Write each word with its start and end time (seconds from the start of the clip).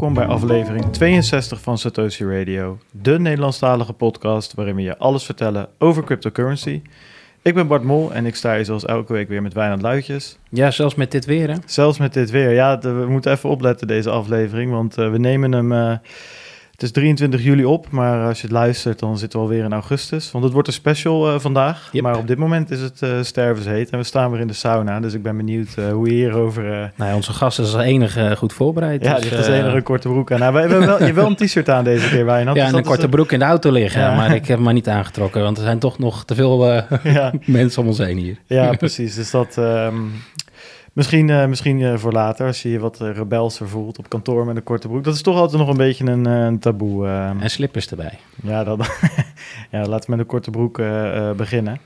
welkom 0.00 0.18
bij 0.18 0.34
aflevering 0.34 0.92
62 0.92 1.60
van 1.60 1.78
Satoshi 1.78 2.24
Radio, 2.24 2.78
de 2.90 3.18
Nederlandstalige 3.18 3.92
podcast 3.92 4.54
waarin 4.54 4.74
we 4.74 4.82
je 4.82 4.98
alles 4.98 5.24
vertellen 5.24 5.68
over 5.78 6.04
cryptocurrency. 6.04 6.82
Ik 7.42 7.54
ben 7.54 7.66
Bart 7.66 7.82
Mol 7.82 8.12
en 8.12 8.26
ik 8.26 8.34
sta 8.34 8.54
hier 8.54 8.64
zoals 8.64 8.84
elke 8.84 9.12
week 9.12 9.28
weer 9.28 9.42
met 9.42 9.52
Wijnand 9.52 9.82
Luitjes. 9.82 10.38
Ja, 10.50 10.70
zelfs 10.70 10.94
met 10.94 11.10
dit 11.10 11.24
weer, 11.24 11.50
hè? 11.50 11.54
Zelfs 11.66 11.98
met 11.98 12.12
dit 12.12 12.30
weer. 12.30 12.50
Ja, 12.50 12.78
we 12.78 13.06
moeten 13.08 13.32
even 13.32 13.50
opletten 13.50 13.86
deze 13.86 14.10
aflevering, 14.10 14.70
want 14.70 14.98
eh, 14.98 15.10
we 15.10 15.18
nemen 15.18 15.52
hem... 15.52 15.72
eh, 15.72 15.98
het 16.80 16.88
is 16.88 16.94
23 16.94 17.42
juli 17.42 17.64
op, 17.64 17.90
maar 17.90 18.26
als 18.26 18.40
je 18.40 18.46
het 18.46 18.56
luistert, 18.56 18.98
dan 18.98 19.18
zitten 19.18 19.38
we 19.38 19.44
alweer 19.44 19.64
in 19.64 19.72
augustus. 19.72 20.30
Want 20.30 20.44
het 20.44 20.52
wordt 20.52 20.68
een 20.68 20.74
special 20.74 21.28
eh, 21.28 21.40
vandaag. 21.40 21.88
Yep. 21.92 22.02
Maar 22.02 22.16
op 22.16 22.26
dit 22.26 22.38
moment 22.38 22.70
is 22.70 22.80
het 22.80 23.02
eh 23.02 23.10
stervensheet 23.22 23.90
en 23.90 23.98
we 23.98 24.04
staan 24.04 24.30
weer 24.30 24.40
in 24.40 24.46
de 24.46 24.52
sauna. 24.52 25.00
Dus 25.00 25.14
ik 25.14 25.22
ben 25.22 25.36
benieuwd 25.36 25.68
eh, 25.76 25.92
hoe 25.92 26.06
je 26.06 26.14
hierover... 26.14 26.62
Nou, 26.96 27.10
ja, 27.10 27.14
onze 27.14 27.32
gast 27.32 27.58
is 27.58 27.74
als 27.74 27.82
enige 27.82 28.34
goed 28.36 28.52
voorbereid. 28.52 29.04
ja, 29.04 29.12
dus, 29.12 29.20
die 29.20 29.30
heeft 29.30 29.48
als 29.48 29.56
enige 29.56 29.82
korte 29.82 30.08
broek 30.08 30.32
aan. 30.32 30.38
Nou, 30.38 30.52
we 30.52 30.60
hebben 30.60 30.78
wel, 30.78 30.98
je 30.98 31.04
hebt 31.04 31.16
wel 31.16 31.26
een 31.26 31.36
t-shirt 31.36 31.68
aan 31.68 31.84
deze 31.84 32.08
keer, 32.08 32.24
Wijnand. 32.24 32.56
Ja, 32.56 32.66
en 32.66 32.74
een 32.74 32.84
korte 32.84 33.08
broek 33.08 33.32
in 33.32 33.38
de 33.38 33.44
auto 33.44 33.70
liggen. 33.70 34.00
Ja. 34.00 34.14
Maar 34.14 34.34
ik 34.34 34.46
heb 34.46 34.56
hem 34.56 34.62
maar 34.62 34.74
niet 34.74 34.88
aangetrokken, 34.88 35.42
want 35.42 35.56
er 35.56 35.64
zijn 35.64 35.78
toch 35.78 35.98
nog 35.98 36.24
te 36.24 36.34
veel 36.34 36.66
ja, 37.02 37.32
mensen 37.44 37.82
om 37.82 37.88
ons 37.88 37.98
heen 37.98 38.18
hier. 38.18 38.36
ja, 38.46 38.72
precies. 38.72 39.14
Dus 39.14 39.30
dat... 39.30 39.58
ehm, 39.58 39.96
misschien 40.92 41.30
eh, 41.30 41.46
misschien 41.46 41.82
eh, 41.82 41.96
voor 41.96 42.12
later, 42.12 42.46
als 42.46 42.62
je 42.62 42.70
je 42.70 42.78
wat 42.78 43.00
eh, 43.00 43.14
rebelser 43.14 43.68
voelt 43.68 43.98
op 43.98 44.08
kantoor 44.08 44.46
met 44.46 44.56
een 44.56 44.62
korte 44.62 44.88
broek. 44.88 45.04
Dat 45.04 45.14
is 45.14 45.22
toch 45.22 45.36
altijd 45.36 45.58
nog 45.58 45.68
een 45.68 45.76
beetje 45.76 46.04
een, 46.04 46.24
een 46.24 46.58
taboe. 46.58 47.06
ehm. 47.06 47.40
En 47.40 47.50
slippers 47.50 47.90
erbij. 47.90 48.18
Ja, 48.42 48.64
dat, 48.64 48.78
ja, 49.70 49.84
laten 49.84 50.04
we 50.04 50.10
met 50.10 50.18
een 50.18 50.26
korte 50.26 50.50
broek 50.50 50.76
beginnen. 51.36 51.80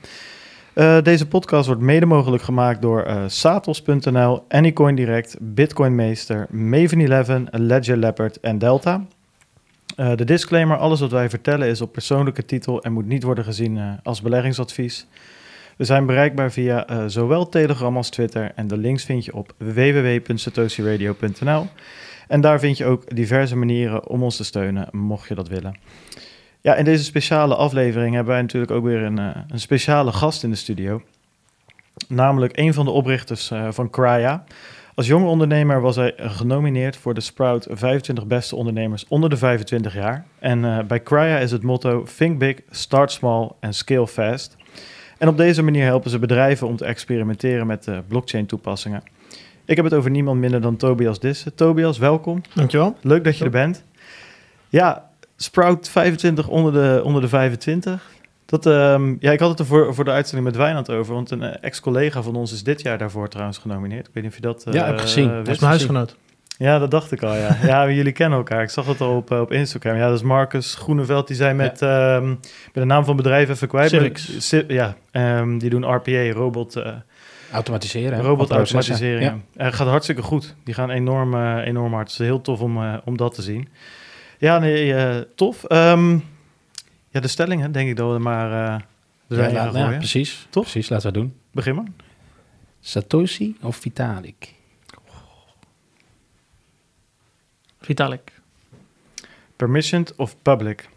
Deze 1.03 1.27
podcast 1.27 1.67
wordt 1.67 1.81
mede 1.81 2.05
mogelijk 2.05 2.43
gemaakt 2.43 2.81
door 2.81 3.07
Satos.nl, 3.27 4.43
Anycoin 4.47 4.95
Direct, 4.95 5.37
Bitcoin 5.39 5.95
Meester, 5.95 6.47
Maven 6.49 7.09
11, 7.09 7.39
Ledger 7.51 7.97
Leopard 7.97 8.39
en 8.39 8.57
Delta. 8.57 9.05
De 9.95 10.25
disclaimer, 10.25 10.77
alles 10.77 10.99
wat 10.99 11.11
wij 11.11 11.29
vertellen 11.29 11.67
is 11.67 11.81
op 11.81 11.91
persoonlijke 11.91 12.45
titel 12.45 12.83
en 12.83 12.93
moet 12.93 13.05
niet 13.05 13.23
worden 13.23 13.43
gezien 13.43 13.99
als 14.03 14.21
beleggingsadvies. 14.21 15.07
We 15.75 15.83
zijn 15.83 16.05
bereikbaar 16.05 16.51
via 16.51 16.87
eh, 16.87 17.03
zowel 17.07 17.49
Telegram 17.49 17.97
als 17.97 18.09
Twitter 18.09 18.51
en 18.55 18.67
de 18.67 18.77
links 18.77 19.03
vind 19.03 19.25
je 19.25 19.33
op 19.33 19.53
www.satoshiradio.nl. 19.57 21.67
En 22.27 22.41
daar 22.41 22.59
vind 22.59 22.77
je 22.77 22.85
ook 22.85 23.15
diverse 23.15 23.55
manieren 23.55 24.07
om 24.07 24.23
ons 24.23 24.37
te 24.37 24.43
steunen, 24.43 24.87
mocht 24.91 25.27
je 25.27 25.35
dat 25.35 25.47
willen. 25.47 25.77
Ja, 26.61 26.75
in 26.75 26.85
deze 26.85 27.03
speciale 27.03 27.55
aflevering 27.55 28.15
hebben 28.15 28.33
wij 28.33 28.41
natuurlijk 28.41 28.71
ook 28.71 28.83
weer 28.83 29.01
een, 29.01 29.19
eh, 29.19 29.29
een 29.47 29.59
speciale 29.59 30.11
gast 30.11 30.43
in 30.43 30.49
de 30.49 30.55
studio. 30.55 31.01
Namelijk 32.07 32.57
een 32.57 32.73
van 32.73 32.85
de 32.85 32.91
oprichters 32.91 33.51
eh, 33.51 33.67
van 33.71 33.89
Crya. 33.89 34.43
Als 34.95 35.07
jonge 35.07 35.27
ondernemer 35.27 35.81
was 35.81 35.95
hij 35.95 36.13
genomineerd 36.17 36.97
voor 36.97 37.13
de 37.13 37.21
Sprout 37.21 37.67
25 37.69 38.25
beste 38.25 38.55
ondernemers 38.55 39.07
onder 39.07 39.29
de 39.29 39.37
25 39.37 39.93
jaar. 39.93 40.25
En 40.39 40.87
bij 40.87 41.03
Crya 41.03 41.37
is 41.37 41.51
het 41.51 41.63
motto 41.63 42.05
Think 42.17 42.39
Big, 42.39 42.55
Start 42.69 43.11
Small 43.11 43.51
en 43.59 43.73
Scale 43.73 44.07
Fast. 44.07 44.55
En 45.17 45.27
op 45.27 45.37
deze 45.37 45.61
manier 45.63 45.83
helpen 45.83 46.09
ze 46.09 46.19
bedrijven 46.19 46.67
om 46.67 46.75
te 46.75 46.85
experimenteren 46.85 47.67
met 47.67 47.87
eh, 47.87 47.97
blockchain 48.07 48.45
toepassingen. 48.45 49.03
Ik 49.65 49.75
heb 49.75 49.85
het 49.85 49.93
over 49.93 50.09
niemand 50.11 50.39
minder 50.39 50.61
dan 50.61 50.75
Tobias 50.77 51.19
Dissen. 51.19 51.55
Tobias, 51.55 51.97
welkom. 51.97 52.41
Dankjewel. 52.53 52.97
Leuk 53.01 53.23
dat 53.23 53.37
je 53.37 53.43
er 53.43 53.49
bent. 53.49 53.83
Ja, 54.69 55.09
Sprout 55.37 55.89
25 55.89 56.47
onder 56.47 56.73
de, 56.73 57.01
onder 57.03 57.21
de 57.21 57.27
25. 57.27 58.13
Dat, 58.45 58.65
ehm, 58.65 59.15
ja, 59.19 59.31
ik 59.31 59.39
had 59.39 59.49
het 59.49 59.59
er 59.59 59.65
voor, 59.65 59.93
voor 59.95 60.03
de 60.05 60.11
uitzending 60.11 60.47
met 60.47 60.55
Wijnand 60.57 60.89
over. 60.89 61.13
Want 61.13 61.31
een 61.31 61.41
eh, 61.43 61.57
ex-collega 61.61 62.21
van 62.21 62.35
ons 62.35 62.53
is 62.53 62.63
dit 62.63 62.81
jaar 62.81 62.97
daarvoor 62.97 63.29
trouwens 63.29 63.57
genomineerd. 63.57 64.07
Ik 64.07 64.13
weet 64.13 64.23
niet 64.23 64.31
of 64.31 64.37
je 64.37 64.43
dat 64.45 64.63
eh, 64.63 64.73
Ja, 64.73 64.85
heb 64.85 64.93
ik 64.95 65.01
gezien. 65.01 65.29
eh, 65.29 65.35
Dat 65.35 65.47
is 65.47 65.59
mijn 65.59 65.71
huisgenoot. 65.71 66.15
Ja, 66.57 66.79
dat 66.79 66.91
dacht 66.91 67.11
ik 67.11 67.23
al, 67.23 67.35
ja. 67.35 67.57
ja, 67.71 67.89
jullie 67.89 68.11
kennen 68.11 68.37
elkaar. 68.37 68.61
Ik 68.61 68.69
zag 68.69 68.85
het 68.85 69.01
al 69.01 69.15
op, 69.15 69.31
eh, 69.31 69.39
op 69.39 69.51
Instagram. 69.51 69.95
Ja, 69.95 70.07
dat 70.07 70.17
is 70.17 70.23
Marcus 70.23 70.75
Groeneveld. 70.75 71.27
Die 71.27 71.53
met... 71.53 71.81
ehm, 71.81 72.23
ben 72.25 72.37
de 72.73 72.85
naam 72.85 73.03
van 73.05 73.13
het 73.13 73.23
bedrijf 73.23 73.49
even 73.49 73.67
kwijt. 73.67 73.89
Civics. 73.89 74.49
Ja, 74.67 74.95
ehm, 75.11 75.57
die 75.57 75.69
doen 75.69 75.93
RPA, 75.95 76.31
robot... 76.31 76.75
eh, 76.75 76.93
Automatiseren. 77.51 78.13
hè? 78.13 78.19
Of 78.19 78.25
Robotautomatisering. 78.25 79.19
processen. 79.19 79.63
Ja. 79.65 79.71
Gaat 79.71 79.87
hartstikke 79.87 80.21
goed. 80.21 80.55
Die 80.63 80.73
gaan 80.73 80.89
enorm, 80.89 81.33
eh, 81.33 81.65
enorm 81.67 81.93
hard. 81.93 82.11
Het 82.11 82.19
is 82.19 82.25
heel 82.25 82.41
tof 82.41 82.61
om, 82.61 82.99
om 83.05 83.17
dat 83.17 83.33
te 83.33 83.41
zien. 83.41 83.67
Ja, 84.37 84.59
nee, 84.59 84.93
tof. 85.35 85.63
Ehm, 85.63 86.11
ja, 87.09 87.19
de 87.19 87.27
stellingen, 87.27 87.71
denk 87.71 87.89
ik 87.89 87.95
dat 87.95 88.11
we 88.13 88.19
maar 88.19 88.49
Ja, 89.27 89.71
zijn 89.71 89.97
precies. 89.97 90.47
Toch? 90.49 90.63
Precies, 90.63 90.89
laten 90.89 91.07
we 91.07 91.13
doen. 91.13 91.33
Begin 91.51 91.75
maar. 91.75 91.85
Satoshi 92.79 93.55
of 93.61 93.75
Vitalik? 93.75 94.54
Vitalik. 97.85 98.31
Permissioned 99.55 100.15
of 100.15 100.35
public? 100.41 100.89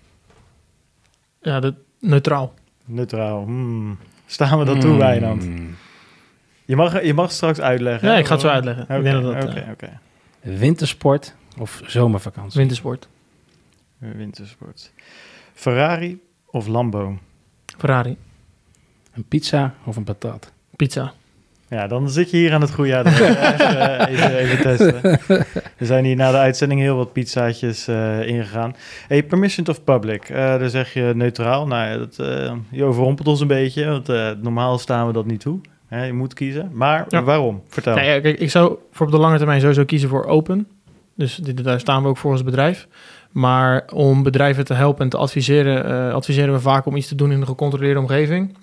Ja, 1.41 1.61
de, 1.61 1.75
neutraal. 1.99 2.55
Neutraal. 2.85 3.45
Hmm. 3.45 3.99
Staan 4.27 4.59
we 4.59 4.65
dat 4.65 4.81
toe, 4.81 4.97
Wijnand? 4.97 5.45
Hmm. 5.45 5.77
Je 6.65 6.77
mag, 6.77 7.03
je 7.03 7.15
mag 7.15 7.33
straks 7.33 7.61
uitleggen. 7.61 8.09
Ja, 8.09 8.17
ik 8.17 8.27
ga 8.27 8.33
het 8.33 8.41
zo 8.41 8.49
uitleggen. 8.49 8.85
Oké, 8.85 9.61
eh, 9.61 9.71
oké. 9.71 10.01
Wintersport 10.41 11.35
of 11.59 11.81
zomervakantie? 11.87 12.59
wintersport. 12.59 13.09
Wintersport. 13.99 14.93
Ferrari 15.55 16.21
of 16.47 16.67
Lambo? 16.67 17.19
Ferrari. 17.79 18.17
Een 19.13 19.25
pizza 19.25 19.75
of 19.85 19.97
een 19.97 20.05
patat? 20.05 20.53
Pizza. 20.77 21.15
Ja, 21.71 21.87
dan 21.87 22.11
zit 22.11 22.31
je 22.31 22.37
hier 22.37 22.53
aan 22.53 22.61
het 22.61 22.75
goede 22.75 22.97
adres. 22.97 23.21
even, 23.21 23.99
eh, 23.99 24.13
even, 24.13 24.37
even 24.37 24.63
testen. 24.63 25.03
Er 25.77 25.87
zijn 25.87 26.05
hier 26.05 26.17
na 26.17 26.31
de 26.31 26.37
uitzending 26.37 26.81
heel 26.81 26.97
wat 26.97 27.13
pizzaatjes 27.13 27.89
eh, 27.89 28.27
ingegaan. 28.27 28.75
Hey, 29.09 29.23
permissioned 29.23 29.69
of 29.69 29.85
public? 29.85 30.29
Eh 30.29 30.37
daar 30.37 30.69
zeg 30.71 30.93
je 30.93 31.13
neutraal. 31.15 31.67
Nou, 31.67 31.89
ja, 31.91 31.97
dat, 31.99 32.19
eh, 32.19 32.53
je 32.71 32.85
overrompelt 32.85 33.29
ons 33.29 33.41
een 33.41 33.47
beetje, 33.47 33.87
want 33.87 34.09
eh, 34.09 34.31
normaal 34.41 34.79
staan 34.79 35.07
we 35.07 35.13
dat 35.13 35.27
niet 35.27 35.41
toe. 35.41 35.61
Hè, 35.87 36.05
je 36.05 36.13
moet 36.13 36.35
kiezen. 36.35 36.71
Maar 36.73 37.05
Ja. 37.09 37.23
waarom? 37.23 37.63
Vertel. 37.69 37.95
Nou 37.95 38.07
ja, 38.07 38.21
kijk, 38.21 38.39
ik 38.39 38.51
zou 38.51 38.77
voor 38.93 39.07
op 39.07 39.13
de 39.13 39.19
lange 39.19 39.37
termijn 39.37 39.61
sowieso 39.61 39.85
kiezen 39.85 40.09
voor 40.09 40.25
open. 40.25 40.67
Dus 41.17 41.35
dit, 41.37 41.65
daar 41.65 41.81
staan 41.81 42.03
we 42.03 42.09
ook 42.09 42.17
voor 42.17 42.33
als 42.33 42.45
bedrijf. 42.45 42.87
Maar 43.33 43.85
om 43.95 44.23
bedrijven 44.23 44.65
te 44.65 44.75
helpen 44.75 45.05
en 45.05 45.09
te 45.11 45.17
adviseren, 45.17 45.85
eh, 45.85 46.15
adviseren 46.15 46.53
we 46.55 46.61
vaak 46.61 46.87
om 46.87 46.97
iets 46.97 47.09
te 47.09 47.15
doen 47.15 47.33
in 47.33 47.41
een 47.41 47.47
gecontroleerde 47.47 48.01
omgeving. 48.01 48.57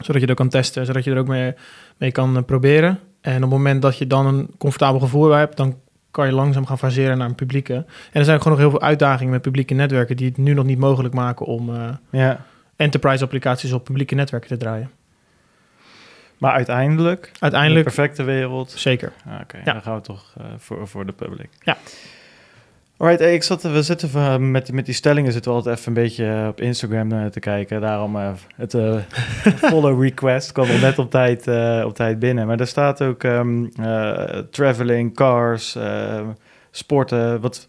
Zodat 0.00 0.22
je 0.22 0.28
ook 0.30 0.36
kan 0.36 0.48
testen, 0.48 0.86
zodat 0.86 1.04
je 1.04 1.10
er 1.10 1.18
ook 1.18 1.26
mee, 1.28 1.54
mee 1.96 2.12
kan 2.12 2.36
eh, 2.36 2.42
proberen. 2.42 2.98
En 3.20 3.34
op 3.36 3.40
het 3.40 3.50
moment 3.50 3.82
dat 3.82 3.98
je 3.98 4.06
dan 4.06 4.26
een 4.26 4.48
comfortabel 4.58 5.00
gevoel 5.00 5.30
hebt, 5.30 5.56
dan 5.56 5.78
kan 6.10 6.26
je 6.26 6.32
langzaam 6.32 6.66
gaan 6.66 6.78
faseren 6.78 7.18
naar 7.18 7.28
een 7.28 7.34
publieke. 7.34 7.74
En 7.74 7.84
er 8.12 8.24
zijn 8.24 8.38
gewoon 8.38 8.52
nog 8.52 8.62
heel 8.62 8.70
veel 8.78 8.86
uitdagingen 8.88 9.32
met 9.32 9.42
publieke 9.42 9.74
netwerken 9.74 10.16
die 10.16 10.28
het 10.28 10.36
nu 10.36 10.54
nog 10.54 10.64
niet 10.64 10.78
mogelijk 10.78 11.14
maken 11.14 11.46
om 11.46 11.74
eh, 11.74 11.88
Ja. 12.10 12.44
enterprise 12.76 13.24
applicaties 13.24 13.72
op 13.72 13.84
publieke 13.84 14.14
netwerken 14.14 14.48
te 14.48 14.56
draaien. 14.56 14.90
Maar 16.38 16.52
uiteindelijk, 16.52 17.30
Uiteindelijk 17.38 17.86
in 17.86 17.90
de 17.90 17.96
perfecte 17.96 18.22
wereld, 18.22 18.70
zeker. 18.70 19.12
Ah, 19.26 19.40
Oké, 19.42 19.56
Ja. 19.64 19.72
dan 19.72 19.82
gaan 19.82 19.94
we 19.94 20.00
toch 20.00 20.34
eh, 20.38 20.44
voor, 20.58 20.88
voor 20.88 21.06
de 21.06 21.12
public. 21.12 21.48
Ja. 21.62 21.76
Alright, 22.98 23.20
ik 23.20 23.42
zat, 23.42 23.62
we 23.62 23.82
zitten 23.82 24.08
van- 24.08 24.50
met, 24.50 24.72
met 24.72 24.84
die 24.86 24.94
stellingen 24.94 25.32
zitten 25.32 25.50
we 25.50 25.56
altijd 25.56 25.78
even 25.78 25.88
een 25.96 26.02
beetje 26.02 26.26
eh, 26.26 26.46
op 26.48 26.60
Instagram 26.60 27.12
eh, 27.12 27.26
te 27.26 27.40
kijken. 27.40 27.80
Daarom 27.80 28.16
eh, 28.16 28.28
het 28.56 28.74
eh, 28.74 28.96
follow 29.70 30.02
request 30.02 30.52
kwam 30.52 30.70
al 30.70 30.78
net 30.78 30.98
op 30.98 31.10
tijd, 31.10 31.46
eh, 31.46 31.82
op 31.86 31.94
tijd 31.94 32.18
binnen. 32.18 32.46
Maar 32.46 32.56
daar 32.56 32.66
staat 32.66 33.02
ook 33.02 33.24
ehm, 33.24 33.64
eh, 33.80 34.38
traveling, 34.50 35.14
cars, 35.14 35.74
eh, 35.76 36.20
sporten. 36.70 37.40
Wat, 37.40 37.66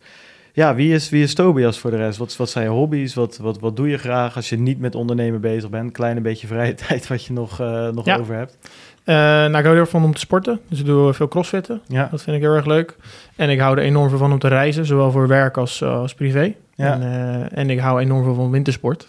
ja, 0.53 0.75
wie 0.75 0.93
is, 0.93 1.09
wie 1.09 1.23
is 1.23 1.33
Tobias 1.33 1.79
voor 1.79 1.91
de 1.91 1.97
rest? 1.97 2.17
Wat, 2.17 2.35
wat 2.37 2.49
zijn 2.49 2.63
je 2.65 2.69
hobby's? 2.71 3.13
Wat, 3.13 3.37
wat, 3.37 3.59
wat 3.59 3.75
doe 3.75 3.89
je 3.89 3.97
graag 3.97 4.35
als 4.35 4.49
je 4.49 4.57
niet 4.59 4.79
met 4.79 4.95
ondernemen 4.95 5.41
bezig 5.41 5.69
bent? 5.69 5.91
Kleine 5.91 6.21
beetje 6.21 6.47
vrije 6.47 6.73
tijd 6.87 7.07
wat 7.07 7.25
je 7.25 7.33
nog, 7.33 7.59
eh, 7.59 7.87
nog 7.89 8.05
Ja. 8.05 8.17
over 8.17 8.35
hebt. 8.35 8.57
Eh, 9.03 9.15
nou, 9.15 9.47
ik 9.47 9.53
hou 9.53 9.67
heel 9.67 9.75
erg 9.77 9.89
van 9.89 10.03
om 10.03 10.13
te 10.13 10.19
sporten. 10.19 10.59
Dus 10.69 10.79
ik 10.79 10.85
doe 10.85 11.13
veel 11.13 11.27
crossfitten. 11.27 11.81
Ja, 11.87 12.07
Dat 12.11 12.23
vind 12.23 12.35
ik 12.35 12.41
heel 12.41 12.53
erg 12.55 12.65
leuk. 12.65 12.95
En 13.37 13.49
ik 13.49 13.59
hou 13.59 13.77
er 13.77 13.83
enorm 13.83 14.09
veel 14.09 14.17
van 14.17 14.31
om 14.31 14.39
te 14.39 14.47
reizen, 14.47 14.85
zowel 14.85 15.11
voor 15.11 15.27
werk 15.27 15.57
als, 15.57 15.81
eh, 15.81 15.89
als 15.99 16.13
privé. 16.13 16.53
Ja. 16.75 16.93
En, 16.93 17.01
eh, 17.01 17.57
en 17.57 17.69
ik 17.69 17.79
hou 17.79 17.99
enorm 18.01 18.23
veel 18.23 18.33
van 18.35 18.51
wintersport. 18.51 19.07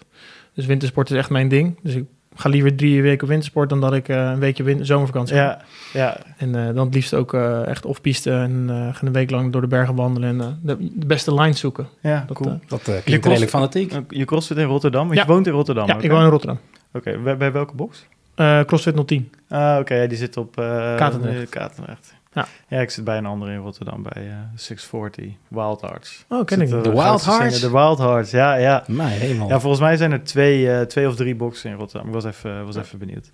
Dus 0.53 0.65
wintersport 0.65 1.09
is 1.11 1.17
echt 1.17 1.29
mijn 1.29 1.47
ding. 1.47 1.75
Dus 1.83 1.93
ik 1.95 2.05
ga 2.35 2.49
liever 2.49 2.75
drie 2.75 3.01
weken 3.01 3.23
op 3.23 3.29
wintersport 3.29 3.69
dan 3.69 3.81
dat 3.81 3.93
ik 3.93 4.07
eh, 4.09 4.15
een 4.15 4.39
weekje 4.39 4.63
win- 4.63 4.85
zomervakantie 4.85 5.35
ga. 5.35 5.41
ja, 5.41 5.59
ja, 5.93 6.17
En 6.37 6.55
eh, 6.55 6.73
dan 6.75 6.85
het 6.85 6.93
liefst 6.95 7.13
ook 7.13 7.33
eh, 7.33 7.67
echt 7.67 7.85
off-piste 7.85 8.31
en 8.31 8.65
eh, 8.69 8.75
gaan 8.75 9.07
een 9.07 9.13
week 9.13 9.29
lang 9.29 9.51
door 9.51 9.61
de 9.61 9.67
bergen 9.67 9.95
wandelen 9.95 10.29
en 10.41 10.59
de, 10.63 10.77
de 10.99 11.05
beste 11.05 11.33
lines 11.33 11.59
zoeken. 11.59 11.87
ja, 12.01 12.23
Dat, 12.27 12.37
cool. 12.37 12.59
Dat 12.67 12.79
uh, 12.79 12.95
Je 12.95 13.01
klinkt 13.01 13.25
kost- 13.25 13.39
redelijk 13.39 13.49
fanatiek. 13.51 13.93
Je 14.09 14.25
crossfit 14.25 14.57
in 14.57 14.63
Rotterdam? 14.65 15.03
Want 15.07 15.15
Ja. 15.19 15.21
je 15.25 15.31
woont 15.31 15.47
in 15.47 15.53
Rotterdam? 15.53 15.87
ja, 15.87 15.97
ik 15.99 16.11
woon 16.11 16.23
in 16.23 16.29
Rotterdam. 16.29 16.59
Oké, 16.93 17.17
bij, 17.23 17.37
bij 17.37 17.51
welke 17.51 17.75
box? 17.75 18.05
Eh 18.35 18.59
CrossFit 18.63 19.07
010. 19.07 19.31
Ah, 19.49 19.77
oké, 19.79 20.07
die 20.07 20.17
zit 20.17 20.37
op... 20.37 20.57
eh 20.57 20.95
Katendrecht. 20.95 21.49
Katendrecht. 21.49 22.13
Ja. 22.33 22.47
ja, 22.67 22.79
ik 22.79 22.89
zit 22.89 23.03
bij 23.03 23.17
een 23.17 23.25
andere 23.25 23.51
in 23.51 23.59
Rotterdam, 23.59 24.03
bij 24.03 24.27
eh 24.27 24.35
640, 24.55 25.33
Wild 25.47 25.81
Arts. 25.81 26.25
Oh, 26.29 26.45
ken 26.45 26.61
ik 26.61 26.71
eh, 26.71 26.83
De 26.83 26.91
Wild 26.91 27.25
Hearts? 27.25 27.59
De 27.59 27.71
Wild 27.71 27.97
Hearts, 27.97 28.31
ja, 28.31 28.53
ja. 28.55 28.83
Mijn 28.87 29.19
hemel. 29.19 29.47
Ja, 29.47 29.59
volgens 29.59 29.81
mij 29.81 29.97
zijn 29.97 30.11
er 30.11 30.23
twee, 30.23 30.71
eh, 30.71 30.81
twee 30.81 31.07
of 31.07 31.15
drie 31.15 31.35
boxen 31.35 31.69
in 31.71 31.77
Rotterdam. 31.77 32.07
Ik 32.07 32.13
was 32.13 32.25
even, 32.25 32.65
was 32.65 32.75
even 32.75 32.99
benieuwd. 32.99 33.31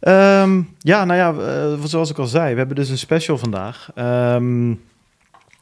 Ehm, 0.00 0.62
ja, 0.78 1.04
nou 1.04 1.18
ja, 1.18 1.44
eh, 1.44 1.84
zoals 1.84 2.10
ik 2.10 2.18
al 2.18 2.26
zei, 2.26 2.52
we 2.52 2.58
hebben 2.58 2.76
dus 2.76 2.88
een 2.88 2.98
special 2.98 3.38
vandaag. 3.38 3.90
Ehm, 3.94 4.74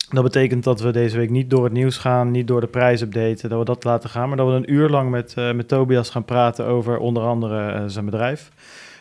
Dat 0.09 0.23
betekent 0.23 0.65
dat 0.65 0.81
we 0.81 0.91
deze 0.91 1.17
week 1.17 1.31
niet 1.31 1.51
door 1.51 1.65
het 1.65 1.73
nieuws 1.73 1.97
gaan, 1.97 2.31
niet 2.31 2.47
door 2.47 2.61
de 2.61 2.67
prijsupdate, 2.67 3.49
dat 3.49 3.59
we 3.59 3.65
dat 3.65 3.85
laten 3.85 4.11
gaan, 4.11 4.29
maar 4.29 4.37
dat 4.37 4.47
we 4.47 4.53
een 4.53 4.73
uur 4.73 4.89
lang 4.89 5.11
met, 5.11 5.35
uh, 5.39 5.53
met 5.53 5.69
Tobias 5.69 6.11
gaan 6.11 6.25
praten 6.25 6.67
over 6.67 6.99
onder 6.99 7.23
andere 7.23 7.75
uh, 7.75 7.83
zijn 7.87 8.05
bedrijf, 8.05 8.51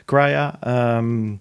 Crya. 0.06 0.60
Um, 0.98 1.40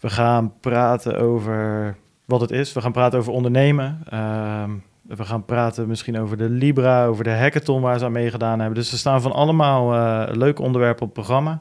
we 0.00 0.10
gaan 0.10 0.52
praten 0.60 1.18
over 1.18 1.96
wat 2.24 2.40
het 2.40 2.50
is. 2.50 2.72
We 2.72 2.80
gaan 2.80 2.92
praten 2.92 3.18
over 3.18 3.32
ondernemen. 3.32 4.02
Um, 4.14 4.82
we 5.02 5.24
gaan 5.24 5.44
praten 5.44 5.88
misschien 5.88 6.18
over 6.18 6.36
de 6.36 6.48
Libra, 6.48 7.06
over 7.06 7.24
de 7.24 7.30
hackathon 7.30 7.80
waar 7.80 7.98
ze 7.98 8.04
aan 8.04 8.12
meegedaan 8.12 8.58
hebben. 8.58 8.78
Dus 8.78 8.92
er 8.92 8.98
staan 8.98 9.22
van 9.22 9.32
allemaal 9.32 9.94
uh, 9.94 10.36
leuke 10.36 10.62
onderwerpen 10.62 11.02
op 11.02 11.14
het 11.14 11.24
programma. 11.24 11.60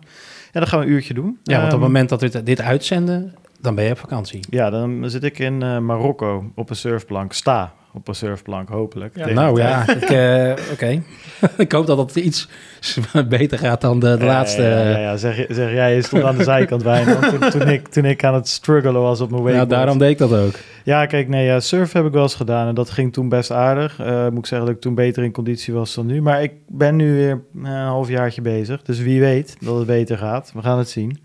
En 0.51 0.59
dat 0.59 0.69
gaan 0.69 0.79
we 0.79 0.85
een 0.85 0.91
uurtje 0.91 1.13
doen. 1.13 1.39
Ja, 1.43 1.53
want 1.53 1.65
op 1.65 1.71
het 1.71 1.87
moment 1.87 2.09
dat 2.09 2.21
we 2.21 2.43
dit 2.43 2.61
uitzenden, 2.61 3.35
dan 3.59 3.75
ben 3.75 3.83
je 3.83 3.91
op 3.91 3.97
vakantie. 3.97 4.39
Ja, 4.49 4.69
dan 4.69 5.09
zit 5.09 5.23
ik 5.23 5.39
in 5.39 5.63
uh, 5.63 5.77
Marokko 5.77 6.51
op 6.55 6.69
een 6.69 6.75
surfplank. 6.75 7.33
Sta 7.33 7.73
op 7.99 8.07
een 8.07 8.15
surfplank, 8.15 8.69
hopelijk. 8.69 9.15
Ja. 9.15 9.29
Nou 9.29 9.61
ja, 9.61 9.85
uh, 10.11 10.53
oké. 10.71 11.01
ik 11.57 11.71
hoop 11.71 11.87
dat 11.87 11.97
het 11.97 12.15
iets 12.15 12.49
beter 13.29 13.57
gaat 13.57 13.81
dan 13.81 13.99
de, 13.99 14.17
de 14.17 14.25
ja, 14.25 14.31
laatste. 14.31 14.61
Ja, 14.61 14.89
ja, 14.89 14.97
ja, 14.97 15.17
Zeg, 15.17 15.45
zeg 15.49 15.71
jij, 15.71 15.95
je 15.95 16.01
stond 16.01 16.23
aan 16.23 16.37
de 16.37 16.43
zijkant 16.43 16.83
bijna. 16.83 17.15
Toen, 17.15 17.49
toen, 17.49 17.67
ik, 17.67 17.87
toen 17.87 18.05
ik 18.05 18.23
aan 18.23 18.33
het 18.33 18.47
struggelen 18.47 19.01
was 19.01 19.21
op 19.21 19.29
mijn 19.29 19.43
wakeboard. 19.43 19.69
Ja, 19.69 19.75
daarom 19.77 19.97
deed 19.97 20.09
ik 20.09 20.17
dat 20.17 20.33
ook. 20.33 20.53
Ja, 20.83 21.05
kijk, 21.05 21.27
nee, 21.27 21.45
ja, 21.45 21.59
surf 21.59 21.91
heb 21.91 22.05
ik 22.05 22.11
wel 22.11 22.23
eens 22.23 22.35
gedaan 22.35 22.67
en 22.67 22.75
dat 22.75 22.89
ging 22.89 23.13
toen 23.13 23.29
best 23.29 23.51
aardig. 23.51 23.99
Uh, 23.99 24.29
moet 24.29 24.37
ik 24.37 24.45
zeggen 24.45 24.67
dat 24.67 24.75
ik 24.75 24.81
toen 24.81 24.95
beter 24.95 25.23
in 25.23 25.31
conditie 25.31 25.73
was 25.73 25.93
dan 25.93 26.05
nu. 26.05 26.21
Maar 26.21 26.43
ik 26.43 26.51
ben 26.67 26.95
nu 26.95 27.13
weer 27.13 27.41
een 27.55 27.65
halfjaartje 27.65 28.41
bezig, 28.41 28.81
dus 28.81 28.99
wie 28.99 29.19
weet 29.19 29.55
dat 29.59 29.77
het 29.77 29.87
beter 29.87 30.17
gaat. 30.17 30.51
We 30.53 30.61
gaan 30.61 30.77
het 30.77 30.89
zien. 30.89 31.19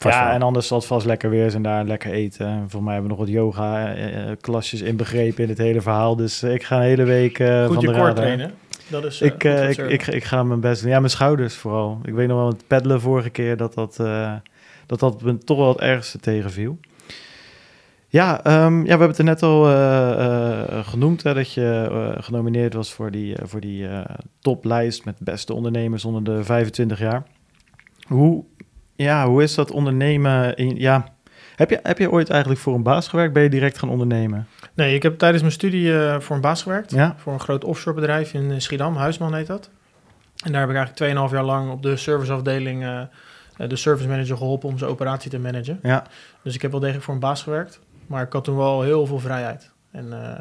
Vast 0.00 0.14
ja, 0.14 0.24
wel. 0.24 0.34
en 0.34 0.42
anders 0.42 0.66
zal 0.66 0.78
het 0.78 0.86
vast 0.86 1.06
lekker 1.06 1.30
weer 1.30 1.50
zijn 1.50 1.62
daar, 1.62 1.84
lekker 1.84 2.12
eten. 2.12 2.64
Voor 2.68 2.82
mij 2.82 2.92
hebben 2.92 3.10
we 3.10 3.16
nog 3.16 3.26
wat 3.26 3.34
yoga-klasjes 3.34 4.80
inbegrepen 4.80 5.42
in 5.42 5.48
het 5.48 5.58
hele 5.58 5.80
verhaal. 5.80 6.16
Dus 6.16 6.42
ik 6.42 6.62
ga 6.62 6.76
een 6.76 6.82
hele 6.82 7.04
week 7.04 7.38
uh, 7.38 7.66
Goed 7.66 7.74
van 7.74 7.84
je 7.84 7.92
de 7.92 7.98
core 7.98 8.12
trainen. 8.12 8.52
Dat 8.88 9.04
is, 9.04 9.22
uh, 9.22 9.28
ik, 9.28 9.44
uh, 9.44 9.70
ik, 9.70 9.78
ik, 9.78 10.06
ik, 10.06 10.24
ga 10.24 10.42
mijn 10.42 10.60
best 10.60 10.82
doen. 10.82 10.90
Ja, 10.90 10.98
mijn 10.98 11.10
schouders 11.10 11.54
vooral. 11.54 12.00
Ik 12.04 12.14
weet 12.14 12.28
nog 12.28 12.36
wel 12.36 12.46
het 12.46 12.66
peddelen 12.66 13.00
vorige 13.00 13.30
keer 13.30 13.56
dat 13.56 13.74
dat, 13.74 13.98
uh, 14.00 14.32
dat, 14.86 15.00
dat 15.00 15.22
me 15.22 15.38
toch 15.38 15.58
wel 15.58 15.68
het 15.68 15.80
ergste 15.80 16.18
tegenviel. 16.18 16.78
Ja, 18.08 18.64
um, 18.64 18.76
ja, 18.78 18.82
we 18.82 18.88
hebben 18.88 19.08
het 19.08 19.18
er 19.18 19.24
net 19.24 19.42
al 19.42 19.70
uh, 19.70 20.86
genoemd 20.86 21.22
hè, 21.22 21.34
dat 21.34 21.52
je 21.52 22.14
genomineerd 22.20 22.74
was 22.74 22.92
voor 22.92 23.10
die, 23.10 23.36
voor 23.42 23.60
die 23.60 23.88
toplijst 24.40 25.04
met 25.04 25.16
beste 25.18 25.54
ondernemers 25.54 26.04
onder 26.04 26.24
de 26.24 26.44
25 26.44 26.98
jaar. 26.98 27.22
Hoe, 28.06 28.44
ja, 29.02 29.26
hoe 29.26 29.42
is 29.42 29.54
dat 29.54 29.70
ondernemen? 29.70 30.56
In, 30.56 30.76
ja, 30.76 31.04
heb, 31.56 31.70
je, 31.70 31.80
heb 31.82 31.98
je 31.98 32.10
ooit 32.10 32.30
eigenlijk 32.30 32.60
voor 32.60 32.74
een 32.74 32.82
baas 32.82 33.08
gewerkt? 33.08 33.32
Ben 33.32 33.42
je 33.42 33.50
direct 33.50 33.78
gaan 33.78 33.88
ondernemen? 33.88 34.46
Nee, 34.74 34.94
ik 34.94 35.02
heb 35.02 35.18
tijdens 35.18 35.42
mijn 35.42 35.54
studie 35.54 35.86
uh, 35.86 36.20
voor 36.20 36.36
een 36.36 36.42
baas 36.42 36.62
gewerkt. 36.62 36.90
Ja? 36.90 37.14
Voor 37.18 37.32
een 37.32 37.40
groot 37.40 37.64
offshore 37.64 37.94
bedrijf 37.96 38.34
in 38.34 38.60
Schiedam, 38.60 38.96
Huisman 38.96 39.34
heet 39.34 39.46
dat. 39.46 39.70
En 40.44 40.52
daar 40.52 40.60
heb 40.60 40.70
ik 40.70 40.76
eigenlijk 40.76 41.28
2,5 41.28 41.34
jaar 41.34 41.44
lang 41.44 41.70
op 41.70 41.82
de 41.82 41.96
serviceafdeling 41.96 42.82
uh, 42.82 43.00
de 43.56 43.76
service 43.76 44.08
manager 44.08 44.36
geholpen 44.36 44.68
om 44.68 44.78
zijn 44.78 44.90
operatie 44.90 45.30
te 45.30 45.38
managen. 45.38 45.78
Ja. 45.82 46.04
Dus 46.42 46.54
ik 46.54 46.62
heb 46.62 46.70
wel 46.70 46.80
degelijk 46.80 47.04
voor 47.04 47.14
een 47.14 47.20
baas 47.20 47.42
gewerkt. 47.42 47.80
Maar 48.06 48.22
ik 48.22 48.32
had 48.32 48.44
toen 48.44 48.56
wel 48.56 48.82
heel 48.82 49.06
veel 49.06 49.18
vrijheid. 49.18 49.70
En, 49.90 50.06
uh, 50.06 50.38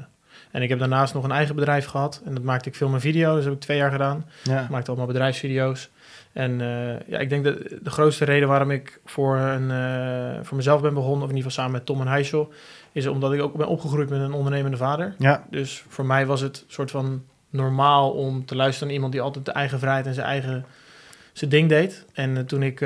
en 0.51 0.61
ik 0.61 0.69
heb 0.69 0.79
daarnaast 0.79 1.13
nog 1.13 1.23
een 1.23 1.31
eigen 1.31 1.56
bedrijf 1.56 1.85
gehad. 1.85 2.21
En 2.25 2.33
dat 2.33 2.44
maakte 2.44 2.69
ik 2.69 2.75
veel 2.75 2.89
mijn 2.89 3.01
video. 3.01 3.27
Dus 3.27 3.35
dat 3.35 3.44
heb 3.44 3.53
ik 3.53 3.59
twee 3.59 3.77
jaar 3.77 3.91
gedaan. 3.91 4.25
Ja. 4.44 4.61
Ik 4.61 4.69
maakte 4.69 4.88
allemaal 4.88 5.07
bedrijfsvideo's. 5.07 5.89
En 6.34 6.60
uh, 6.60 7.00
ja, 7.08 7.18
ik 7.18 7.30
denk 7.30 7.44
dat 7.44 7.58
de 7.81 7.90
grootste 7.90 8.26
reden 8.26 8.48
waarom 8.48 8.72
ik 8.72 9.00
voor, 9.06 9.38
een, 9.38 9.70
uh, 9.70 10.40
voor 10.44 10.58
mezelf 10.58 10.81
ben 10.81 10.94
begonnen, 10.94 11.24
of 11.24 11.30
in 11.30 11.36
ieder 11.36 11.52
geval 11.52 11.64
samen 11.64 11.72
met 11.72 11.86
Tom 11.86 12.02
en 12.02 12.08
Heijssel, 12.08 12.54
is 12.92 13.08
omdat 13.08 13.34
ik 13.34 13.42
ook 13.42 13.56
ben 13.56 13.68
opgegroeid 13.68 14.10
met 14.10 14.22
een 14.22 14.34
ondernemende 14.34 14.78
vader. 14.78 15.16
Ja. 15.18 15.44
Dus 15.50 15.84
voor 15.88 16.06
mij 16.06 16.26
was 16.26 16.42
het 16.42 16.64
soort 16.68 16.92
van 16.92 17.24
normaal 17.50 18.12
om 18.12 18.46
te 18.46 18.56
luisteren 18.56 18.88
naar 18.88 18.96
iemand 18.96 19.14
die 19.14 19.22
altijd 19.22 19.46
de 19.46 19.52
eigen 19.52 19.80
vrijheid 19.80 20.06
en 20.06 20.14
zijn 20.14 20.28
eigen 20.28 20.66
zijn 21.34 21.50
ding 21.50 21.70
deed. 21.70 22.06
En 22.14 22.36
uh, 22.36 22.40
toen 22.40 22.64
ik 22.64 22.86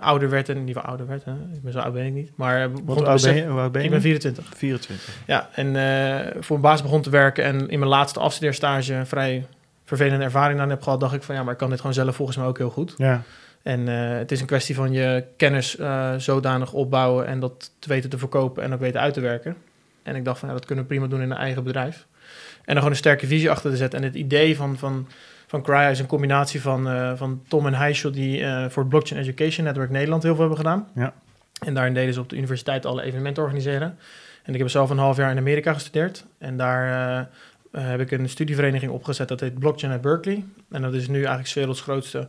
ouder 0.00 0.30
werd, 0.30 0.48
en 0.48 0.54
in 0.54 0.60
ieder 0.60 0.74
geval 0.74 0.88
ouder 0.88 1.06
werd, 1.06 1.24
hè, 1.24 1.32
ik 1.32 1.62
ben 1.62 1.72
zo 1.72 1.78
oud 1.78 1.92
ben 1.92 2.06
ik 2.06 2.12
niet, 2.12 2.30
maar 2.34 2.70
Wat 2.84 3.04
oud 3.04 3.22
ben 3.22 3.36
je? 3.36 3.46
Hoe 3.46 3.60
oud 3.60 3.72
ben 3.72 3.80
je? 3.80 3.86
ik 3.86 3.92
ben 3.92 4.02
24. 4.02 4.50
24. 4.56 5.18
Ja, 5.26 5.48
en 5.52 6.42
voor 6.42 6.56
een 6.56 6.62
baas 6.62 6.82
begon 6.82 7.02
te 7.02 7.10
werken 7.10 7.44
en 7.44 7.68
in 7.68 7.78
mijn 7.78 7.90
laatste 7.90 8.20
afstudeerstage 8.20 9.02
vrij 9.04 9.46
vervelende 9.84 10.24
ervaring 10.24 10.60
aan 10.60 10.70
heb 10.70 10.82
gehad, 10.82 11.00
dacht 11.00 11.14
ik 11.14 11.22
van 11.22 11.34
ja, 11.34 11.42
maar 11.42 11.52
ik 11.52 11.58
kan 11.58 11.68
dit 11.68 11.78
gewoon 11.78 11.94
zelf 11.94 12.16
volgens 12.16 12.36
mij 12.36 12.46
ook 12.46 12.58
heel 12.58 12.70
goed. 12.70 12.94
Ja. 12.96 13.22
En 13.62 13.80
uh, 13.80 14.08
het 14.08 14.32
is 14.32 14.40
een 14.40 14.46
kwestie 14.46 14.74
van 14.74 14.92
je 14.92 15.24
kennis 15.36 15.78
uh, 15.78 16.14
zodanig 16.16 16.72
opbouwen 16.72 17.26
en 17.26 17.40
dat 17.40 17.70
te 17.78 17.88
weten 17.88 18.10
te 18.10 18.18
verkopen 18.18 18.62
en 18.62 18.72
ook 18.72 18.80
weten 18.80 19.00
uit 19.00 19.14
te 19.14 19.20
werken. 19.20 19.56
En 20.02 20.16
ik 20.16 20.24
dacht 20.24 20.38
van 20.38 20.48
ja, 20.48 20.54
dat 20.54 20.64
kunnen 20.64 20.84
we 20.84 20.90
prima 20.90 21.06
doen 21.06 21.22
in 21.22 21.30
een 21.30 21.36
eigen 21.36 21.64
bedrijf. 21.64 22.06
En 22.54 22.62
dan 22.64 22.76
gewoon 22.76 22.90
een 22.90 22.96
sterke 22.96 23.26
visie 23.26 23.50
achter 23.50 23.70
te 23.70 23.76
zetten. 23.76 23.98
En 23.98 24.04
het 24.04 24.14
idee 24.14 24.56
van, 24.56 24.78
van, 24.78 25.08
van 25.46 25.62
Crya 25.62 25.88
is 25.88 25.98
een 25.98 26.06
combinatie 26.06 26.60
van, 26.60 26.88
uh, 26.88 27.12
van 27.14 27.42
Tom 27.48 27.66
en 27.66 27.74
Heijssel, 27.74 28.10
die 28.10 28.44
voor 28.68 28.82
het 28.82 28.88
Blockchain 28.88 29.22
Education 29.22 29.66
Network 29.66 29.90
Nederland 29.90 30.22
heel 30.22 30.32
veel 30.32 30.40
hebben 30.40 30.58
gedaan. 30.58 30.88
Ja. 30.94 31.12
En 31.58 31.74
daarin 31.74 31.94
deden 31.94 32.14
ze 32.14 32.20
op 32.20 32.28
de 32.28 32.36
universiteit 32.36 32.86
alle 32.86 33.02
evenementen 33.02 33.42
organiseren. 33.42 33.98
En 34.42 34.52
ik 34.52 34.58
heb 34.58 34.68
zelf 34.68 34.90
een 34.90 34.98
half 34.98 35.16
jaar 35.16 35.30
in 35.30 35.38
Amerika 35.38 35.72
gestudeerd. 35.72 36.24
En 36.38 36.56
daar 36.56 37.28
uh, 37.74 37.86
heb 37.86 38.00
ik 38.00 38.10
een 38.10 38.28
studievereniging 38.28 38.92
opgezet. 38.92 39.28
Dat 39.28 39.40
heet 39.40 39.58
Blockchain 39.58 39.92
at 39.92 40.00
Berkeley. 40.00 40.44
En 40.70 40.82
dat 40.82 40.94
is 40.94 41.08
nu 41.08 41.16
eigenlijk 41.16 41.46
's 41.46 41.54
werelds 41.54 41.80
grootste 41.80 42.26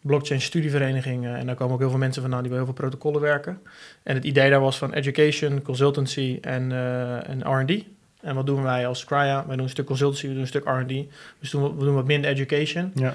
blockchain 0.00 0.40
studievereniging. 0.40 1.24
Uh, 1.24 1.34
en 1.34 1.46
daar 1.46 1.54
komen 1.54 1.74
ook 1.74 1.80
heel 1.80 1.90
veel 1.90 1.98
mensen 1.98 2.22
vandaan 2.22 2.40
die 2.40 2.48
bij 2.48 2.58
heel 2.58 2.66
veel 2.66 2.76
protocollen 2.76 3.20
werken. 3.20 3.60
En 4.02 4.14
het 4.14 4.24
idee 4.24 4.50
daar 4.50 4.60
was 4.60 4.78
van 4.78 4.92
education, 4.92 5.62
consultancy 5.62 6.38
en, 6.40 6.70
uh, 6.70 7.28
en 7.28 7.40
R&D. 7.40 7.84
En 8.20 8.34
wat 8.34 8.46
doen 8.46 8.62
wij 8.62 8.86
als 8.86 9.04
Crya? 9.04 9.46
Wij 9.46 9.56
doen 9.56 9.64
een 9.64 9.70
stuk 9.70 9.86
consultancy, 9.86 10.26
we 10.26 10.32
doen 10.32 10.40
een 10.40 10.46
stuk 10.46 10.64
R&D. 10.64 10.88
Dus 11.40 11.50
doen 11.50 11.62
we, 11.62 11.74
we 11.74 11.84
doen 11.84 11.94
wat 11.94 12.06
minder 12.06 12.30
education. 12.30 12.92
Ja. 12.94 13.14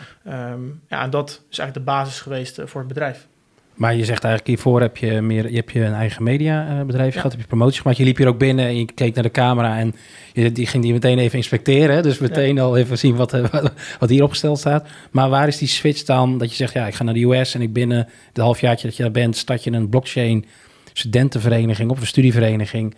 Um, 0.52 0.82
ja, 0.88 1.02
en 1.02 1.10
dat 1.10 1.30
is 1.30 1.60
eigenlijk 1.60 1.74
de 1.74 1.94
basis 1.94 2.20
geweest 2.22 2.62
voor 2.66 2.80
het 2.80 2.88
bedrijf. 2.88 3.28
Maar 3.76 3.96
je 3.96 4.06
zegt 4.06 4.24
eigenlijk 4.24 4.48
hiervoor 4.48 4.82
heb 4.82 4.98
je 4.98 5.22
meer, 5.22 5.50
je 5.50 5.56
hebt 5.56 5.72
je 5.72 5.84
een 5.84 5.94
eigen 5.94 6.24
mediabedrijf 6.24 7.14
ja. 7.14 7.16
gehad, 7.16 7.32
heb 7.32 7.42
je 7.42 7.48
promoties 7.48 7.80
gemaakt. 7.80 7.98
Je 7.98 8.04
liep 8.04 8.18
hier 8.18 8.28
ook 8.28 8.38
binnen 8.38 8.66
en 8.66 8.78
je 8.78 8.86
keek 8.86 9.14
naar 9.14 9.24
de 9.24 9.32
camera 9.32 9.78
en 9.78 9.96
je, 10.34 10.52
die 10.52 10.68
ging 10.68 10.84
die 10.84 10.94
meteen 10.94 11.20
even 11.20 11.38
inspecteren. 11.38 12.04
Dus 12.04 12.20
meteen 12.20 12.56
ja. 12.56 12.62
al 12.62 12.78
even 12.78 12.98
zien 12.98 13.16
wat, 13.16 13.32
wat, 13.52 13.72
wat 14.00 14.10
hier 14.10 14.24
opgesteld 14.24 14.60
staat. 14.60 14.88
Maar 15.12 15.30
waar 15.30 15.48
is 15.48 15.58
die 15.58 15.68
switch 15.68 16.04
dan 16.04 16.38
dat 16.38 16.50
je 16.50 16.56
zegt, 16.56 16.74
ja, 16.74 16.88
ik 16.88 16.94
ga 16.94 17.04
naar 17.04 17.14
de 17.14 17.24
US 17.24 17.56
en 17.56 17.62
ik 17.62 17.74
binnen 17.74 18.08
het 18.28 18.38
halfjaartje 18.38 18.88
dat 18.88 18.98
je 18.98 19.04
daar 19.04 19.12
bent, 19.12 19.38
start 19.38 19.64
je 19.64 19.72
een 19.72 19.90
blockchain 19.90 20.46
studentenvereniging 20.94 21.92
of 21.92 22.00
een 22.00 22.08
studievereniging. 22.08 22.96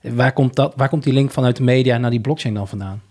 Waar 0.00 0.32
komt, 0.32 0.54
dat, 0.54 0.72
waar 0.76 0.88
komt 0.88 1.02
die 1.02 1.12
link 1.12 1.30
vanuit 1.30 1.56
de 1.56 1.62
media 1.62 1.98
naar 1.98 2.10
die 2.10 2.20
blockchain 2.20 2.54
dan 2.54 2.68
vandaan? 2.68 3.02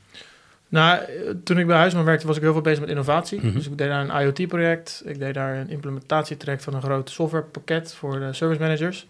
Nou, 0.76 1.00
toen 1.44 1.58
ik 1.58 1.68
bij 1.68 1.78
Huisman 1.78 2.06
werkte, 2.06 2.28
was 2.28 2.36
ik 2.36 2.42
heel 2.42 2.52
veel 2.52 2.62
bezig 2.62 2.80
met 2.80 2.90
innovatie. 2.90 3.38
Mm 3.38 3.44
-hmm. 3.44 3.54
Dus 3.54 3.68
ik 3.68 3.78
deed 3.78 3.88
daar 3.88 4.10
een 4.10 4.22
IoT-project. 4.22 5.02
Ik 5.06 5.20
deed 5.20 5.34
daar 5.34 5.56
een 5.56 5.70
implementatietraject 5.70 6.64
van 6.64 6.74
een 6.74 6.82
groot 6.82 7.10
softwarepakket 7.10 7.94
voor 7.94 8.20
de 8.20 8.34
service 8.34 8.62
managers. 8.62 9.06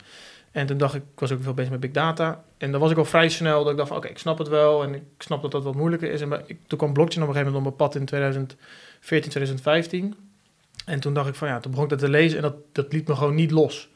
En 0.51 0.65
toen 0.65 0.77
dacht 0.77 0.93
ik, 0.93 1.01
ik 1.01 1.19
was 1.19 1.31
ook 1.31 1.43
veel 1.43 1.53
bezig 1.53 1.71
met 1.71 1.79
big 1.79 1.91
data. 1.91 2.43
En 2.57 2.71
dan 2.71 2.79
was 2.79 2.91
ik 2.91 2.97
al 2.97 3.05
vrij 3.05 3.29
snel 3.29 3.63
dat 3.63 3.71
ik 3.71 3.77
dacht 3.77 3.87
van, 3.87 3.97
oké, 3.97 4.05
okay, 4.05 4.17
ik 4.17 4.21
snap 4.21 4.37
het 4.37 4.47
wel. 4.47 4.83
En 4.83 4.95
ik 4.95 5.03
snap 5.17 5.41
dat 5.41 5.51
dat 5.51 5.63
wat 5.63 5.75
moeilijker 5.75 6.11
is. 6.11 6.21
En 6.21 6.43
ik, 6.45 6.57
toen 6.67 6.77
kwam 6.77 6.93
blockchain 6.93 7.23
op 7.23 7.29
een 7.29 7.35
gegeven 7.35 7.53
moment 7.53 7.73
op 7.73 7.77
mijn 7.77 7.89
pad 7.89 7.99
in 7.99 8.05
2014, 8.05 9.29
2015. 9.29 10.15
En 10.85 10.99
toen 10.99 11.13
dacht 11.13 11.27
ik 11.29 11.35
van, 11.35 11.47
ja, 11.47 11.59
toen 11.59 11.71
begon 11.71 11.85
ik 11.85 11.91
dat 11.91 11.99
te 11.99 12.09
lezen 12.09 12.37
en 12.37 12.43
dat, 12.43 12.55
dat 12.71 12.93
liet 12.93 13.07
me 13.07 13.15
gewoon 13.15 13.35
niet 13.35 13.51
los. 13.51 13.89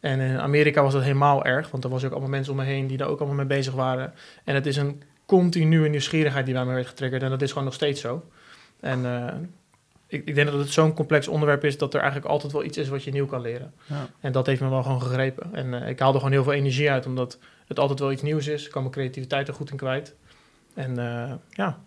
En 0.00 0.20
in 0.20 0.40
Amerika 0.40 0.82
was 0.82 0.92
dat 0.92 1.02
helemaal 1.02 1.44
erg, 1.44 1.70
want 1.70 1.84
er 1.84 1.90
was 1.90 2.04
ook 2.04 2.10
allemaal 2.10 2.28
mensen 2.28 2.52
om 2.52 2.58
me 2.58 2.64
heen 2.64 2.86
die 2.86 2.96
daar 2.96 3.08
ook 3.08 3.18
allemaal 3.18 3.36
mee 3.36 3.46
bezig 3.46 3.74
waren. 3.74 4.14
En 4.44 4.54
het 4.54 4.66
is 4.66 4.76
een 4.76 5.02
continue 5.28 5.88
nieuwsgierigheid 5.88 6.44
die 6.44 6.54
bij 6.54 6.64
mij 6.64 6.74
werd 6.74 6.86
getriggerd. 6.86 7.22
En 7.22 7.30
dat 7.30 7.42
is 7.42 7.48
gewoon 7.48 7.64
nog 7.64 7.74
steeds 7.74 8.00
zo. 8.00 8.24
En 8.80 9.04
uh, 9.04 9.32
ik, 10.06 10.22
ik, 10.24 10.34
denk 10.34 10.50
dat 10.50 10.58
het 10.58 10.70
zo'n 10.70 10.94
complex 10.94 11.28
onderwerp 11.28 11.64
is 11.64 11.78
dat 11.78 11.94
er 11.94 12.00
eigenlijk 12.00 12.30
altijd 12.30 12.52
wel 12.52 12.64
iets 12.64 12.76
is 12.76 12.88
wat 12.88 13.04
je 13.04 13.10
nieuw 13.10 13.26
kan 13.26 13.40
leren. 13.40 13.72
Ja. 13.86 14.08
En 14.20 14.32
dat 14.32 14.46
heeft 14.46 14.60
me 14.60 14.68
wel 14.68 14.82
gewoon 14.82 15.02
gegrepen. 15.02 15.54
En 15.54 15.72
uh, 15.72 15.88
ik 15.88 15.98
haalde 15.98 16.18
gewoon 16.18 16.32
heel 16.32 16.42
veel 16.42 16.52
energie 16.52 16.90
uit, 16.90 17.06
omdat 17.06 17.38
het 17.66 17.78
altijd 17.78 17.98
wel 17.98 18.12
iets 18.12 18.22
nieuws 18.22 18.46
is. 18.46 18.64
Ik 18.64 18.70
kan 18.70 18.82
mijn 18.82 18.94
creativiteit 18.94 19.48
er 19.48 19.54
goed 19.54 19.70
in 19.70 19.76
kwijt. 19.76 20.14
En 20.74 20.98
uh, 20.98 21.32
ja. 21.50 21.78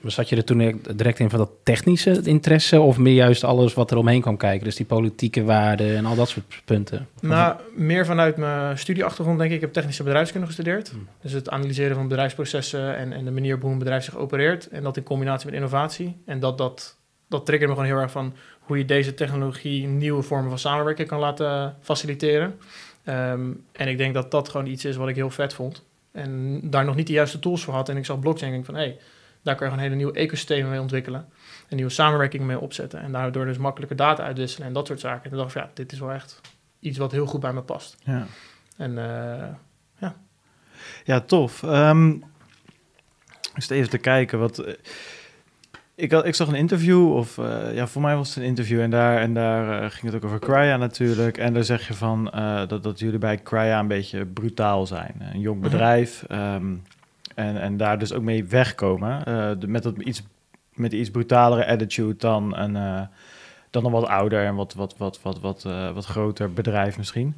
Maar 0.00 0.10
zat 0.10 0.28
je 0.28 0.36
er 0.36 0.44
toen 0.44 0.82
direct 0.96 1.18
in 1.18 1.30
van 1.30 1.38
dat 1.38 1.50
technische 1.62 2.20
interesse 2.22 2.80
of 2.80 2.98
meer 2.98 3.14
juist 3.14 3.44
alles 3.44 3.74
wat 3.74 3.90
er 3.90 3.96
omheen 3.96 4.20
kwam 4.20 4.36
kijken? 4.36 4.64
Dus 4.64 4.76
die 4.76 4.86
politieke 4.86 5.44
waarden 5.44 5.96
en 5.96 6.06
al 6.06 6.14
dat 6.14 6.28
soort 6.28 6.62
punten? 6.64 7.08
Nou, 7.20 7.56
meer 7.74 8.06
vanuit 8.06 8.36
mijn 8.36 8.78
studieachtergrond 8.78 9.38
denk 9.38 9.50
ik. 9.50 9.56
Ik 9.56 9.62
heb 9.62 9.72
technische 9.72 10.02
bedrijfskunde 10.02 10.46
gestudeerd. 10.46 10.90
Hmm. 10.90 11.08
Dus 11.20 11.32
het 11.32 11.50
analyseren 11.50 11.96
van 11.96 12.08
bedrijfsprocessen 12.08 12.96
en, 12.96 13.12
en 13.12 13.24
de 13.24 13.30
manier 13.30 13.54
op 13.54 13.62
hoe 13.62 13.72
een 13.72 13.78
bedrijf 13.78 14.04
zich 14.04 14.16
opereert. 14.16 14.68
En 14.68 14.82
dat 14.82 14.96
in 14.96 15.02
combinatie 15.02 15.46
met 15.46 15.54
innovatie. 15.54 16.16
En 16.24 16.40
dat, 16.40 16.58
dat, 16.58 16.96
dat 17.28 17.46
triggerde 17.46 17.74
me 17.74 17.78
gewoon 17.80 17.94
heel 17.94 18.02
erg 18.02 18.12
van 18.12 18.34
hoe 18.60 18.78
je 18.78 18.84
deze 18.84 19.14
technologie 19.14 19.86
nieuwe 19.86 20.22
vormen 20.22 20.48
van 20.48 20.58
samenwerking 20.58 21.08
kan 21.08 21.18
laten 21.18 21.76
faciliteren. 21.80 22.58
Um, 23.08 23.64
en 23.72 23.88
ik 23.88 23.98
denk 23.98 24.14
dat 24.14 24.30
dat 24.30 24.48
gewoon 24.48 24.66
iets 24.66 24.84
is 24.84 24.96
wat 24.96 25.08
ik 25.08 25.14
heel 25.14 25.30
vet 25.30 25.54
vond. 25.54 25.82
En 26.12 26.60
daar 26.62 26.84
nog 26.84 26.94
niet 26.96 27.06
de 27.06 27.12
juiste 27.12 27.38
tools 27.38 27.64
voor 27.64 27.74
had. 27.74 27.88
En 27.88 27.96
ik 27.96 28.04
zag 28.04 28.18
blockchain 28.18 28.52
en 28.52 28.58
ik 28.58 28.64
van, 28.64 28.74
hé, 28.74 28.80
hey, 28.80 28.98
daar 29.46 29.54
kan 29.56 29.66
je 29.66 29.72
gewoon 29.72 29.88
hele 29.88 29.96
nieuwe 30.02 30.18
ecosystemen 30.18 30.70
mee 30.70 30.80
ontwikkelen. 30.80 31.26
Een 31.68 31.76
nieuwe 31.76 31.90
samenwerking 31.90 32.44
mee 32.44 32.60
opzetten. 32.60 33.00
En 33.00 33.12
daardoor 33.12 33.44
dus 33.44 33.58
makkelijker 33.58 33.96
data 33.96 34.22
uitwisselen 34.22 34.66
en 34.66 34.72
dat 34.72 34.86
soort 34.86 35.00
zaken. 35.00 35.24
En 35.24 35.30
toen 35.30 35.38
dacht 35.38 35.54
ik, 35.54 35.62
ja, 35.62 35.70
dit 35.74 35.92
is 35.92 35.98
wel 35.98 36.12
echt 36.12 36.40
iets 36.80 36.98
wat 36.98 37.12
heel 37.12 37.26
goed 37.26 37.40
bij 37.40 37.52
me 37.52 37.62
past. 37.62 37.96
Ja. 38.04 38.26
En 38.76 38.90
uh, 38.90 39.44
ja. 39.98 40.14
Ja, 41.04 41.20
tof. 41.20 41.62
Um, 41.62 42.24
is 43.54 43.68
even 43.68 43.90
te 43.90 43.98
kijken 43.98 44.38
wat. 44.38 44.58
eh, 44.58 44.74
Ik, 45.94 46.12
had, 46.12 46.26
ik 46.26 46.34
zag 46.34 46.48
een 46.48 46.54
interview, 46.54 47.12
of 47.12 47.38
eh, 47.38 47.74
ja, 47.74 47.86
voor 47.86 48.02
mij 48.02 48.16
was 48.16 48.28
het 48.28 48.36
een 48.36 48.42
interview, 48.48 48.80
en 48.80 48.90
daar, 48.90 49.18
en 49.18 49.34
daar 49.34 49.82
eh, 49.82 49.90
ging 49.90 50.12
het 50.12 50.14
ook 50.14 50.24
over 50.24 50.38
Crya 50.38 50.76
natuurlijk. 50.76 51.38
En 51.38 51.52
daar 51.54 51.64
zeg 51.64 51.88
je 51.88 51.94
van 51.94 52.30
eh, 52.30 52.66
dat, 52.68 52.82
dat 52.82 52.98
jullie 52.98 53.18
bij 53.18 53.42
Crya 53.42 53.78
een 53.78 53.86
beetje 53.88 54.26
brutaal 54.26 54.86
zijn. 54.86 55.14
Een 55.32 55.40
jong 55.40 55.60
Mhm. 55.60 55.70
bedrijf. 55.70 56.24
ehm, 56.28 56.74
en, 57.36 57.60
en 57.60 57.76
daar 57.76 57.98
dus 57.98 58.12
ook 58.12 58.22
mee 58.22 58.44
wegkomen. 58.44 59.24
de- 59.60 59.68
met, 59.68 59.82
dat 59.82 59.96
iets, 59.98 60.22
met 60.74 60.92
iets 60.92 61.10
brutalere 61.10 61.66
attitude 61.66 62.16
dan 62.18 62.56
een, 62.56 62.76
eh, 62.76 63.00
dan 63.70 63.84
een 63.84 63.90
wat 63.92 64.06
ouder 64.06 64.44
en 64.44 64.54
wat, 64.54 64.74
wat, 64.74 64.94
wat, 64.96 65.22
wat, 65.22 65.40
wat, 65.40 65.64
eh, 65.64 65.90
wat 65.92 66.04
groter 66.04 66.52
bedrijf 66.52 66.96
misschien. 66.98 67.34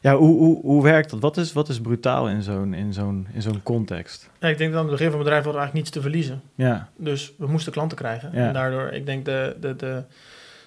Ja, 0.00 0.16
hoe, 0.16 0.38
hoe, 0.38 0.60
hoe 0.60 0.82
werkt 0.82 1.10
dat? 1.10 1.20
Wat 1.20 1.36
is, 1.36 1.52
wat 1.52 1.68
is 1.68 1.80
brutaal 1.80 2.28
in 2.28 2.42
zo'n, 2.42 2.74
in 2.74 2.92
zo'n, 2.92 3.26
in 3.32 3.42
zo'n 3.42 3.62
context? 3.62 4.30
Ja, 4.40 4.48
ik 4.48 4.58
denk 4.58 4.70
dat 4.72 4.80
aan 4.80 4.86
het 4.88 4.96
begin 4.96 5.10
van 5.10 5.18
het 5.20 5.24
bedrijf 5.24 5.44
hadden 5.44 5.52
we 5.52 5.58
eigenlijk 5.68 5.72
niets 5.74 5.90
te 5.90 6.00
verliezen. 6.00 6.42
Ja, 6.54 6.88
Dus 6.96 7.32
we 7.38 7.46
moesten 7.46 7.72
klanten 7.72 7.96
krijgen. 7.98 8.30
Ja. 8.32 8.46
En 8.46 8.52
daardoor, 8.52 8.88
ik 8.88 9.06
denk 9.06 9.24
de, 9.24 9.56
de, 9.60 9.76
de, 9.76 10.02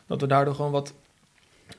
dat 0.08 0.22
we 0.22 0.28
daardoor 0.28 0.56
gewoon 0.56 0.72
wat, 0.72 0.94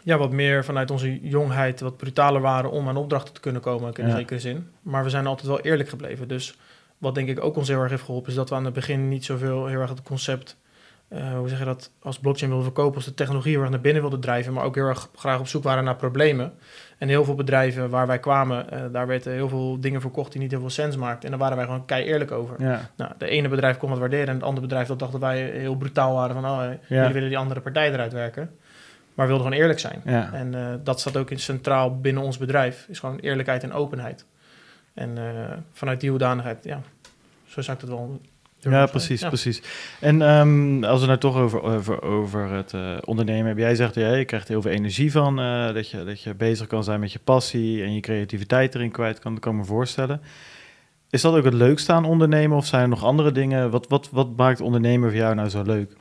ja, 0.03 0.19
wat 0.19 0.31
meer 0.33 0.65
vanuit 0.65 0.91
onze 0.91 1.21
jongheid 1.29 1.81
wat 1.81 1.97
brutaler 1.97 2.41
waren 2.41 2.71
om 2.71 2.89
aan 2.89 2.97
opdrachten 2.97 3.35
te 3.35 3.41
kunnen 3.41 3.63
komen, 3.63 3.93
in 3.95 4.07
Ja. 4.07 4.17
zekere 4.17 4.41
zin. 4.41 4.69
Maar 4.83 5.05
we 5.05 5.11
zijn 5.11 5.27
altijd 5.27 5.49
wel 5.49 5.61
eerlijk 5.61 5.89
gebleven. 5.89 6.29
Dus 6.29 6.59
wat 6.99 7.15
denk 7.15 7.29
ik 7.29 7.45
ook 7.45 7.57
ons 7.57 7.69
heel 7.69 7.81
erg 7.81 7.91
heeft 7.91 8.03
geholpen, 8.05 8.31
is 8.31 8.37
dat 8.37 8.49
we 8.49 8.55
aan 8.55 8.65
het 8.65 8.75
begin 8.75 9.09
niet 9.09 9.25
zoveel 9.25 9.67
heel 9.67 9.81
erg 9.81 9.91
het 9.91 10.03
concept, 10.03 10.57
eh, 11.09 11.33
hoe 11.39 11.49
zeg 11.49 11.59
je 11.59 11.65
dat, 11.65 11.91
als 12.03 12.19
blockchain 12.19 12.51
wilden 12.51 12.71
verkopen, 12.73 12.97
als 12.97 13.05
de 13.05 13.15
technologie 13.15 13.53
heel 13.53 13.61
erg 13.61 13.71
naar 13.71 13.81
binnen 13.81 14.03
wilden 14.03 14.21
drijven, 14.21 14.53
maar 14.53 14.65
ook 14.65 14.75
heel 14.75 14.87
erg 14.87 15.09
graag 15.17 15.39
op 15.39 15.47
zoek 15.47 15.63
waren 15.63 15.85
naar 15.85 15.97
problemen. 15.97 16.53
En 16.99 17.09
heel 17.09 17.25
veel 17.25 17.35
bedrijven 17.35 17.91
waar 17.91 18.07
wij 18.07 18.19
kwamen, 18.19 18.71
eh, 18.71 18.81
daar 18.93 19.07
werden 19.07 19.33
heel 19.33 19.49
veel 19.49 19.81
dingen 19.81 20.01
verkocht 20.01 20.33
die 20.33 20.41
niet 20.41 20.51
heel 20.51 20.61
veel 20.61 20.71
sens 20.71 20.97
maakten. 20.97 21.23
En 21.25 21.31
daar 21.31 21.39
waren 21.39 21.57
wij 21.57 21.67
gewoon 21.67 21.85
kei 21.85 22.05
eerlijk 22.05 22.31
over. 22.31 22.57
ja, 22.59 22.91
Nou, 22.97 23.13
de 23.19 23.27
ene 23.27 23.49
bedrijf 23.49 23.77
kon 23.77 23.91
het 23.91 23.99
waarderen 23.99 24.29
en 24.29 24.35
het 24.35 24.43
andere 24.43 24.67
bedrijf 24.67 24.89
dat 24.89 24.99
dachten 24.99 25.21
wij 25.21 25.41
heel 25.43 25.77
brutaal 25.77 26.15
waren 26.15 26.35
van, 26.35 26.45
oh, 26.51 26.65
eh, 26.65 26.71
Ja. 26.71 26.77
jullie 26.97 27.13
willen 27.13 27.29
die 27.29 27.39
andere 27.39 27.61
partij 27.61 27.93
eruit 27.93 28.13
werken. 28.13 28.51
Maar 29.15 29.27
we 29.27 29.33
wilden 29.33 29.47
gewoon 29.47 29.61
eerlijk 29.63 29.79
zijn. 29.79 30.01
ja. 30.05 30.33
En 30.33 30.55
eh, 30.55 30.75
dat 30.85 31.01
staat 31.01 31.17
ook 31.17 31.31
in 31.31 31.39
centraal 31.39 32.01
binnen 32.01 32.23
ons 32.23 32.39
bedrijf, 32.39 32.87
is 32.89 32.99
gewoon 32.99 33.19
eerlijkheid 33.19 33.63
en 33.63 33.73
openheid. 33.73 34.25
En 34.95 35.19
eh, 35.19 35.57
vanuit 35.73 36.01
die 36.01 36.11
hoedanigheid, 36.11 36.65
ja, 36.65 36.81
zo 37.47 37.61
zou 37.61 37.77
ik 37.77 37.83
het 37.83 37.91
wel... 37.93 38.21
Ja, 38.59 38.87
precies, 38.87 39.21
Ja. 39.21 39.29
precies. 39.29 39.63
En 40.01 40.23
ehm, 40.23 40.85
als 40.85 41.01
we 41.01 41.07
nou 41.07 41.19
toch 41.19 41.37
over, 41.37 41.63
over, 41.63 42.03
over 42.03 42.51
het 42.51 42.73
eh, 42.75 42.97
ondernemen 43.05 43.47
hebben. 43.47 43.65
Jij 43.65 43.75
zegt, 43.75 43.95
ja, 43.95 44.15
je 44.15 44.25
krijgt 44.25 44.49
heel 44.49 44.63
veel 44.63 44.71
energie 44.71 45.13
van. 45.13 45.37
dat, 45.75 45.91
je, 45.91 46.05
dat 46.05 46.23
je 46.23 46.35
bezig 46.35 46.67
kan 46.67 46.85
zijn 46.85 47.01
met 47.01 47.13
je 47.13 47.19
passie 47.25 47.83
en 47.83 47.95
je 47.95 48.01
creativiteit 48.01 48.75
erin 48.75 48.91
kwijt 48.91 49.19
kan. 49.19 49.39
Kan 49.39 49.57
me 49.57 49.65
voorstellen. 49.65 50.21
Is 51.11 51.21
dat 51.21 51.35
ook 51.35 51.45
het 51.45 51.55
leukste 51.55 51.93
aan 51.93 52.05
ondernemen? 52.05 52.57
Of 52.57 52.67
zijn 52.67 52.83
er 52.83 52.89
nog 52.89 53.05
andere 53.05 53.33
dingen? 53.33 53.71
Wat, 53.71 53.89
wat, 53.89 54.09
wat 54.13 54.37
maakt 54.37 54.61
ondernemen 54.61 55.09
voor 55.09 55.19
jou 55.19 55.35
nou 55.35 55.49
zo 55.49 55.63
leuk? 55.63 55.93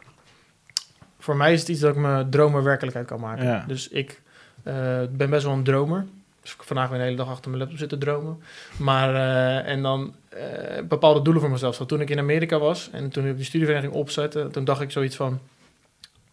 Voor 1.21 1.35
mij 1.35 1.53
is 1.53 1.59
het 1.59 1.69
iets 1.69 1.79
dat 1.79 1.95
ik 1.95 2.01
mijn 2.01 2.29
dromen 2.29 2.63
werkelijkheid 2.63 3.07
kan 3.07 3.19
maken. 3.19 3.45
Ja. 3.45 3.63
Dus 3.67 3.87
ik 3.89 4.21
eh, 4.63 4.99
ben 5.11 5.29
best 5.29 5.43
wel 5.43 5.53
een 5.53 5.63
dromer. 5.63 6.05
Dus 6.41 6.53
ik 6.53 6.63
vandaag 6.63 6.89
weer 6.89 6.97
de 6.97 7.03
hele 7.03 7.15
dag 7.15 7.29
achter 7.29 7.49
mijn 7.49 7.61
laptop 7.61 7.79
zitten 7.79 7.99
dromen. 7.99 8.43
Maar, 8.77 9.15
eh, 9.15 9.71
en 9.71 9.81
dan 9.81 10.15
eh, 10.29 10.83
bepaalde 10.83 11.21
doelen 11.21 11.41
voor 11.41 11.51
mezelf. 11.51 11.75
Zo, 11.75 11.85
toen 11.85 12.01
ik 12.01 12.09
in 12.09 12.19
Amerika 12.19 12.59
was 12.59 12.89
en 12.91 13.09
toen 13.09 13.27
ik 13.27 13.37
de 13.37 13.43
studievereniging 13.43 13.93
opzette, 13.93 14.47
toen 14.51 14.63
dacht 14.63 14.81
ik 14.81 14.91
zoiets 14.91 15.15
van... 15.15 15.39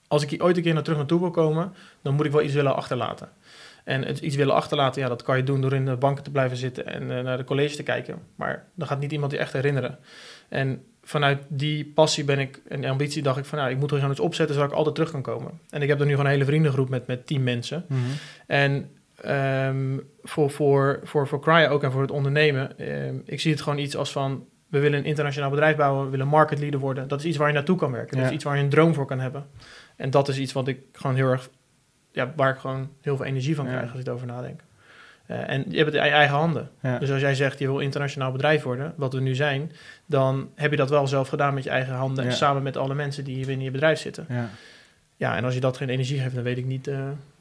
Als 0.09 0.23
ik 0.23 0.30
hier 0.30 0.42
ooit 0.42 0.57
een 0.57 0.62
keer 0.62 0.75
naar 0.75 0.83
terug 0.83 0.99
naartoe 0.99 1.21
wil 1.21 1.30
komen, 1.30 1.73
dan 2.02 2.14
moet 2.14 2.26
ik 2.26 2.33
wel 2.33 2.42
iets 2.42 2.54
willen 2.54 2.76
achterlaten. 2.76 3.28
En 3.85 4.04
het 4.04 4.18
iets 4.18 4.37
willen 4.37 4.54
achterlaten, 4.54 5.02
ja, 5.02 5.09
dat 5.09 5.23
kan 5.23 5.37
je 5.37 5.42
doen 5.42 5.61
door 5.61 5.73
in 5.73 5.85
de 5.85 5.97
banken 5.97 6.25
te 6.25 6.30
blijven 6.30 6.57
zitten 6.57 6.87
en 6.87 7.07
naar 7.07 7.37
de 7.37 7.45
college 7.45 7.76
te 7.76 7.83
kijken. 7.83 8.18
Maar 8.37 8.64
dan 8.75 8.88
gaat 8.88 9.00
niet 9.00 9.12
iemand 9.12 9.33
je 9.33 9.38
echt 9.38 9.52
herinneren. 9.52 9.99
En 10.49 10.85
vanuit 11.09 11.43
die 11.49 11.85
passie 11.95 12.25
ben 12.25 12.38
ik 12.38 12.61
en 12.69 12.81
die 12.81 12.91
ambitie 12.91 13.23
dacht 13.23 13.38
ik 13.38 13.45
van, 13.45 13.59
nou, 13.59 13.71
ik 13.71 13.79
moet 13.79 13.91
er 13.91 13.97
gewoon 13.97 14.12
iets 14.12 14.21
opzetten 14.21 14.55
zodat 14.55 14.71
ik 14.71 14.77
altijd 14.77 14.95
terug 14.95 15.11
kan 15.11 15.23
komen. 15.23 15.61
En 15.71 15.83
ik 15.83 15.88
heb 15.88 16.00
er 16.00 16.05
nu 16.05 16.11
gewoon 16.11 16.27
een 16.27 16.33
hele 16.33 16.45
vriendengroep 16.45 16.88
met, 16.88 17.07
met 17.07 17.27
tien 17.27 17.43
mensen. 17.43 17.85
En 18.47 18.91
ehm, 19.23 19.99
voor, 20.23 20.50
voor, 20.50 21.00
voor, 21.05 21.29
voor 21.29 21.41
Crya 21.41 21.69
ook 21.69 21.83
en 21.83 21.93
voor 21.93 22.00
het 22.00 22.11
ondernemen, 22.11 22.79
ehm, 22.79 23.15
ik 23.25 23.41
zie 23.41 23.53
het 23.53 23.61
gewoon 23.61 23.79
iets 23.79 23.97
als 23.97 24.12
van, 24.12 24.45
we 24.69 24.79
willen 24.79 24.99
een 24.99 25.05
internationaal 25.05 25.50
bedrijf 25.50 25.77
bouwen, 25.77 26.05
we 26.05 26.11
willen 26.11 26.29
market 26.29 26.59
leader 26.59 26.81
worden. 26.81 27.09
Dat 27.09 27.19
is 27.19 27.25
iets 27.25 27.37
waar 27.37 27.49
je 27.49 27.55
naartoe 27.55 27.77
kan 27.77 27.93
werken. 27.93 28.17
Dat 28.17 28.27
is 28.27 28.33
iets 28.33 28.45
waar 28.45 28.57
je 28.57 28.62
een 28.62 28.69
droom 28.69 28.95
voor 28.95 29.07
kan 29.07 29.21
hebben. 29.21 29.47
En 29.97 30.11
dat 30.11 30.29
is 30.29 30.38
iets 30.38 30.53
wat 30.53 30.69
ik 30.69 30.81
gewoon 30.93 31.17
heel 31.17 31.31
erg, 31.31 31.50
ja, 32.12 32.33
waar 32.37 32.53
ik 32.53 32.59
gewoon 32.59 32.91
heel 33.00 33.17
veel 33.17 33.27
energie 33.27 33.55
van 33.55 33.65
Ja. 33.65 33.71
krijg 33.71 33.91
als 33.91 34.00
ik 34.00 34.07
erover 34.07 34.27
nadenk. 34.27 34.61
Eh, 35.29 35.49
en 35.51 35.65
je 35.69 35.77
hebt 35.77 35.93
het 35.93 36.01
in 36.01 36.05
je 36.09 36.15
eigen 36.15 36.37
handen. 36.37 36.71
Ja. 36.83 36.99
Dus 36.99 37.11
als 37.11 37.21
jij 37.21 37.35
zegt 37.35 37.59
je 37.59 37.67
wil 37.67 37.79
internationaal 37.79 38.33
bedrijf 38.33 38.63
worden, 38.63 38.93
wat 38.97 39.13
we 39.13 39.21
nu 39.21 39.35
zijn, 39.35 39.73
dan 40.07 40.49
heb 40.55 40.71
je 40.71 40.77
dat 40.77 40.91
wel 40.91 41.07
zelf 41.07 41.29
gedaan 41.29 41.55
met 41.55 41.65
je 41.65 41.71
eigen 41.71 41.95
handen 41.95 42.25
Ja. 42.25 42.31
en 42.31 42.37
samen 42.37 42.63
met 42.63 42.77
alle 42.77 42.95
mensen 42.95 43.25
die 43.25 43.35
hier 43.35 43.47
binnen 43.47 43.65
je 43.65 43.71
bedrijf 43.71 43.99
zitten. 43.99 44.27
Ja. 44.29 44.49
Ja, 45.17 45.37
en 45.37 45.45
als 45.45 45.55
je 45.55 45.61
dat 45.61 45.77
geen 45.77 45.89
energie 45.89 46.21
geeft, 46.21 46.35
dan 46.35 46.45
weet 46.45 46.59
ik 46.59 46.65
niet 46.67 46.87
eh, 46.87 46.99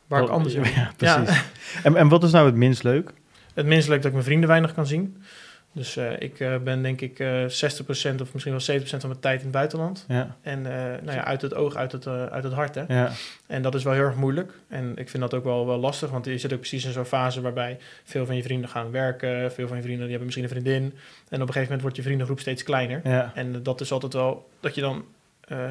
waar 0.08 0.24
ik 0.24 0.30
anders 0.30 0.54
in 0.54 0.62
ben. 0.72 0.72
Ja, 0.76 0.92
precies. 0.98 1.44
En, 1.84 1.96
en 1.96 2.08
wat 2.08 2.24
is 2.24 2.32
nou 2.32 2.46
het 2.46 2.56
minst 2.56 2.84
leuk? 2.84 3.12
Het 3.54 3.66
minst 3.66 3.88
leuk 3.88 3.98
dat 3.98 4.06
ik 4.06 4.12
mijn 4.14 4.24
vrienden 4.26 4.50
weinig 4.50 4.74
kan 4.74 4.88
zien. 4.88 5.22
Dus 5.72 5.98
eh, 5.98 6.20
ik 6.20 6.40
eh, 6.40 6.58
ben 6.58 6.82
denk 6.82 7.02
ik 7.02 7.20
eh 7.20 7.44
60% 7.44 8.22
of 8.22 8.34
misschien 8.34 8.58
wel 8.66 8.80
70% 8.80 8.86
van 8.86 9.10
mijn 9.10 9.20
tijd 9.20 9.40
in 9.40 9.46
het 9.46 9.56
buitenland. 9.56 10.06
Ja, 10.08 10.36
En 10.42 10.62
nou 10.62 11.12
ja, 11.12 11.24
uit 11.24 11.42
het 11.42 11.54
oog, 11.54 11.76
uit 11.76 11.92
het, 11.92 12.08
uit 12.08 12.44
het 12.44 12.54
hart. 12.54 12.76
Hè? 12.76 12.84
ja, 12.88 13.12
En 13.48 13.62
dat 13.62 13.76
is 13.76 13.84
wel 13.84 13.94
heel 13.94 14.04
erg 14.04 14.16
moeilijk. 14.16 14.54
En 14.68 14.98
ik 14.98 15.10
vind 15.10 15.24
dat 15.24 15.34
ook 15.34 15.44
wel, 15.44 15.68
wel 15.68 15.78
lastig, 15.78 16.10
want 16.10 16.26
je 16.26 16.38
zit 16.38 16.54
ook 16.54 16.60
precies 16.60 16.86
in 16.86 16.92
zo'n 16.92 17.06
fase 17.06 17.42
waarbij 17.42 17.78
veel 18.04 18.26
van 18.26 18.36
je 18.36 18.44
vrienden 18.44 18.70
gaan 18.70 18.92
werken. 18.92 19.52
Veel 19.52 19.68
van 19.68 19.78
je 19.78 19.84
vrienden 19.84 20.08
die 20.08 20.18
hebben 20.18 20.26
misschien 20.26 20.44
een 20.44 20.62
vriendin. 20.64 20.84
En 20.84 21.42
op 21.42 21.48
een 21.48 21.54
gegeven 21.54 21.62
moment 21.62 21.82
wordt 21.82 21.96
je 21.96 22.02
vriendengroep 22.02 22.40
steeds 22.40 22.64
kleiner. 22.64 23.02
ja. 23.04 23.32
En 23.36 23.64
dat 23.64 23.82
is 23.82 23.92
altijd 23.92 24.14
wel 24.14 24.50
dat 24.60 24.76
je 24.76 24.82
dan 24.82 25.06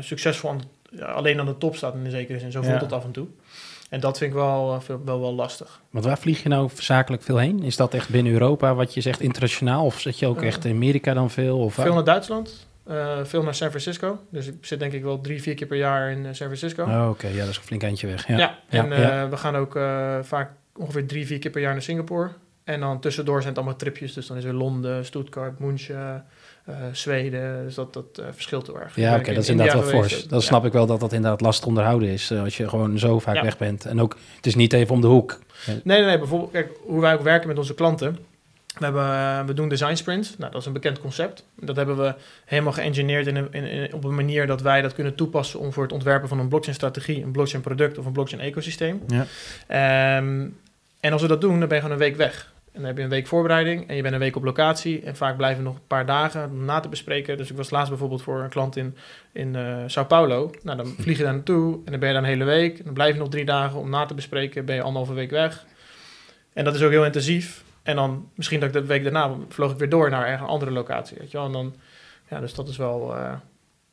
succesvol 0.01 0.51
aan 0.51 0.61
alleen 1.01 1.41
aan 1.41 1.47
de 1.47 1.59
top 1.59 1.77
staat 1.77 1.95
in 1.95 2.11
zekere 2.11 2.39
zin. 2.39 2.53
Zo 2.53 2.63
voelt 2.63 2.81
het 2.81 2.93
af 2.93 3.05
en 3.05 3.11
toe. 3.11 3.27
En 3.97 4.03
dat 4.03 4.19
vind 4.19 4.31
ik 4.31 4.37
wel, 4.37 4.75
eh, 4.75 4.81
veel- 4.81 5.01
wel, 5.05 5.21
wel 5.21 5.35
lastig. 5.35 5.81
Want 5.91 6.05
waar 6.05 6.19
vlieg 6.19 6.43
je 6.43 6.49
nou 6.49 6.71
zakelijk 6.75 7.23
veel 7.23 7.37
heen? 7.37 7.63
Is 7.63 7.77
dat 7.77 7.95
echt 7.95 8.09
binnen 8.09 8.33
Europa 8.33 8.75
wat 8.75 8.95
je 8.95 9.01
zegt 9.01 9.21
internationaal? 9.21 9.85
Of 9.85 10.01
zit 10.01 10.19
je 10.19 10.27
ook 10.27 10.41
Eh, 10.41 10.47
echt 10.47 10.65
in 10.65 10.75
Amerika 10.75 11.15
dan 11.15 11.31
veel? 11.31 11.59
Of 11.59 11.75
Veel 11.75 11.95
naar 11.95 12.05
Duitsland, 12.05 12.67
eh, 12.87 13.19
veel 13.25 13.43
naar 13.43 13.55
San 13.55 13.69
Francisco. 13.69 14.19
Dus 14.31 14.47
ik 14.47 14.55
zit 14.61 14.79
denk 14.79 14.93
ik 14.93 15.03
wel 15.03 15.21
drie, 15.21 15.43
vier 15.43 15.55
keer 15.55 15.67
per 15.67 15.77
jaar 15.77 16.11
in 16.11 16.23
San 16.25 16.35
Francisco. 16.47 16.83
Oh, 16.85 17.09
Oké, 17.11 17.27
ja, 17.27 17.39
dat 17.41 17.49
is 17.49 17.57
een 17.57 17.63
flink 17.63 17.83
eindje 17.83 18.07
weg. 18.07 18.27
Ja. 18.29 18.37
Ja, 18.39 18.59
en 18.69 19.01
ja, 19.01 19.29
we 19.29 19.37
gaan 19.37 19.57
ook 19.57 19.73
vaak 20.27 20.51
ongeveer 20.77 21.07
drie, 21.07 21.27
vier 21.27 21.39
keer 21.39 21.51
per 21.51 21.61
jaar 21.61 21.73
naar 21.73 21.83
Singapore. 21.83 22.31
En 22.65 22.81
dan 22.81 23.01
tussendoor 23.01 23.37
zijn 23.37 23.49
het 23.49 23.59
allemaal 23.59 23.79
tripjes. 23.79 24.13
Dus 24.13 24.27
dan 24.27 24.37
is 24.37 24.45
er 24.45 24.55
Londen, 24.55 25.05
Stuttgart, 25.05 25.59
München, 25.59 26.25
Zweden. 26.93 27.65
Dus 27.65 27.75
dat, 27.75 27.93
dat 27.93 28.05
eh, 28.19 28.25
verschilt 28.33 28.67
heel 28.67 28.81
erg. 28.81 28.97
Ja, 28.97 29.17
oké, 29.17 29.33
dat 29.35 29.43
is 29.43 29.49
in 29.49 29.59
inderdaad 29.59 29.91
wel 29.91 30.01
fors. 30.01 30.27
Ja. 30.31 30.41
snap 30.41 30.65
ik 30.65 30.73
wel 30.73 30.87
dat 30.87 31.01
dat 31.01 31.13
inderdaad 31.13 31.41
lastig 31.41 31.67
onderhouden 31.67 32.09
is. 32.09 32.31
eh, 32.31 32.43
als 32.43 32.57
je 32.57 32.69
gewoon 32.69 32.99
zo 32.99 33.19
vaak 33.19 33.35
Ja. 33.35 33.43
weg 33.43 33.59
bent. 33.59 33.85
En 33.85 34.01
ook, 34.01 34.17
het 34.37 34.47
is 34.47 34.55
niet 34.55 34.73
even 34.73 34.95
om 34.95 35.01
de 35.01 35.07
hoek. 35.07 35.39
Nee, 35.67 35.81
nee, 35.85 36.03
nee. 36.05 36.19
Bijvoorbeeld, 36.19 36.51
kijk, 36.51 36.71
hoe 36.85 37.01
wij 37.01 37.15
ook 37.15 37.23
werken 37.23 37.49
met 37.49 37.59
onze 37.59 37.75
klanten. 37.75 38.19
We, 38.79 38.85
hebben, 38.85 39.03
eh, 39.05 39.45
we 39.45 39.55
doen 39.55 39.69
design 39.69 39.95
sprints. 39.95 40.35
Nou, 40.39 40.51
dat 40.53 40.61
is 40.61 40.67
een 40.67 40.73
bekend 40.73 41.01
concept. 41.01 41.45
Dat 41.61 41.77
hebben 41.77 41.97
we 41.97 42.15
helemaal 42.45 42.73
geëngineerd 42.73 43.27
in, 43.27 43.53
in- 43.53 43.95
op 43.95 44.05
een 44.05 44.15
manier 44.15 44.47
dat 44.47 44.61
wij 44.63 44.83
dat 44.83 44.93
kunnen 44.95 45.15
toepassen 45.15 45.61
om 45.61 45.73
voor 45.73 45.83
het 45.83 45.93
ontwerpen 45.93 46.29
van 46.29 46.39
een 46.39 46.49
blockchain-strategie, 46.49 47.23
een 47.23 47.31
blockchain-product 47.33 47.99
of 47.99 48.07
een 48.07 48.13
blockchain-ecosysteem. 48.13 49.03
Ja. 49.07 49.27
Ehm, 49.67 50.47
en 51.01 51.13
als 51.13 51.23
we 51.23 51.29
dat 51.29 51.41
doen, 51.41 51.59
dan 51.59 51.69
ben 51.69 51.77
je 51.77 51.83
gewoon 51.83 51.93
een 51.99 52.03
week 52.05 52.17
weg. 52.17 52.53
En 52.77 52.83
dan 52.83 52.91
heb 52.91 52.97
je 52.97 53.03
een 53.03 53.09
week 53.11 53.27
voorbereiding 53.27 53.89
en 53.89 53.97
je 53.97 54.03
bent 54.03 54.15
een 54.15 54.21
week 54.21 54.37
op 54.37 54.45
locatie. 54.45 55.03
En 55.03 55.17
vaak 55.17 55.37
blijven 55.37 55.63
nog 55.65 55.75
een 55.75 55.87
paar 55.87 56.07
dagen 56.07 56.51
om 56.51 56.65
na 56.65 56.81
te 56.81 56.89
bespreken. 56.89 57.37
Dus 57.37 57.51
ik 57.51 57.57
was 57.57 57.71
laatst 57.71 57.89
bijvoorbeeld 57.89 58.23
voor 58.23 58.41
een 58.41 58.49
klant 58.49 58.77
in, 58.77 58.97
in 59.33 59.57
eh, 59.57 59.83
Sao 59.87 60.05
Paulo. 60.05 60.51
Nou, 60.63 60.77
dan 60.77 60.87
vlieg 60.87 61.17
je 61.17 61.23
daar 61.23 61.33
naartoe 61.35 61.75
en 61.85 61.91
dan 61.91 62.01
ben 62.01 62.09
je 62.09 62.15
daar 62.15 62.23
een 62.23 62.29
hele 62.29 62.45
week. 62.45 62.79
En 62.79 62.85
dan 62.85 62.95
blijf 62.95 63.13
je 63.15 63.19
nog 63.21 63.29
drie 63.29 63.45
dagen 63.45 63.79
om 63.79 63.91
na 63.91 64.07
te 64.07 64.15
bespreken. 64.15 64.65
Ben 64.65 64.75
je 64.75 64.83
anderhalve 64.83 65.15
week 65.15 65.31
weg. 65.31 65.67
En 66.53 66.65
dat 66.65 66.75
is 66.75 66.83
ook 66.83 66.91
heel 66.91 67.05
intensief. 67.05 67.65
En 67.83 67.97
dan 67.97 68.31
misschien 68.35 68.61
dat 68.61 68.69
ik 68.69 68.75
de 68.75 68.85
week 68.85 69.03
daarna 69.03 69.35
vloog 69.49 69.73
ik 69.73 69.79
weer 69.79 69.89
door 69.89 70.11
naar 70.11 70.33
een 70.33 70.47
andere 70.47 70.71
locatie. 70.71 71.17
Weet 71.21 71.31
je 71.31 71.37
wel? 71.37 71.47
En 71.47 71.53
dan, 71.53 71.75
ja, 72.29 72.41
dus 72.41 72.55
dat 72.55 72.69
is 72.69 72.77
wel. 72.77 73.17
eh, 73.17 73.33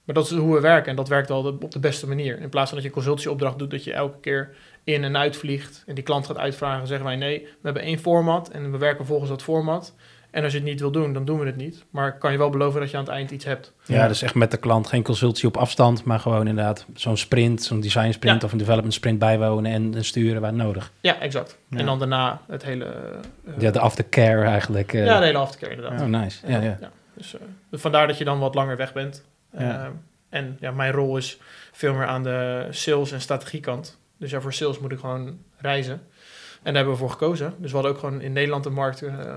maar 0.03 0.15
dat 0.15 0.25
is 0.25 0.31
hoe 0.31 0.53
we 0.53 0.59
werken 0.61 0.89
en 0.89 0.95
dat 0.95 1.07
werkt 1.07 1.29
wel 1.29 1.41
de- 1.41 1.57
op 1.61 1.71
de 1.71 1.79
beste 1.79 2.07
manier. 2.07 2.39
In 2.41 2.49
plaats 2.49 2.67
van 2.69 2.77
dat 2.77 2.83
je 2.87 2.93
een 2.93 3.03
consultieopdracht 3.03 3.59
doet, 3.59 3.71
dat 3.71 3.83
je 3.83 3.93
elke 3.93 4.19
keer 4.19 4.49
in 4.83 5.03
en 5.03 5.17
uit 5.17 5.35
vliegt 5.37 5.83
en 5.87 5.95
die 5.95 6.03
klant 6.03 6.25
gaat 6.25 6.37
uitvragen, 6.37 6.87
zeggen 6.87 7.05
wij 7.05 7.15
nee, 7.15 7.39
we 7.39 7.47
hebben 7.61 7.83
één 7.83 7.99
format 7.99 8.49
en 8.49 8.71
we 8.71 8.77
werken 8.77 9.05
volgens 9.05 9.29
dat 9.29 9.41
format. 9.43 9.93
En 10.31 10.43
als 10.43 10.51
je 10.51 10.57
het 10.57 10.67
niet 10.67 10.79
wil 10.79 10.91
doen, 10.91 11.13
dan 11.13 11.25
doen 11.25 11.39
we 11.39 11.45
het 11.45 11.55
niet. 11.55 11.83
Maar 11.89 12.07
ik 12.07 12.19
kan 12.19 12.31
je 12.31 12.37
wel 12.37 12.49
beloven 12.49 12.79
dat 12.79 12.91
je 12.91 12.97
aan 12.97 13.03
het 13.03 13.11
eind 13.13 13.31
iets 13.31 13.45
hebt. 13.45 13.73
Ja, 13.85 14.07
dus 14.07 14.21
echt 14.21 14.35
met 14.35 14.51
de 14.51 14.57
klant. 14.57 14.87
Geen 14.87 15.03
consultie 15.03 15.47
op 15.47 15.57
afstand, 15.57 16.03
maar 16.03 16.19
gewoon 16.19 16.47
inderdaad 16.47 16.85
zo'n 16.93 17.17
sprint, 17.17 17.63
zo'n 17.63 17.79
design 17.79 18.11
sprint 18.11 18.39
Ja. 18.41 18.45
of 18.45 18.51
een 18.51 18.57
development 18.57 18.93
sprint 18.93 19.19
bijwonen 19.19 19.71
en, 19.71 19.95
en 19.95 20.05
sturen 20.05 20.41
waar 20.41 20.53
nodig. 20.53 20.91
Ja, 21.01 21.19
exact. 21.19 21.57
Ja. 21.69 21.77
En 21.77 21.85
dan 21.85 21.99
daarna 21.99 22.41
het 22.47 22.63
hele... 22.63 22.85
eh, 22.85 23.53
Ja, 23.59 23.71
de 23.71 23.79
aftercare 23.79 24.43
eigenlijk. 24.43 24.93
eh. 24.93 25.05
ja, 25.05 25.19
de 25.19 25.25
hele 25.25 25.37
aftercare 25.37 25.75
inderdaad. 25.75 26.01
Oh, 26.01 26.07
nice. 26.07 26.47
Ja, 26.47 26.61
ja. 26.61 26.77
Dus, 27.17 27.33
eh, 27.35 27.41
dus 27.69 27.81
vandaar 27.81 28.07
dat 28.07 28.17
je 28.17 28.23
dan 28.23 28.39
wat 28.39 28.55
langer 28.55 28.77
weg 28.77 28.93
bent. 28.93 29.23
Ja. 29.57 29.83
Eh, 29.85 29.89
en 30.29 30.57
ja, 30.59 30.71
mijn 30.71 30.91
rol 30.91 31.17
is 31.17 31.39
veel 31.71 31.93
meer 31.93 32.05
aan 32.05 32.23
de 32.23 32.67
sales- 32.69 33.11
en 33.11 33.21
strategiekant. 33.21 33.99
Dus 34.17 34.31
ja, 34.31 34.41
voor 34.41 34.53
sales 34.53 34.79
moet 34.79 34.91
ik 34.91 34.99
gewoon 34.99 35.37
reizen. 35.57 35.93
En 35.93 36.73
daar 36.73 36.73
hebben 36.73 36.93
we 36.93 36.99
voor 36.99 37.09
gekozen. 37.09 37.53
Dus 37.57 37.69
we 37.69 37.75
hadden 37.75 37.93
ook 37.93 37.99
gewoon 37.99 38.21
in 38.21 38.33
Nederland 38.33 38.63
de 38.63 38.69
markt 38.69 39.01
eh, 39.01 39.35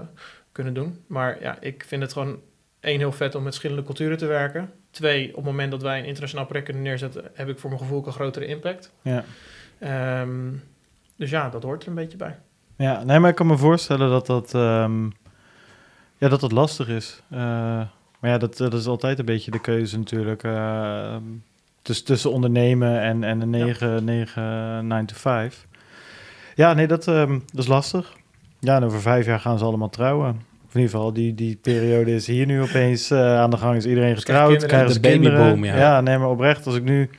kunnen 0.53 0.75
doen. 0.75 1.05
Maar 1.07 1.43
ja, 1.43 1.57
ik 1.61 1.85
vind 1.87 2.03
het 2.03 2.13
gewoon 2.13 2.41
één, 2.81 2.99
heel 2.99 3.13
vet 3.13 3.35
om 3.35 3.43
met 3.43 3.55
verschillende 3.55 3.87
culturen 3.87 4.19
te 4.19 4.27
werken. 4.27 4.73
Twee, 4.91 5.29
op 5.29 5.37
het 5.37 5.45
moment 5.45 5.71
dat 5.71 5.83
wij 5.83 5.99
een 5.99 6.05
internationaal 6.05 6.47
project 6.47 6.67
kunnen 6.67 6.85
neerzetten, 6.85 7.31
heb 7.35 7.49
ik 7.49 7.59
voor 7.59 7.71
mijn 7.71 7.83
gevoel 7.83 7.99
ook 7.99 8.07
een 8.07 8.13
grotere 8.13 8.47
impact. 8.47 8.93
Ja. 9.03 9.25
Ehm, 9.79 10.53
dus 11.17 11.31
ja, 11.31 11.49
dat 11.49 11.63
hoort 11.63 11.83
er 11.83 11.89
een 11.89 11.95
beetje 11.95 12.17
bij. 12.17 12.39
Ja, 12.77 13.05
nee, 13.05 13.19
maar 13.19 13.31
ik 13.31 13.37
kan 13.37 13.47
me 13.47 13.57
voorstellen 13.57 14.11
dat 14.11 14.27
dat, 14.27 14.55
ehm, 14.55 15.05
ja, 16.17 16.29
dat, 16.29 16.41
dat 16.41 16.53
lastig 16.53 16.89
is. 16.89 17.23
Eh, 17.31 17.81
maar 18.21 18.31
ja, 18.31 18.39
dat, 18.39 18.57
dat 18.57 18.75
is 18.75 18.87
altijd 18.87 19.19
een 19.19 19.25
beetje 19.25 19.51
de 19.51 19.61
keuze 19.61 19.99
natuurlijk. 19.99 20.43
eh, 20.43 21.17
tussen, 21.83 22.05
tussen 22.05 22.31
ondernemen 22.33 23.01
en, 23.01 23.25
en 23.25 23.41
een 23.41 23.51
9, 23.51 24.05
9, 24.05 24.87
9 24.87 25.07
to 25.07 25.15
5. 25.17 25.67
Ja, 26.55 26.73
nee, 26.75 26.87
dat, 26.87 27.09
ehm, 27.09 27.33
dat 27.53 27.63
is 27.65 27.67
lastig. 27.67 28.17
Ja, 28.61 28.77
en 28.77 28.85
over 28.85 29.01
vijf 29.01 29.27
jaar 29.27 29.41
gaan 29.41 29.59
ze 29.59 29.65
allemaal 29.65 29.91
trouwen. 29.91 30.29
Of 30.67 30.75
in 30.75 30.81
ieder 30.81 30.95
geval, 30.97 31.13
die, 31.13 31.35
die 31.35 31.57
periode 31.63 32.15
is 32.15 32.27
hier 32.27 32.47
nu 32.47 32.63
opeens 32.63 33.11
eh, 33.11 33.39
aan 33.39 33.51
de 33.51 33.57
gang. 33.57 33.77
Is 33.77 33.87
iedereen 33.87 34.17
getrouwd, 34.17 34.43
kinderen. 34.49 34.69
krijgen 34.69 34.89
De 34.89 34.95
ze 34.95 35.01
kinderen. 35.01 35.39
babyboom, 35.39 35.65
ja. 35.65 35.77
ja, 35.77 36.01
nee, 36.01 36.19
maar 36.19 36.29
oprecht, 36.31 36.67
als 36.67 36.77
ik 36.77 36.83
nu... 36.85 37.11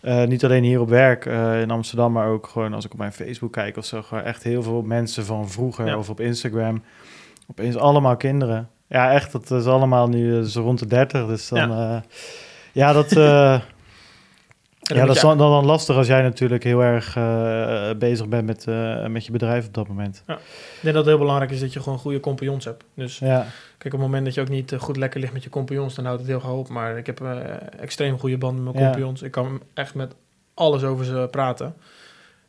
eh, 0.00 0.24
niet 0.24 0.44
alleen 0.44 0.62
hier 0.64 0.80
op 0.80 0.88
werk 0.88 1.24
in 1.62 1.70
Amsterdam, 1.70 2.12
maar 2.12 2.28
ook 2.28 2.46
gewoon 2.46 2.74
als 2.74 2.84
ik 2.84 2.92
op 2.92 2.98
mijn 2.98 3.12
Facebook 3.12 3.52
kijk 3.52 3.76
of 3.76 3.84
zo. 3.84 4.02
Gewoon 4.02 4.24
echt 4.24 4.42
heel 4.42 4.62
veel 4.62 4.82
mensen 4.82 5.24
van 5.24 5.48
vroeger 5.48 5.86
Ja. 5.86 5.98
of 5.98 6.10
op 6.10 6.20
Instagram. 6.20 6.82
Opeens 7.50 7.76
allemaal 7.76 8.16
kinderen. 8.16 8.68
Ja, 8.88 9.12
echt, 9.12 9.32
dat 9.32 9.50
is 9.50 9.66
allemaal 9.66 10.08
nu 10.08 10.38
eh, 10.38 10.42
zo 10.44 10.62
rond 10.62 10.78
de 10.78 10.86
30. 10.86 11.26
Dus 11.26 11.48
dan, 11.48 11.70
ja, 11.70 12.04
ja 12.72 12.92
dat, 12.92 13.12
eh, 13.12 13.60
ja, 14.80 15.06
dat 15.06 15.14
is 15.16 15.20
dan, 15.22 15.38
dan 15.38 15.64
lastig 15.64 15.96
als 15.96 16.06
jij 16.06 16.22
natuurlijk 16.22 16.64
heel 16.64 16.80
erg 16.82 17.16
eh, 17.16 17.90
bezig 17.98 18.28
bent 18.28 18.46
met, 18.46 18.66
eh, 18.66 19.06
met 19.06 19.26
je 19.26 19.32
bedrijf 19.32 19.66
op 19.66 19.74
dat 19.74 19.88
moment. 19.88 20.22
Ik 20.26 20.34
denk 20.82 20.94
dat 20.94 20.94
het 20.94 21.06
heel 21.06 21.18
belangrijk 21.18 21.50
is 21.50 21.60
dat 21.60 21.72
je 21.72 21.80
gewoon 21.80 21.98
goede 21.98 22.20
compagnons 22.20 22.64
hebt. 22.64 22.84
Dus 22.94 23.18
Ja, 23.18 23.46
kijk, 23.78 23.94
op 23.94 24.00
het 24.00 24.08
moment 24.08 24.24
dat 24.24 24.34
je 24.34 24.40
ook 24.40 24.48
niet 24.48 24.72
eh, 24.72 24.80
goed 24.80 24.96
lekker 24.96 25.20
ligt 25.20 25.32
met 25.32 25.42
je 25.42 25.50
compagnons, 25.50 25.94
dan 25.94 26.04
houdt 26.04 26.20
het 26.20 26.30
heel 26.30 26.40
gauw 26.40 26.56
op. 26.58 26.68
Maar 26.68 26.96
ik 26.98 27.06
heb 27.06 27.20
eh, 27.20 27.40
extreem 27.78 28.18
goede 28.18 28.38
banden 28.38 28.64
met 28.64 28.72
mijn 28.72 28.84
Ja. 28.84 28.90
compagnons. 28.90 29.22
Ik 29.22 29.30
kan 29.30 29.62
echt 29.74 29.94
met 29.94 30.14
alles 30.54 30.82
over 30.82 31.04
ze 31.04 31.28
praten. 31.30 31.74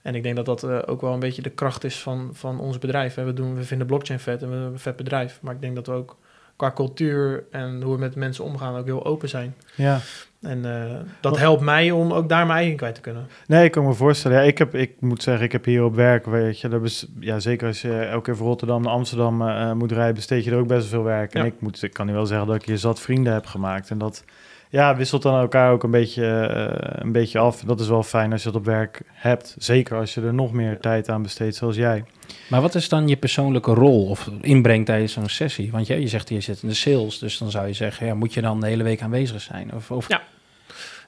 En 0.01 0.15
ik 0.15 0.24
denk 0.24 0.36
dat 0.36 0.46
dat 0.46 0.63
eh, 0.63 0.77
ook 0.86 1.01
wel 1.01 1.13
een 1.13 1.20
beetje 1.20 1.41
de 1.41 1.50
kracht 1.50 1.84
is 1.84 2.00
van, 2.00 2.29
van 2.34 2.60
ons 2.60 2.77
bedrijf. 2.77 3.15
hè. 3.15 3.24
We, 3.24 3.34
doen, 3.34 3.56
we 3.56 3.63
vinden 3.63 3.88
blockchain 3.88 4.20
vet 4.20 4.41
en 4.41 4.48
we 4.48 4.53
hebben 4.53 4.74
een 4.74 4.79
vet 4.79 4.96
bedrijf. 4.96 5.39
Maar 5.41 5.53
ik 5.53 5.62
denk 5.62 5.75
dat 5.75 5.88
we 5.88 5.94
ook 5.94 6.17
qua 6.58 6.72
cultuur 6.72 7.44
en 7.52 7.82
hoe 7.82 7.94
we 7.94 8.00
met 8.00 8.16
mensen 8.16 8.44
omgaan 8.44 8.76
ook 8.76 8.86
heel 8.86 9.06
open 9.06 9.30
zijn. 9.30 9.56
ja. 9.76 10.00
En 10.42 10.66
eh, 10.66 11.00
dat 11.22 11.38
helpt 11.38 11.62
mij 11.62 11.92
om 11.92 12.14
ook 12.14 12.30
daar 12.30 12.46
mijn 12.46 12.58
eigen 12.58 12.78
kwijt 12.78 12.96
te 12.96 13.02
kunnen. 13.02 13.28
Nee, 13.48 13.66
ik 13.66 13.72
kan 13.72 13.86
me 13.86 13.94
voorstellen. 13.94 14.38
Ja, 14.38 14.44
ik, 14.44 14.58
heb, 14.58 14.76
ik 14.76 15.02
moet 15.02 15.24
zeggen, 15.24 15.46
ik 15.46 15.52
heb 15.52 15.66
hier 15.66 15.84
op 15.84 15.96
werk, 15.96 16.26
weet 16.26 16.60
je, 16.60 16.68
dat 16.68 16.84
is, 16.84 17.08
ja, 17.20 17.40
zeker 17.40 17.68
als 17.68 17.82
je 17.82 18.00
elke 18.00 18.24
keer 18.24 18.36
van 18.36 18.46
Rotterdam 18.46 18.82
naar 18.82 18.92
Amsterdam 18.92 19.42
eh, 19.42 19.72
moet 19.72 19.92
rijden, 19.92 20.16
besteed 20.16 20.44
je 20.44 20.52
er 20.52 20.58
ook 20.58 20.68
best 20.68 20.82
wel 20.82 20.90
veel 20.90 21.04
werk. 21.04 21.34
En 21.34 21.46
ik, 21.46 21.62
moet, 21.62 21.84
ik 21.84 21.94
kan 21.94 22.06
nu 22.06 22.14
wel 22.14 22.26
zeggen 22.26 22.48
dat 22.48 22.56
ik 22.56 22.66
hier 22.66 22.78
zat 22.78 23.00
vrienden 23.00 23.34
heb 23.34 23.46
gemaakt. 23.46 23.90
En 23.90 23.98
dat 23.98 24.24
ja, 24.69 24.95
wisselt 24.95 25.21
dan 25.21 25.39
elkaar 25.39 25.71
ook 25.71 25.83
een 25.83 25.91
beetje, 25.91 26.25
eh, 26.25 27.01
een 27.03 27.12
beetje 27.12 27.39
af. 27.39 27.62
Dat 27.62 27.79
is 27.79 27.88
wel 27.88 28.03
fijn 28.03 28.31
als 28.31 28.43
je 28.43 28.51
dat 28.51 28.59
op 28.59 28.65
werk 28.65 29.01
hebt. 29.13 29.55
Zeker 29.59 29.97
als 29.97 30.13
je 30.13 30.21
er 30.21 30.33
nog 30.33 30.51
meer 30.51 30.79
tijd 30.79 31.09
aan 31.09 31.21
besteedt, 31.21 31.55
zoals 31.55 31.75
jij. 31.75 32.03
Maar 32.50 32.62
wat 32.62 32.75
is 32.75 32.89
dan 32.89 33.07
je 33.07 33.17
persoonlijke 33.17 33.74
rol 33.74 34.05
of 34.05 34.29
inbreng 34.41 34.86
tijdens 34.86 35.13
zo'n 35.13 35.29
sessie? 35.29 35.71
Want 35.71 35.88
je, 35.88 36.01
je 36.01 36.07
zegt 36.07 36.29
je 36.29 36.41
zit 36.41 36.62
in 36.62 36.69
de 36.69 36.75
sales, 36.75 37.19
dus 37.19 37.38
dan 37.38 37.51
zou 37.51 37.67
je 37.67 37.74
zeggen, 37.74 38.07
ja, 38.07 38.13
moet 38.13 38.33
je 38.33 38.41
dan 38.41 38.59
de 38.59 38.67
hele 38.67 38.83
week 38.83 39.01
aanwezig 39.01 39.41
zijn? 39.41 39.74
Of, 39.74 39.91
of 39.91 40.07
Ja. 40.07 40.21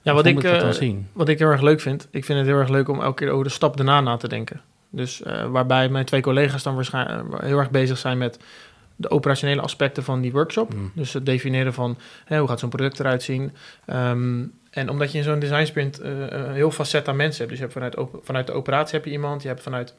Ja, 0.02 0.12
of 0.12 0.18
wat 0.18 0.26
ik, 0.26 0.44
eh, 0.44 0.70
zien? 0.70 1.08
wat 1.14 1.30
ik 1.30 1.40
heel 1.40 1.48
erg 1.48 1.62
leuk 1.62 1.82
vind, 1.82 2.08
ik 2.12 2.26
vind 2.26 2.38
het 2.38 2.48
heel 2.48 2.58
erg 2.58 2.70
leuk 2.70 2.90
om 2.90 3.02
elke 3.02 3.24
keer 3.24 3.34
over 3.34 3.44
de 3.44 3.52
stap 3.52 3.78
daarna 3.78 4.02
na 4.02 4.18
te 4.18 4.28
denken. 4.28 4.62
Dus 4.90 5.22
eh, 5.22 5.46
waarbij 5.46 5.90
mijn 5.90 6.06
twee 6.06 6.22
collega's 6.22 6.64
dan 6.64 6.76
waarschijnlijk 6.76 7.42
heel 7.42 7.58
erg 7.58 7.72
bezig 7.72 7.98
zijn 7.98 8.18
met 8.18 8.40
de 9.02 9.10
operationele 9.10 9.62
aspecten 9.62 10.04
van 10.04 10.22
die 10.22 10.32
workshop. 10.32 10.74
Mm. 10.74 10.92
Dus 10.96 11.14
het 11.14 11.26
definiëren 11.26 11.74
van 11.74 11.98
hè, 12.26 12.40
hoe 12.40 12.48
gaat 12.48 12.60
zo'n 12.60 12.70
product 12.70 13.00
eruit 13.00 13.24
zien. 13.24 13.52
Ehm, 13.86 14.44
en 14.70 14.90
omdat 14.90 15.12
je 15.12 15.18
in 15.18 15.24
zo'n 15.24 15.40
design 15.40 15.66
sprint 15.66 16.00
eh, 16.00 16.12
een 16.30 16.54
heel 16.54 16.72
facet 16.72 17.08
aan 17.08 17.16
mensen 17.16 17.38
hebt. 17.38 17.50
Dus 17.50 17.58
je 17.60 17.64
hebt 17.64 17.74
vanuit, 17.74 17.98
op- 17.98 18.20
vanuit 18.24 18.48
de 18.48 18.54
operatie 18.54 18.96
heb 18.96 19.06
je 19.06 19.12
iemand, 19.12 19.42
je 19.42 19.48
hebt 19.48 19.62
vanuit 19.62 19.94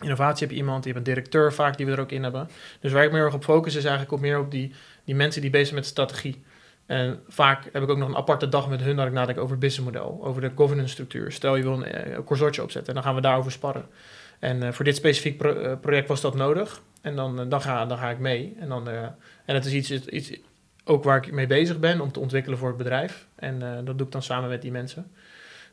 innovatie 0.00 0.46
heb 0.46 0.50
je 0.56 0.60
iemand, 0.62 0.84
je 0.84 0.92
hebt 0.92 1.06
een 1.06 1.14
directeur 1.14 1.52
vaak 1.52 1.76
die 1.76 1.86
we 1.86 1.92
er 1.92 2.00
ook 2.00 2.10
in 2.12 2.22
hebben. 2.22 2.48
Dus 2.80 2.92
waar 2.92 3.04
ik 3.04 3.10
me 3.10 3.16
heel 3.16 3.24
erg 3.24 3.34
op 3.34 3.44
focus 3.44 3.74
is 3.74 3.82
eigenlijk 3.84 4.12
ook 4.12 4.20
meer 4.20 4.38
op 4.38 4.50
die, 4.50 4.72
die 5.04 5.14
mensen 5.14 5.40
die 5.40 5.50
bezig 5.50 5.66
zijn 5.66 5.78
met 5.80 5.88
strategie. 5.88 6.42
En 6.86 7.20
vaak 7.28 7.64
heb 7.72 7.82
ik 7.82 7.90
ook 7.90 7.98
nog 7.98 8.08
een 8.08 8.16
aparte 8.16 8.48
dag 8.48 8.68
met 8.68 8.80
hun 8.80 8.96
dat 8.96 9.06
ik 9.06 9.12
nadenk 9.12 9.38
over 9.38 9.50
het 9.50 9.60
businessmodel, 9.60 10.20
over 10.24 10.40
de 10.40 10.50
governance 10.54 10.92
structuur. 10.92 11.32
Stel 11.32 11.56
je 11.56 11.62
wil 11.62 11.72
een, 11.72 11.84
eh, 11.84 12.14
een 12.14 12.24
consortje 12.24 12.62
opzetten 12.62 12.88
en 12.88 12.94
dan 12.94 13.02
gaan 13.02 13.14
we 13.14 13.20
daarover 13.20 13.52
sparren. 13.52 13.86
En 14.38 14.62
eh, 14.62 14.72
voor 14.72 14.84
dit 14.84 14.96
specifiek 14.96 15.38
pro- 15.38 15.54
eh, 15.54 15.72
project 15.80 16.08
was 16.08 16.20
dat 16.20 16.34
nodig. 16.34 16.82
En 17.04 17.16
dan, 17.16 17.40
eh, 17.40 17.46
dan, 17.48 17.60
ga, 17.62 17.86
dan 17.86 17.98
ga 17.98 18.10
ik 18.10 18.18
mee. 18.18 18.56
En, 18.60 18.68
dan, 18.68 18.88
eh, 18.88 19.02
en 19.44 19.54
het 19.54 19.64
is 19.64 19.72
iets, 19.72 20.06
iets 20.06 20.32
ook 20.84 21.04
waar 21.04 21.16
ik 21.16 21.32
mee 21.32 21.46
bezig 21.46 21.78
ben 21.78 22.00
om 22.00 22.12
te 22.12 22.20
ontwikkelen 22.20 22.58
voor 22.58 22.68
het 22.68 22.76
bedrijf. 22.76 23.26
En 23.34 23.62
eh, 23.62 23.84
dat 23.84 23.98
doe 23.98 24.06
ik 24.06 24.12
dan 24.12 24.22
samen 24.22 24.48
met 24.48 24.62
die 24.62 24.70
mensen. 24.70 25.06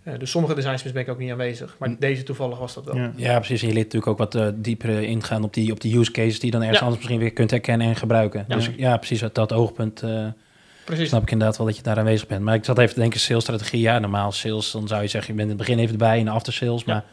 Eh, 0.04 0.20
dus 0.20 0.32
sommige 0.32 0.56
designs 0.56 0.84
ben 0.84 1.02
ik 1.02 1.10
ook 1.10 1.18
niet 1.18 1.32
aanwezig. 1.32 1.76
Maar 1.80 1.96
deze 2.00 2.24
toevallig 2.24 2.60
was 2.60 2.74
dat 2.74 2.86
wel. 2.86 2.96
Ja. 2.96 3.12
Ja, 3.16 3.38
precies. 3.38 3.62
En 3.62 3.68
je 3.68 3.74
leert 3.74 3.86
natuurlijk 3.94 4.12
ook 4.12 4.32
wat 4.32 4.36
eh, 4.36 4.48
dieper 4.56 5.02
ingaan 5.02 5.44
op 5.44 5.54
die, 5.54 5.72
op 5.72 5.82
die 5.82 5.98
use 5.98 6.12
cases 6.12 6.40
die 6.40 6.46
je 6.46 6.52
dan 6.52 6.62
ergens 6.62 6.80
Ja. 6.80 6.86
anders 6.86 7.02
misschien 7.04 7.24
weer 7.24 7.34
kunt 7.34 7.52
herkennen 7.52 7.88
en 7.88 7.96
gebruiken. 7.96 8.46
Ja. 8.48 8.56
Dus 8.56 8.70
ja, 8.78 8.98
precies. 8.98 9.24
uit 9.24 9.36
dat 9.36 9.54
oogpunt 9.54 10.02
eh, 10.02 10.28
Precies. 10.86 11.10
snap 11.10 11.22
ik 11.22 11.32
inderdaad 11.32 11.58
wel 11.58 11.66
dat 11.68 11.76
je 11.76 11.84
daar 11.84 11.98
aanwezig 11.98 12.28
bent. 12.28 12.42
Maar 12.42 12.56
ik 12.56 12.66
zat 12.66 12.78
even 12.78 12.94
te 12.94 13.00
denken, 13.00 13.20
salesstrategie. 13.20 13.80
Ja, 13.80 14.00
normaal 14.00 14.32
sales, 14.32 14.72
dan 14.72 14.88
zou 14.88 15.02
je 15.02 15.08
zeggen, 15.08 15.32
je 15.32 15.38
bent 15.40 15.52
in 15.52 15.58
het 15.58 15.68
begin 15.68 15.82
even 15.84 15.92
erbij 15.92 16.20
en 16.20 16.28
after 16.28 16.54
sales. 16.54 16.84
Ja. 16.86 16.94
Maar 16.94 17.04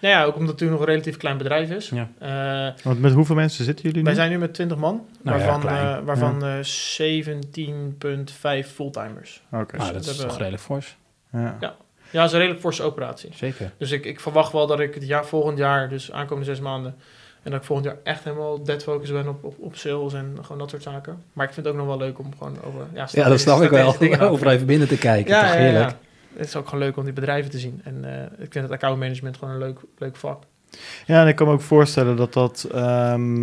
Nou 0.00 0.14
ja, 0.14 0.24
ook 0.24 0.36
omdat 0.36 0.40
het 0.40 0.48
natuurlijk 0.48 0.70
nog 0.70 0.80
een 0.80 0.86
relatief 0.94 1.16
klein 1.16 1.38
bedrijf 1.38 1.70
is. 1.70 1.88
Ja. 1.88 2.08
Eh, 2.18 2.84
Want 2.84 3.00
met 3.00 3.12
hoeveel 3.12 3.34
mensen 3.34 3.64
zitten 3.64 3.84
jullie 3.84 3.98
nu? 3.98 4.04
wij 4.04 4.14
zijn 4.14 4.30
nu 4.30 4.38
met 4.38 4.54
20 4.54 4.76
man, 4.76 5.06
Nou 5.22 5.38
ja, 5.38 5.44
waarvan, 5.46 5.68
eh, 5.70 5.98
waarvan 6.04 6.44
eh, 6.44 6.62
17,5 6.62 8.68
fulltimers. 8.74 9.42
Oké. 9.52 9.76
ah, 9.76 9.92
dat 9.92 10.06
is 10.06 10.16
toch 10.16 10.38
redelijk 10.38 10.62
fors. 10.62 10.96
Ja. 11.32 11.56
Ja. 11.60 11.74
Ja, 12.10 12.18
dat 12.20 12.26
is 12.26 12.32
een 12.32 12.38
redelijk 12.38 12.60
forse 12.60 12.82
operatie. 12.82 13.30
Zeker. 13.34 13.72
Dus 13.78 13.90
ik, 13.90 14.04
ik 14.04 14.20
verwacht 14.20 14.52
wel 14.52 14.66
dat 14.66 14.80
ik 14.80 14.94
het 14.94 15.06
jaar, 15.06 15.26
volgend 15.26 15.58
jaar, 15.58 15.88
dus 15.88 16.12
aankomende 16.12 16.50
zes 16.50 16.60
maanden, 16.60 16.94
en 17.42 17.50
dat 17.50 17.60
ik 17.60 17.66
volgend 17.66 17.86
jaar 17.88 17.96
echt 18.02 18.24
helemaal 18.24 18.62
dead 18.62 18.82
focus 18.82 19.12
ben 19.12 19.28
op, 19.28 19.44
op, 19.44 19.54
op 19.58 19.76
sales 19.76 20.14
en 20.14 20.38
gewoon 20.42 20.58
dat 20.58 20.70
soort 20.70 20.82
zaken. 20.82 21.22
Maar 21.32 21.46
ik 21.46 21.52
vind 21.52 21.66
het 21.66 21.74
ook 21.74 21.80
nog 21.80 21.90
wel 21.90 21.98
leuk 21.98 22.18
om 22.18 22.32
gewoon 22.38 22.56
over... 22.64 22.86
Ja, 22.94 23.08
Ja, 23.10 23.28
dat 23.28 23.40
snap 23.40 23.62
ik 23.62 23.70
wel. 23.70 23.96
Overal 24.30 24.52
even 24.52 24.66
binnen 24.66 24.88
te 24.88 24.98
kijken. 24.98 25.34
Ja, 25.34 25.40
toch 25.40 25.52
ja, 25.52 25.56
heerlijk. 25.58 25.94
Het 26.38 26.46
is 26.46 26.56
ook 26.56 26.68
gewoon 26.68 26.84
leuk 26.84 26.96
om 26.96 27.04
die 27.04 27.12
bedrijven 27.12 27.50
te 27.50 27.58
zien. 27.58 27.80
En 27.84 28.04
eh, 28.04 28.22
ik 28.44 28.52
vind 28.52 28.64
het 28.64 28.70
accountmanagement 28.70 29.36
gewoon 29.36 29.54
een 29.54 29.60
leuk, 29.60 29.78
leuk 29.98 30.16
vak. 30.16 30.42
Ja, 31.06 31.22
en 31.22 31.28
ik 31.28 31.36
kan 31.36 31.46
me 31.46 31.52
ook 31.52 31.60
voorstellen 31.60 32.16
dat 32.16 32.32
dat, 32.32 32.68
ehm, 32.72 33.42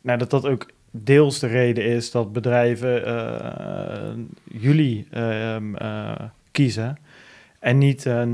nou, 0.00 0.18
dat 0.18 0.30
dat 0.30 0.46
ook 0.46 0.66
deels 0.90 1.38
de 1.38 1.46
reden 1.46 1.84
is 1.84 2.10
dat 2.10 2.32
bedrijven 2.32 3.04
eh, 3.06 4.10
jullie 4.60 5.06
ehm, 5.10 5.74
eh, 5.74 6.20
kiezen. 6.50 6.96
En 7.58 7.78
niet 7.78 8.04
een, 8.04 8.32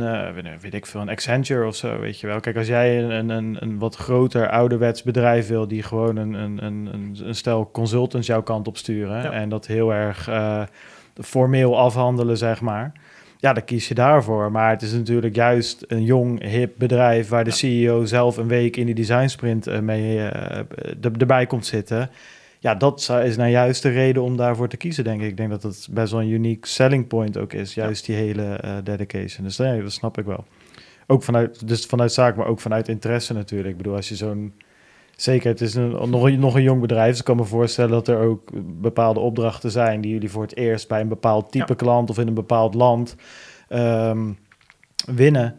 weet- 0.60 0.74
ik 0.74 0.86
veel, 0.86 1.00
een 1.00 1.08
Accenture 1.08 1.66
of 1.66 1.76
zo, 1.76 1.98
weet 2.00 2.20
je 2.20 2.26
wel. 2.26 2.40
Kijk, 2.40 2.56
als 2.56 2.66
jij 2.66 3.02
een, 3.04 3.28
een- 3.28 3.56
een, 3.60 3.78
wat 3.78 3.96
groter 3.96 4.48
ouderwets 4.50 5.02
bedrijf 5.02 5.48
wil... 5.48 5.68
die 5.68 5.82
gewoon 5.82 6.16
een, 6.16 6.32
een, 6.34 6.64
een, 6.64 6.88
een, 7.22 7.34
stel 7.34 7.70
consultants 7.72 8.26
jouw 8.26 8.42
kant 8.42 8.66
op 8.68 8.76
sturen... 8.76 9.22
Ja. 9.22 9.30
en 9.32 9.48
dat 9.48 9.66
heel 9.66 9.94
erg 9.94 10.28
formeel 11.20 11.78
afhandelen, 11.78 12.36
zeg 12.36 12.60
maar... 12.60 12.92
Ja, 13.40 13.52
dan 13.52 13.64
kies 13.64 13.88
je 13.88 13.94
daarvoor. 13.94 14.50
Maar 14.50 14.70
het 14.70 14.82
is 14.82 14.92
natuurlijk 14.92 15.34
juist 15.34 15.84
een 15.86 16.02
jong, 16.02 16.42
hip 16.42 16.72
bedrijf... 16.76 17.28
waar 17.28 17.44
de. 17.44 17.50
CEO 17.50 18.04
zelf 18.04 18.36
een 18.36 18.48
week 18.48 18.76
in 18.76 18.86
die 18.86 18.94
design 18.94 19.26
sprint 19.26 19.66
eh, 19.66 19.78
mee 19.78 20.18
er- 20.18 20.66
erbij 21.18 21.46
komt 21.46 21.66
zitten... 21.66 22.10
Ja, 22.60 22.74
dat 22.74 23.10
is 23.24 23.36
nou 23.36 23.50
juist 23.50 23.82
de 23.82 23.88
reden 23.88 24.22
om 24.22 24.36
daarvoor 24.36 24.68
te 24.68 24.76
kiezen, 24.76 25.04
denk 25.04 25.20
ik. 25.20 25.28
Ik 25.28 25.36
denk 25.36 25.50
dat 25.50 25.62
het 25.62 25.88
best 25.90 26.12
wel 26.12 26.20
een 26.20 26.28
unique 26.28 26.68
selling 26.68 27.06
point 27.06 27.36
ook 27.36 27.52
is. 27.52 27.74
Juist 27.74 28.06
die 28.06 28.16
hele 28.16 28.54
eh, 28.54 28.76
dedication. 28.84 29.44
Dus 29.44 29.56
nee, 29.56 29.82
dat 29.82 29.92
snap 29.92 30.18
ik 30.18 30.24
wel. 30.24 30.44
Ook 31.06 31.22
vanuit, 31.22 31.68
dus 31.68 31.86
vanuit 31.86 32.12
zaak, 32.12 32.36
maar 32.36 32.46
ook 32.46 32.60
vanuit 32.60 32.88
interesse 32.88 33.32
natuurlijk. 33.32 33.70
Ik 33.70 33.76
bedoel, 33.76 33.94
als 33.94 34.08
je 34.08 34.16
zo'n... 34.16 34.54
Zeker, 35.20 35.50
het 35.50 35.60
is 35.60 35.74
een, 35.74 36.10
nog, 36.10 36.22
een, 36.22 36.38
nog 36.38 36.54
een 36.54 36.62
jong 36.62 36.80
bedrijf. 36.80 37.08
Dus 37.10 37.18
ik 37.18 37.24
kan 37.24 37.36
me 37.36 37.44
voorstellen 37.44 37.90
dat 37.90 38.08
er 38.08 38.18
ook 38.18 38.50
bepaalde 38.80 39.20
opdrachten 39.20 39.70
zijn... 39.70 40.00
die 40.00 40.12
jullie 40.12 40.30
voor 40.30 40.42
het 40.42 40.56
eerst 40.56 40.88
bij 40.88 41.00
een 41.00 41.08
bepaald 41.08 41.52
type 41.52 41.64
Ja. 41.72 41.74
klant... 41.74 42.10
of 42.10 42.18
in 42.18 42.26
een 42.26 42.34
bepaald 42.34 42.74
land 42.74 43.16
ehm, 43.68 44.32
winnen. 45.06 45.58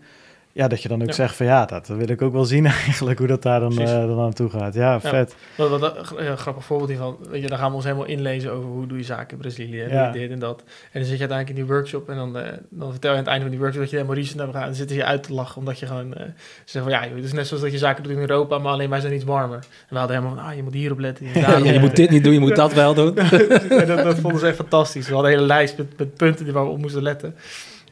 Ja, 0.52 0.68
dat 0.68 0.82
je 0.82 0.88
dan 0.90 1.02
ook 1.02 1.08
Ja. 1.08 1.14
zegt 1.14 1.36
van 1.36 1.46
ja, 1.46 1.66
dat 1.66 1.88
wil 1.88 2.10
ik 2.10 2.22
ook 2.22 2.34
wel 2.34 2.46
zien 2.46 2.66
eigenlijk... 2.86 3.18
hoe 3.20 3.28
dat 3.28 3.42
daar 3.42 3.60
dan, 3.60 3.80
eh, 3.80 3.86
dan 3.86 4.20
aan 4.20 4.34
toe 4.34 4.50
gaat. 4.50 4.74
Ja, 4.74 5.00
vet. 5.00 5.36
Wat, 5.58 5.80
wat, 5.80 6.14
een 6.16 6.24
ja, 6.26 6.36
grappig 6.36 6.64
voorbeeld 6.66 6.90
hiervan. 6.90 7.18
Weet 7.30 7.42
je, 7.42 7.48
dan 7.48 7.58
gaan 7.58 7.70
we 7.70 7.76
ons 7.76 7.84
helemaal 7.84 8.06
inlezen 8.06 8.52
over 8.52 8.70
hoe 8.70 8.88
doe 8.88 8.98
je 8.98 9.04
zaken 9.04 9.32
in 9.32 9.38
Brazilië. 9.38 9.82
En 9.82 9.90
Ja. 9.90 10.12
dit 10.12 10.32
en 10.32 10.40
dat. 10.40 10.60
En 10.92 11.00
dan 11.00 11.04
zit 11.04 11.18
je 11.18 11.28
uiteindelijk 11.28 11.50
in 11.50 11.56
die 11.56 11.66
workshop. 11.74 12.10
En 12.10 12.16
dan, 12.16 12.38
eh, 12.38 12.52
dan 12.70 12.92
vertel 12.92 13.10
je 13.12 13.16
aan 13.18 13.22
het 13.24 13.28
einde 13.32 13.42
van 13.42 13.50
die 13.52 13.60
workshop 13.60 13.82
dat 13.82 13.90
je 13.90 13.96
helemaal 13.96 14.18
recent 14.18 14.38
hebt 14.40 14.48
gedaan. 14.52 14.62
En 14.64 14.70
dan 14.70 14.78
zitten 14.78 14.96
ze 14.96 15.02
je 15.02 15.08
uit 15.08 15.24
te 15.24 15.34
lachen. 15.34 15.58
Omdat 15.58 15.80
je 15.80 15.86
gewoon 15.86 16.14
eh 16.14 16.24
zegt 16.66 16.86
van 16.86 16.94
ja, 16.94 17.06
joh, 17.06 17.16
het 17.16 17.24
is 17.26 17.34
net 17.34 17.48
zoals 17.48 17.64
dat 17.64 17.72
je 17.72 17.78
zaken 17.78 18.04
doet 18.04 18.12
in 18.12 18.20
Europa. 18.20 18.58
Maar 18.58 18.72
alleen 18.72 18.90
wij 18.90 19.00
zijn 19.00 19.14
iets 19.14 19.24
warmer. 19.24 19.58
En 19.58 19.64
we 19.90 19.98
hadden 19.98 20.16
helemaal 20.18 20.38
van 20.38 20.46
ah, 20.50 20.56
je 20.56 20.64
moet 20.64 20.74
hierop 20.74 21.00
letten. 21.00 21.26
Je 21.26 21.32
moet 21.34 21.46
Ja, 21.66 21.72
je 21.72 21.80
moet 21.80 21.96
dit 21.96 22.10
niet 22.10 22.24
doen, 22.24 22.34
je 22.34 22.40
moet 22.40 22.56
dat 22.56 22.74
wel 22.74 22.94
doen. 22.94 23.18
en 23.82 23.88
dat, 23.88 24.04
dat 24.04 24.20
vonden 24.20 24.40
ze 24.40 24.48
echt 24.48 24.56
fantastisch. 24.56 25.08
We 25.08 25.14
hadden 25.14 25.32
een 25.32 25.38
hele 25.38 25.50
lijst 25.54 25.78
met, 25.78 25.98
met 25.98 26.16
punten 26.16 26.44
die 26.46 26.54
waar 26.54 26.64
we 26.66 26.70
op 26.70 26.78
moesten 26.82 27.02
letten. 27.02 27.36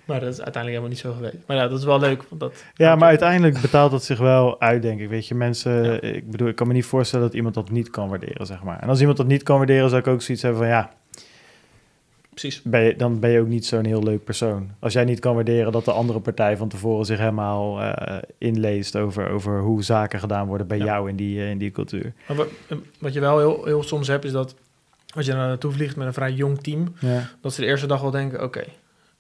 Maar 0.07 0.19
dat 0.19 0.29
is 0.33 0.41
uiteindelijk 0.41 0.65
helemaal 0.67 0.89
niet 0.89 0.97
zo 0.99 1.13
geweest. 1.13 1.47
Maar 1.47 1.57
ja, 1.57 1.67
dat 1.67 1.79
is 1.79 1.85
wel 1.85 1.99
leuk. 1.99 2.23
Want 2.29 2.41
dat 2.41 2.63
Ja, 2.75 2.95
maar 2.95 3.07
uiteindelijk 3.07 3.61
betaalt 3.61 3.91
het 3.91 4.03
zich 4.03 4.19
wel 4.19 4.61
uit, 4.61 4.81
denk 4.81 4.99
ik. 4.99 5.09
Weet 5.09 5.27
je, 5.27 5.35
mensen, 5.35 6.03
ik 6.15 6.31
bedoel, 6.31 6.47
ik 6.47 6.55
kan 6.55 6.67
me 6.67 6.73
niet 6.73 6.85
voorstellen 6.85 7.25
dat 7.25 7.35
iemand 7.35 7.53
dat 7.55 7.69
niet 7.69 7.89
kan 7.89 8.09
waarderen, 8.09 8.45
zeg 8.45 8.63
maar. 8.63 8.79
En 8.79 8.89
als 8.89 8.99
iemand 8.99 9.17
dat 9.17 9.27
niet 9.27 9.43
kan 9.43 9.57
waarderen, 9.57 9.89
zou 9.89 10.01
ik 10.01 10.07
ook 10.07 10.21
zoiets 10.21 10.43
hebben 10.43 10.61
van, 10.61 10.69
ja, 10.69 10.91
precies. 12.29 12.61
ben 12.63 12.81
je, 12.83 12.95
dan 12.95 13.19
ben 13.19 13.29
je 13.29 13.39
ook 13.39 13.47
niet 13.47 13.65
zo'n 13.65 13.85
heel 13.85 14.03
leuk 14.03 14.23
persoon. 14.23 14.69
Als 14.79 14.93
jij 14.93 15.03
niet 15.05 15.19
kan 15.19 15.35
waarderen 15.35 15.71
dat 15.71 15.85
de 15.85 15.91
andere 15.91 16.19
partij 16.19 16.57
van 16.57 16.67
tevoren 16.69 17.05
zich 17.05 17.17
helemaal 17.19 17.81
eh, 17.81 18.17
inleest 18.37 18.95
over, 18.95 19.29
over 19.29 19.59
hoe 19.61 19.83
zaken 19.83 20.19
gedaan 20.19 20.47
worden 20.47 20.67
bij 20.67 20.77
Ja. 20.77 20.85
jou 20.85 21.09
in 21.09 21.15
die, 21.15 21.39
eh, 21.39 21.49
in 21.49 21.57
die 21.57 21.71
cultuur. 21.71 22.13
Maar 22.27 22.37
wat, 22.37 22.47
wat 22.99 23.13
je 23.13 23.19
wel 23.19 23.37
heel, 23.39 23.65
heel 23.65 23.83
soms 23.83 24.07
hebt, 24.07 24.25
is 24.25 24.31
dat 24.31 24.55
als 25.15 25.25
je 25.25 25.33
naar 25.33 25.47
naartoe 25.47 25.71
vliegt 25.71 25.95
met 25.95 26.07
een 26.07 26.13
vrij 26.13 26.31
jong 26.31 26.59
team, 26.61 26.93
Ja. 26.99 27.29
dat 27.41 27.53
ze 27.53 27.61
de 27.61 27.67
eerste 27.67 27.87
dag 27.87 28.01
wel 28.01 28.11
denken, 28.11 28.43
oké, 28.43 28.63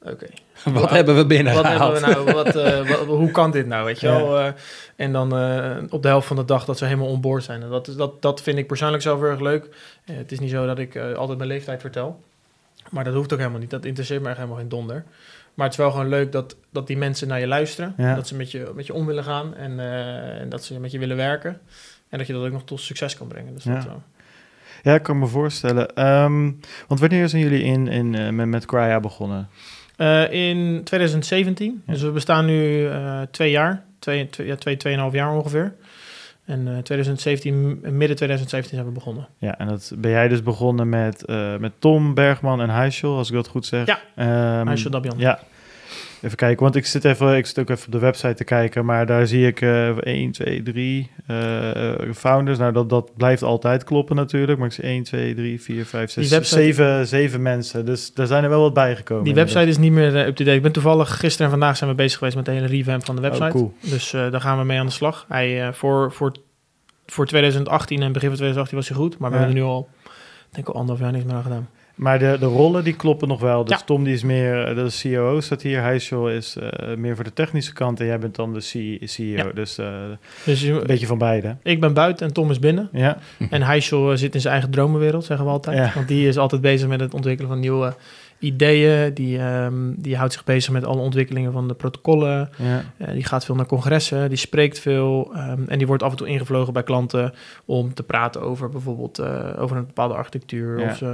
oké. 0.01 0.27
Wat 0.79 0.89
hebben 0.89 1.15
we 1.15 1.25
binnen 1.25 1.53
Wat 1.53 1.67
hebben 1.67 1.93
we 1.93 1.99
nou? 1.99 2.31
Wat, 2.31 2.55
eh, 2.55 2.77
wat- 2.89 3.05
hoe 3.05 3.31
kan 3.31 3.51
dit 3.51 3.65
nou? 3.67 3.85
Weet 3.85 3.99
je 3.99 4.07
Ja. 4.07 4.13
wel? 4.15 4.39
Eh, 4.39 4.51
en 4.95 5.11
dan 5.11 5.37
eh, 5.37 5.77
op 5.89 6.01
de 6.01 6.07
helft 6.07 6.27
van 6.27 6.35
de 6.35 6.45
dag 6.45 6.65
dat 6.65 6.77
ze 6.77 6.85
helemaal 6.85 7.07
onboord 7.07 7.43
zijn. 7.43 7.61
En 7.61 7.69
dat, 7.69 7.87
is, 7.87 7.95
dat, 7.95 8.21
dat 8.21 8.41
vind 8.41 8.57
ik 8.57 8.67
persoonlijk 8.67 9.03
zelf 9.03 9.19
heel 9.19 9.29
erg 9.29 9.39
leuk. 9.39 9.69
Het 10.03 10.31
is 10.31 10.39
niet 10.39 10.49
zo 10.51 10.65
dat 10.65 10.79
ik 10.79 10.95
altijd 10.97 11.37
mijn 11.37 11.49
leeftijd 11.49 11.81
vertel. 11.81 12.19
Maar 12.89 13.03
dat 13.03 13.13
hoeft 13.13 13.33
ook 13.33 13.39
helemaal 13.39 13.59
niet. 13.59 13.69
Dat 13.69 13.85
interesseert 13.85 14.21
me 14.21 14.27
echt 14.27 14.37
helemaal 14.37 14.57
geen 14.57 14.69
donder. 14.69 15.03
Maar 15.53 15.65
het 15.65 15.73
is 15.75 15.81
wel 15.81 15.91
gewoon 15.91 16.09
leuk 16.09 16.31
dat, 16.31 16.55
dat 16.69 16.87
die 16.87 16.97
mensen 16.97 17.27
naar 17.27 17.39
je 17.39 17.47
luisteren. 17.47 17.93
Ja. 17.97 18.15
Dat 18.15 18.27
ze 18.27 18.35
met 18.35 18.51
je, 18.51 18.71
met 18.75 18.85
je 18.85 18.93
om 18.93 19.05
willen 19.05 19.23
gaan. 19.23 19.55
En, 19.55 19.79
en 20.39 20.49
dat 20.49 20.63
ze 20.63 20.79
met 20.79 20.91
je 20.91 20.99
willen 20.99 21.17
werken. 21.17 21.59
En 22.09 22.17
dat 22.17 22.27
je 22.27 22.33
dat 22.33 22.45
ook 22.45 22.51
nog 22.51 22.63
tot 22.63 22.81
succes 22.81 23.17
kan 23.17 23.27
brengen. 23.27 23.53
Dus 23.53 23.63
Ja. 23.63 23.73
dat, 23.73 23.85
Ja, 24.83 24.93
ik 24.95 25.03
kan 25.03 25.19
me 25.19 25.25
voorstellen. 25.27 25.95
Ehm, 25.95 26.51
want 26.87 26.99
wanneer 26.99 27.29
zijn 27.29 27.41
jullie 27.41 27.63
in, 27.63 27.87
in, 27.87 28.35
met, 28.35 28.47
met 28.47 28.65
Crya 28.65 28.99
begonnen? 28.99 29.49
Eh, 29.97 30.31
in 30.31 30.81
2017. 30.83 31.83
Ja. 31.85 31.93
Dus 31.93 32.01
we 32.01 32.11
bestaan 32.11 32.45
nu 32.45 32.87
eh, 32.87 33.21
twee 33.31 33.51
jaar. 33.51 33.83
Twee, 33.99 34.29
twee, 34.29 34.47
ja, 34.47 34.55
twee, 34.55 34.77
tweeënhalf 34.77 35.13
jaar 35.13 35.35
ongeveer. 35.35 35.73
En 36.45 36.67
eh 36.67 36.77
2017, 36.77 37.79
midden 37.81 38.15
2017 38.15 38.75
zijn 38.75 38.85
we 38.85 38.93
begonnen. 38.93 39.27
Ja, 39.37 39.57
en 39.57 39.67
dat 39.67 39.91
ben 39.97 40.11
jij 40.11 40.27
dus 40.27 40.43
begonnen 40.43 40.89
met, 40.89 41.23
met 41.59 41.71
Tom 41.79 42.13
Bergman 42.13 42.61
en 42.61 42.69
Heishel, 42.69 43.17
als 43.17 43.29
ik 43.29 43.35
dat 43.35 43.47
goed 43.47 43.65
zeg. 43.65 43.85
Ja, 43.85 43.99
Heishel 44.65 44.91
Dabian. 44.91 45.17
Ja. 45.17 45.39
Even 46.21 46.37
kijken, 46.37 46.63
want 46.63 46.75
ik 46.75 46.85
zit, 46.85 47.05
even, 47.05 47.37
ik 47.37 47.45
zit 47.45 47.59
ook 47.59 47.69
even 47.69 47.85
op 47.85 47.91
de 47.91 47.99
website 47.99 48.33
te 48.33 48.43
kijken, 48.43 48.85
maar 48.85 49.05
daar 49.05 49.27
zie 49.27 49.47
ik 49.47 49.61
eh 49.61 49.87
1, 49.97 50.31
2, 50.31 50.63
3 50.63 51.11
eh, 51.27 51.91
founders. 52.15 52.57
Nou, 52.57 52.73
dat, 52.73 52.89
dat 52.89 53.11
blijft 53.17 53.43
altijd 53.43 53.83
kloppen 53.83 54.15
natuurlijk, 54.15 54.57
maar 54.59 54.67
ik 54.67 54.73
zie 54.73 54.83
1, 54.83 55.03
2, 55.03 55.35
3, 55.35 55.61
4, 55.61 55.85
5, 55.85 56.11
6, 56.11 56.27
Die 56.27 56.37
website- 56.37 56.61
7, 56.61 57.07
7 57.07 57.41
mensen. 57.41 57.85
Dus 57.85 58.13
daar 58.13 58.27
zijn 58.27 58.43
er 58.43 58.49
wel 58.49 58.61
wat 58.61 58.73
bijgekomen. 58.73 59.23
Die 59.23 59.33
website 59.33 59.65
is 59.67 59.77
niet 59.77 59.91
meer 59.91 60.15
eh, 60.17 60.27
up-to-date. 60.27 60.55
Ik 60.55 60.61
ben 60.61 60.71
toevallig 60.71 61.19
gisteren 61.19 61.45
en 61.51 61.57
vandaag 61.59 61.77
zijn 61.77 61.89
we 61.89 61.95
bezig 61.95 62.17
geweest 62.17 62.35
met 62.35 62.45
de 62.45 62.51
hele 62.51 62.67
revamp 62.67 63.05
van 63.05 63.15
de 63.15 63.21
website. 63.21 63.45
Oh, 63.45 63.51
cool. 63.51 63.73
Dus 63.81 64.13
eh, 64.13 64.31
daar 64.31 64.41
gaan 64.41 64.57
we 64.57 64.63
mee 64.63 64.79
aan 64.79 64.85
de 64.85 64.91
slag. 64.91 65.25
Hij, 65.27 65.67
eh, 65.67 65.73
voor, 65.73 66.11
voor, 66.11 66.31
voor 67.05 67.25
2018 67.25 68.01
en 68.01 68.11
begin 68.11 68.27
van 68.27 68.37
2018 68.37 68.77
was 68.77 68.87
hij 68.87 68.97
goed. 68.97 69.17
Maar 69.17 69.29
we 69.29 69.35
Ja. 69.35 69.41
hebben 69.41 69.61
er 69.61 69.63
nu 69.67 69.69
al, 69.73 69.89
denk 70.51 70.67
ik 70.67 70.73
al 70.73 70.79
anderhalf 70.79 70.99
jaar 71.03 71.11
niks 71.11 71.25
meer 71.25 71.35
aan 71.35 71.43
gedaan. 71.43 71.69
Maar 71.97 72.19
de, 72.19 72.37
de 72.39 72.45
rollen 72.45 72.83
die 72.83 72.95
kloppen 72.95 73.27
nog 73.27 73.39
wel. 73.39 73.63
Dus 73.65 73.77
Ja. 73.79 73.85
Tom 73.85 74.03
die 74.03 74.13
is 74.13 74.23
meer, 74.23 74.63
eh, 74.67 74.75
de 74.75 74.89
CEO 74.89 75.39
staat 75.41 75.61
hier. 75.61 75.81
Heishel 75.81 76.29
is 76.29 76.55
eh, 76.55 76.95
meer 76.95 77.15
voor 77.15 77.23
de 77.23 77.33
technische 77.33 77.73
kant 77.73 77.99
en 77.99 78.05
jij 78.05 78.19
bent 78.19 78.35
dan 78.35 78.53
de 78.53 78.59
CEO. 78.61 79.35
Ja. 79.35 79.51
Dus 79.53 79.77
eh, 79.77 79.87
Dus 80.45 80.61
je- 80.61 80.71
een 80.71 80.87
beetje 80.87 81.05
van 81.07 81.17
beide. 81.17 81.55
ik 81.63 81.79
ben 81.79 81.93
buiten 81.93 82.27
en 82.27 82.33
Tom 82.33 82.49
is 82.51 82.59
binnen. 82.59 82.89
Ja, 82.91 83.17
En 83.49 83.61
Heishel 83.61 84.11
eh, 84.11 84.17
zit 84.17 84.33
in 84.35 84.41
zijn 84.41 84.53
eigen 84.53 84.71
dromenwereld, 84.71 85.25
zeggen 85.25 85.45
we 85.45 85.51
altijd. 85.51 85.93
Want 85.93 86.07
die 86.07 86.27
is 86.27 86.37
altijd 86.37 86.61
bezig 86.61 86.87
met 86.87 86.99
het 86.99 87.13
ontwikkelen 87.13 87.49
van 87.51 87.59
nieuwe 87.59 87.93
ideeën. 88.39 89.13
Die, 89.13 89.37
ehm, 89.39 89.91
die 89.95 90.17
houdt 90.17 90.33
zich 90.33 90.43
bezig 90.43 90.71
met 90.73 90.85
alle 90.85 91.01
ontwikkelingen 91.01 91.51
van 91.51 91.67
de 91.67 91.73
protocollen. 91.73 92.49
ja. 92.57 92.83
Eh, 92.97 93.11
die 93.11 93.23
gaat 93.23 93.45
veel 93.45 93.55
naar 93.55 93.65
congressen, 93.65 94.29
die 94.29 94.37
spreekt 94.37 94.79
veel. 94.79 95.31
ehm, 95.35 95.61
en 95.67 95.77
die 95.77 95.87
wordt 95.87 96.03
af 96.03 96.11
en 96.11 96.17
toe 96.17 96.27
ingevlogen 96.27 96.73
bij 96.73 96.83
klanten 96.83 97.33
om 97.65 97.93
te 97.93 98.03
praten 98.03 98.41
over 98.41 98.69
bijvoorbeeld 98.69 99.19
eh, 99.19 99.45
over 99.57 99.77
een 99.77 99.85
bepaalde 99.85 100.13
architectuur. 100.13 100.79
Ja. 100.79 100.89
Of 100.89 100.97
ze, 100.97 101.05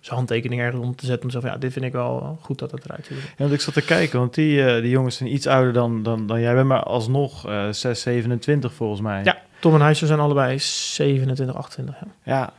zijn 0.00 0.16
handtekening 0.16 0.60
ergens 0.60 0.82
om 0.84 0.96
te 0.96 1.06
zetten. 1.06 1.22
Om 1.24 1.30
te 1.30 1.34
zeggen, 1.40 1.52
ja, 1.52 1.58
dit 1.58 1.72
vind 1.72 1.84
ik 1.84 1.92
wel 1.92 2.38
goed 2.40 2.58
dat 2.58 2.70
het 2.70 2.84
eruit 2.84 3.06
ziet. 3.06 3.18
Ja, 3.18 3.24
want 3.36 3.52
ik 3.52 3.60
zat 3.60 3.74
te 3.74 3.84
kijken, 3.84 4.18
want 4.18 4.34
die, 4.34 4.64
eh, 4.64 4.82
die 4.82 4.90
jongens 4.90 5.16
zijn 5.16 5.32
iets 5.32 5.46
ouder 5.46 5.72
dan, 5.72 6.02
dan, 6.02 6.26
dan 6.26 6.40
jij 6.40 6.54
bent, 6.54 6.66
maar 6.66 6.82
alsnog 6.82 7.46
eh 7.48 7.68
6, 7.70 8.00
27 8.00 8.72
volgens 8.72 9.00
mij. 9.00 9.24
Ja, 9.24 9.38
Tom 9.60 9.74
en 9.74 9.80
Heijsen 9.80 10.06
zijn 10.06 10.20
allebei 10.20 10.58
27, 10.58 11.56
28. 11.56 11.96
Ja. 12.00 12.32
Ja. 12.32 12.52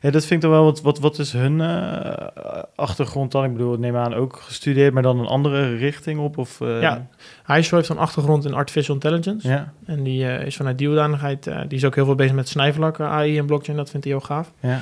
Ja, 0.00 0.10
dat 0.10 0.24
vind 0.26 0.42
ik 0.44 0.50
dan 0.50 0.50
wel, 0.50 0.64
wat, 0.64 0.80
wat, 0.80 0.98
wat 0.98 1.18
is 1.18 1.32
hun 1.32 1.60
eh, 1.60 2.26
achtergrond 2.74 3.32
dan? 3.32 3.44
Ik 3.44 3.52
bedoel, 3.52 3.76
neem 3.78 3.96
aan 3.96 4.14
ook 4.14 4.36
gestudeerd, 4.36 4.92
maar 4.94 5.02
dan 5.02 5.18
een 5.18 5.26
andere 5.26 5.76
richting 5.76 6.20
op? 6.20 6.38
Of, 6.38 6.60
eh, 6.60 6.80
Ja. 6.80 7.06
Heijsen 7.42 7.76
heeft 7.76 7.88
een 7.88 7.98
achtergrond 7.98 8.44
in 8.44 8.54
artificial 8.54 8.94
intelligence. 8.94 9.48
Ja, 9.48 9.72
En 9.86 10.02
die 10.02 10.26
eh, 10.26 10.46
is 10.46 10.56
vanuit 10.56 10.78
die 10.78 10.86
hoedanigheid, 10.86 11.44
die 11.44 11.78
is 11.78 11.84
ook 11.84 11.94
heel 11.94 12.04
veel 12.04 12.14
bezig 12.14 12.34
met 12.34 12.48
snijvlakken, 12.48 13.06
AI 13.06 13.38
en 13.38 13.46
blockchain. 13.46 13.76
Dat 13.78 13.90
vindt 13.90 14.06
hij 14.06 14.14
heel 14.14 14.24
gaaf. 14.24 14.52
ja. 14.60 14.80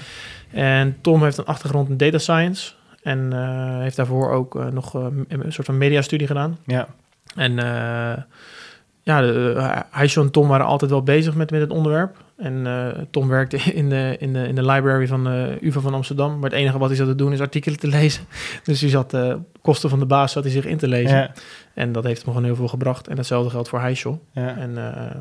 En 0.51 0.97
Tom 1.01 1.23
heeft 1.23 1.39
een 1.39 1.45
achtergrond 1.45 1.89
in 1.89 1.97
data 1.97 2.19
science. 2.19 2.73
En 3.03 3.33
heeft 3.81 3.97
daarvoor 3.97 4.31
ook 4.31 4.73
nog 4.73 4.95
een 4.95 5.27
soort 5.53 5.67
van 5.67 5.79
mediastudie 5.79 6.27
gedaan. 6.27 6.59
ja. 6.67 6.87
En 7.35 7.53
ja, 9.03 9.21
de, 9.21 9.55
uh, 9.57 9.77
Heisho 9.91 10.23
en 10.23 10.31
Tom 10.31 10.49
waren 10.49 10.67
altijd 10.67 10.91
wel 10.91 11.03
bezig 11.03 11.35
met, 11.35 11.51
met 11.51 11.61
het 11.61 11.71
onderwerp. 11.71 12.17
En 12.39 12.67
eh, 12.67 13.03
Tom 13.11 13.29
werkte 13.29 13.57
in 13.81 13.89
de, 13.89 14.17
in, 14.19 14.33
de, 14.33 14.49
in 14.49 14.55
de 14.55 14.67
library 14.67 15.07
van 15.07 15.25
de 15.25 15.59
UvA 15.61 15.81
van 15.81 15.95
Amsterdam. 15.95 16.39
Maar 16.39 16.51
het 16.51 16.59
enige 16.59 16.79
wat 16.79 16.89
hij 16.89 16.97
zat 16.97 17.07
te 17.07 17.15
doen 17.15 17.33
is 17.33 17.41
artikelen 17.41 17.79
te 17.79 17.87
lezen. 17.99 18.25
Dus 18.63 18.81
hij 18.81 18.91
zat, 18.91 19.15
eh 19.15 19.35
kosten 19.63 19.91
van 19.91 19.99
de 19.99 20.07
baas, 20.07 20.33
zat 20.33 20.45
hij 20.45 20.53
zich 20.53 20.65
in 20.65 20.77
te 20.77 20.89
lezen. 20.89 21.17
Ja, 21.17 21.33
En 21.75 21.93
dat 21.93 22.05
heeft 22.05 22.23
hem 22.23 22.29
gewoon 22.33 22.45
heel 22.45 22.57
veel 22.57 22.69
gebracht. 22.69 23.09
En 23.09 23.17
hetzelfde 23.17 23.51
geldt 23.51 23.69
voor 23.69 23.81
Heisho. 23.81 24.21
ja. 24.33 24.57
En 24.57 24.77
eh, 24.95 25.17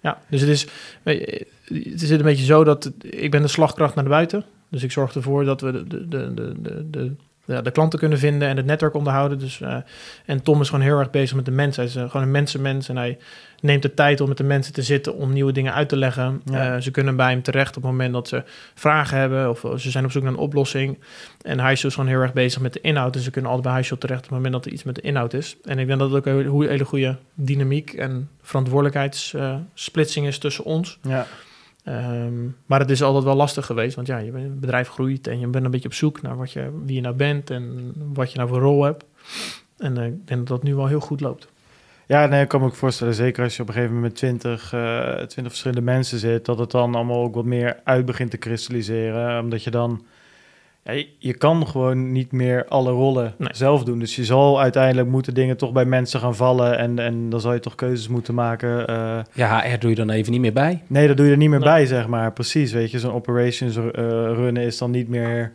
ja, 0.00 0.18
dus 0.28 0.40
het 0.40 0.50
is, 0.50 0.66
weet 1.02 1.18
je, 1.18 1.46
het 1.90 2.02
is 2.02 2.10
een 2.10 2.22
beetje 2.22 2.44
zo 2.44 2.64
dat 2.64 2.92
ik 3.00 3.30
ben 3.30 3.42
de 3.42 3.48
slagkracht 3.48 3.94
naar 3.94 4.04
de 4.04 4.10
buiten. 4.10 4.44
Dus 4.68 4.82
ik 4.82 4.92
zorg 4.92 5.14
ervoor 5.14 5.44
dat 5.44 5.60
we 5.60 5.72
de, 5.86 6.08
de, 6.08 6.34
de, 6.34 6.54
de, 6.62 6.90
de, 6.90 7.12
de, 7.48 7.54
ja, 7.54 7.62
de 7.62 7.70
klanten 7.70 7.98
kunnen 7.98 8.18
vinden 8.18 8.48
en 8.48 8.56
het 8.56 8.66
netwerk 8.66 8.94
onderhouden. 8.94 9.38
Dus, 9.38 9.60
eh, 9.60 9.76
en 10.24 10.42
Tom 10.42 10.60
is 10.60 10.68
gewoon 10.68 10.84
heel 10.84 10.98
erg 10.98 11.10
bezig 11.10 11.36
met 11.36 11.44
de 11.44 11.50
mensen. 11.50 11.82
Hij 11.82 11.92
is 11.92 11.96
eh, 11.98 12.10
gewoon 12.10 12.26
een 12.26 12.32
mensenmens 12.32 12.88
en 12.88 12.96
hij 12.96 13.18
neemt 13.60 13.82
de 13.82 13.94
tijd 13.94 14.20
om 14.20 14.28
met 14.28 14.36
de 14.36 14.44
mensen 14.44 14.72
te 14.72 14.82
zitten 14.82 15.14
om 15.14 15.32
nieuwe 15.32 15.52
dingen 15.52 15.74
uit 15.74 15.88
te 15.88 15.96
leggen. 15.96 16.42
Ja. 16.44 16.74
Eh, 16.74 16.80
ze 16.80 16.90
kunnen 16.90 17.16
bij 17.16 17.30
hem 17.30 17.42
terecht 17.42 17.76
op 17.76 17.82
het 17.82 17.90
moment 17.92 18.12
dat 18.12 18.28
ze 18.28 18.42
vragen 18.74 19.18
hebben 19.18 19.50
of 19.50 19.64
ze 19.80 19.90
zijn 19.90 20.04
op 20.04 20.10
zoek 20.10 20.22
naar 20.22 20.32
een 20.32 20.38
oplossing. 20.38 20.98
En 21.42 21.60
hij 21.60 21.72
is 21.72 21.80
dus 21.80 21.94
gewoon 21.94 22.08
heel 22.08 22.20
erg 22.20 22.32
bezig 22.32 22.60
met 22.62 22.72
de 22.72 22.80
inhoud. 22.80 23.16
En 23.16 23.22
ze 23.22 23.30
kunnen 23.30 23.50
altijd 23.50 23.66
bij 23.68 23.76
Heisho 23.78 23.96
terecht 23.98 24.18
op 24.24 24.26
het 24.28 24.34
moment 24.36 24.52
dat 24.52 24.64
er 24.66 24.72
iets 24.72 24.82
met 24.82 24.94
de 24.94 25.00
inhoud 25.00 25.32
is. 25.32 25.56
En 25.64 25.78
ik 25.78 25.86
denk 25.86 25.98
dat 25.98 26.10
het 26.10 26.18
ook 26.18 26.26
een 26.26 26.50
hele- 26.52 26.68
hele 26.68 26.84
goede 26.84 27.16
dynamiek 27.34 27.92
en 27.92 28.28
verantwoordelijkheidssplitsing 28.42 30.26
is 30.26 30.38
tussen 30.38 30.64
ons. 30.64 30.98
ja. 31.02 31.26
Ehm, 31.88 32.48
maar 32.66 32.80
het 32.80 32.90
is 32.90 33.02
altijd 33.02 33.24
wel 33.24 33.34
lastig 33.34 33.66
geweest, 33.66 33.94
want 33.94 34.06
ja, 34.06 34.18
je 34.18 34.32
bedrijf 34.32 34.88
groeit 34.88 35.26
en 35.26 35.40
je 35.40 35.46
bent 35.46 35.64
een 35.64 35.70
beetje 35.70 35.88
op 35.88 35.94
zoek 35.94 36.22
naar 36.22 36.36
wat 36.36 36.52
je, 36.52 36.70
wie 36.84 36.94
je 36.94 37.00
nou 37.00 37.14
bent 37.14 37.50
en 37.50 37.92
wat 38.12 38.32
je 38.32 38.36
nou 38.36 38.48
voor 38.48 38.58
rol 38.58 38.84
hebt. 38.84 39.04
En 39.76 39.98
eh, 39.98 40.06
ik 40.06 40.26
denk 40.26 40.40
dat 40.40 40.46
dat 40.46 40.62
nu 40.62 40.74
wel 40.74 40.86
heel 40.86 41.00
goed 41.00 41.20
loopt. 41.20 41.48
Ja, 42.06 42.26
nee, 42.26 42.42
ik 42.42 42.48
kan 42.48 42.60
me 42.60 42.70
voorstellen, 42.70 43.14
zeker 43.14 43.44
als 43.44 43.56
je 43.56 43.62
op 43.62 43.68
een 43.68 43.74
gegeven 43.74 43.94
moment 43.94 44.12
met 44.12 44.20
20, 44.20 44.72
eh 44.72 45.12
20 45.12 45.42
verschillende 45.42 45.82
mensen 45.82 46.18
zit, 46.18 46.44
dat 46.44 46.58
het 46.58 46.70
dan 46.70 46.94
allemaal 46.94 47.22
ook 47.22 47.34
wat 47.34 47.44
meer 47.44 47.80
uit 47.84 48.04
begint 48.04 48.30
te 48.30 48.36
kristalliseren. 48.36 49.40
Omdat 49.42 49.64
je 49.64 49.70
dan, 49.70 50.04
ja, 50.88 50.94
je, 50.94 51.06
je 51.18 51.34
kan 51.34 51.66
gewoon 51.66 52.12
niet 52.12 52.32
meer 52.32 52.64
alle 52.68 52.90
rollen 52.90 53.34
Nee. 53.38 53.48
zelf 53.52 53.84
doen. 53.84 53.98
Dus 53.98 54.16
je 54.16 54.24
zal 54.24 54.60
uiteindelijk 54.60 55.08
moeten 55.08 55.34
dingen 55.34 55.56
toch 55.56 55.72
bij 55.72 55.84
mensen 55.84 56.20
gaan 56.20 56.34
vallen 56.36 56.78
en, 56.78 56.98
en 56.98 57.30
dan 57.30 57.40
zal 57.40 57.52
je 57.52 57.60
toch 57.60 57.74
keuzes 57.74 58.08
moeten 58.08 58.34
maken. 58.34 58.86
eh. 58.86 59.18
Ja, 59.32 59.60
HR 59.62 59.78
doe 59.78 59.90
je 59.90 59.96
dan 59.96 60.10
even 60.10 60.32
niet 60.32 60.40
meer 60.40 60.52
bij. 60.52 60.82
nee, 60.86 61.06
dat 61.08 61.16
doe 61.16 61.26
je 61.26 61.32
er 61.32 61.38
niet 61.38 61.48
meer 61.50 61.58
Nee. 61.58 61.68
bij, 61.68 61.86
zeg 61.86 62.06
maar. 62.06 62.32
Precies, 62.32 62.72
weet 62.72 62.90
je, 62.90 62.98
zo'n 62.98 63.12
operations 63.12 63.76
eh, 63.76 63.82
runnen 64.34 64.62
is 64.62 64.78
dan 64.78 64.90
niet 64.90 65.08
meer... 65.08 65.52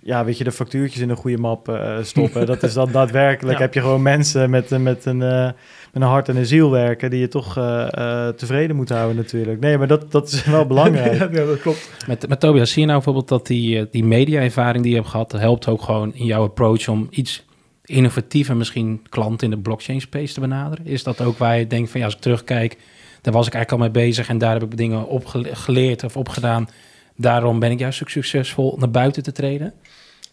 Ja, 0.00 0.24
weet 0.24 0.38
je, 0.38 0.44
de 0.44 0.52
factuurtjes 0.52 1.02
in 1.02 1.10
een 1.10 1.16
goede 1.16 1.38
map 1.38 1.68
eh, 1.68 1.96
stoppen. 2.02 2.46
dat 2.52 2.62
is 2.62 2.72
dan 2.72 2.92
daadwerkelijk. 2.92 3.56
Ja. 3.58 3.62
Heb 3.64 3.74
je 3.74 3.80
gewoon 3.80 4.02
mensen 4.02 4.50
met, 4.50 4.70
een- 4.70 4.82
met, 4.82 5.04
een, 5.04 5.22
eh, 5.22 5.48
met 5.92 6.02
een 6.02 6.08
hart 6.08 6.28
en 6.28 6.36
een 6.36 6.46
ziel 6.46 6.70
werken... 6.70 7.10
die 7.10 7.20
je 7.20 7.28
toch 7.28 7.56
eh, 7.56 7.88
eh, 7.92 8.34
tevreden 8.34 8.76
moet 8.76 8.88
houden 8.88 9.16
natuurlijk. 9.16 9.60
Nee, 9.60 9.78
maar 9.78 9.86
dat, 9.86 10.12
dat 10.12 10.28
is 10.28 10.44
wel 10.44 10.66
belangrijk. 10.74 11.18
ja, 11.34 11.44
dat 11.44 11.60
klopt. 11.60 11.90
Met, 12.06 12.28
met 12.28 12.40
Tobias, 12.40 12.70
zie 12.70 12.80
je 12.80 12.86
nou 12.86 12.96
bijvoorbeeld 12.98 13.28
dat 13.28 13.46
die, 13.46 13.78
eh, 13.78 13.86
die 13.90 14.04
media-ervaring 14.04 14.82
die 14.82 14.92
je 14.92 14.98
hebt 14.98 15.10
gehad, 15.10 15.30
dat 15.30 15.40
helpt 15.40 15.66
ook 15.68 15.82
gewoon 15.82 16.14
in 16.14 16.24
jouw 16.24 16.42
approach 16.42 16.88
om 16.88 17.06
iets 17.10 17.44
innovatiever 17.84 18.56
misschien 18.56 19.02
klanten 19.08 19.50
in 19.50 19.56
de 19.56 19.62
blockchain 19.62 20.00
space 20.00 20.34
te 20.34 20.40
benaderen? 20.40 20.86
Is 20.86 21.02
dat 21.02 21.20
ook 21.20 21.38
waar 21.38 21.58
je 21.58 21.66
denkt 21.66 21.90
van 21.90 22.00
ja, 22.00 22.06
als 22.06 22.14
ik 22.14 22.20
terugkijk, 22.20 22.76
daar 23.22 23.32
was 23.34 23.46
ik 23.46 23.54
eigenlijk 23.54 23.82
al 23.82 23.90
mee 23.92 24.04
bezig 24.06 24.28
en 24.28 24.38
daar 24.38 24.52
heb 24.52 24.62
ik 24.62 24.76
dingen 24.76 25.06
op 25.06 25.26
gele- 25.26 25.54
geleerd 25.54 26.04
of 26.04 26.16
opgedaan. 26.16 26.68
Daarom 27.16 27.58
ben 27.58 27.70
ik 27.70 27.78
juist 27.78 28.02
ook 28.02 28.08
succesvol 28.10 28.76
naar 28.78 28.90
buiten 28.90 29.22
te 29.22 29.32
treden. 29.32 29.72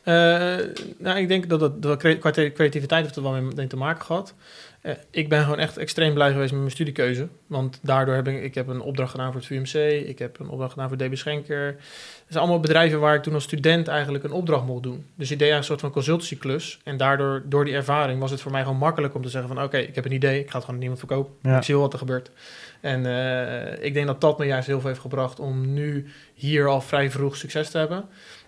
Eh, 0.03 0.13
nou, 0.99 1.17
ik 1.19 1.27
denk 1.27 1.49
dat 1.49 1.81
dat 1.81 1.97
qua 2.19 2.31
te- 2.31 2.51
creativiteit 2.53 3.03
heeft 3.03 3.15
er 3.15 3.23
wel 3.23 3.31
mee 3.55 3.67
te 3.67 3.77
maken 3.77 4.05
gehad. 4.05 4.33
Eh, 4.85 4.93
ik 5.11 5.29
ben 5.29 5.43
gewoon 5.43 5.59
echt 5.59 5.77
extreem 5.77 6.13
blij 6.13 6.31
geweest 6.31 6.51
met 6.51 6.59
mijn 6.59 6.71
studiekeuze. 6.71 7.27
Want 7.47 7.79
daardoor 7.81 8.15
heb 8.15 8.27
ik, 8.27 8.43
ik 8.43 8.55
heb 8.55 8.67
een 8.67 8.81
opdracht 8.81 9.11
gedaan 9.11 9.31
voor 9.31 9.41
het 9.41 9.45
VUMC. 9.45 10.03
Ik 10.07 10.19
heb 10.19 10.39
een 10.39 10.49
opdracht 10.49 10.71
gedaan 10.71 10.87
voor 10.87 10.97
DB 10.97 11.15
Schenker. 11.15 11.65
Het 11.65 11.77
zijn 12.27 12.43
allemaal 12.43 12.59
bedrijven 12.59 12.99
waar 12.99 13.15
ik 13.15 13.23
toen 13.23 13.33
als 13.33 13.43
student 13.43 13.87
eigenlijk 13.87 14.23
een 14.23 14.31
opdracht 14.31 14.65
mocht 14.65 14.83
doen. 14.83 15.05
Dus 15.15 15.31
ik 15.31 15.39
deed 15.39 15.51
een 15.51 15.63
soort 15.63 15.79
van 15.79 15.91
consultancyklus. 15.91 16.79
En 16.83 16.97
daardoor, 16.97 17.43
door 17.45 17.65
die 17.65 17.73
ervaring, 17.73 18.19
was 18.19 18.31
het 18.31 18.41
voor 18.41 18.51
mij 18.51 18.61
gewoon 18.61 18.77
makkelijk 18.77 19.15
om 19.15 19.21
te 19.21 19.29
zeggen 19.29 19.55
van... 19.55 19.63
oké, 19.63 19.77
ik 19.77 19.95
heb 19.95 20.05
een 20.05 20.11
idee, 20.11 20.39
ik 20.39 20.49
ga 20.49 20.55
het 20.55 20.65
gewoon 20.65 20.69
aan 20.69 20.79
niemand 20.79 20.99
verkopen. 20.99 21.33
Ja. 21.41 21.57
Ik 21.57 21.63
zie 21.63 21.73
wel 21.73 21.83
wat 21.83 21.93
er 21.93 21.99
gebeurt. 21.99 22.31
En 22.81 23.05
eh, 23.05 23.85
ik 23.85 23.93
denk 23.93 24.07
dat 24.07 24.21
dat 24.21 24.37
me 24.37 24.45
juist 24.45 24.67
heel 24.67 24.79
veel 24.79 24.89
heeft 24.89 25.01
gebracht 25.01 25.39
om 25.39 25.73
nu 25.73 26.05
hier 26.33 26.67
al 26.67 26.81
vrij 26.81 27.11
vroeg 27.11 27.35
succes 27.35 27.69
te 27.69 27.77
hebben. 27.77 28.05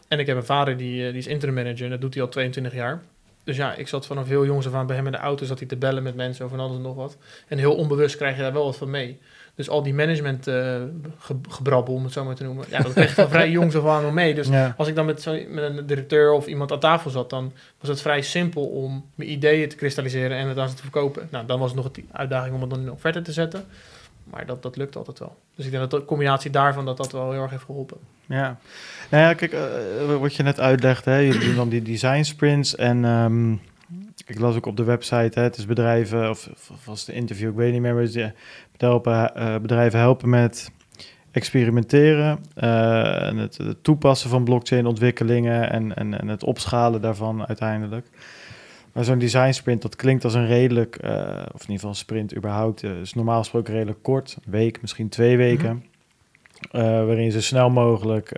En 0.08 0.20
ik 0.20 0.28
heb 0.28 0.38
een 0.38 0.46
vader 0.46 0.78
die, 0.78 1.06
eh, 1.06 1.10
die 1.10 1.20
is 1.20 1.28
interim 1.28 1.56
manager 1.56 1.84
en 1.84 1.92
dat 1.92 2.02
doet 2.02 2.14
hij 2.14 2.24
al 2.24 2.30
22 2.30 2.74
jaar. 2.74 3.02
Dus 3.48 3.58
ja, 3.58 3.76
ik 3.76 3.88
zat 3.88 4.06
vanaf 4.06 4.28
heel 4.28 4.46
jongs 4.46 4.68
af 4.68 4.74
aan 4.74 4.88
bij 4.88 4.96
hem 4.96 5.06
in 5.06 5.12
de 5.12 5.18
auto, 5.18 5.46
zat 5.46 5.60
hij 5.60 5.68
te 5.68 5.76
bellen 5.76 6.04
met 6.04 6.16
mensen 6.16 6.46
over 6.46 6.60
alles 6.60 6.76
en 6.76 6.82
nog 6.82 6.96
wat. 6.96 7.18
En 7.48 7.58
heel 7.58 7.76
onbewust 7.76 8.16
krijg 8.16 8.36
je 8.36 8.42
daar 8.42 8.54
wel 8.54 8.66
wat 8.66 8.78
van 8.78 8.90
mee. 8.90 9.20
Dus 9.56 9.70
al 9.70 9.84
die 9.84 9.94
management 9.94 10.44
ge- 10.44 11.40
gebrabbel, 11.50 11.94
om 11.94 12.04
het 12.04 12.14
zo 12.14 12.24
maar 12.24 12.36
te 12.36 12.44
noemen, 12.44 12.66
ja, 12.70 12.82
dat 12.82 12.94
kreeg 12.94 13.10
ik 13.10 13.16
van 13.16 13.30
vrij 13.30 13.50
jongs 13.50 13.76
af 13.76 13.86
aan 13.86 14.14
mee. 14.14 14.34
Dus 14.34 14.48
ja. 14.48 14.74
als 14.78 14.88
ik 14.88 14.96
dan 14.96 15.06
met, 15.06 15.22
zo, 15.22 15.40
met 15.50 15.64
een 15.64 15.86
directeur 15.86 16.32
of 16.32 16.48
iemand 16.48 16.72
aan 16.72 16.80
tafel 16.80 17.10
zat, 17.10 17.30
dan 17.30 17.54
was 17.80 17.90
het 17.90 18.02
vrij 18.02 18.22
simpel 18.22 18.66
om 18.66 19.06
mijn 19.16 19.32
ideeën 19.32 19.70
te 19.70 19.76
kristalliseren 19.76 20.38
en 20.38 20.48
het 20.48 20.58
aan 20.58 20.70
ze 20.70 20.76
te 20.76 20.82
verkopen. 20.82 21.28
Nou, 21.32 21.46
dan 21.46 21.60
was 21.60 21.72
het 21.72 21.84
nog 21.84 21.90
een 21.94 22.10
uitdaging 22.12 22.56
om 22.56 22.62
het 22.62 22.70
dan 22.70 22.80
in 22.80 22.92
offerte 22.92 23.22
te 23.22 23.32
zetten. 23.32 23.66
Maar 24.30 24.46
dat, 24.46 24.64
dat 24.64 24.76
lukt 24.76 24.96
altijd 24.96 25.20
wel. 25.20 25.38
Dus 25.56 25.66
ik 25.66 25.72
denk 25.72 25.90
dat 25.90 26.00
de 26.00 26.06
combinatie 26.06 26.52
daarvan 26.52 26.86
dat 26.86 26.98
dat 26.98 27.12
wel 27.12 27.32
heel 27.32 27.42
erg 27.42 27.52
heeft 27.52 27.64
geholpen. 27.64 27.98
Ja, 28.26 28.58
nou 29.10 29.24
ja, 29.24 29.34
kijk, 29.34 29.54
eh, 29.54 30.18
wat 30.20 30.36
je 30.36 30.44
net 30.44 30.60
uitlegde, 30.60 31.12
hè, 31.12 31.18
jullie 31.18 31.46
doen 31.46 31.56
dan 31.56 31.70
die 31.70 31.82
design 31.82 32.24
sprints 32.24 32.76
en 32.76 33.06
ehm, 33.06 33.52
ik 34.26 34.40
las 34.40 34.56
ook 34.56 34.66
op 34.66 34.78
de 34.78 34.84
website, 34.84 35.40
hè, 35.40 35.42
het 35.42 35.58
is 35.58 35.66
bedrijven, 35.66 36.30
of, 36.30 36.50
was 36.84 37.08
een 37.08 37.14
interview, 37.14 37.50
ik 37.50 37.56
weet 37.56 37.72
niet 37.72 37.82
meer, 37.82 38.06
ze 38.06 38.32
helpen, 38.78 39.36
eh, 39.36 39.58
bedrijven 39.58 40.00
helpen 40.00 40.30
met 40.30 40.72
experimenteren 41.32 42.40
eh, 42.56 43.28
en 43.28 43.38
het, 43.38 43.58
het 43.58 43.84
toepassen 43.84 44.30
van 44.30 44.44
blockchain 44.44 44.86
ontwikkelingen 44.86 45.72
en, 45.72 45.96
en, 45.96 46.20
en 46.20 46.28
het 46.28 46.44
opschalen 46.44 47.02
daarvan 47.02 47.48
uiteindelijk. 47.48 48.08
Maar 48.98 49.06
zo'n 49.06 49.20
design 49.20 49.52
sprint, 49.52 49.82
dat 49.82 49.96
klinkt 49.96 50.24
als 50.24 50.34
een 50.34 50.48
redelijk, 50.48 50.96
eh, 50.96 51.12
of 51.54 51.62
in 51.62 51.70
ieder 51.70 51.76
geval 51.76 51.90
een 51.90 51.96
sprint 51.96 52.36
überhaupt, 52.36 52.84
eh, 52.84 53.00
is 53.00 53.14
normaal 53.14 53.40
gesproken 53.40 53.74
redelijk 53.74 54.04
kort, 54.04 54.38
een 54.46 54.52
week, 54.52 54.82
misschien 54.82 55.10
twee 55.10 55.38
weken. 55.38 55.86
Eh, 56.72 56.82
waarin 56.82 57.24
je 57.24 57.30
zo 57.32 57.42
snel 57.42 57.70
mogelijk 57.70 58.30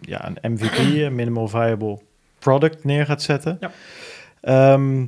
ja, 0.00 0.32
een 0.40 0.52
MVP, 0.52 0.76
een 1.06 1.14
minimal 1.14 1.48
viable 1.48 1.98
product, 2.38 2.84
neer 2.84 3.06
gaat 3.06 3.22
zetten. 3.22 3.58
Ja. 3.60 3.70
Ehm, 4.40 5.06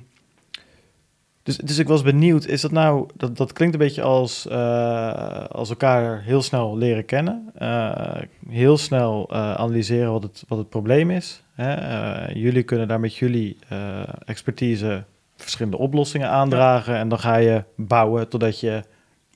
dus, 1.42 1.56
dus 1.56 1.78
ik 1.78 1.88
was 1.88 2.02
benieuwd, 2.02 2.46
is 2.46 2.60
dat 2.60 2.70
nou, 2.70 3.08
dat, 3.16 3.36
dat 3.36 3.52
klinkt 3.52 3.74
een 3.74 3.80
beetje 3.80 4.02
als, 4.02 4.48
als 5.48 5.70
elkaar 5.70 6.22
heel 6.22 6.42
snel 6.42 6.76
leren 6.76 7.04
kennen, 7.04 7.52
heel 8.48 8.78
snel 8.78 9.30
analyseren 9.32 10.12
wat 10.12 10.22
het, 10.22 10.44
wat 10.48 10.58
het 10.58 10.68
probleem 10.68 11.10
is. 11.10 11.42
Eh, 11.60 12.34
jullie 12.34 12.62
kunnen 12.62 12.88
daar 12.88 13.00
met 13.00 13.16
jullie 13.16 13.56
eh, 13.68 14.02
expertise 14.24 15.04
verschillende 15.36 15.78
oplossingen 15.78 16.28
aandragen 16.28 16.94
en 16.96 17.08
dan 17.08 17.18
ga 17.18 17.36
je 17.36 17.64
bouwen 17.76 18.28
totdat 18.28 18.60
je 18.60 18.82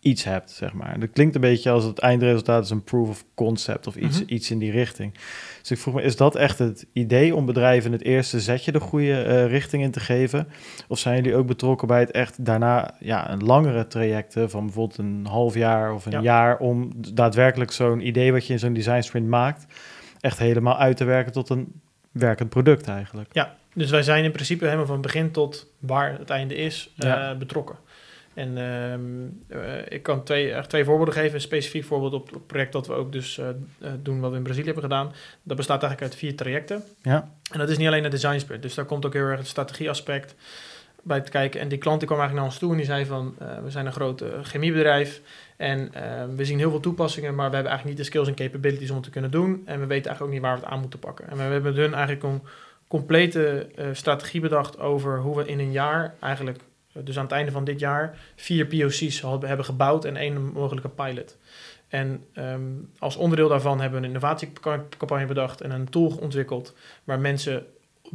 iets 0.01 0.25
hebt, 0.25 0.51
zeg 0.51 0.73
maar. 0.73 1.01
Dat 1.01 1.11
klinkt 1.13 1.35
een 1.35 1.41
beetje 1.41 1.71
als 1.71 1.85
het 1.85 1.99
eindresultaat 1.99 2.65
is 2.65 2.71
een 2.71 2.85
proof 2.85 3.09
of 3.09 3.25
concept 3.35 3.87
of 3.87 3.97
iets, 3.97 4.21
Mhm. 4.23 4.33
iets 4.35 4.51
in 4.51 4.59
die 4.59 4.71
richting. 4.71 5.15
Dus 5.61 5.71
ik 5.71 5.79
vroeg 5.79 5.95
me, 5.95 6.03
is 6.03 6.17
dat 6.17 6.37
echt 6.37 6.59
het 6.59 6.87
idee 6.93 7.35
om 7.35 7.47
bedrijven 7.47 7.87
in 7.87 7.97
het 7.97 8.07
eerste 8.07 8.41
zetje 8.41 8.73
de 8.73 8.81
goede 8.81 9.23
eh, 9.23 9.47
richting 9.47 9.83
in 9.83 9.91
te 9.91 10.01
geven? 10.01 10.49
Of 10.89 10.99
zijn 10.99 11.17
jullie 11.17 11.37
ook 11.37 11.47
betrokken 11.47 11.89
bij 11.89 12.01
het 12.01 12.11
echt 12.11 12.45
daarna 12.45 12.95
ja, 13.01 13.31
een 13.31 13.45
langere 13.45 13.87
trajecten 13.87 14.51
van 14.51 14.65
bijvoorbeeld 14.65 14.99
een 14.99 15.27
half 15.29 15.55
jaar 15.55 15.93
of 15.95 16.07
een 16.07 16.13
Ja. 16.13 16.21
jaar 16.21 16.59
om 16.59 16.91
daadwerkelijk 17.15 17.71
zo'n 17.73 18.07
idee 18.07 18.33
wat 18.33 18.47
je 18.47 18.53
in 18.53 18.59
zo'n 18.59 18.73
design 18.73 19.01
sprint 19.01 19.29
maakt, 19.29 19.67
echt 20.21 20.39
helemaal 20.39 20.79
uit 20.79 20.97
te 20.97 21.05
werken 21.05 21.33
tot 21.33 21.49
een 21.49 21.83
werkend 22.15 22.49
product 22.49 22.89
eigenlijk? 22.89 23.29
Ja, 23.33 23.57
dus 23.75 23.91
wij 23.91 24.03
zijn 24.03 24.25
in 24.25 24.33
principe 24.33 24.65
helemaal 24.65 24.87
van 24.87 25.01
begin 25.01 25.31
tot 25.31 25.67
waar 25.79 26.19
het 26.19 26.31
einde 26.31 26.55
is 26.55 26.91
eh, 26.97 27.37
betrokken. 27.37 27.77
En 28.35 28.59
ehm, 28.59 29.61
eh, 29.61 29.81
ik 29.89 30.03
kan 30.03 30.25
twee, 30.25 30.53
echt 30.53 30.69
twee 30.69 30.85
voorbeelden 30.85 31.15
geven. 31.15 31.35
Een 31.35 31.41
specifiek 31.41 31.85
voorbeeld 31.85 32.13
op 32.13 32.31
het 32.31 32.47
project 32.47 32.73
dat 32.73 32.87
we 32.87 32.93
ook 32.93 33.13
dus 33.13 33.39
eh, 33.39 33.49
doen 34.03 34.21
wat 34.21 34.31
we 34.31 34.37
in 34.37 34.43
Brazilië 34.43 34.65
hebben 34.65 34.83
gedaan. 34.83 35.13
Dat 35.43 35.57
bestaat 35.57 35.83
eigenlijk 35.83 36.13
uit 36.13 36.21
vier 36.21 36.37
trajecten. 36.37 36.85
Ja, 37.03 37.31
En 37.53 37.59
dat 37.59 37.69
is 37.69 37.79
niet 37.79 37.87
alleen 37.87 38.05
een 38.05 38.11
design 38.11 38.39
sprint. 38.39 38.63
Dus 38.63 38.75
daar 38.75 38.85
komt 38.85 39.07
ook 39.07 39.13
heel 39.13 39.27
erg 39.27 39.39
het 39.39 39.49
strategieaspect 39.49 40.35
bij 41.03 41.21
te 41.21 41.31
kijken. 41.31 41.61
En 41.61 41.69
die 41.69 41.79
klant 41.79 41.99
die 41.99 42.09
kwam 42.09 42.21
eigenlijk 42.21 42.47
naar 42.47 42.55
ons 42.55 42.63
toe 42.63 42.71
en 42.71 42.77
die 42.77 42.87
zei 42.87 43.07
van... 43.07 43.35
we 43.65 43.71
zijn 43.71 43.87
een 43.87 43.93
groot 43.93 44.25
chemiebedrijf 44.43 45.21
en 45.57 45.95
eh, 45.95 46.25
we 46.37 46.45
zien 46.45 46.59
heel 46.59 46.71
veel 46.71 46.81
toepassingen... 46.81 47.35
maar 47.35 47.49
we 47.49 47.55
hebben 47.55 47.73
eigenlijk 47.73 47.99
niet 47.99 48.07
de 48.07 48.13
skills 48.13 48.29
en 48.29 48.35
capabilities 48.35 48.89
om 48.89 48.95
het 48.95 49.05
te 49.05 49.11
kunnen 49.11 49.31
doen. 49.31 49.63
En 49.65 49.81
we 49.81 49.87
weten 49.87 50.11
eigenlijk 50.11 50.21
ook 50.21 50.31
niet 50.31 50.41
waar 50.41 50.55
we 50.55 50.61
het 50.61 50.71
aan 50.71 50.81
moeten 50.81 50.99
pakken. 50.99 51.29
En 51.29 51.37
we 51.37 51.43
hebben 51.43 51.63
met 51.63 51.77
hun 51.77 51.95
eigenlijk 51.95 52.23
een 52.23 52.43
complete 52.89 53.67
eh, 53.75 53.87
strategie 53.93 54.41
bedacht... 54.41 54.79
over 54.79 55.21
hoe 55.21 55.37
we 55.37 55.47
in 55.47 55.59
een 55.59 55.73
jaar 55.73 56.15
eigenlijk... 56.21 56.59
eh, 56.93 57.03
dus 57.05 57.17
aan 57.17 57.25
het 57.25 57.33
einde 57.33 57.51
van 57.51 57.65
dit 57.65 57.81
jaar 57.81 58.19
vier 58.37 58.67
POC's 58.67 59.21
hebben 59.21 59.65
gebouwd 59.65 60.05
en 60.05 60.17
één 60.17 60.53
mogelijke 60.53 60.89
pilot. 60.89 61.37
En 61.89 62.25
ehm, 62.33 62.63
als 62.99 63.17
onderdeel 63.17 63.49
daarvan 63.49 63.81
hebben 63.81 64.01
we 64.01 64.07
een 64.07 64.13
innovatiecampagne 64.13 65.27
bedacht 65.27 65.61
en 65.61 65.71
een 65.71 65.89
tool 65.89 66.17
ontwikkeld 66.21 66.75
waar 67.05 67.21
mensen 67.21 67.67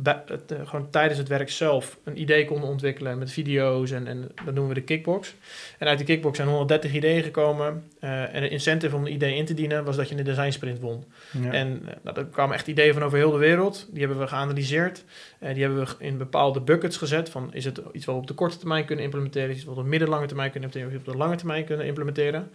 het, 0.04 0.52
eh, 0.52 0.68
gewoon 0.68 0.90
tijdens 0.90 1.20
het 1.20 1.28
werk 1.28 1.50
zelf 1.50 1.98
een 2.04 2.22
idee 2.22 2.46
konden 2.46 2.70
ontwikkelen 2.70 3.18
met 3.18 3.32
video's 3.32 3.92
en, 3.92 4.08
en 4.08 4.32
dat 4.46 4.54
noemen 4.54 4.68
we 4.68 4.80
de 4.80 4.86
kickbox. 4.86 5.36
En 5.78 5.88
uit 5.88 5.98
die 5.98 6.08
kickbox 6.08 6.36
zijn 6.36 6.50
130 6.50 6.94
ideeën 6.94 7.24
gekomen 7.24 7.84
eh, 8.00 8.36
en 8.36 8.42
de 8.42 8.50
incentive 8.50 8.96
om 8.96 9.06
een 9.06 9.14
idee 9.14 9.36
in 9.36 9.46
te 9.46 9.54
dienen 9.54 9.84
was 9.84 9.96
dat 9.96 10.10
je 10.10 10.18
een 10.18 10.24
design 10.24 10.52
sprint 10.52 10.80
won. 10.80 11.04
ja. 11.42 11.52
En 11.52 11.82
eh, 11.86 11.94
nou, 12.04 12.18
er 12.18 12.26
kwamen 12.26 12.56
echt 12.56 12.68
ideeën 12.68 12.94
van 12.94 13.04
over 13.04 13.18
heel 13.18 13.32
de 13.32 13.38
wereld. 13.38 13.88
Die 13.90 14.00
hebben 14.00 14.20
we 14.20 14.28
geanalyseerd. 14.28 15.04
en 15.40 15.54
die 15.54 15.64
hebben 15.64 15.86
we 15.86 16.06
in 16.06 16.18
bepaalde 16.18 16.62
buckets 16.62 16.98
gezet. 16.98 17.30
Van 17.30 17.54
is 17.54 17.66
het 17.66 17.82
iets 17.92 18.06
wat 18.06 18.16
we 18.16 18.22
op 18.22 18.28
de 18.28 18.34
korte 18.34 18.58
termijn 18.58 18.86
kunnen 18.86 19.06
implementeren? 19.06 19.50
Is 19.50 19.58
het 19.58 19.66
wat 19.66 19.74
we 19.74 19.80
op 19.80 19.86
de 19.86 19.92
middellange 19.92 20.28
termijn 20.28 20.52
kunnen 20.52 20.70
implementeren? 20.70 21.02
Of 21.02 21.08
op 21.08 21.14
de 21.14 21.24
lange 21.26 21.38
termijn 21.38 21.66
kunnen 21.66 21.86
implementeren? 21.86 22.52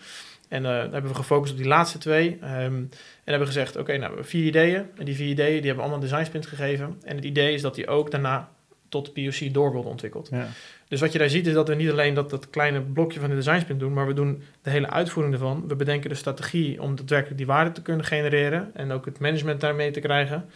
En 0.48 0.64
eh, 0.64 0.70
daar 0.70 0.80
hebben 0.80 1.10
we 1.10 1.14
gefocust 1.14 1.52
op 1.52 1.58
die 1.58 1.66
laatste 1.66 1.98
twee. 1.98 2.38
Ehm, 2.40 2.52
en 2.54 2.90
hebben 3.24 3.46
gezegd, 3.46 3.76
oké, 3.76 3.90
nou, 3.90 4.00
we 4.00 4.06
hebben 4.06 4.24
vier 4.24 4.44
ideeën. 4.44 4.84
En 4.96 5.04
die 5.04 5.14
vier 5.14 5.28
ideeën 5.28 5.60
die 5.60 5.66
hebben 5.66 5.74
we 5.74 5.80
allemaal 5.80 5.98
een 5.98 6.08
design 6.08 6.24
sprint 6.24 6.46
gegeven. 6.46 6.98
En 7.04 7.16
het 7.16 7.24
idee 7.24 7.54
is 7.54 7.62
dat 7.62 7.74
die 7.74 7.86
ook 7.86 8.10
daarna 8.10 8.48
tot 8.88 9.12
POC 9.12 9.52
door 9.52 9.72
worden 9.72 9.90
ontwikkeld. 9.90 10.28
ja. 10.30 10.46
Dus 10.88 11.00
wat 11.00 11.12
je 11.12 11.18
daar 11.18 11.28
ziet 11.28 11.46
is 11.46 11.52
dat 11.52 11.68
we 11.68 11.74
niet 11.74 11.90
alleen 11.90 12.14
dat, 12.14 12.30
dat 12.30 12.50
kleine 12.50 12.80
blokje 12.80 13.20
van 13.20 13.28
de 13.28 13.34
design 13.34 13.60
sprint 13.60 13.80
doen, 13.80 13.92
maar 13.92 14.06
we 14.06 14.12
doen 14.12 14.42
de 14.62 14.70
hele 14.70 14.90
uitvoering 14.90 15.34
ervan. 15.34 15.64
We 15.68 15.76
bedenken 15.76 16.10
de 16.10 16.16
strategie 16.16 16.82
om 16.82 16.96
daadwerkelijk 16.96 17.38
die 17.38 17.46
waarde 17.46 17.72
te 17.72 17.82
kunnen 17.82 18.04
genereren 18.04 18.70
en 18.74 18.92
ook 18.92 19.04
het 19.04 19.18
management 19.18 19.60
daarmee 19.60 19.90
te 19.90 20.00
krijgen. 20.00 20.48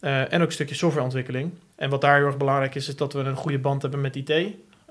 Eh, 0.00 0.32
en 0.32 0.40
ook 0.40 0.46
een 0.46 0.52
stukje 0.52 0.74
softwareontwikkeling. 0.74 1.50
En 1.76 1.90
wat 1.90 2.00
daar 2.00 2.16
heel 2.16 2.26
erg 2.26 2.36
belangrijk 2.36 2.74
is, 2.74 2.88
is 2.88 2.96
dat 2.96 3.12
we 3.12 3.18
een 3.18 3.36
goede 3.36 3.58
band 3.58 3.82
hebben 3.82 4.00
met 4.00 4.16
IT. 4.16 4.32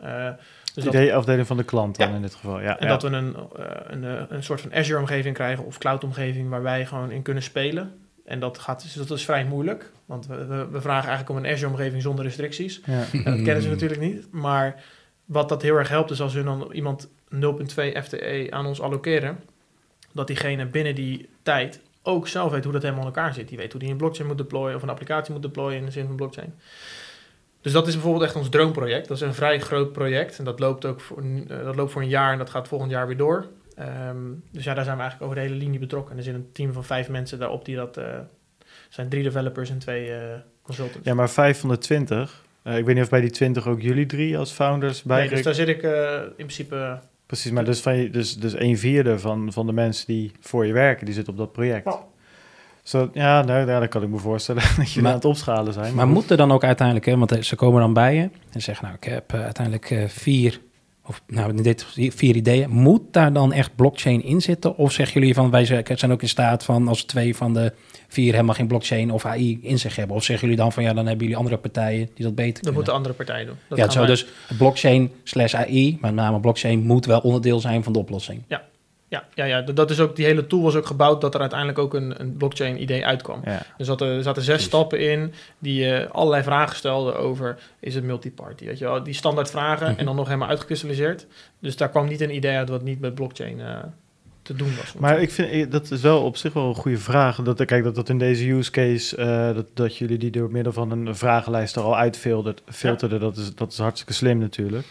Eh, 0.02 0.30
dus 0.74 0.84
dat, 0.84 0.94
Idee-afdeling 0.94 1.48
van 1.48 1.58
de 1.58 1.64
klant 1.64 1.98
dan 1.98 2.10
Ja. 2.10 2.16
in 2.16 2.22
dit 2.22 2.36
geval. 2.36 2.62
Ja, 2.62 2.80
en 2.80 2.88
ja. 2.88 2.98
dat 2.98 3.02
we 3.02 3.10
een, 3.10 3.36
eh, 3.36 3.66
een, 3.84 4.04
eh, 4.04 4.22
een 4.30 4.44
soort 4.44 4.62
van 4.62 4.74
Azure-omgeving 4.74 5.36
krijgen 5.36 5.66
of 5.66 5.78
cloud-omgeving 5.78 6.50
waar 6.50 6.62
wij 6.62 6.86
gewoon 6.86 7.12
in 7.12 7.22
kunnen 7.22 7.44
spelen. 7.44 7.94
En 8.26 8.40
dat, 8.40 8.58
gaat, 8.58 8.82
dus 8.82 8.94
dat 8.94 9.18
is 9.18 9.26
vrij 9.26 9.46
moeilijk, 9.46 9.92
want 10.06 10.28
we, 10.28 10.46
we, 10.46 10.68
we 10.68 10.82
vragen 10.82 11.08
eigenlijk 11.10 11.30
om 11.30 11.46
een 11.46 11.52
Azure-omgeving 11.52 12.02
zonder 12.02 12.26
restricties. 12.26 12.82
Ja. 12.86 12.94
Ja, 13.12 13.24
dat 13.24 13.42
kennen 13.42 13.62
ze 13.62 13.70
natuurlijk 13.70 14.02
niet. 14.02 14.28
Maar 14.32 14.84
wat 15.26 15.50
dat 15.50 15.62
heel 15.62 15.76
erg 15.76 15.90
helpt, 15.90 16.12
is 16.12 16.22
als 16.22 16.34
we 16.34 16.44
dan 16.44 16.70
iemand 16.72 17.10
0.2 17.30 18.02
FTE 18.04 18.48
aan 18.50 18.66
ons 18.66 18.82
allokeren, 18.82 19.40
dat 20.14 20.28
diegene 20.28 20.66
binnen 20.66 20.96
die 20.96 21.30
tijd 21.44 21.82
ook 22.04 22.28
zelf 22.28 22.52
weet 22.52 22.64
hoe 22.64 22.74
dat 22.74 22.82
helemaal 22.82 23.08
in 23.08 23.14
elkaar 23.14 23.34
zit. 23.34 23.48
Die 23.48 23.58
weet 23.58 23.72
hoe 23.72 23.82
die 23.82 23.90
een 23.90 23.98
blockchain 23.98 24.28
moet 24.28 24.38
deployen 24.38 24.76
of 24.76 24.82
een 24.82 24.90
applicatie 24.90 25.34
moet 25.34 25.42
deployen 25.42 25.80
in 25.80 25.86
de 25.86 25.92
zin 25.92 26.06
van 26.06 26.16
blockchain. 26.16 26.54
Dus 27.62 27.72
dat 27.72 27.88
is 27.88 27.94
bijvoorbeeld 27.94 28.24
echt 28.24 28.36
ons 28.36 28.50
droomproject. 28.50 29.08
Dat 29.08 29.18
is 29.18 29.24
een 29.24 29.34
vrij 29.34 29.60
groot 29.60 29.92
project 29.92 30.38
en 30.38 30.46
dat 30.46 30.60
loopt 30.60 30.86
ook 30.86 31.02
voor, 31.02 31.24
eh, 31.48 31.64
dat 31.64 31.76
loopt 31.76 31.92
voor 31.92 32.02
een 32.02 32.08
jaar 32.08 32.32
en 32.32 32.38
dat 32.38 32.50
gaat 32.50 32.68
volgend 32.68 32.92
jaar 32.92 33.08
weer 33.08 33.18
door. 33.18 33.46
Ehm, 33.76 34.18
dus 34.52 34.64
ja, 34.64 34.74
daar 34.74 34.84
zijn 34.84 34.96
we 34.96 35.02
eigenlijk 35.02 35.22
over 35.32 35.36
de 35.36 35.50
hele 35.50 35.64
linie 35.64 35.80
betrokken. 35.80 36.12
En 36.12 36.18
er 36.18 36.24
zit 36.24 36.34
een 36.34 36.50
team 36.52 36.74
van 36.74 36.84
vijf 36.84 37.10
mensen 37.10 37.40
daarop 37.40 37.66
die 37.66 37.76
dat... 37.76 37.98
eh 37.98 38.20
zijn 38.90 39.10
drie 39.10 39.24
developers 39.24 39.70
en 39.70 39.80
twee 39.80 40.12
eh, 40.12 40.40
consultants. 40.62 41.08
ja, 41.08 41.14
maar 41.14 41.30
5 41.30 41.60
van 41.60 41.70
de 41.70 41.78
20. 41.78 42.44
eh, 42.64 42.78
ik 42.78 42.86
weet 42.86 42.96
niet 42.96 43.04
of 43.04 43.10
bij 43.10 43.22
die 43.22 43.30
20 43.30 43.68
ook 43.68 43.82
jullie 43.82 44.06
drie 44.06 44.38
als 44.38 44.52
founders 44.52 45.04
bij 45.04 45.20
Nee, 45.20 45.30
dus 45.30 45.42
daar 45.42 45.54
zit 45.54 45.68
ik 45.68 45.82
in 45.82 46.34
principe 46.36 47.00
Precies, 47.26 47.52
maar 47.52 47.66
dus, 47.66 47.82
van 47.82 47.96
je, 47.98 48.10
dus, 48.10 48.38
dus 48.38 48.54
een 48.54 48.78
vierde 48.78 49.20
van, 49.20 49.54
van 49.54 49.66
de 49.66 49.74
mensen 49.74 50.08
die 50.08 50.32
voor 50.40 50.66
je 50.66 50.74
werken, 50.74 51.06
die 51.06 51.16
zit 51.16 51.28
op 51.28 51.38
dat 51.38 51.52
project. 51.52 51.98
Zo, 52.90 53.10
ja, 53.14 53.42
nou, 53.44 53.68
ja, 53.70 53.80
dat 53.80 53.90
kan 53.90 54.04
ik 54.04 54.10
me 54.10 54.18
voorstellen 54.18 54.62
dat 54.78 54.88
jullie 54.88 55.02
Maar- 55.02 55.12
aan 55.12 55.18
het 55.18 55.26
opschalen 55.26 55.74
zijn. 55.74 55.96
Maar 55.96 56.06
goed. 56.06 56.14
moet 56.14 56.32
er 56.32 56.38
dan 56.38 56.52
ook 56.52 56.64
uiteindelijk, 56.64 57.06
hè, 57.06 57.18
want 57.18 57.32
eh, 57.32 57.42
ze 57.42 57.56
komen 57.56 57.82
dan 57.82 57.94
bij 57.94 58.16
je 58.16 58.30
en 58.52 58.62
zeggen, 58.62 58.86
nou, 58.86 58.98
ik 59.02 59.10
heb 59.10 59.34
eh, 59.34 59.44
uiteindelijk 59.44 59.92
eh, 59.92 60.08
vier, 60.08 60.60
of 61.06 61.22
nou, 61.28 61.62
dit 61.62 61.86
vier 61.96 62.36
ideeën. 62.36 62.70
Moet 62.70 63.02
daar 63.12 63.34
dan 63.34 63.54
echt 63.54 63.76
blockchain 63.76 64.24
in 64.24 64.42
zitten? 64.42 64.78
Of 64.78 64.92
zeggen 64.92 65.20
jullie 65.20 65.36
van, 65.36 65.50
wij 65.50 65.66
zijn 65.66 65.86
zijn 65.96 66.12
ook 66.12 66.22
in 66.22 66.30
staat 66.30 66.64
van, 66.64 66.88
als 66.88 67.04
twee 67.04 67.36
van 67.36 67.54
de 67.54 67.74
vier 68.08 68.32
helemaal 68.34 68.56
geen 68.56 68.68
blockchain 68.68 69.12
of 69.12 69.26
AI 69.26 69.60
in 69.62 69.80
zich 69.80 69.96
hebben? 69.96 70.16
Of 70.16 70.24
zeggen 70.24 70.48
jullie 70.48 70.64
dan 70.64 70.72
van, 70.72 70.84
ja, 70.84 70.94
dan 70.94 71.06
hebben 71.06 71.22
jullie 71.24 71.38
andere 71.38 71.58
partijen 71.58 72.10
die 72.16 72.26
dat 72.26 72.36
beter 72.36 72.46
Dat 72.54 72.56
kunnen? 72.56 72.74
moeten 72.74 72.94
andere 72.94 73.14
partijen 73.16 73.46
doen. 73.46 73.56
Dat 73.68 73.78
ja, 73.78 73.84
gaan 73.84 73.94
zo, 73.94 74.00
wij- 74.00 74.08
dus 74.08 74.26
blockchain 74.58 75.12
slash 75.24 75.54
AI, 75.54 75.98
met 76.02 76.14
name 76.14 76.40
blockchain, 76.40 76.80
moet 76.86 77.06
wel 77.06 77.20
onderdeel 77.20 77.60
zijn 77.60 77.84
van 77.84 77.94
de 77.94 78.00
oplossing. 78.00 78.42
Ja, 78.48 78.62
ja, 79.10 79.24
ja, 79.46 79.62
dat- 79.62 79.76
dat 79.76 79.90
is 79.90 80.00
ook, 80.00 80.16
die 80.16 80.26
hele 80.26 80.48
tool 80.48 80.62
was 80.62 80.76
ook 80.76 80.86
gebouwd 80.86 81.22
dat 81.22 81.34
er 81.34 81.40
uiteindelijk 81.40 81.80
ook 81.80 81.94
een, 81.94 82.22
een 82.22 82.38
blockchain-idee 82.38 83.06
uitkwam. 83.06 83.42
Ja. 83.46 83.62
Er 83.78 83.86
zaten, 83.86 84.08
er 84.08 84.24
zaten 84.24 84.42
zes 84.42 84.52
Precies. 84.52 84.66
stappen 84.68 85.00
in 85.00 85.34
die 85.60 85.94
eh, 85.94 86.10
allerlei 86.12 86.44
vragen 86.44 86.76
stelden 86.76 87.18
over... 87.20 87.58
is 87.80 87.96
het 87.96 88.04
multiparty, 88.04 88.66
weet 88.66 88.78
je 88.78 88.86
wel? 88.86 89.04
Die 89.04 89.14
standaard 89.14 89.50
vragen 89.50 89.90
Mhm. 89.90 90.00
en 90.00 90.06
dan 90.06 90.16
nog 90.16 90.26
helemaal 90.28 90.50
uitgekristalliseerd. 90.50 91.28
Dus 91.60 91.78
daar 91.78 91.90
kwam 91.90 92.08
niet 92.08 92.22
een 92.22 92.36
idee 92.36 92.56
uit 92.58 92.70
wat 92.70 92.84
niet 92.84 93.00
met 93.00 93.16
blockchain 93.16 93.60
eh, 93.60 93.78
te 94.42 94.54
doen 94.56 94.76
was. 94.78 94.94
Maar 94.94 95.22
ik 95.22 95.32
vind 95.32 95.52
ik- 95.54 95.72
dat 95.72 95.92
is 95.92 96.02
wel 96.02 96.24
op 96.24 96.38
zich 96.38 96.54
wel 96.54 96.68
een 96.68 96.76
goede 96.76 96.98
vraag. 96.98 97.36
Dat, 97.42 97.66
kijk, 97.66 97.84
dat 97.84 97.96
dat 97.96 98.10
in 98.10 98.18
deze 98.18 98.50
use 98.52 98.72
case, 98.72 99.16
eh, 99.16 99.56
dat, 99.56 99.66
dat 99.74 99.98
jullie 99.98 100.18
die 100.18 100.32
door 100.32 100.52
middel 100.52 100.74
van 100.74 100.92
een 100.92 101.16
vragenlijst 101.16 101.76
er 101.76 101.82
al 101.82 101.98
uitfilterden, 101.98 102.64
filterden, 102.70 103.20
dat, 103.20 103.38
is, 103.38 103.56
dat 103.56 103.72
is 103.72 103.78
hartstikke 103.78 104.14
slim 104.14 104.38
natuurlijk. 104.38 104.86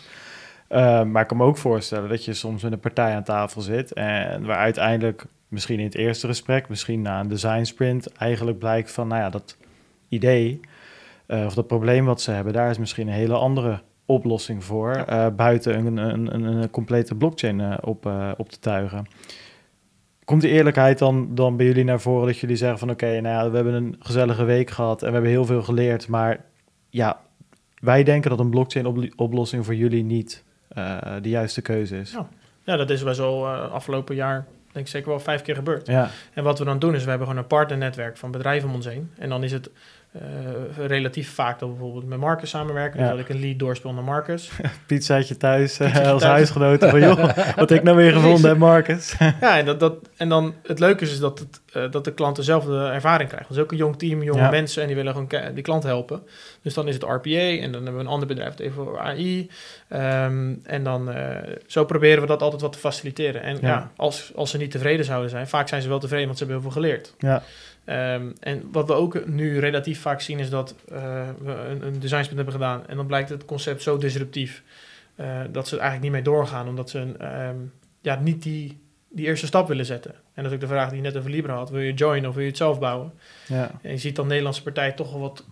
Eh, 0.68 1.02
maar 1.04 1.22
ik 1.22 1.28
kan 1.28 1.36
me 1.36 1.44
ook 1.44 1.56
voorstellen 1.56 2.08
dat 2.08 2.24
je 2.24 2.32
soms 2.34 2.62
met 2.62 2.72
een 2.72 2.80
partij 2.80 3.14
aan 3.14 3.22
tafel 3.24 3.60
zit 3.60 3.92
en 3.92 4.46
waar 4.46 4.56
uiteindelijk 4.58 5.24
misschien 5.48 5.78
in 5.78 5.84
het 5.84 5.94
eerste 5.94 6.26
gesprek, 6.26 6.68
misschien 6.68 7.02
na 7.02 7.20
een 7.20 7.28
design 7.28 7.64
sprint, 7.64 8.12
eigenlijk 8.12 8.58
blijkt 8.58 8.92
van, 8.92 9.08
nou 9.08 9.20
ja, 9.20 9.30
dat 9.30 9.56
idee 10.08 10.60
eh, 11.26 11.44
of 11.46 11.54
dat 11.54 11.66
probleem 11.66 12.04
wat 12.04 12.20
ze 12.20 12.30
hebben, 12.30 12.52
daar 12.52 12.70
is 12.70 12.78
misschien 12.78 13.06
een 13.08 13.12
hele 13.14 13.34
andere 13.34 13.80
oplossing 14.06 14.64
voor, 14.64 14.94
Ja. 14.94 15.06
eh, 15.06 15.34
buiten 15.34 15.86
een, 15.86 15.96
een, 15.96 16.34
een, 16.34 16.42
een 16.44 16.70
complete 16.70 17.14
blockchain 17.14 17.60
eh, 17.60 17.74
op, 17.80 18.06
op 18.36 18.48
te 18.48 18.58
tuigen. 18.58 19.06
Komt 20.24 20.40
die 20.40 20.50
eerlijkheid 20.50 20.98
dan, 20.98 21.34
dan 21.34 21.56
bij 21.56 21.66
jullie 21.66 21.84
naar 21.84 22.00
voren 22.00 22.26
dat 22.26 22.38
jullie 22.38 22.56
zeggen 22.56 22.78
van 22.78 22.90
oké, 22.90 23.20
nou 23.20 23.34
ja, 23.44 23.50
we 23.50 23.56
hebben 23.56 23.74
een 23.74 23.96
gezellige 23.98 24.44
week 24.44 24.70
gehad 24.70 25.00
en 25.02 25.06
we 25.06 25.12
hebben 25.12 25.30
heel 25.30 25.44
veel 25.44 25.62
geleerd, 25.62 26.08
maar 26.08 26.44
ja, 26.90 27.20
wij 27.80 28.02
denken 28.04 28.30
dat 28.30 28.38
een 28.40 28.50
blockchain 28.50 28.86
oplo- 28.86 29.08
oplossing 29.16 29.64
voor 29.64 29.74
jullie 29.74 30.04
niet 30.04 30.44
de 31.22 31.28
juiste 31.28 31.62
keuze 31.62 31.96
is. 31.98 32.12
Ja. 32.12 32.28
Ja, 32.64 32.76
dat 32.76 32.90
is 32.90 33.02
bij 33.02 33.14
zo 33.14 33.44
eh, 33.46 33.72
afgelopen 33.72 34.14
jaar, 34.14 34.46
denk 34.72 34.86
ik 34.86 34.92
zeker 34.92 35.08
wel 35.08 35.20
vijf 35.20 35.42
keer 35.42 35.54
gebeurd. 35.54 35.86
Ja, 35.86 36.10
En 36.34 36.44
wat 36.44 36.58
we 36.58 36.64
dan 36.64 36.78
doen 36.78 36.94
is, 36.94 37.02
we 37.04 37.08
hebben 37.08 37.26
gewoon 37.28 37.42
een 37.42 37.48
partnernetwerk 37.48 38.16
van 38.16 38.30
bedrijven 38.30 38.68
om 38.68 38.74
ons 38.74 38.86
heen. 38.86 39.10
En 39.18 39.28
dan 39.28 39.44
is 39.44 39.52
het 39.52 39.70
eh, 40.12 40.86
relatief 40.86 41.34
vaak 41.34 41.58
dat 41.58 41.68
we 41.68 41.74
bijvoorbeeld 41.74 42.06
met 42.08 42.18
Marcus 42.18 42.50
samenwerken. 42.50 43.00
Ja. 43.00 43.06
Dus 43.06 43.16
dat 43.16 43.28
ik 43.28 43.34
een 43.34 43.40
lead 43.40 43.58
doorspeel 43.58 43.92
naar 43.92 44.04
Marcus. 44.04 44.50
pizzaatje 44.86 45.36
thuis 45.36 45.78
eh, 45.78 45.86
Pizzaatje 45.86 46.10
als 46.10 46.20
thuis. 46.22 46.34
huisgenoten 46.34 46.90
van 46.90 47.00
joh, 47.00 47.36
wat 47.56 47.70
ik 47.70 47.82
nou 47.82 47.96
weer 47.96 48.12
gevonden 48.12 48.48
heb, 48.50 48.58
Marcus. 48.58 49.14
ja, 49.40 49.58
en, 49.58 49.64
dat, 49.64 49.80
dat, 49.80 49.94
en 50.16 50.28
dan 50.28 50.54
het 50.66 50.78
leuke 50.78 51.04
is, 51.04 51.12
is 51.12 51.18
dat, 51.18 51.38
het, 51.38 51.60
eh, 51.72 51.90
dat 51.90 52.04
de 52.04 52.14
klant 52.14 52.36
dezelfde 52.36 52.86
ervaring 52.86 53.28
krijgt. 53.28 53.48
Dus 53.48 53.58
ook 53.58 53.70
een 53.70 53.76
jong 53.76 53.98
team, 53.98 54.22
jonge 54.22 54.40
Ja. 54.40 54.50
mensen 54.50 54.80
en 54.82 54.86
die 54.88 54.96
willen 54.96 55.12
gewoon 55.12 55.54
die 55.54 55.62
klant 55.62 55.82
helpen. 55.82 56.22
Dus 56.68 56.76
dan 56.76 56.88
is 56.88 56.94
het 56.94 57.02
RPA 57.02 57.30
en 57.38 57.72
dan 57.72 57.82
hebben 57.82 57.94
we 57.94 58.00
een 58.00 58.06
ander 58.12 58.28
bedrijf 58.28 58.50
dat 58.54 58.60
even 58.66 58.84
voor 58.84 58.98
AI. 58.98 59.50
Ehm, 59.88 60.54
en 60.62 60.82
dan 60.84 61.10
eh, 61.10 61.52
zo 61.66 61.84
proberen 61.84 62.20
we 62.20 62.26
dat 62.26 62.42
altijd 62.42 62.62
wat 62.62 62.72
te 62.72 62.78
faciliteren. 62.78 63.42
En 63.42 63.54
ja, 63.60 63.68
Ja. 63.68 63.90
als, 63.96 64.32
als 64.34 64.50
ze 64.50 64.58
niet 64.58 64.70
tevreden 64.70 65.04
zouden 65.04 65.30
zijn, 65.30 65.48
vaak 65.48 65.68
zijn 65.68 65.82
ze 65.82 65.88
wel 65.88 65.98
tevreden, 65.98 66.26
want 66.26 66.38
ze 66.38 66.44
hebben 66.44 66.62
heel 66.62 66.72
veel 66.72 66.82
geleerd. 66.82 67.14
Ja, 67.18 67.42
Ehm, 67.84 68.30
en 68.40 68.68
wat 68.72 68.86
we 68.86 68.92
ook 68.92 69.26
nu 69.26 69.58
relatief 69.58 70.00
vaak 70.00 70.20
zien 70.20 70.38
is 70.38 70.50
dat 70.50 70.74
eh, 70.88 71.28
we 71.42 71.50
een, 71.52 71.86
een 71.86 71.98
designsprint 72.00 72.34
hebben 72.36 72.52
gedaan 72.52 72.86
en 72.86 72.96
dan 72.96 73.06
blijkt 73.06 73.28
het 73.28 73.44
concept 73.44 73.82
zo 73.82 73.98
disruptief 73.98 74.62
eh, 75.14 75.40
dat 75.50 75.68
ze 75.68 75.74
er 75.74 75.80
eigenlijk 75.82 76.12
niet 76.12 76.24
mee 76.24 76.34
doorgaan, 76.34 76.68
omdat 76.68 76.90
ze 76.90 77.14
ehm, 77.18 77.56
ja, 78.00 78.20
niet 78.20 78.42
die, 78.42 78.78
die 79.08 79.26
eerste 79.26 79.46
stap 79.46 79.68
willen 79.68 79.86
zetten. 79.86 80.10
En 80.34 80.42
dat 80.42 80.46
is 80.46 80.52
ook 80.52 80.60
de 80.60 80.66
vraag 80.66 80.88
die 80.88 80.96
je 80.96 81.02
net 81.02 81.16
over 81.16 81.30
Libra 81.30 81.54
had. 81.54 81.70
Wil 81.70 81.80
je 81.80 81.92
joinen 81.94 82.28
of 82.28 82.34
wil 82.34 82.42
je 82.44 82.48
het 82.48 82.58
zelf 82.58 82.78
bouwen? 82.78 83.12
ja. 83.46 83.70
En 83.82 83.90
je 83.90 83.96
ziet 83.98 84.16
dan 84.16 84.26
Nederlandse 84.26 84.62
partijen 84.62 84.94
toch 84.94 85.10
wel 85.10 85.20
wat 85.20 85.44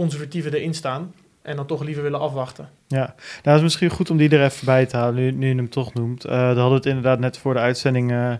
conservatiever 0.00 0.54
erin 0.54 0.74
staan 0.74 1.12
en 1.42 1.56
dan 1.56 1.66
toch 1.66 1.82
liever 1.82 2.02
willen 2.02 2.20
afwachten. 2.20 2.68
Ja, 2.86 3.14
nou, 3.16 3.16
het 3.42 3.56
is 3.56 3.62
misschien 3.62 3.90
goed 3.90 4.10
om 4.10 4.16
die 4.16 4.28
er 4.28 4.44
even 4.44 4.66
bij 4.66 4.86
te 4.86 4.96
halen, 4.96 5.14
nu, 5.14 5.30
nu 5.30 5.48
je 5.48 5.54
hem 5.54 5.68
toch 5.68 5.94
noemt. 5.94 6.24
Eh 6.24 6.30
daar 6.32 6.46
hadden 6.46 6.68
we 6.68 6.74
het 6.74 6.86
inderdaad 6.86 7.18
net 7.18 7.38
voor 7.38 7.54
de 7.54 7.60
uitzending 7.60 8.12
eh, 8.12 8.32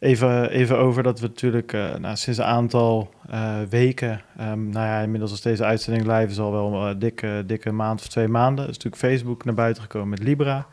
even, 0.00 0.50
even 0.50 0.78
over 0.78 1.02
dat 1.02 1.20
we 1.20 1.26
natuurlijk 1.26 1.72
eh, 1.72 1.94
nou, 1.94 2.16
sinds 2.16 2.38
een 2.38 2.44
aantal 2.44 3.14
weken, 3.68 4.20
ehm, 4.38 4.68
nou 4.68 4.86
ja, 4.86 5.00
inmiddels 5.00 5.30
als 5.30 5.40
deze 5.40 5.64
uitzending 5.64 6.06
live 6.06 6.30
is 6.30 6.38
al 6.38 6.52
wel 6.52 6.86
een 6.86 6.98
dikke, 6.98 7.42
dikke 7.46 7.72
maand 7.72 8.00
of 8.00 8.08
twee 8.08 8.28
maanden, 8.28 8.64
is 8.64 8.78
natuurlijk 8.78 9.02
Facebook 9.02 9.44
naar 9.44 9.54
buiten 9.54 9.82
gekomen 9.82 10.08
met 10.08 10.22
Libra. 10.22 10.66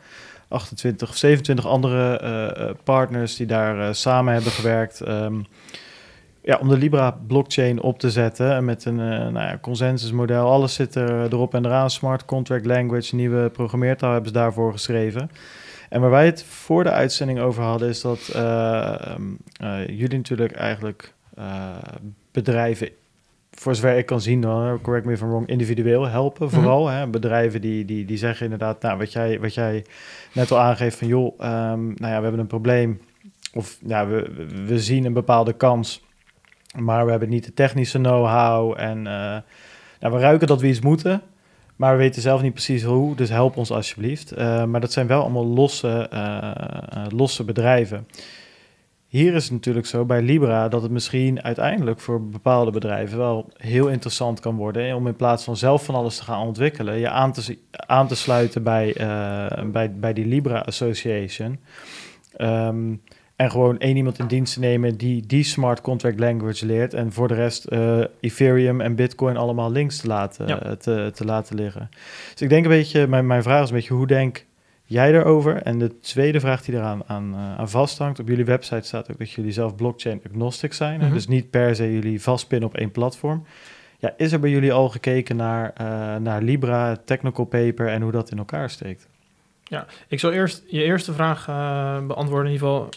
28 0.48 1.08
of 1.08 1.16
27 1.16 1.66
andere 1.66 2.76
partners 2.84 3.36
die 3.36 3.46
daar 3.46 3.94
samen 3.94 4.34
hebben 4.34 4.52
gewerkt. 4.52 5.00
ehm, 5.00 5.40
ja, 6.44 6.58
om 6.60 6.68
de 6.68 6.78
Libra-blockchain 6.78 7.80
op 7.82 7.98
te 7.98 8.10
zetten 8.10 8.52
en 8.54 8.64
met 8.64 8.84
een 8.84 9.00
eh, 9.00 9.06
nou 9.18 9.32
ja, 9.32 9.58
consensusmodel. 9.60 10.46
Alles 10.50 10.74
zit 10.74 10.94
er 10.94 11.22
erop 11.32 11.54
en 11.54 11.64
eraan. 11.64 11.90
Smart 11.90 12.24
contract 12.24 12.66
language, 12.66 13.14
nieuwe 13.14 13.50
programmeertaal 13.50 14.12
hebben 14.12 14.28
ze 14.32 14.34
daarvoor 14.38 14.72
geschreven. 14.72 15.30
En 15.88 16.00
waar 16.00 16.10
wij 16.10 16.26
het 16.26 16.44
voor 16.44 16.84
de 16.84 16.90
uitzending 16.90 17.40
over 17.40 17.62
hadden, 17.62 17.88
is 17.88 18.00
dat 18.00 18.28
eh, 18.34 19.06
ehm, 19.06 19.22
eh, 19.60 19.86
jullie 19.88 20.16
natuurlijk 20.16 20.52
eigenlijk 20.52 21.14
eh, 21.36 21.68
bedrijven, 22.32 22.88
voor 23.50 23.74
zover 23.74 23.96
ik 23.96 24.06
kan 24.06 24.20
zien, 24.20 24.40
dan, 24.40 24.80
correct 24.80 25.06
me 25.06 25.12
if 25.12 25.20
I'm 25.20 25.28
wrong, 25.28 25.48
individueel 25.48 26.06
helpen. 26.08 26.46
Mhm. 26.46 26.54
Vooral 26.54 26.88
hè, 26.88 27.06
bedrijven 27.06 27.60
die, 27.60 27.84
die, 27.84 28.04
die 28.04 28.16
zeggen 28.16 28.44
inderdaad, 28.44 28.82
nou, 28.82 28.98
wat 28.98 29.12
jij, 29.12 29.40
wat 29.40 29.54
jij 29.54 29.84
net 30.32 30.50
al 30.50 30.58
aangeeft 30.58 30.98
van 30.98 31.08
joh, 31.08 31.34
ehm, 31.40 31.84
nou 31.86 31.94
ja, 32.12 32.16
we 32.16 32.22
hebben 32.22 32.38
een 32.38 32.46
probleem. 32.46 33.00
Of 33.54 33.78
ja, 33.86 34.06
we- 34.06 34.30
we 34.66 34.78
zien 34.78 35.04
een 35.04 35.12
bepaalde 35.12 35.52
kans. 35.52 36.02
Maar 36.74 37.04
we 37.04 37.10
hebben 37.10 37.28
niet 37.28 37.44
de 37.44 37.54
technische 37.54 37.98
know-how. 37.98 38.74
En 38.76 39.06
eh, 39.06 39.36
nou, 40.00 40.14
we 40.14 40.18
ruiken 40.18 40.46
dat 40.46 40.60
we 40.60 40.68
iets 40.68 40.80
moeten. 40.80 41.22
Maar 41.76 41.92
we 41.92 41.98
weten 41.98 42.22
zelf 42.22 42.42
niet 42.42 42.52
precies 42.52 42.82
hoe. 42.82 43.16
Dus 43.16 43.28
help 43.28 43.56
ons 43.56 43.70
alsjeblieft. 43.70 44.32
Eh, 44.32 44.64
maar 44.64 44.80
dat 44.80 44.92
zijn 44.92 45.06
wel 45.06 45.20
allemaal 45.20 45.46
losse, 45.46 46.08
eh, 46.10 47.04
losse 47.08 47.44
bedrijven. 47.44 48.08
Hier 49.06 49.34
is 49.34 49.44
het 49.44 49.52
natuurlijk 49.52 49.86
zo 49.86 50.04
bij 50.04 50.22
Libra 50.22 50.68
dat 50.68 50.82
het 50.82 50.90
misschien 50.90 51.42
uiteindelijk 51.42 52.00
voor 52.00 52.28
bepaalde 52.28 52.70
bedrijven 52.70 53.18
wel 53.18 53.48
heel 53.56 53.88
interessant 53.88 54.40
kan 54.40 54.56
worden. 54.56 54.96
Om 54.96 55.06
in 55.06 55.16
plaats 55.16 55.44
van 55.44 55.56
zelf 55.56 55.84
van 55.84 55.94
alles 55.94 56.16
te 56.16 56.22
gaan 56.22 56.46
ontwikkelen, 56.46 56.98
je 56.98 57.10
aan 57.70 58.06
te, 58.08 58.14
sluiten 58.14 58.62
bij, 58.62 58.94
bij, 59.66 59.92
bij 59.94 60.12
die 60.12 60.26
Libra 60.26 60.58
Association. 60.58 61.58
Ehm, 62.36 62.92
en 63.36 63.50
gewoon 63.50 63.78
één 63.78 63.96
iemand 63.96 64.18
in 64.18 64.26
dienst 64.26 64.54
te 64.54 64.60
nemen 64.60 64.96
die 64.96 65.26
die 65.26 65.42
smart 65.44 65.80
contract 65.80 66.18
language 66.18 66.66
leert. 66.66 66.94
En 66.94 67.12
voor 67.12 67.28
de 67.28 67.34
rest 67.34 67.64
eh, 67.64 68.00
Ethereum 68.20 68.80
en 68.80 68.94
Bitcoin 68.94 69.36
allemaal 69.36 69.70
links 69.70 69.96
te 70.00 70.06
laten, 70.06 70.46
Ja. 70.46 70.76
te, 70.76 71.10
te 71.14 71.24
laten 71.24 71.56
liggen. 71.56 71.88
Dus 72.32 72.42
ik 72.42 72.48
denk 72.48 72.64
een 72.64 72.70
beetje, 72.70 73.06
mijn, 73.06 73.26
mijn 73.26 73.42
vraag 73.42 73.62
is 73.62 73.68
een 73.68 73.74
beetje, 73.74 73.94
hoe 73.94 74.06
denk 74.06 74.44
jij 74.84 75.12
daarover? 75.12 75.56
En 75.62 75.78
de 75.78 76.00
tweede 76.00 76.40
vraag 76.40 76.62
die 76.62 76.74
eraan 76.74 77.02
aan, 77.06 77.34
eh, 77.34 77.58
aan 77.58 77.70
vasthangt, 77.70 78.18
op 78.18 78.28
jullie 78.28 78.44
website 78.44 78.86
staat 78.86 79.10
ook 79.10 79.18
dat 79.18 79.30
jullie 79.30 79.52
zelf 79.52 79.74
blockchain 79.74 80.20
agnostic 80.26 80.72
zijn. 80.72 81.00
Mhm. 81.00 81.12
Dus 81.12 81.26
niet 81.28 81.50
per 81.50 81.76
se 81.76 81.92
jullie 81.92 82.22
vastpinnen 82.22 82.68
op 82.68 82.74
één 82.76 82.90
platform. 82.90 83.44
Ja, 83.98 84.14
is 84.16 84.32
er 84.32 84.40
bij 84.40 84.50
jullie 84.50 84.72
al 84.72 84.88
gekeken 84.88 85.36
naar, 85.36 85.72
eh, 85.74 85.86
naar 86.16 86.42
Libra, 86.42 86.96
technical 87.04 87.44
paper 87.44 87.88
en 87.88 88.02
hoe 88.02 88.12
dat 88.12 88.30
in 88.30 88.38
elkaar 88.38 88.70
steekt? 88.70 89.08
Ik 90.08 90.20
zal 90.20 90.32
eerst 90.32 90.62
je 90.66 90.82
eerste 90.82 91.12
vraag 91.12 91.46
beantwoorden. 92.06 92.46
In 92.46 92.52
ieder 92.52 92.68
geval, 92.68 92.88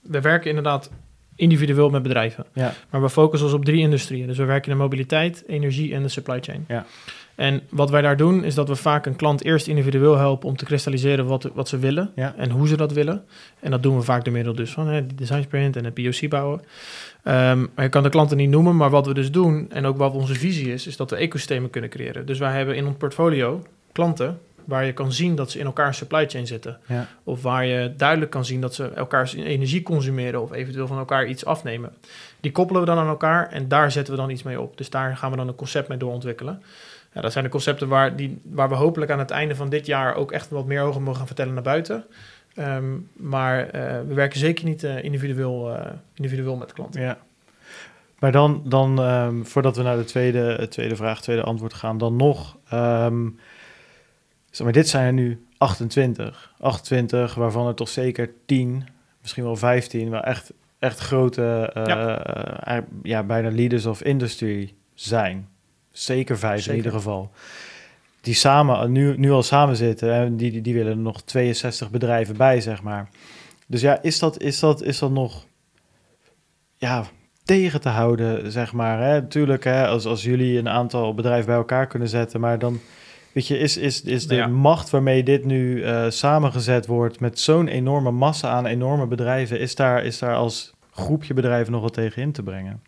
we 0.00 0.20
werken 0.20 0.48
inderdaad 0.48 0.90
individueel 1.38 1.90
met 1.90 2.02
bedrijven. 2.02 2.46
Ja, 2.52 2.72
Maar 2.90 3.02
we 3.02 3.10
focussen 3.10 3.48
ons 3.48 3.56
op 3.56 3.64
drie 3.64 3.80
industrieën. 3.80 4.26
Dus 4.26 4.38
we 4.38 4.44
werken 4.44 4.70
in 4.70 4.76
de 4.76 4.82
mobiliteit, 4.82 5.44
energie 5.46 5.94
en 5.94 6.02
de 6.02 6.08
supply 6.08 6.38
chain. 6.40 6.64
Ja. 6.68 6.86
En 7.34 7.62
wat 7.68 7.90
wij 7.90 8.02
daar 8.02 8.16
doen, 8.16 8.44
is 8.44 8.54
dat 8.54 8.68
we 8.68 8.76
vaak 8.76 9.06
een 9.06 9.16
klant 9.16 9.44
eerst 9.44 9.66
individueel 9.66 10.16
helpen 10.16 10.48
om 10.48 10.56
te 10.56 10.64
kristalliseren 10.64 11.26
wat, 11.26 11.50
wat 11.54 11.68
ze 11.68 11.78
willen 11.78 12.10
ja, 12.14 12.34
en 12.36 12.50
hoe 12.50 12.68
ze 12.68 12.76
dat 12.76 12.92
willen. 12.92 13.24
En 13.60 13.70
dat 13.70 13.82
doen 13.82 13.96
we 13.96 14.02
vaak 14.02 14.24
door 14.24 14.32
middel 14.32 14.54
dus 14.54 14.70
van 14.70 14.88
hè, 14.88 15.06
die 15.06 15.16
design 15.16 15.42
sprint 15.42 15.76
en 15.76 15.84
het 15.84 15.94
POC 15.94 16.28
bouwen. 16.28 16.60
Maar 17.22 17.84
je 17.84 17.88
kan 17.88 18.02
de 18.02 18.08
klanten 18.08 18.36
niet 18.36 18.50
noemen, 18.50 18.76
maar 18.76 18.90
wat 18.90 19.06
we 19.06 19.14
dus 19.14 19.30
doen 19.30 19.66
en 19.70 19.86
ook 19.86 19.96
wat 19.96 20.12
onze 20.12 20.34
visie 20.34 20.72
is, 20.72 20.86
is 20.86 20.96
dat 20.96 21.10
we 21.10 21.16
ecosystemen 21.16 21.70
kunnen 21.70 21.90
creëren. 21.90 22.26
Dus 22.26 22.38
wij 22.38 22.52
hebben 22.52 22.76
in 22.76 22.86
ons 22.86 22.96
portfolio 22.96 23.62
klanten 23.92 24.38
waar 24.68 24.84
je 24.84 24.92
kan 24.92 25.12
zien 25.12 25.34
dat 25.34 25.50
ze 25.50 25.58
in 25.58 25.66
elkaar 25.66 25.94
supply 25.94 26.28
chain 26.28 26.46
zitten. 26.46 26.78
ja, 26.86 27.06
Of 27.24 27.42
waar 27.42 27.66
je 27.66 27.94
duidelijk 27.96 28.30
kan 28.30 28.44
zien 28.44 28.60
dat 28.60 28.74
ze 28.74 28.88
elkaars 28.88 29.34
energie 29.34 29.82
consumeren 29.82 30.42
of 30.42 30.52
eventueel 30.52 30.86
van 30.86 30.98
elkaar 30.98 31.26
iets 31.26 31.44
afnemen. 31.44 31.92
Die 32.40 32.52
koppelen 32.52 32.80
we 32.80 32.86
dan 32.86 32.98
aan 32.98 33.08
elkaar 33.08 33.48
en 33.50 33.68
daar 33.68 33.90
zetten 33.92 34.14
we 34.14 34.20
dan 34.20 34.30
iets 34.30 34.42
mee 34.42 34.60
op. 34.60 34.76
Dus 34.76 34.90
daar 34.90 35.16
gaan 35.16 35.30
we 35.30 35.36
dan 35.36 35.48
een 35.48 35.54
concept 35.54 35.88
mee 35.88 35.98
doorontwikkelen. 35.98 36.62
Ja, 37.12 37.20
dat 37.20 37.32
zijn 37.32 37.44
de 37.44 37.50
concepten 37.50 37.88
waar, 37.88 38.16
die, 38.16 38.40
waar 38.44 38.68
we 38.68 38.74
hopelijk 38.74 39.10
aan 39.10 39.18
het 39.18 39.30
einde 39.30 39.56
van 39.56 39.68
dit 39.68 39.86
jaar 39.86 40.14
ook 40.14 40.32
echt 40.32 40.50
wat 40.50 40.66
meer 40.66 40.82
over 40.82 41.00
mogen 41.00 41.18
gaan 41.18 41.26
vertellen 41.26 41.54
naar 41.54 41.62
buiten. 41.62 42.04
Ehm, 42.54 42.96
maar 43.12 43.68
eh, 43.68 43.82
we 44.08 44.14
werken 44.14 44.38
zeker 44.38 44.64
niet 44.64 44.84
eh, 44.84 45.04
individueel, 45.04 45.74
eh, 45.76 45.92
individueel 46.14 46.56
met 46.56 46.72
klanten. 46.72 47.00
ja. 47.00 47.18
Maar 48.18 48.32
dan, 48.32 48.62
dan 48.64 49.00
ehm, 49.00 49.42
voordat 49.42 49.76
we 49.76 49.82
naar 49.82 49.96
de 49.96 50.04
tweede, 50.04 50.66
tweede 50.68 50.96
vraag, 50.96 51.20
tweede 51.20 51.42
antwoord 51.42 51.74
gaan, 51.74 51.98
dan 51.98 52.16
nog. 52.16 52.56
ehm, 52.68 53.26
maar, 54.62 54.72
dit 54.72 54.88
zijn 54.88 55.06
er 55.06 55.12
nu 55.12 55.46
28. 55.58 56.52
28, 56.60 57.34
waarvan 57.34 57.66
er 57.66 57.74
toch 57.74 57.88
zeker 57.88 58.30
10, 58.46 58.88
misschien 59.20 59.44
wel 59.44 59.56
15, 59.56 60.10
wel 60.10 60.22
echt, 60.22 60.52
echt 60.78 60.98
grote, 60.98 61.70
eh, 61.74 62.76
eh, 62.76 62.82
ja. 63.02 63.22
bijna 63.22 63.50
leaders 63.50 63.86
of 63.86 64.02
industry 64.02 64.74
zijn. 64.94 65.48
Zeker 65.90 66.38
vijf 66.38 66.66
in 66.66 66.76
ieder 66.76 66.92
geval. 66.92 67.30
Die 68.20 68.34
samen, 68.34 68.92
nu, 68.92 69.16
nu 69.16 69.30
al 69.30 69.42
samen 69.42 69.76
zitten 69.76 70.12
en 70.12 70.36
die, 70.36 70.50
die, 70.50 70.60
die 70.60 70.74
willen 70.74 70.92
er 70.92 70.98
nog 70.98 71.22
62 71.22 71.90
bedrijven 71.90 72.36
bij, 72.36 72.60
zeg 72.60 72.82
maar. 72.82 73.08
Dus 73.66 73.80
ja, 73.80 74.02
is 74.02 74.18
dat, 74.18 74.40
is 74.40 74.58
dat, 74.58 74.82
is 74.82 74.98
dat 74.98 75.10
nog 75.10 75.46
ja, 76.76 77.04
tegen 77.44 77.80
te 77.80 77.88
houden, 77.88 78.52
zeg 78.52 78.72
maar. 78.72 79.00
Hè? 79.00 79.20
Natuurlijk, 79.20 79.64
hè, 79.64 79.86
als, 79.86 80.06
als 80.06 80.22
jullie 80.22 80.58
een 80.58 80.68
aantal 80.68 81.14
bedrijven 81.14 81.46
bij 81.46 81.56
elkaar 81.56 81.86
kunnen 81.86 82.08
zetten, 82.08 82.40
maar 82.40 82.58
dan 82.58 82.80
Weet 83.32 83.46
je, 83.46 83.58
is, 83.58 83.76
is, 83.76 84.02
is 84.02 84.26
de 84.26 84.34
ja. 84.34 84.46
macht 84.46 84.90
waarmee 84.90 85.22
dit 85.22 85.44
nu 85.44 85.82
eh, 85.82 86.04
samengezet 86.08 86.86
wordt 86.86 87.20
met 87.20 87.40
zo'n 87.40 87.68
enorme 87.68 88.10
massa 88.10 88.48
aan 88.48 88.66
enorme 88.66 89.06
bedrijven, 89.06 89.60
is 89.60 89.74
daar, 89.74 90.04
is 90.04 90.18
daar 90.18 90.34
als 90.34 90.72
groepje 90.92 91.34
bedrijven 91.34 91.72
nog 91.72 91.82
wat 91.82 91.92
tegen 91.92 92.22
in 92.22 92.32
te 92.32 92.42
brengen? 92.42 92.82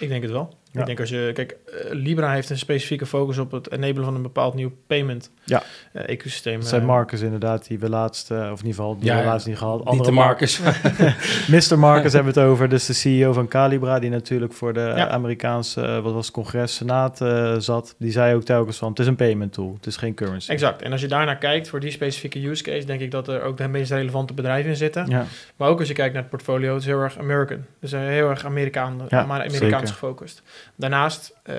Ik 0.00 0.08
denk 0.08 0.22
het 0.22 0.30
wel. 0.30 0.54
Ja. 0.70 0.80
Ik 0.80 0.86
denk 0.86 1.00
als 1.00 1.08
je, 1.08 1.30
kijk, 1.34 1.56
eh, 1.66 1.92
Libra 1.92 2.32
heeft 2.32 2.50
een 2.50 2.58
specifieke 2.58 3.06
focus 3.06 3.38
op 3.38 3.50
het 3.50 3.72
enablen 3.72 4.04
van 4.04 4.14
een 4.14 4.22
bepaald 4.22 4.54
nieuw 4.54 4.72
payment 4.86 5.30
Ja. 5.44 5.62
eh, 5.92 6.08
ecosysteem. 6.08 6.58
Dat 6.60 6.68
zijn 6.68 6.80
Eh, 6.80 6.86
Marcus 6.86 7.20
inderdaad, 7.20 7.66
die 7.66 7.78
we 7.78 7.88
laatst, 7.88 8.30
eh, 8.30 8.36
of 8.38 8.44
in 8.44 8.50
ieder 8.50 8.66
geval, 8.66 8.96
die 8.98 9.04
Ja, 9.10 9.18
we 9.18 9.24
laatst 9.24 9.46
niet 9.46 9.58
gehad. 9.58 9.78
Niet 9.78 9.86
Andere 9.88 10.08
de 10.08 10.14
Mar- 10.14 10.24
Marcus. 10.26 10.60
Mr. 11.70 11.78
Marcus 11.78 12.12
hebben 12.16 12.34
we 12.34 12.40
het 12.40 12.48
over, 12.48 12.68
dus 12.68 12.86
de 12.86 12.92
CEO 12.92 13.32
van 13.32 13.48
Calibra, 13.48 13.98
die 13.98 14.10
natuurlijk 14.10 14.52
voor 14.52 14.72
de 14.72 14.80
Ja. 14.80 15.08
Amerikaanse, 15.08 16.00
wat 16.02 16.12
was 16.12 16.24
het, 16.26 16.34
congres, 16.34 16.74
senaat 16.74 17.20
eh, 17.20 17.54
zat. 17.58 17.94
Die 17.98 18.10
zei 18.12 18.34
ook 18.34 18.42
telkens 18.44 18.76
van, 18.78 18.88
het 18.90 18.98
is 18.98 19.06
een 19.06 19.16
payment 19.16 19.52
tool, 19.52 19.72
het 19.76 19.86
is 19.86 19.96
geen 19.96 20.14
currency. 20.14 20.50
Exact. 20.50 20.82
En 20.82 20.92
als 20.92 21.00
je 21.00 21.08
daarnaar 21.08 21.38
kijkt 21.38 21.68
voor 21.68 21.80
die 21.80 21.90
specifieke 21.90 22.48
use 22.48 22.62
case, 22.62 22.86
denk 22.86 23.00
ik 23.00 23.10
dat 23.10 23.28
er 23.28 23.42
ook 23.42 23.56
de 23.56 23.68
meest 23.68 23.90
relevante 23.90 24.34
bedrijven 24.34 24.70
in 24.70 24.76
zitten. 24.76 25.06
Ja, 25.08 25.24
Maar 25.56 25.68
ook 25.68 25.78
als 25.78 25.88
je 25.88 25.94
kijkt 25.94 26.12
naar 26.12 26.22
het 26.22 26.30
portfolio, 26.30 26.72
het 26.72 26.80
is 26.82 26.88
heel 26.88 27.00
erg 27.00 27.18
American. 27.18 27.64
Dus 27.80 27.90
heel 27.90 28.28
erg 28.30 28.44
Amerikaan, 28.44 29.00
Ja, 29.08 29.26
maar 29.26 29.40
zeker. 29.42 29.56
Amerikaans 29.56 29.90
gefocust. 29.90 30.42
Daarnaast, 30.76 31.34
eh, 31.42 31.54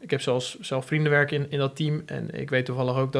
ik 0.00 0.10
heb 0.10 0.20
zelfs 0.20 0.58
zelf 0.60 0.86
vrienden 0.86 1.12
werken 1.12 1.36
in, 1.36 1.46
in 1.50 1.58
dat 1.58 1.76
team. 1.76 2.02
En 2.06 2.28
ik 2.40 2.50
weet 2.50 2.64
toevallig 2.64 2.96
ook 2.96 3.12
dat 3.12 3.15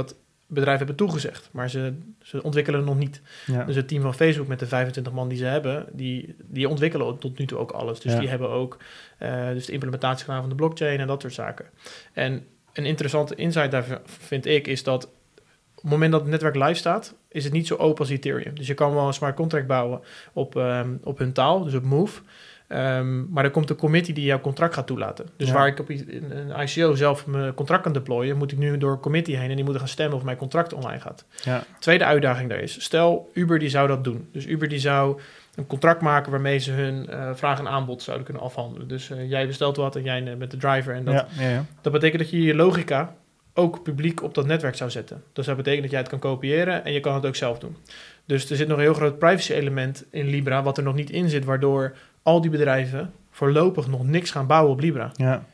bedrijven 0.47 0.87
hebben 0.87 1.07
toegezegd. 1.07 1.49
Maar 1.53 1.71
ze, 1.71 1.93
ze 2.23 2.43
ontwikkelen 2.43 2.85
nog 2.85 2.99
niet. 2.99 3.21
ja. 3.47 3.65
Dus 3.65 3.77
het 3.77 3.89
team 3.89 4.03
van 4.03 4.15
Facebook 4.15 4.47
met 4.49 4.59
de 4.59 4.67
25 4.67 5.13
man 5.13 5.29
die 5.29 5.39
ze 5.39 5.45
hebben, 5.45 5.87
die, 5.93 6.35
die 6.45 6.69
ontwikkelen 6.69 7.19
tot 7.19 7.39
nu 7.39 7.47
toe 7.47 7.59
ook 7.59 7.71
alles. 7.71 8.01
Dus 8.01 8.13
Ja. 8.13 8.19
die 8.19 8.29
hebben 8.29 8.49
ook 8.51 8.77
eh, 9.19 9.49
dus 9.49 9.67
de 9.67 9.73
implementatie 9.73 10.25
gedaan 10.25 10.41
van 10.41 10.49
de 10.51 10.55
blockchain 10.57 11.01
en 11.01 11.07
dat 11.07 11.21
soort 11.21 11.35
zaken. 11.35 11.67
En 12.13 12.47
een 12.73 12.85
interessante 12.87 13.35
insight 13.35 13.71
daar 13.71 13.85
v- 13.85 13.97
vind 14.05 14.47
ik 14.47 14.67
is 14.67 14.83
dat 14.83 15.05
op 15.75 15.83
het 15.83 15.91
moment 15.91 16.13
dat 16.13 16.21
het 16.21 16.31
netwerk 16.31 16.55
live 16.55 16.75
staat, 16.75 17.15
is 17.29 17.45
het 17.45 17.53
niet 17.53 17.67
zo 17.67 17.75
open 17.77 17.99
als 17.99 18.11
Ethereum. 18.11 18.55
Dus 18.55 18.67
je 18.67 18.75
kan 18.75 18.95
wel 18.95 19.07
een 19.07 19.13
smart 19.15 19.37
contract 19.37 19.67
bouwen 19.67 20.01
op, 20.33 20.57
ehm, 20.57 20.91
op 21.03 21.19
hun 21.19 21.33
taal, 21.33 21.65
dus 21.65 21.75
op 21.75 21.83
Move. 21.83 22.21
Ehm, 22.69 23.31
maar 23.31 23.45
er 23.45 23.51
komt 23.51 23.71
een 23.71 23.77
committee 23.77 24.15
die 24.15 24.25
jouw 24.25 24.41
contract 24.41 24.75
gaat 24.75 24.87
toelaten. 24.87 25.27
Dus 25.37 25.49
Ja. 25.49 25.55
waar 25.55 25.67
ik 25.67 25.79
op 25.79 25.89
een 25.89 26.53
ICO 26.61 26.95
zelf 26.95 27.27
mijn 27.27 27.55
contract 27.55 27.83
kan 27.83 27.93
deployen, 27.93 28.37
moet 28.37 28.53
ik 28.53 28.59
nu 28.59 28.79
door 28.79 28.93
een 28.93 29.01
committee 29.01 29.37
heen 29.37 29.49
en 29.49 29.55
die 29.55 29.65
moeten 29.65 29.81
gaan 29.81 29.91
stemmen 29.91 30.17
of 30.17 30.25
mijn 30.25 30.37
contract 30.37 30.73
online 30.73 31.01
gaat. 31.01 31.25
ja. 31.43 31.65
Tweede 31.79 32.05
uitdaging 32.05 32.49
daar 32.49 32.61
is, 32.61 32.83
stel 32.83 33.31
Uber 33.33 33.59
die 33.59 33.69
zou 33.69 33.89
dat 33.89 34.05
doen. 34.05 34.29
Dus 34.33 34.47
Uber 34.47 34.69
die 34.69 34.79
zou 34.79 35.21
een 35.55 35.67
contract 35.67 36.01
maken 36.01 36.31
waarmee 36.31 36.59
ze 36.59 36.71
hun 36.73 37.09
eh, 37.09 37.31
vraag 37.35 37.59
en 37.59 37.69
aanbod 37.69 38.03
zouden 38.03 38.25
kunnen 38.25 38.43
afhandelen. 38.43 38.89
Dus 38.89 39.11
eh, 39.11 39.31
jij 39.31 39.47
bestelt 39.47 39.77
wat 39.77 39.97
en 39.97 40.03
jij 40.03 40.25
eh, 40.27 40.37
met 40.37 40.51
de 40.51 40.57
driver. 40.57 40.95
En 40.95 41.05
dat, 41.05 41.15
ja, 41.15 41.27
ja, 41.39 41.49
ja. 41.51 41.65
dat 41.81 41.93
betekent 41.93 42.23
dat 42.23 42.31
je 42.31 42.43
je 42.43 42.55
logica 42.55 43.15
ook 43.55 43.83
publiek 43.83 44.23
op 44.23 44.35
dat 44.35 44.47
netwerk 44.47 44.75
zou 44.77 44.91
zetten. 44.91 45.23
Dus 45.33 45.47
dat 45.47 45.57
betekent 45.57 45.83
dat 45.83 45.91
jij 45.91 46.01
het 46.01 46.09
kan 46.09 46.19
kopiëren 46.19 46.85
en 46.85 46.93
je 46.93 47.01
kan 47.01 47.15
het 47.15 47.27
ook 47.27 47.37
zelf 47.37 47.59
doen. 47.59 47.77
Dus 48.25 48.51
er 48.51 48.57
zit 48.57 48.69
nog 48.69 48.77
een 48.77 48.83
heel 48.83 48.95
groot 48.95 49.19
privacy 49.19 49.53
element 49.53 50.05
in 50.11 50.27
Libra 50.27 50.63
wat 50.63 50.77
er 50.79 50.83
nog 50.85 50.95
niet 50.95 51.11
in 51.11 51.29
zit, 51.29 51.45
waardoor 51.45 51.97
al 52.27 52.41
die 52.41 52.51
bedrijven 52.51 53.13
voorlopig 53.31 53.87
nog 53.89 54.05
niks 54.07 54.31
gaan 54.31 54.47
bouwen 54.47 54.73
op 54.73 54.81
Libra. 54.81 55.11
ja. 55.17 55.45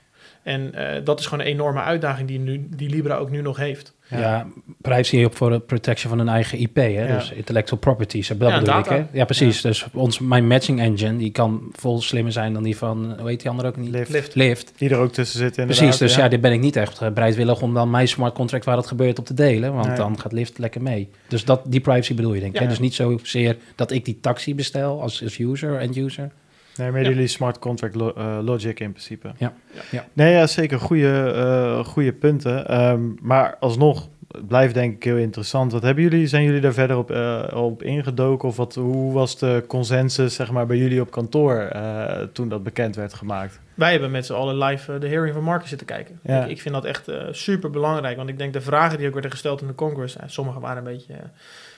En 0.43 0.75
eh, 0.75 1.05
dat 1.05 1.21
is 1.21 1.27
gewoon 1.27 1.45
een 1.45 1.51
enorme 1.53 1.81
uitdaging 1.81 2.29
die, 2.29 2.39
nu, 2.39 2.67
die 2.77 2.89
Libra 2.91 3.17
ook 3.17 3.31
nu 3.31 3.43
nog 3.43 3.57
heeft. 3.57 3.95
Ja, 4.09 4.47
privacy 4.81 5.25
op 5.25 5.37
voor 5.37 5.51
de 5.51 5.61
protection 5.61 6.09
van 6.11 6.19
hun 6.19 6.29
eigen 6.29 6.59
IP, 6.59 6.77
hè? 6.77 6.83
Ja. 6.83 7.17
dus 7.17 7.31
intellectual 7.33 7.81
properties. 7.81 8.29
Dat 8.29 8.37
Ja, 8.39 8.59
bedoel 8.59 8.79
ik, 8.79 8.85
hè? 8.85 9.05
Ja, 9.13 9.25
precies. 9.25 9.61
Dus 9.61 9.87
ons, 9.93 10.19
mijn 10.19 10.47
matching 10.47 10.81
engine, 10.81 11.17
die 11.17 11.31
kan 11.31 11.69
vol 11.73 12.01
slimmer 12.01 12.33
zijn 12.33 12.53
dan 12.53 12.63
die 12.63 12.77
van, 12.77 13.15
hoe 13.19 13.29
heet 13.29 13.41
die 13.41 13.51
andere 13.51 13.69
ook 13.69 13.77
niet? 13.77 13.91
Lift. 13.91 14.11
Lift. 14.11 14.35
Lift. 14.35 14.73
Die 14.77 14.91
er 14.91 14.97
ook 14.99 15.13
tussen 15.13 15.39
zit 15.39 15.49
inderdaad. 15.59 15.77
Precies, 15.77 15.99
dus 15.99 16.15
ja, 16.15 16.29
dit 16.29 16.41
ben 16.41 16.53
ik 16.53 16.61
niet 16.61 16.77
echt 16.77 17.01
eh, 17.01 17.11
bereidwillig 17.11 17.63
om 17.63 17.75
dan 17.75 17.91
mijn 17.91 18.09
smart 18.09 18.35
contract 18.35 18.65
waar 18.65 18.77
het 18.77 18.87
gebeurt 18.87 19.19
op 19.19 19.27
te 19.27 19.35
delen, 19.35 19.75
want 19.75 19.87
Nee. 19.87 19.97
dan 19.97 20.21
gaat 20.21 20.33
Lift 20.33 20.59
lekker 20.59 20.83
mee. 20.83 21.11
Dus 21.29 21.45
dat, 21.45 21.61
die 21.67 21.81
privacy 21.81 22.15
bedoel 22.15 22.35
je 22.35 22.41
denk 22.41 22.55
ik. 22.55 22.61
Hè? 22.61 22.67
Dus 22.67 22.79
niet 22.79 22.95
zozeer 22.95 23.57
dat 23.75 23.91
ik 23.91 24.05
die 24.05 24.19
taxi 24.21 24.55
bestel 24.55 25.01
als, 25.03 25.23
als 25.23 25.39
user, 25.39 25.79
end 25.79 25.97
user. 25.97 26.31
Nee, 26.77 26.91
maar 26.91 27.03
Ja. 27.03 27.09
jullie 27.09 27.27
smart 27.27 27.59
contract 27.59 27.95
lo- 27.95 28.13
eh, 28.17 28.39
logic 28.43 28.81
in 28.81 28.91
principe. 28.91 29.33
Ja. 29.37 29.53
Ja. 29.91 30.05
Nee, 30.13 30.33
ja, 30.33 30.47
zeker 30.47 30.81
goede, 30.81 31.33
eh, 31.35 31.85
goede 31.85 32.13
punten. 32.13 32.69
Ehm, 32.69 33.01
maar 33.21 33.57
alsnog, 33.61 34.09
het 34.31 34.47
blijft 34.47 34.75
denk 34.75 34.95
ik 34.97 35.03
heel 35.05 35.17
interessant. 35.17 35.73
Wat 35.73 35.83
hebben 35.83 36.03
jullie, 36.03 36.27
zijn 36.27 36.45
jullie 36.45 36.61
daar 36.61 36.73
verder 36.73 36.97
op, 36.97 37.11
eh, 37.11 37.43
op 37.55 37.83
ingedoken? 37.83 38.49
Of 38.49 38.57
wat, 38.57 38.75
hoe 38.75 39.13
was 39.13 39.39
de 39.39 39.65
consensus 39.69 40.35
zeg 40.35 40.51
maar, 40.51 40.67
bij 40.67 40.77
jullie 40.77 41.01
op 41.01 41.11
kantoor 41.11 41.57
eh, 41.61 42.23
toen 42.33 42.49
dat 42.49 42.63
bekend 42.63 42.97
werd 42.97 43.15
gemaakt? 43.15 43.61
Wij 43.75 43.91
hebben 43.93 44.11
met 44.11 44.27
z'n 44.27 44.33
allen 44.33 44.59
live 44.59 44.99
de 44.99 45.09
hearing 45.09 45.35
van 45.35 45.43
Marcus 45.45 45.69
zitten 45.69 45.87
kijken. 45.87 46.21
Ja. 46.23 46.45
Ik, 46.45 46.51
ik 46.51 46.61
vind 46.61 46.75
dat 46.75 46.85
echt 46.85 47.11
super 47.31 47.71
belangrijk, 47.71 48.17
want 48.17 48.29
ik 48.29 48.39
denk 48.39 48.53
de 48.53 48.61
vragen 48.61 48.99
die 48.99 49.07
ook 49.07 49.13
werden 49.13 49.31
gesteld 49.31 49.61
in 49.61 49.67
de 49.67 49.75
Congress, 49.75 50.17
sommige 50.27 50.61
waren 50.61 50.77
een 50.79 50.93
beetje, 50.93 51.15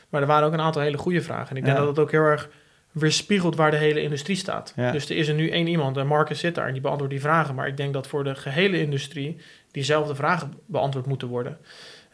maar 0.09 0.21
er 0.21 0.27
waren 0.27 0.47
ook 0.47 0.53
een 0.53 0.61
aantal 0.61 0.83
hele 0.83 0.99
goede 0.99 1.23
vragen. 1.23 1.51
En 1.51 1.57
ik 1.57 1.65
denk 1.65 1.77
Ja. 1.77 1.83
dat 1.85 1.91
het 1.97 2.05
ook 2.05 2.11
heel 2.11 2.23
erg 2.23 2.49
weerspiegelt 2.95 3.57
waar 3.57 3.71
de 3.71 3.77
hele 3.77 4.03
industrie 4.03 4.37
staat. 4.37 4.73
Ja. 4.77 4.91
Dus 4.91 5.11
er 5.11 5.17
is 5.17 5.29
er 5.29 5.35
nu 5.35 5.51
één 5.51 5.67
iemand, 5.67 5.97
en 5.97 6.07
Marcus 6.07 6.39
zit 6.39 6.55
daar 6.55 6.67
en 6.67 6.73
die 6.73 6.83
beantwoordt 6.83 7.13
die 7.13 7.23
vragen, 7.23 7.55
maar 7.55 7.67
ik 7.67 7.77
denk 7.77 7.93
dat 7.93 8.07
voor 8.07 8.25
de 8.25 8.35
gehele 8.35 8.81
industrie 8.81 9.37
diezelfde 9.71 10.15
vragen 10.15 10.53
beantwoord 10.67 11.07
moeten 11.07 11.29
worden. 11.29 11.59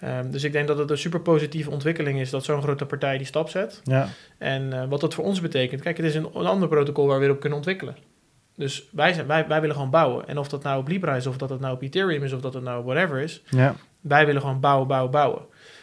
Ehm, 0.01 0.31
dus 0.31 0.45
ik 0.45 0.53
denk 0.53 0.69
dat 0.69 0.79
het 0.79 0.91
een 0.91 0.99
super 0.99 1.21
positieve 1.21 1.71
ontwikkeling 1.71 2.21
is 2.21 2.31
dat 2.31 2.45
zo'n 2.45 2.63
grote 2.63 2.87
partij 2.87 3.19
die 3.19 3.27
stap 3.27 3.49
zet. 3.49 3.81
Ja, 3.85 4.09
En 4.39 4.73
eh, 4.73 4.89
wat 4.89 5.01
dat 5.01 5.15
voor 5.15 5.25
ons 5.25 5.41
betekent, 5.41 5.83
kijk, 5.83 5.97
het 5.97 6.07
is 6.07 6.15
een, 6.15 6.29
een 6.35 6.47
ander 6.47 6.69
protocol 6.69 7.07
waar 7.07 7.19
we 7.19 7.25
weer 7.25 7.35
op 7.35 7.41
kunnen 7.41 7.59
ontwikkelen. 7.59 7.97
Dus 8.57 8.89
wij, 8.93 9.13
zijn, 9.13 9.27
wij, 9.27 9.47
wij 9.49 9.61
willen 9.61 9.77
gewoon 9.77 9.91
bouwen. 9.91 10.29
En 10.29 10.39
of 10.39 10.49
dat 10.49 10.63
nou 10.63 10.81
op 10.81 10.89
Libra 10.89 11.17
is, 11.17 11.27
of 11.27 11.37
dat 11.37 11.51
het 11.51 11.61
nou 11.61 11.75
op 11.75 11.83
Ethereum 11.83 12.23
is, 12.23 12.33
of 12.33 12.41
dat 12.41 12.55
het 12.55 12.63
nou 12.63 12.85
whatever 12.85 13.19
is, 13.19 13.43
ja, 13.49 13.75
wij 14.01 14.27
willen 14.27 14.41
gewoon 14.41 14.61
bouwen, 14.61 14.89
bouwen, 14.89 15.11
bouwen. 15.11 15.43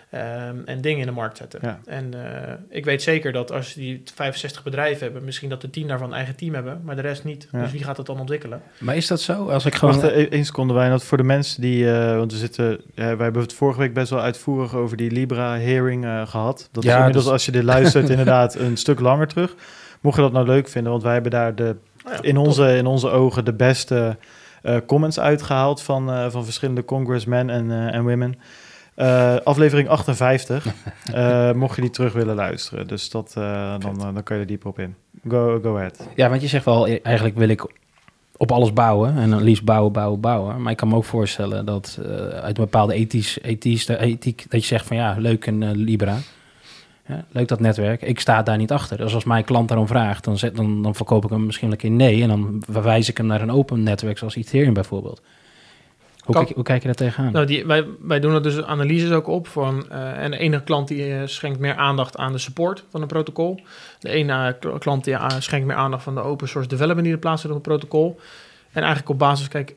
Ehm, 0.09 0.55
en 0.65 0.81
dingen 0.81 0.99
in 0.99 1.05
de 1.05 1.11
markt 1.11 1.37
zetten. 1.37 1.59
Ja. 1.63 1.79
En 1.85 2.13
eh, 2.13 2.53
ik 2.69 2.85
weet 2.85 3.01
zeker 3.01 3.31
dat 3.31 3.51
als 3.51 3.73
die 3.73 4.01
65 4.13 4.63
bedrijven 4.63 5.03
hebben, 5.03 5.23
misschien 5.23 5.49
dat 5.49 5.61
de 5.61 5.69
10 5.69 5.87
daarvan 5.87 6.07
een 6.07 6.15
eigen 6.15 6.35
team 6.35 6.53
hebben, 6.53 6.81
maar 6.83 6.95
de 6.95 7.01
rest 7.01 7.23
niet. 7.23 7.47
Ja. 7.51 7.61
Dus 7.61 7.71
wie 7.71 7.83
gaat 7.83 7.97
het 7.97 8.05
dan 8.05 8.19
ontwikkelen? 8.19 8.61
Maar 8.79 8.95
is 8.95 9.07
dat 9.07 9.21
zo? 9.21 9.49
Als 9.49 9.65
ik 9.65 9.75
gewoon... 9.75 9.99
Wacht, 9.99 10.11
eh, 10.13 10.31
één 10.31 10.45
seconde 10.45 10.73
Wijnand. 10.73 11.03
Voor 11.03 11.17
de 11.17 11.23
mensen 11.23 11.61
die, 11.61 11.91
eh, 11.91 12.15
want 12.15 12.31
we 12.31 12.37
zitten, 12.37 12.81
wij 12.95 13.05
hebben 13.05 13.41
het 13.41 13.53
vorige 13.53 13.79
week 13.79 13.93
best 13.93 14.09
wel 14.09 14.21
uitvoerig 14.21 14.75
over 14.75 14.97
die 14.97 15.11
Libra-hearing 15.11 16.05
eh, 16.05 16.27
gehad. 16.27 16.69
Dat 16.71 16.83
is 16.83 16.93
inmiddels, 16.93 17.23
dus- 17.23 17.33
als 17.33 17.45
je 17.45 17.51
dit 17.51 17.63
luistert, 17.63 18.09
inderdaad 18.15 18.55
een 18.55 18.77
stuk 18.77 18.99
langer 18.99 19.27
terug. 19.27 19.55
Mocht 20.01 20.15
je 20.15 20.21
dat 20.21 20.31
nou 20.31 20.45
leuk 20.45 20.67
vinden, 20.67 20.91
want 20.91 21.03
wij 21.03 21.13
hebben 21.13 21.31
daar 21.31 21.55
de, 21.55 21.75
ja, 22.05 22.21
in, 22.21 22.35
top. 22.35 22.45
onze, 22.45 22.75
in 22.77 22.85
onze 22.85 23.09
ogen 23.09 23.45
de 23.45 23.53
beste 23.53 24.17
eh, 24.61 24.77
comments 24.85 25.19
uitgehaald 25.19 25.81
van, 25.81 26.11
eh, 26.11 26.29
van 26.29 26.43
verschillende 26.43 26.85
congressmen 26.85 27.49
en, 27.49 27.71
en 27.71 28.03
women. 28.03 28.35
Eh, 28.97 29.35
aflevering 29.43 29.89
58, 29.89 30.65
eh, 31.13 31.51
mocht 31.51 31.75
je 31.75 31.81
die 31.81 31.89
terug 31.89 32.13
willen 32.13 32.35
luisteren. 32.35 32.87
Dus 32.87 33.09
dat, 33.09 33.33
eh, 33.37 33.75
dan, 33.79 33.97
dan 33.97 34.23
kan 34.23 34.35
je 34.35 34.41
er 34.41 34.47
dieper 34.47 34.67
op 34.67 34.79
in. 34.79 34.95
Go, 35.27 35.59
go 35.63 35.75
ahead. 35.75 36.07
Ja, 36.15 36.29
want 36.29 36.41
je 36.41 36.47
zegt 36.47 36.65
wel, 36.65 36.87
eh, 36.87 36.99
eigenlijk 37.03 37.37
wil 37.37 37.49
ik 37.49 37.65
op 38.37 38.51
alles 38.51 38.73
bouwen 38.73 39.17
en 39.17 39.29
dan 39.29 39.41
liefst 39.41 39.63
bouwen, 39.63 39.91
bouwen, 39.91 40.19
bouwen. 40.19 40.61
Maar 40.61 40.71
ik 40.71 40.77
kan 40.77 40.87
me 40.87 40.95
ook 40.95 41.03
voorstellen 41.03 41.65
dat 41.65 41.99
uit 42.33 42.57
een 42.57 42.63
bepaalde 42.63 42.93
ethisch, 42.93 43.41
ethisch, 43.41 43.87
ethiek, 43.87 44.45
dat 44.49 44.61
je 44.61 44.67
zegt 44.67 44.85
van 44.85 44.97
ja, 44.97 45.15
leuk 45.17 45.45
een 45.45 45.71
Libra. 45.75 46.17
Ja, 47.07 47.25
leuk 47.31 47.47
dat 47.47 47.59
netwerk. 47.59 48.01
Ik 48.01 48.19
sta 48.19 48.43
daar 48.43 48.57
niet 48.57 48.71
achter. 48.71 48.97
Dus 48.97 49.13
als 49.13 49.23
mijn 49.23 49.43
klant 49.43 49.67
daarom 49.67 49.87
vraagt, 49.87 50.23
dan, 50.23 50.37
zet, 50.37 50.55
dan, 50.55 50.83
dan 50.83 50.95
verkoop 50.95 51.23
ik 51.23 51.29
hem 51.29 51.45
misschien 51.45 51.71
een 51.71 51.77
keer 51.77 51.91
nee. 51.91 52.21
En 52.21 52.27
dan 52.27 52.63
verwijs 52.69 53.09
ik 53.09 53.17
hem 53.17 53.25
naar 53.25 53.41
een 53.41 53.51
open 53.51 53.83
netwerk 53.83 54.17
zoals 54.17 54.35
Ethereum 54.35 54.73
bijvoorbeeld. 54.73 55.21
Hoe, 56.27 56.35
Kan- 56.35 56.45
kijk, 56.45 56.55
hoe 56.55 56.63
kijk 56.65 56.81
je 56.81 56.87
daar 56.87 56.95
tegenaan? 56.95 57.31
Nou, 57.31 57.45
die, 57.45 57.65
wij, 57.65 57.85
wij 57.99 58.19
doen 58.19 58.33
er 58.33 58.41
dus 58.43 58.63
analyses 58.63 59.11
ook 59.11 59.27
op. 59.27 59.47
Van, 59.47 59.89
eh, 59.89 60.23
en 60.23 60.31
de 60.31 60.37
ene 60.37 60.63
klant 60.63 60.87
die 60.87 61.13
eh, 61.13 61.21
schenkt 61.25 61.59
meer 61.59 61.75
aandacht 61.75 62.17
aan 62.17 62.31
de 62.31 62.37
support 62.37 62.83
van 62.89 63.01
een 63.01 63.07
protocol. 63.07 63.59
De 63.99 64.09
ene 64.09 64.47
eh, 64.47 64.53
kl- 64.59 64.77
klant 64.77 65.03
die 65.03 65.17
schenkt 65.39 65.67
meer 65.67 65.75
aandacht 65.75 66.03
van 66.03 66.15
de 66.15 66.21
open 66.21 66.47
source 66.47 66.69
development 66.69 67.03
die 67.03 67.13
er 67.13 67.19
plaatsvindt 67.19 67.57
op 67.57 67.63
het 67.63 67.71
protocol. 67.71 68.19
En 68.71 68.81
eigenlijk 68.81 69.09
op 69.09 69.19
basis, 69.19 69.47
kijk, 69.47 69.75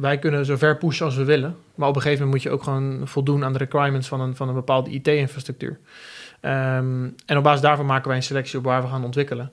wij 0.00 0.18
kunnen 0.18 0.44
zo 0.46 0.56
ver 0.56 0.76
pushen 0.76 1.06
als 1.06 1.16
we 1.16 1.24
willen. 1.24 1.56
Maar 1.74 1.88
op 1.88 1.96
een 1.96 2.02
gegeven 2.02 2.24
moment 2.24 2.42
moet 2.42 2.52
je 2.52 2.58
ook 2.58 2.64
gewoon 2.64 3.00
voldoen 3.08 3.44
aan 3.44 3.52
de 3.52 3.58
requirements 3.58 4.08
van 4.08 4.20
een, 4.20 4.36
van 4.36 4.48
een 4.48 4.54
bepaalde 4.54 4.90
IT-infrastructuur. 4.90 5.78
Ehm, 6.40 7.08
en 7.26 7.36
op 7.36 7.42
basis 7.42 7.60
daarvan 7.60 7.86
maken 7.86 8.08
wij 8.08 8.16
een 8.16 8.22
selectie 8.22 8.58
op 8.58 8.64
waar 8.64 8.82
we 8.82 8.88
gaan 8.88 9.04
ontwikkelen. 9.04 9.50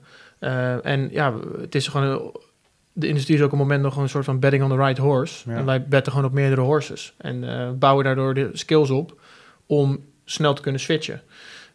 En 0.82 1.08
ja, 1.12 1.34
het 1.60 1.74
is 1.74 1.88
gewoon... 1.88 2.32
de 2.92 3.06
industrie 3.06 3.36
is 3.36 3.42
ook 3.42 3.52
op 3.52 3.58
het 3.58 3.68
moment 3.68 3.82
nog 3.82 3.96
een 3.96 4.08
soort 4.08 4.24
van 4.24 4.38
betting 4.38 4.62
on 4.62 4.68
the 4.68 4.76
right 4.76 4.98
horse. 4.98 5.50
Ja. 5.50 5.56
En 5.56 5.64
wij 5.64 5.84
betten 5.84 6.12
gewoon 6.12 6.26
op 6.26 6.34
meerdere 6.34 6.60
horses. 6.60 7.14
En 7.16 7.58
eh, 7.58 7.70
bouwen 7.70 8.04
daardoor 8.04 8.34
de 8.34 8.50
skills 8.52 8.90
op 8.90 9.20
om 9.66 10.04
snel 10.24 10.54
te 10.54 10.62
kunnen 10.62 10.80
switchen. 10.80 11.22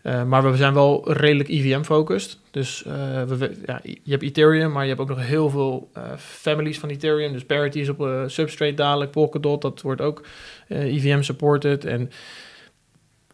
Eh, 0.01 0.23
maar 0.23 0.51
we 0.51 0.57
zijn 0.57 0.73
wel 0.73 1.11
redelijk 1.11 1.49
EVM-focused. 1.49 2.39
Dus 2.51 2.83
eh, 2.83 3.23
we, 3.23 3.57
ja, 3.65 3.79
je 3.83 4.11
hebt 4.11 4.23
Ethereum, 4.23 4.71
maar 4.71 4.83
je 4.83 4.89
hebt 4.89 5.01
ook 5.01 5.07
nog 5.07 5.25
heel 5.25 5.49
veel 5.49 5.89
families 6.17 6.79
van 6.79 6.89
Ethereum. 6.89 7.33
Dus 7.33 7.45
Parity 7.45 7.79
is 7.79 7.89
op 7.89 8.23
Substrate 8.27 8.73
dadelijk, 8.73 9.11
Polkadot, 9.11 9.61
dat 9.61 9.81
wordt 9.81 10.01
ook 10.01 10.25
EVM-supported. 10.67 11.85
En 11.85 12.01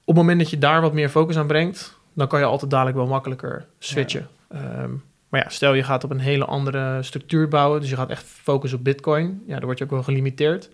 op 0.04 0.16
het 0.16 0.16
moment 0.16 0.40
dat 0.40 0.50
je 0.50 0.58
daar 0.58 0.82
wat 0.82 0.94
meer 0.94 1.10
focus 1.10 1.38
aan 1.38 1.48
brengt, 1.48 1.98
dan 2.14 2.28
kan 2.28 2.40
je 2.40 2.46
altijd 2.46 2.72
dadelijk 2.72 2.98
wel 2.98 3.08
makkelijker 3.08 3.66
switchen. 3.80 4.28
Ehm, 4.50 4.92
maar 5.32 5.44
ja, 5.44 5.50
stel 5.50 5.74
je 5.74 5.84
gaat 5.84 6.04
op 6.04 6.12
een 6.12 6.20
hele 6.20 6.46
andere 6.46 7.04
structuur 7.04 7.48
bouwen, 7.48 7.80
dus 7.82 7.90
je 7.90 7.96
gaat 7.96 8.10
echt 8.10 8.24
focussen 8.26 8.78
op 8.80 8.84
Bitcoin. 8.84 9.42
Ja, 9.48 9.56
dan 9.56 9.66
word 9.66 9.78
je 9.78 9.84
ook 9.84 9.90
wel 9.90 10.04
gelimiteerd. 10.04 10.70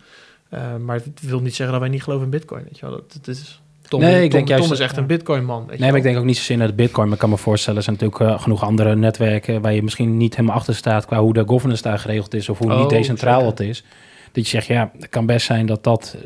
Eh, 0.50 0.76
maar 0.76 0.96
het 0.96 1.22
wil 1.22 1.40
niet 1.40 1.56
zeggen 1.56 1.72
dat 1.72 1.80
wij 1.80 1.90
niet 1.90 2.04
geloven 2.04 2.26
in 2.26 2.32
bitcoin. 2.32 2.64
Weet 2.64 2.80
je 2.80 2.86
wel. 2.86 2.96
Dat, 2.96 3.14
dat 3.14 3.28
is, 3.28 3.62
Tom, 3.88 4.00
Nee, 4.00 4.16
ik 4.16 4.22
Tom, 4.22 4.30
denk 4.30 4.48
juist 4.48 4.64
Tom 4.64 4.74
is 4.74 4.80
echt 4.80 4.96
ja. 4.96 5.02
een 5.02 5.08
bitcoin 5.08 5.46
man. 5.46 5.66
Weet 5.66 5.76
je 5.76 5.82
Nee, 5.82 5.90
maar 5.90 5.98
ik 5.98 6.04
denk 6.04 6.18
ook 6.18 6.24
niet 6.24 6.38
zozeer 6.38 6.58
naar 6.58 6.68
de 6.68 6.74
bitcoin. 6.74 7.06
Maar 7.06 7.16
ik 7.16 7.22
kan 7.22 7.30
me 7.30 7.38
voorstellen, 7.38 7.78
er 7.78 7.84
zijn 7.84 7.98
natuurlijk 8.00 8.32
eh, 8.32 8.42
genoeg 8.42 8.64
andere 8.64 8.96
netwerken... 8.96 9.62
waar 9.62 9.74
je 9.74 9.84
misschien 9.84 10.18
niet 10.18 10.36
helemaal 10.36 10.58
achter 10.58 10.76
staat... 10.76 11.06
qua 11.06 11.20
hoe 11.20 11.34
de 11.34 11.44
governance 11.46 11.84
daar 11.84 12.00
geregeld 12.00 12.34
is... 12.34 12.50
of 12.50 12.58
hoe 12.58 12.72
Oh, 12.72 12.80
niet 12.80 12.90
decentraal 12.90 13.40
zeker. 13.40 13.50
het 13.50 13.60
is. 13.60 13.84
Dat 14.32 14.44
je 14.44 14.50
zegt, 14.50 14.68
ja, 14.68 14.92
het 15.00 15.10
kan 15.10 15.26
best 15.26 15.46
zijn 15.46 15.66
dat 15.66 15.84
dat... 15.84 16.18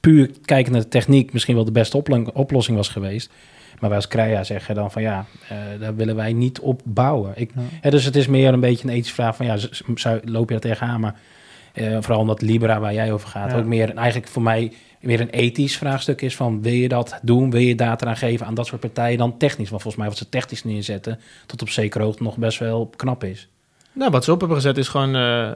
puur 0.00 0.30
kijken 0.44 0.72
naar 0.72 0.80
de 0.80 0.88
techniek... 0.88 1.32
misschien 1.32 1.54
wel 1.54 1.64
de 1.64 1.72
beste 1.72 1.96
oplo- 1.96 2.30
oplossing 2.32 2.76
was 2.76 2.88
geweest. 2.88 3.30
Maar 3.80 3.88
wij 3.88 3.98
als 3.98 4.08
Krea 4.08 4.44
zeggen 4.44 4.74
dan 4.74 4.90
van... 4.90 5.02
ja, 5.02 5.24
eh, 5.48 5.56
daar 5.80 5.96
willen 5.96 6.16
wij 6.16 6.32
niet 6.32 6.60
op 6.60 6.80
bouwen. 6.84 7.32
Ik, 7.34 7.50
Ja. 7.54 7.62
hè, 7.80 7.90
dus 7.90 8.04
het 8.04 8.16
is 8.16 8.26
meer 8.26 8.52
een 8.52 8.60
beetje 8.60 8.88
een 8.88 8.94
ethische 8.94 9.14
vraag 9.14 9.36
van... 9.36 9.46
ja, 9.46 9.56
zou, 9.94 10.20
loop 10.24 10.48
je 10.48 10.58
daar 10.58 10.70
tegenaan? 10.70 11.00
Maar 11.00 11.14
eh, 11.72 11.96
vooral 12.00 12.20
omdat 12.20 12.42
Libra, 12.42 12.80
waar 12.80 12.94
jij 12.94 13.12
over 13.12 13.28
gaat... 13.28 13.50
Ja. 13.50 13.56
ook 13.56 13.64
meer 13.64 13.94
eigenlijk 13.94 14.28
voor 14.28 14.42
mij 14.42 14.72
weer 15.00 15.20
een 15.20 15.30
ethisch 15.30 15.76
vraagstuk 15.76 16.22
is 16.22 16.36
van 16.36 16.62
wil 16.62 16.72
je 16.72 16.88
dat 16.88 17.18
doen, 17.22 17.50
wil 17.50 17.60
je 17.60 17.74
data 17.74 18.06
aan 18.06 18.16
geven 18.16 18.46
aan 18.46 18.54
dat 18.54 18.66
soort 18.66 18.80
partijen 18.80 19.18
dan 19.18 19.36
technisch, 19.38 19.70
want 19.70 19.82
volgens 19.82 19.96
mij 20.02 20.06
wat 20.06 20.16
ze 20.16 20.28
technisch 20.28 20.64
neerzetten 20.64 21.20
tot 21.46 21.62
op 21.62 21.68
zekere 21.68 22.04
hoogte 22.04 22.22
nog 22.22 22.36
best 22.36 22.58
wel 22.58 22.90
knap 22.96 23.24
is. 23.24 23.48
Nou, 23.92 24.10
wat 24.10 24.24
ze 24.24 24.32
op 24.32 24.38
hebben 24.38 24.56
gezet 24.56 24.76
is 24.76 24.88
gewoon 24.88 25.14
eh, 25.16 25.50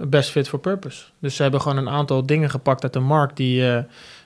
best 0.00 0.30
fit 0.30 0.48
for 0.48 0.58
purpose. 0.58 1.04
Dus 1.18 1.36
ze 1.36 1.42
hebben 1.42 1.60
gewoon 1.60 1.76
een 1.76 1.88
aantal 1.88 2.26
dingen 2.26 2.50
gepakt 2.50 2.82
uit 2.82 2.92
de 2.92 3.00
markt 3.00 3.36
die, 3.36 3.62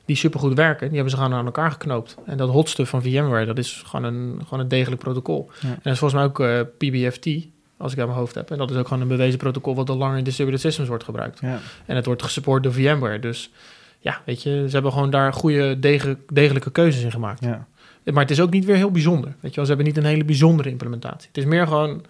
die 0.05 0.16
supergoed 0.16 0.55
werken. 0.55 0.86
Die 0.86 0.94
hebben 0.94 1.11
ze 1.11 1.22
gewoon 1.22 1.34
aan 1.38 1.44
elkaar 1.44 1.70
geknoopt. 1.70 2.16
En 2.24 2.36
dat 2.36 2.48
hot 2.50 2.68
stuff 2.68 2.90
van 2.90 3.03
VMware, 3.03 3.46
dat 3.46 3.59
is 3.59 3.82
gewoon 3.86 4.05
een, 4.14 4.40
gewoon 4.44 4.61
een 4.61 4.68
degelijk 4.68 5.00
protocol. 5.03 5.50
Ja. 5.61 5.68
En 5.68 5.80
dat 5.82 5.92
is 5.92 5.98
volgens 5.98 6.20
mij 6.20 6.28
ook 6.28 6.40
eh, 6.40 6.61
PBFT, 6.78 7.26
als 7.76 7.92
ik 7.92 7.98
uit 7.98 8.07
mijn 8.07 8.18
hoofd 8.18 8.34
heb. 8.34 8.50
En 8.50 8.59
dat 8.59 8.70
is 8.70 8.76
ook 8.76 8.86
gewoon 8.88 9.03
een 9.03 9.09
bewezen 9.09 9.38
protocol 9.38 9.74
wat 9.74 9.90
al 9.90 9.96
langer 9.96 10.18
in 10.18 10.24
distributed 10.24 10.61
systems 10.61 10.88
wordt 10.88 11.05
gebruikt. 11.05 11.40
Ja. 11.40 11.59
En 11.86 11.96
het 11.96 12.07
wordt 12.07 12.22
gesupport 12.22 12.62
door 12.62 12.72
VMware. 12.72 13.18
Dus 13.18 13.50
ja, 13.98 14.20
weet 14.24 14.42
je, 14.42 14.64
ze 14.66 14.72
hebben 14.72 14.92
gewoon 14.92 15.11
daar 15.11 15.32
goede, 15.32 15.78
dege- 15.78 16.16
degelijke 16.32 16.70
keuzes 16.70 17.03
in 17.03 17.11
gemaakt. 17.11 17.44
Ja. 17.44 17.66
Maar 18.05 18.22
het 18.22 18.30
is 18.30 18.40
ook 18.40 18.50
niet 18.50 18.64
weer 18.64 18.76
heel 18.76 18.90
bijzonder. 18.90 19.28
Weet 19.40 19.50
je 19.50 19.57
wel, 19.57 19.64
ze 19.64 19.72
hebben 19.74 19.86
niet 19.86 19.96
een 19.96 20.11
hele 20.11 20.24
bijzondere 20.24 20.70
implementatie. 20.70 21.28
Het 21.28 21.36
is 21.36 21.44
meer 21.44 21.66
gewoon 21.66 22.05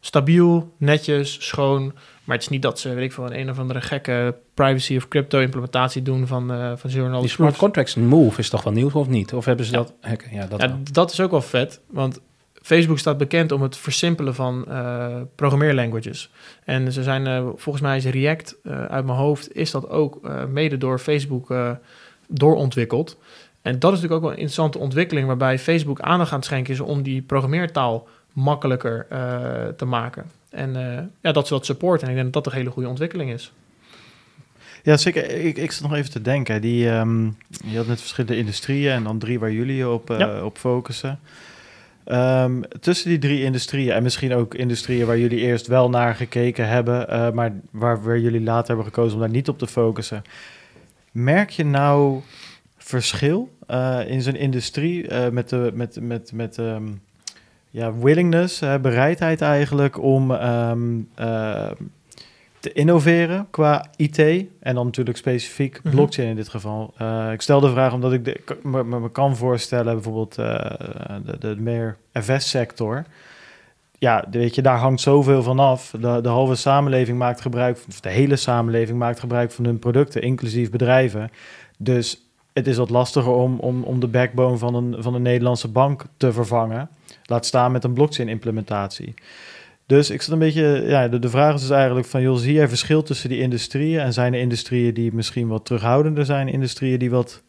stabiel, 0.00 0.74
netjes, 0.76 1.46
schoon. 1.46 1.92
Maar 2.30 2.38
het 2.38 2.48
is 2.48 2.54
niet 2.54 2.62
dat 2.64 2.78
ze, 2.78 2.94
weet 2.94 3.04
ik 3.04 3.12
veel, 3.12 3.26
een, 3.26 3.38
een 3.38 3.50
of 3.50 3.58
andere 3.58 3.80
gekke 3.80 4.34
privacy 4.54 4.96
of 4.96 5.08
crypto 5.08 5.40
implementatie 5.40 6.02
doen 6.02 6.26
van, 6.26 6.52
eh 6.52 6.72
van 6.76 6.90
zero 6.90 7.20
Die 7.20 7.28
smart 7.28 7.56
contracts 7.56 7.94
move 7.94 8.40
is 8.40 8.48
toch 8.48 8.62
wel 8.62 8.72
nieuw 8.72 8.90
of 8.92 9.08
niet? 9.08 9.32
Of 9.32 9.44
hebben 9.44 9.64
ze 9.64 9.72
Ja. 9.72 9.78
dat? 9.78 9.94
Oké, 10.12 10.26
ja, 10.30 10.46
dat 10.46 10.60
Ja, 10.60 10.78
dat 10.92 11.12
is 11.12 11.20
ook 11.20 11.30
wel 11.30 11.42
vet, 11.42 11.80
want 11.86 12.20
Facebook 12.62 12.98
staat 12.98 13.18
bekend 13.18 13.52
om 13.52 13.62
het 13.62 13.76
versimpelen 13.76 14.34
van 14.34 14.64
eh 14.68 15.16
programmeerlanguages. 15.34 16.30
En 16.64 16.92
ze 16.92 17.02
zijn, 17.02 17.26
eh, 17.26 17.48
volgens 17.56 17.84
mij 17.84 17.96
is 17.96 18.04
React 18.04 18.56
uit 18.88 19.04
mijn 19.04 19.18
hoofd, 19.18 19.54
is 19.54 19.70
dat 19.70 19.88
ook 19.88 20.20
mede 20.48 20.78
door 20.78 20.98
Facebook 20.98 21.54
doorontwikkeld. 22.28 23.18
En 23.62 23.78
dat 23.78 23.92
is 23.92 24.00
natuurlijk 24.00 24.12
ook 24.12 24.20
wel 24.20 24.30
een 24.30 24.44
interessante 24.44 24.78
ontwikkeling, 24.78 25.26
waarbij 25.26 25.58
Facebook 25.58 26.00
aandacht 26.00 26.30
aan 26.30 26.38
het 26.38 26.46
schenken 26.46 26.72
is 26.72 26.80
om 26.80 27.02
die 27.02 27.22
programmeertaal 27.22 28.08
makkelijker 28.32 29.06
te 29.76 29.84
maken. 29.84 30.39
En 30.50 30.76
eh, 30.76 31.04
ja, 31.20 31.32
dat 31.32 31.46
ze 31.46 31.52
dat 31.54 31.64
supporten. 31.66 32.06
En 32.06 32.12
ik 32.14 32.20
denk 32.20 32.32
dat 32.32 32.44
dat 32.44 32.52
een 32.52 32.58
hele 32.58 32.70
goede 32.70 32.88
ontwikkeling 32.88 33.32
is. 33.32 33.52
Ja, 34.82 34.96
zeker. 34.96 35.30
Ik, 35.30 35.56
ik 35.58 35.72
zat 35.72 35.88
nog 35.88 35.98
even 35.98 36.10
te 36.10 36.22
denken. 36.22 36.60
Die, 36.60 36.90
ehm, 36.90 37.24
je 37.64 37.76
had 37.76 37.86
net 37.86 38.00
verschillende 38.00 38.36
industrieën 38.36 38.92
en 38.92 39.02
dan 39.04 39.18
drie 39.18 39.38
waar 39.38 39.52
jullie 39.52 39.88
op, 39.88 40.10
eh, 40.10 40.18
Ja. 40.18 40.44
op 40.44 40.58
focussen. 40.58 41.18
Ehm, 42.04 42.60
tussen 42.80 43.08
die 43.08 43.18
drie 43.18 43.42
industrieën 43.42 43.92
en 43.92 44.02
misschien 44.02 44.34
ook 44.34 44.54
industrieën 44.54 45.06
waar 45.06 45.18
jullie 45.18 45.38
eerst 45.38 45.66
wel 45.66 45.90
naar 45.90 46.14
gekeken 46.14 46.68
hebben, 46.68 47.08
eh, 47.08 47.30
maar 47.30 47.52
waar, 47.70 48.02
waar 48.02 48.18
jullie 48.18 48.40
later 48.40 48.66
hebben 48.66 48.84
gekozen 48.84 49.14
om 49.14 49.20
daar 49.20 49.30
niet 49.30 49.48
op 49.48 49.58
te 49.58 49.66
focussen. 49.66 50.22
Merk 51.12 51.50
je 51.50 51.64
nou 51.64 52.20
verschil 52.76 53.56
in 54.06 54.22
zo'n 54.22 54.36
industrie 54.36 55.14
met 55.30 55.48
de 55.48 55.70
met, 55.74 56.00
met, 56.00 56.32
met 56.32 56.58
ehm, 56.58 56.88
ja, 57.70 57.94
willingness, 57.94 58.58
bereidheid 58.58 59.40
eigenlijk 59.40 60.02
om 60.02 60.30
ehm, 60.30 60.98
eh, 61.14 61.70
te 62.60 62.72
innoveren 62.72 63.46
qua 63.50 63.86
IT 63.96 64.18
en 64.60 64.74
dan 64.74 64.84
natuurlijk 64.84 65.16
specifiek 65.16 65.80
Mhm. 65.82 65.94
blockchain 65.94 66.28
in 66.28 66.36
dit 66.36 66.48
geval. 66.48 66.94
Eh, 66.96 67.32
ik 67.32 67.40
stel 67.40 67.60
de 67.60 67.70
vraag 67.70 67.92
omdat 67.92 68.12
ik 68.12 68.24
de, 68.24 68.58
me, 68.62 69.10
kan 69.10 69.36
voorstellen 69.36 69.94
bijvoorbeeld 69.94 70.38
eh, 70.38 70.54
de, 71.24 71.38
de 71.38 71.56
meer 71.58 71.96
FS-sector. 72.12 73.04
Ja, 73.98 74.24
weet 74.30 74.54
je, 74.54 74.62
daar 74.62 74.78
hangt 74.78 75.00
zoveel 75.00 75.42
van 75.42 75.58
af. 75.58 75.94
De, 76.00 76.20
de 76.22 76.28
halve 76.28 76.54
samenleving 76.54 77.18
maakt 77.18 77.40
gebruik, 77.40 77.78
of 77.88 78.00
de 78.00 78.08
hele 78.08 78.36
samenleving 78.36 78.98
maakt 78.98 79.20
gebruik 79.20 79.50
van 79.50 79.64
hun 79.64 79.78
producten, 79.78 80.22
inclusief 80.22 80.70
bedrijven. 80.70 81.30
Dus 81.78 82.29
het 82.52 82.66
is 82.66 82.76
wat 82.76 82.90
lastiger 82.90 83.32
om, 83.32 83.58
om, 83.58 83.82
om 83.82 84.00
de 84.00 84.06
backbone 84.08 84.56
van 84.56 84.74
een, 84.74 85.02
van 85.02 85.14
een 85.14 85.22
Nederlandse 85.22 85.68
bank 85.68 86.04
te 86.16 86.32
vervangen. 86.32 86.88
Laat 87.24 87.46
staan 87.46 87.72
met 87.72 87.84
een 87.84 87.92
blockchain-implementatie. 87.92 89.14
Dus 89.86 90.10
ik 90.10 90.22
zat 90.22 90.32
een 90.32 90.38
beetje, 90.38 90.82
ja, 90.86 91.08
de, 91.08 91.18
de 91.18 91.28
vraag 91.28 91.54
is 91.54 91.60
dus 91.60 91.70
eigenlijk 91.70 92.06
van, 92.06 92.22
joh, 92.22 92.36
zie 92.36 92.52
jij 92.52 92.68
verschil 92.68 93.02
tussen 93.02 93.28
die 93.28 93.40
industrieën? 93.40 94.00
En 94.00 94.12
zijn 94.12 94.34
er 94.34 94.40
industrieën 94.40 94.94
die 94.94 95.12
misschien 95.14 95.48
wat 95.48 95.64
terughoudender 95.64 96.24
zijn, 96.24 96.48
industrieën 96.48 96.98
die 96.98 97.10
wat, 97.10 97.42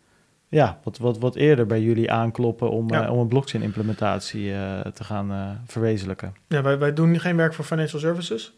ja, 0.48 0.80
wat, 0.84 0.98
wat, 0.98 1.18
wat 1.20 1.36
eerder 1.36 1.66
bij 1.66 1.82
jullie 1.82 2.12
aankloppen 2.12 2.70
om, 2.72 2.90
Ja. 2.90 3.06
eh, 3.06 3.14
om 3.14 3.20
een 3.20 3.28
blockchain-implementatie 3.28 4.54
eh, 4.54 4.80
te 4.94 5.04
gaan 5.04 5.32
eh, 5.32 5.50
verwezenlijken? 5.66 6.34
Ja, 6.48 6.62
wij, 6.62 6.78
wij 6.80 6.94
doen 6.94 7.20
geen 7.20 7.36
werk 7.36 7.54
voor 7.54 7.66
financial 7.66 8.00
services. 8.00 8.54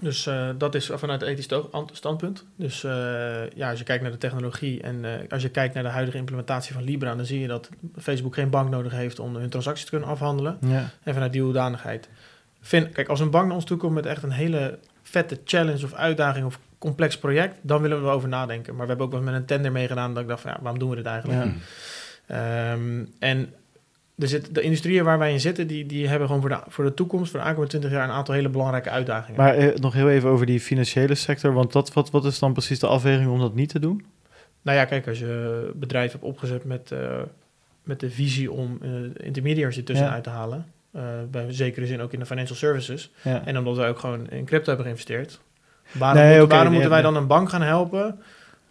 Dus 0.00 0.26
eh, 0.26 0.48
dat 0.58 0.74
is 0.74 0.90
vanuit 0.92 1.22
ethisch 1.22 1.48
standpunt. 1.92 2.44
Dus 2.56 2.84
eh, 2.84 3.50
ja, 3.50 3.70
als 3.70 3.78
je 3.78 3.84
kijkt 3.84 4.02
naar 4.02 4.12
de 4.12 4.18
technologie 4.18 4.82
en 4.82 5.04
eh, 5.04 5.10
als 5.28 5.42
je 5.42 5.48
kijkt 5.48 5.74
naar 5.74 5.82
de 5.82 5.88
huidige 5.88 6.16
implementatie 6.16 6.74
van 6.74 6.82
Libra, 6.82 7.14
dan 7.14 7.24
zie 7.24 7.40
je 7.40 7.46
dat 7.46 7.68
Facebook 7.98 8.34
geen 8.34 8.50
bank 8.50 8.70
nodig 8.70 8.92
heeft 8.92 9.18
om 9.18 9.36
hun 9.36 9.48
transacties 9.48 9.84
te 9.84 9.90
kunnen 9.90 10.08
afhandelen. 10.08 10.58
Ja, 10.60 10.90
En 11.02 11.12
vanuit 11.12 11.32
die 11.32 11.42
hoedanigheid. 11.42 12.08
Vind, 12.60 12.92
kijk, 12.92 13.08
als 13.08 13.20
een 13.20 13.30
bank 13.30 13.46
naar 13.46 13.54
ons 13.54 13.64
toe 13.64 13.76
komt 13.76 13.94
met 13.94 14.06
echt 14.06 14.22
een 14.22 14.30
hele 14.30 14.78
vette 15.02 15.40
challenge 15.44 15.84
of 15.84 15.92
uitdaging 15.92 16.46
of 16.46 16.58
complex 16.78 17.18
project, 17.18 17.54
dan 17.60 17.82
willen 17.82 18.02
we 18.02 18.06
erover 18.08 18.28
nadenken. 18.28 18.72
Maar 18.72 18.82
we 18.82 18.88
hebben 18.88 19.06
ook 19.06 19.12
wel 19.12 19.22
met 19.22 19.34
een 19.34 19.44
tender 19.44 19.72
meegedaan 19.72 20.14
dat 20.14 20.22
ik 20.22 20.28
dacht 20.28 20.40
van 20.40 20.50
ja, 20.50 20.58
waarom 20.60 20.78
doen 20.78 20.90
we 20.90 20.96
dit 20.96 21.06
eigenlijk? 21.06 21.44
ja. 21.44 21.52
Ehm, 22.26 23.04
en 23.18 23.54
er 24.22 24.28
zit, 24.28 24.54
de 24.54 24.60
industrieën 24.60 25.04
waar 25.04 25.18
wij 25.18 25.32
in 25.32 25.40
zitten, 25.40 25.66
die, 25.66 25.86
die 25.86 26.08
hebben 26.08 26.26
gewoon 26.26 26.42
voor 26.42 26.50
de, 26.50 26.60
voor 26.68 26.84
de 26.84 26.94
toekomst, 26.94 27.30
voor 27.30 27.40
de 27.40 27.44
aankomende 27.46 27.70
20 27.78 27.90
jaar, 27.90 28.04
een 28.08 28.14
aantal 28.14 28.34
hele 28.34 28.48
belangrijke 28.48 28.90
uitdagingen. 28.90 29.40
Maar 29.40 29.54
eh, 29.54 29.76
nog 29.76 29.92
heel 29.94 30.10
even 30.10 30.28
over 30.28 30.46
die 30.46 30.60
financiële 30.60 31.14
sector, 31.14 31.52
want 31.52 31.72
dat, 31.72 31.92
wat, 31.92 32.10
wat 32.10 32.24
is 32.24 32.38
dan 32.38 32.52
precies 32.52 32.78
de 32.78 32.86
afweging 32.86 33.30
om 33.30 33.38
dat 33.38 33.54
niet 33.54 33.68
te 33.68 33.78
doen? 33.78 34.04
Nou 34.62 34.78
ja, 34.78 34.84
kijk, 34.84 35.08
als 35.08 35.18
je 35.18 35.70
bedrijf 35.74 36.12
hebt 36.12 36.24
opgezet 36.24 36.64
met, 36.64 36.92
eh, 36.92 36.98
met 37.82 38.00
de 38.00 38.10
visie 38.10 38.52
om 38.52 38.78
eh 38.82 38.90
intermediaries 39.26 39.76
ertussen 39.76 40.06
Ja. 40.06 40.12
uit 40.12 40.24
te 40.24 40.30
halen, 40.30 40.66
bij 41.30 41.46
zekere 41.48 41.86
zin 41.86 42.00
ook 42.00 42.12
in 42.12 42.18
de 42.18 42.26
financial 42.26 42.56
services, 42.56 43.10
Ja. 43.22 43.42
en 43.44 43.58
omdat 43.58 43.76
wij 43.76 43.88
ook 43.88 43.98
gewoon 43.98 44.30
in 44.30 44.44
crypto 44.44 44.66
hebben 44.66 44.84
geïnvesteerd, 44.84 45.40
waarom, 45.92 46.22
Nee, 46.22 46.38
waarom 46.46 46.58
nee, 46.62 46.72
moeten 46.72 46.90
wij 46.90 47.02
dan 47.02 47.16
een 47.16 47.26
bank 47.26 47.48
gaan 47.48 47.62
helpen 47.62 48.18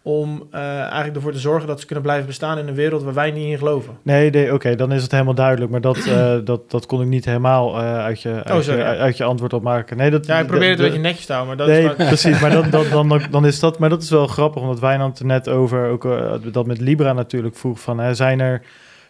om 0.04 0.46
eh, 0.50 0.60
eigenlijk 0.80 1.14
ervoor 1.16 1.32
te 1.32 1.38
zorgen 1.38 1.68
dat 1.68 1.80
ze 1.80 1.86
kunnen 1.86 2.04
blijven 2.04 2.26
bestaan 2.26 2.58
in 2.58 2.68
een 2.68 2.74
wereld 2.74 3.02
waar 3.02 3.14
wij 3.14 3.30
niet 3.30 3.46
in 3.50 3.58
geloven? 3.58 3.96
Nee, 4.02 4.30
nee 4.30 4.54
oké, 4.54 4.74
dan 4.74 4.92
is 4.92 5.02
het 5.02 5.10
helemaal 5.10 5.34
duidelijk. 5.34 5.70
Maar 5.70 5.80
dat, 5.80 5.96
eh, 6.06 6.34
dat, 6.44 6.70
dat 6.70 6.86
kon 6.86 7.00
ik 7.00 7.06
niet 7.08 7.24
helemaal 7.24 7.78
eh, 7.78 7.98
uit, 7.98 8.20
je, 8.22 8.44
uit, 8.44 8.68
Oh, 8.68 8.74
je, 8.76 8.82
uit 8.84 9.16
je 9.16 9.24
antwoord 9.24 9.52
opmaken. 9.52 9.96
Nee, 9.96 10.10
dat, 10.10 10.26
Ja, 10.26 10.38
ik 10.38 10.46
probeer 10.46 10.70
het 10.70 10.78
een 10.78 10.84
beetje 10.84 11.00
netjes 11.00 11.26
te 11.26 11.32
houden, 11.32 11.56
maar 11.56 11.66
dat 11.66 11.74
nee, 11.76 11.84
is 11.90 11.96
maar- 11.96 12.06
precies. 12.06 12.40
Maar 12.40 12.50
dat, 12.50 12.70
dat, 12.70 12.90
dan, 12.90 13.20
dan 13.30 13.46
is 13.46 13.60
dat, 13.60 13.78
maar 13.78 13.88
dat 13.88 14.02
is 14.02 14.10
wel 14.10 14.26
grappig, 14.26 14.62
omdat 14.62 14.80
wij 14.80 14.96
het 14.96 15.18
er 15.18 15.26
net 15.26 15.48
over, 15.48 15.88
ook 15.88 16.08
dat 16.52 16.66
met 16.66 16.80
Libra 16.80 17.12
natuurlijk 17.12 17.56
vroeg 17.56 17.80
van, 17.80 17.98
hè, 17.98 18.14
zijn 18.14 18.40
er 18.40 18.62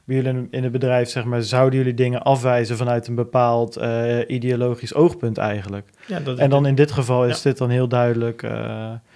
bij 0.05 0.17
jullie 0.17 0.47
in- 0.51 0.63
het 0.63 0.73
bedrijf, 0.73 1.09
zeg 1.09 1.25
maar, 1.25 1.43
zouden 1.43 1.79
jullie 1.79 1.95
dingen 1.95 2.23
afwijzen 2.23 2.77
vanuit 2.77 3.07
een 3.07 3.15
bepaald 3.15 3.81
ideologisch 4.27 4.95
oogpunt 4.95 5.39
eigenlijk? 5.39 5.89
ja, 6.07 6.19
dat 6.21 6.39
En 6.39 6.51
dan 6.51 6.67
in 6.67 6.75
dit 6.75 6.93
geval 6.93 7.27
is 7.27 7.37
Ja. 7.43 7.49
dit 7.51 7.59
dan 7.59 7.71
heel 7.71 7.89
duidelijk, 7.89 8.43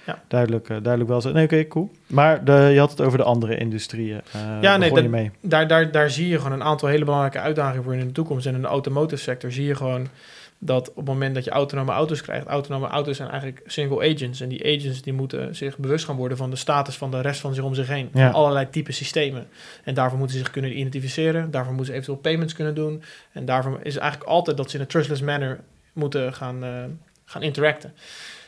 Ja. 0.06 0.22
duidelijk, 0.28 0.64
eh, 0.68 0.76
duidelijk 0.82 1.08
wel 1.10 1.20
zo. 1.20 1.32
Nee, 1.32 1.44
oké, 1.44 1.66
cool. 1.66 1.90
Maar 2.06 2.44
de, 2.44 2.52
je 2.72 2.78
had 2.78 2.90
het 2.90 3.00
over 3.00 3.18
de 3.18 3.24
andere 3.24 3.56
industrieën. 3.56 4.20
eh 4.32 4.58
Ja, 4.60 4.76
nee, 4.76 4.92
dat- 4.92 5.04
mee. 5.08 5.30
daar, 5.40 5.66
daar, 5.68 5.90
daar 5.90 6.10
zie 6.10 6.28
je 6.28 6.36
gewoon 6.36 6.52
een 6.52 6.62
aantal 6.62 6.88
hele 6.88 7.04
belangrijke 7.04 7.38
uitdagingen 7.40 7.84
voor 7.84 7.94
in 7.94 8.06
de 8.06 8.12
toekomst. 8.12 8.46
En 8.46 8.54
in 8.54 8.60
de 8.60 8.66
automotive 8.66 9.22
sector 9.22 9.52
zie 9.52 9.66
je 9.66 9.74
gewoon 9.74 10.06
dat 10.58 10.88
op 10.90 10.96
het 10.96 11.04
moment 11.06 11.34
dat 11.34 11.44
je 11.44 11.50
autonome 11.50 11.92
auto's 11.92 12.22
krijgt, 12.22 12.46
autonome 12.46 12.86
auto's 12.86 13.16
zijn 13.16 13.28
eigenlijk 13.30 13.62
single 13.66 14.14
agents. 14.14 14.40
En 14.40 14.48
die 14.48 14.64
agents 14.76 15.02
die 15.02 15.12
moeten 15.12 15.56
zich 15.56 15.78
bewust 15.78 16.04
gaan 16.04 16.16
worden 16.16 16.36
van 16.36 16.50
de 16.50 16.56
status 16.56 16.96
van 16.96 17.10
de 17.10 17.20
rest 17.20 17.40
van 17.40 17.54
zich 17.54 17.64
om 17.64 17.74
zich 17.74 17.88
heen. 17.88 18.08
Ja. 18.12 18.24
Van 18.30 18.40
allerlei 18.40 18.70
type 18.70 18.92
systemen. 18.92 19.46
En 19.84 19.94
daarvoor 19.94 20.18
moeten 20.18 20.36
ze 20.36 20.42
zich 20.42 20.52
kunnen 20.52 20.78
identificeren. 20.78 21.50
Daarvoor 21.50 21.72
moeten 21.74 21.86
ze 21.92 21.92
eventueel 22.00 22.18
payments 22.22 22.54
kunnen 22.54 22.74
doen. 22.74 23.02
En 23.32 23.44
daarvoor 23.44 23.78
is 23.82 23.94
het 23.94 24.02
eigenlijk 24.02 24.30
altijd 24.30 24.56
dat 24.56 24.70
ze 24.70 24.76
in 24.76 24.82
een 24.82 24.88
trustless 24.88 25.22
manner 25.22 25.60
moeten 25.92 26.32
gaan, 26.34 26.64
eh, 26.64 26.70
gaan 27.24 27.42
interacten. 27.42 27.92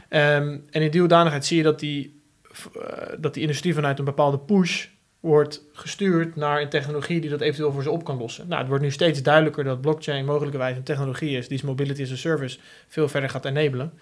Ehm, 0.09 0.59
en 0.71 0.83
in 0.83 0.91
die 0.91 1.01
hoedanigheid 1.01 1.45
zie 1.45 1.57
je 1.57 1.63
dat 1.63 1.79
die, 1.79 2.21
eh, 2.53 3.13
dat 3.19 3.35
die 3.35 3.43
industrie 3.43 3.75
vanuit 3.75 3.99
een 3.99 4.05
bepaalde 4.05 4.39
push 4.39 4.87
wordt 5.21 5.65
gestuurd 5.73 6.37
naar 6.37 6.61
een 6.61 6.69
technologie 6.69 7.21
die 7.21 7.31
dat 7.31 7.41
eventueel 7.41 7.73
voor 7.73 7.83
ze 7.83 7.91
op 7.91 8.05
kan 8.05 8.19
lossen. 8.19 8.49
Nou, 8.49 8.59
het 8.59 8.69
wordt 8.69 8.85
nu 8.85 8.91
steeds 8.91 9.23
duidelijker 9.23 9.65
dat 9.65 9.81
blockchain 9.81 10.25
mogelijkerwijs 10.25 10.77
een 10.77 10.83
technologie 10.83 11.37
is 11.37 11.49
die 11.49 11.61
mobility 11.65 12.03
as 12.03 12.13
a 12.13 12.17
service 12.17 12.59
veel 12.89 13.09
verder 13.09 13.31
gaat 13.31 13.45
enabelen. 13.45 13.93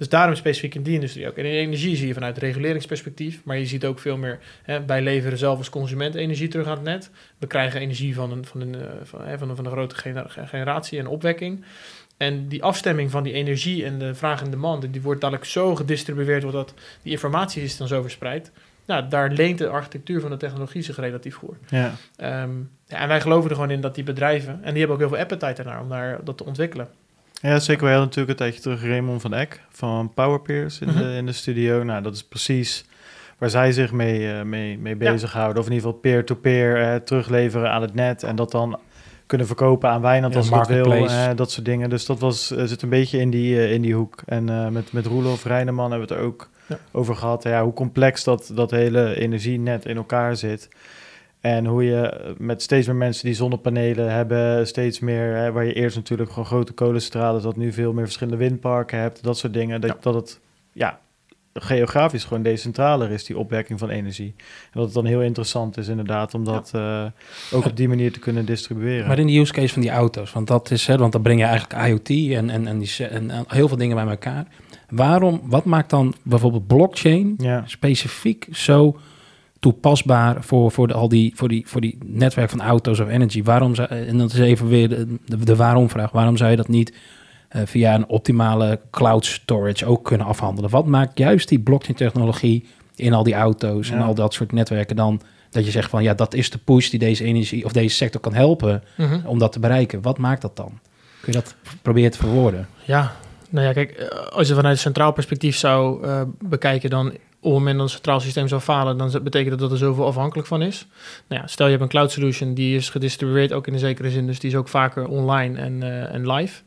Dus 0.00 0.08
daarom 0.08 0.34
specifiek 0.34 0.74
in 0.74 0.82
die 0.82 0.94
industrie 0.94 1.28
ook. 1.28 1.36
En 1.36 1.44
in 1.44 1.52
energie 1.52 1.96
zie 1.96 2.06
je 2.06 2.14
vanuit 2.14 2.38
reguleringsperspectief, 2.38 3.44
maar 3.44 3.58
je 3.58 3.66
ziet 3.66 3.84
ook 3.84 3.98
veel 3.98 4.16
meer, 4.16 4.38
hè, 4.62 4.84
wij 4.86 5.02
leveren 5.02 5.38
zelf 5.38 5.58
als 5.58 5.70
consument 5.70 6.14
energie 6.14 6.48
terug 6.48 6.66
aan 6.66 6.72
het 6.72 6.82
net. 6.82 7.10
We 7.38 7.46
krijgen 7.46 7.80
energie 7.80 8.14
van 8.14 8.30
een, 8.30 8.44
van 8.44 8.60
een, 8.60 8.74
uh, 8.74 8.82
van, 9.02 9.24
hè, 9.24 9.38
van 9.38 9.50
een, 9.50 9.56
van 9.56 9.64
een 9.64 9.70
grote 9.70 9.94
generatie 10.46 10.98
en 10.98 11.06
opwekking. 11.06 11.64
En 12.20 12.48
die 12.48 12.62
afstemming 12.62 13.10
van 13.10 13.22
die 13.22 13.32
energie 13.32 13.84
en 13.84 13.98
de 13.98 14.14
vraag 14.14 14.42
en 14.42 14.50
demand, 14.50 14.92
die 14.92 15.02
wordt 15.02 15.20
dadelijk 15.20 15.46
zo 15.46 15.76
gedistribueerd, 15.76 16.42
doordat 16.42 16.74
die 17.02 17.12
informatie 17.12 17.62
is 17.62 17.76
dan 17.76 17.88
zo 17.88 18.02
verspreid. 18.02 18.50
Nou, 18.86 19.08
daar 19.08 19.30
leent 19.30 19.58
de 19.58 19.68
architectuur 19.68 20.20
van 20.20 20.30
de 20.30 20.36
technologie 20.36 20.82
zich 20.82 20.96
relatief 20.96 21.34
voor. 21.34 21.56
Ja. 21.68 21.92
Um, 22.42 22.70
ja, 22.86 22.96
en 22.96 23.08
wij 23.08 23.20
geloven 23.20 23.50
er 23.50 23.56
gewoon 23.56 23.70
in 23.70 23.80
dat 23.80 23.94
die 23.94 24.04
bedrijven, 24.04 24.52
en 24.62 24.70
die 24.70 24.78
hebben 24.78 24.90
ook 24.90 24.98
heel 24.98 25.08
veel 25.08 25.18
appetite 25.18 25.62
ernaar 25.62 25.80
om 25.80 25.88
daar, 25.88 26.24
dat 26.24 26.36
te 26.36 26.44
ontwikkelen. 26.44 26.88
Ja, 27.40 27.58
zeker. 27.58 27.82
Wij 27.82 27.92
hadden 27.92 28.08
natuurlijk 28.08 28.38
een 28.38 28.46
tijdje 28.46 28.60
terug 28.60 28.82
Raymond 28.82 29.20
van 29.20 29.34
Eck 29.34 29.60
van 29.70 30.14
Powerpeers 30.14 30.80
in, 30.80 30.86
de, 30.86 30.92
mhm. 30.92 31.04
in 31.04 31.26
de 31.26 31.32
studio. 31.32 31.82
Nou, 31.82 32.02
dat 32.02 32.14
is 32.14 32.24
precies 32.24 32.84
waar 33.38 33.50
zij 33.50 33.72
zich 33.72 33.92
mee, 33.92 34.20
uh, 34.20 34.42
mee, 34.42 34.78
mee 34.78 34.96
bezighouden. 34.96 35.62
Of 35.62 35.68
in 35.68 35.72
ieder 35.72 35.86
geval 35.86 36.00
peer-to-peer 36.00 37.02
terugleveren 37.04 37.70
aan 37.70 37.82
het 37.82 37.94
net. 37.94 38.22
En 38.22 38.36
dat 38.36 38.50
dan 38.50 38.78
kunnen 39.30 39.46
verkopen 39.46 39.90
aan 39.90 40.00
Wijnand 40.00 40.36
als 40.36 40.50
het 40.50 40.66
wil. 40.66 41.08
dat 41.34 41.50
soort 41.50 41.64
dingen. 41.64 41.90
Dus 41.90 42.06
dat 42.06 42.18
was, 42.18 42.52
uh, 42.52 42.64
zit 42.64 42.82
een 42.82 42.88
beetje 42.88 43.18
in 43.18 43.30
die, 43.30 43.54
uh, 43.54 43.72
in 43.72 43.82
die 43.82 43.94
hoek. 43.94 44.22
En 44.26 44.72
met, 44.72 44.92
met 44.92 45.06
Roelof 45.06 45.44
Rijneman 45.44 45.90
hebben 45.90 46.08
we 46.08 46.14
het 46.14 46.22
er 46.22 46.28
ook 46.28 46.50
over 46.92 47.16
gehad. 47.16 47.42
Ja, 47.42 47.62
hoe 47.64 47.72
complex 47.72 48.24
dat, 48.24 48.50
dat 48.54 48.70
hele 48.70 49.20
energienet 49.20 49.86
in 49.86 49.96
elkaar 49.96 50.36
zit. 50.36 50.68
En 51.40 51.66
hoe 51.66 51.84
je 51.84 52.34
met 52.38 52.62
steeds 52.62 52.86
meer 52.86 52.96
mensen 52.96 53.24
die 53.24 53.34
zonnepanelen 53.34 54.12
hebben, 54.12 54.66
steeds 54.66 55.00
meer, 55.00 55.34
hè, 55.34 55.52
waar 55.52 55.64
je 55.64 55.72
eerst 55.72 55.96
natuurlijk 55.96 56.30
gewoon 56.30 56.46
grote 56.46 56.72
kolenstralen, 56.72 57.42
dat 57.42 57.56
nu 57.56 57.72
veel 57.72 57.92
meer 57.92 58.04
verschillende 58.04 58.38
windparken 58.38 58.98
hebt, 58.98 59.22
dat 59.22 59.38
soort 59.38 59.52
dingen. 59.52 59.80
Dat, 59.80 60.02
dat 60.02 60.14
het 60.14 60.40
ja, 60.72 61.00
geografisch 61.54 62.24
gewoon 62.24 62.42
decentraler 62.42 63.10
is, 63.10 63.24
die 63.24 63.38
opwekking 63.38 63.78
van 63.78 63.88
energie. 63.88 64.34
En 64.36 64.70
dat 64.72 64.84
het 64.84 64.94
dan 64.94 65.04
heel 65.04 65.22
interessant 65.22 65.76
is 65.76 65.88
inderdaad 65.88 66.34
om 66.34 66.44
dat 66.44 66.72
uh, 66.76 67.04
ook 67.52 67.64
op 67.64 67.76
die 67.76 67.88
manier 67.88 68.12
te 68.12 68.18
kunnen 68.18 68.44
distribueren. 68.44 69.06
Maar 69.06 69.18
in 69.18 69.26
de 69.26 69.38
use 69.38 69.52
case 69.52 69.72
van 69.72 69.82
die 69.82 69.90
auto's, 69.90 70.32
want 70.32 70.46
dat 70.46 70.70
is, 70.70 70.86
hè, 70.86 70.96
want 70.96 71.12
dan 71.12 71.22
breng 71.22 71.38
je 71.38 71.44
eigenlijk 71.44 71.86
IoT 71.86 72.08
en, 72.36 72.50
en, 72.50 72.66
en, 72.66 72.78
die, 72.78 73.06
en, 73.06 73.30
en 73.30 73.44
heel 73.48 73.68
veel 73.68 73.76
dingen 73.76 73.96
bij 73.96 74.06
elkaar. 74.06 74.46
Waarom, 74.88 75.40
wat 75.44 75.64
maakt 75.64 75.90
dan 75.90 76.14
bijvoorbeeld 76.22 76.66
blockchain 76.66 77.34
ja. 77.38 77.62
specifiek 77.66 78.46
zo 78.52 78.98
toepasbaar 79.58 80.44
voor, 80.44 80.70
voor, 80.70 80.88
de, 80.88 80.94
al 80.94 81.08
die, 81.08 81.32
voor, 81.36 81.48
die, 81.48 81.62
voor 81.66 81.80
die 81.80 81.98
netwerk 82.04 82.50
van 82.50 82.60
auto's 82.60 83.00
of 83.00 83.08
energy? 83.08 83.42
Waarom 83.42 83.74
zou, 83.74 83.88
en 83.88 84.18
dat 84.18 84.32
is 84.32 84.38
even 84.38 84.68
weer 84.68 84.88
de, 84.88 85.16
de, 85.24 85.44
de 85.44 85.56
waarom-vraag. 85.56 86.10
Waarom 86.10 86.36
zou 86.36 86.50
je 86.50 86.56
dat 86.56 86.68
niet 86.68 86.92
uh, 87.56 87.62
via 87.64 87.94
een 87.94 88.08
optimale 88.08 88.80
cloud 88.90 89.26
storage 89.26 89.86
ook 89.86 90.04
kunnen 90.04 90.26
afhandelen? 90.26 90.70
Wat 90.70 90.86
maakt 90.86 91.18
juist 91.18 91.48
die 91.48 91.60
blockchain-technologie 91.60 92.66
in 92.94 93.12
al 93.12 93.22
die 93.22 93.34
auto's 93.34 93.90
en 93.90 94.00
al 94.00 94.14
dat 94.14 94.34
soort 94.34 94.52
netwerken 94.52 94.96
dan 94.96 95.20
dat 95.50 95.64
je 95.64 95.70
zegt 95.70 95.90
van 95.90 96.02
ja, 96.02 96.14
dat 96.14 96.34
is 96.34 96.50
de 96.50 96.58
push 96.58 96.88
die 96.88 96.98
deze 96.98 97.24
energie 97.24 97.64
of 97.64 97.72
deze 97.72 97.96
sector 97.96 98.20
kan 98.20 98.34
helpen 98.34 98.82
mhm. 98.96 99.26
om 99.26 99.38
dat 99.38 99.52
te 99.52 99.60
bereiken? 99.60 100.02
Wat 100.02 100.18
maakt 100.18 100.42
dat 100.42 100.56
dan? 100.56 100.78
Kun 101.20 101.32
je 101.32 101.38
dat 101.38 101.54
proberen 101.82 102.10
te 102.10 102.18
verwoorden? 102.18 102.68
Ja, 102.84 103.12
nou 103.50 103.66
ja, 103.66 103.72
kijk, 103.72 103.90
eh, 103.90 104.08
als 104.08 104.48
je 104.48 104.54
vanuit 104.54 104.78
centraal 104.78 105.12
perspectief 105.12 105.56
zou 105.56 106.06
uh, 106.06 106.22
bekijken, 106.38 106.90
dan 106.90 107.06
op 107.42 107.50
het 107.50 107.52
moment 107.52 107.76
dat 107.76 107.84
een 107.84 107.92
centraal 107.92 108.20
systeem 108.20 108.48
zou 108.48 108.60
falen, 108.60 108.96
dan 108.96 109.10
betekent 109.22 109.50
dat 109.50 109.58
dat 109.58 109.70
er 109.70 109.76
zoveel 109.76 110.06
afhankelijk 110.06 110.48
van 110.48 110.62
is. 110.62 110.86
Nou 111.26 111.40
ja, 111.40 111.46
stel 111.46 111.66
je 111.66 111.70
hebt 111.70 111.82
een 111.82 111.88
cloud 111.88 112.12
solution 112.12 112.54
die 112.54 112.76
is 112.76 112.88
gedistribueerd, 112.90 113.52
ook 113.52 113.66
in 113.66 113.72
een 113.72 113.78
zekere 113.78 114.10
zin, 114.10 114.26
dus 114.26 114.38
die 114.38 114.50
is 114.50 114.56
ook 114.56 114.68
vaker 114.68 115.06
online 115.06 115.58
en, 115.58 115.80
uh, 115.82 116.14
en 116.14 116.32
live. 116.32 116.62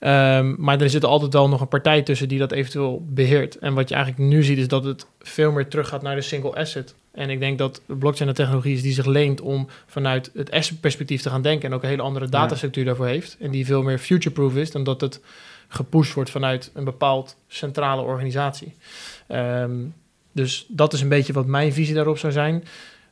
Um, 0.00 0.54
maar 0.58 0.80
er 0.80 0.90
zit 0.90 1.04
altijd 1.04 1.32
wel 1.32 1.48
nog 1.48 1.60
een 1.60 1.68
partij 1.68 2.02
tussen 2.02 2.28
die 2.28 2.38
dat 2.38 2.52
eventueel 2.52 3.06
beheert. 3.08 3.58
En 3.58 3.74
wat 3.74 3.88
je 3.88 3.94
eigenlijk 3.94 4.30
nu 4.30 4.42
ziet, 4.42 4.58
is 4.58 4.68
dat 4.68 4.84
het 4.84 5.06
veel 5.20 5.52
meer 5.52 5.68
teruggaat 5.68 6.02
naar 6.02 6.14
de 6.14 6.20
single 6.20 6.54
asset. 6.54 6.94
En 7.12 7.30
ik 7.30 7.40
denk 7.40 7.58
dat 7.58 7.80
blockchain 7.86 8.28
een 8.28 8.34
technologie 8.34 8.74
is 8.74 8.82
die 8.82 8.92
zich 8.92 9.06
leent 9.06 9.40
om 9.40 9.68
vanuit 9.86 10.30
het 10.34 10.50
asset 10.50 10.80
perspectief 10.80 11.22
te 11.22 11.30
gaan 11.30 11.42
denken. 11.42 11.68
En 11.68 11.74
ook 11.74 11.82
een 11.82 11.88
hele 11.88 12.02
andere 12.02 12.28
datastructuur 12.28 12.84
daarvoor 12.84 13.06
heeft. 13.06 13.36
En 13.40 13.50
die 13.50 13.66
veel 13.66 13.82
meer 13.82 13.98
future-proof 13.98 14.56
is 14.56 14.70
dan 14.70 14.84
dat 14.84 15.00
het 15.00 15.20
gepusht 15.68 16.14
wordt 16.14 16.30
vanuit 16.30 16.70
een 16.74 16.84
bepaald 16.84 17.36
centrale 17.48 18.02
organisatie. 18.02 18.74
Um, 19.28 19.94
dus 20.32 20.66
dat 20.68 20.92
is 20.92 21.00
een 21.00 21.08
beetje 21.08 21.32
wat 21.32 21.46
mijn 21.46 21.72
visie 21.72 21.94
daarop 21.94 22.18
zou 22.18 22.32
zijn. 22.32 22.64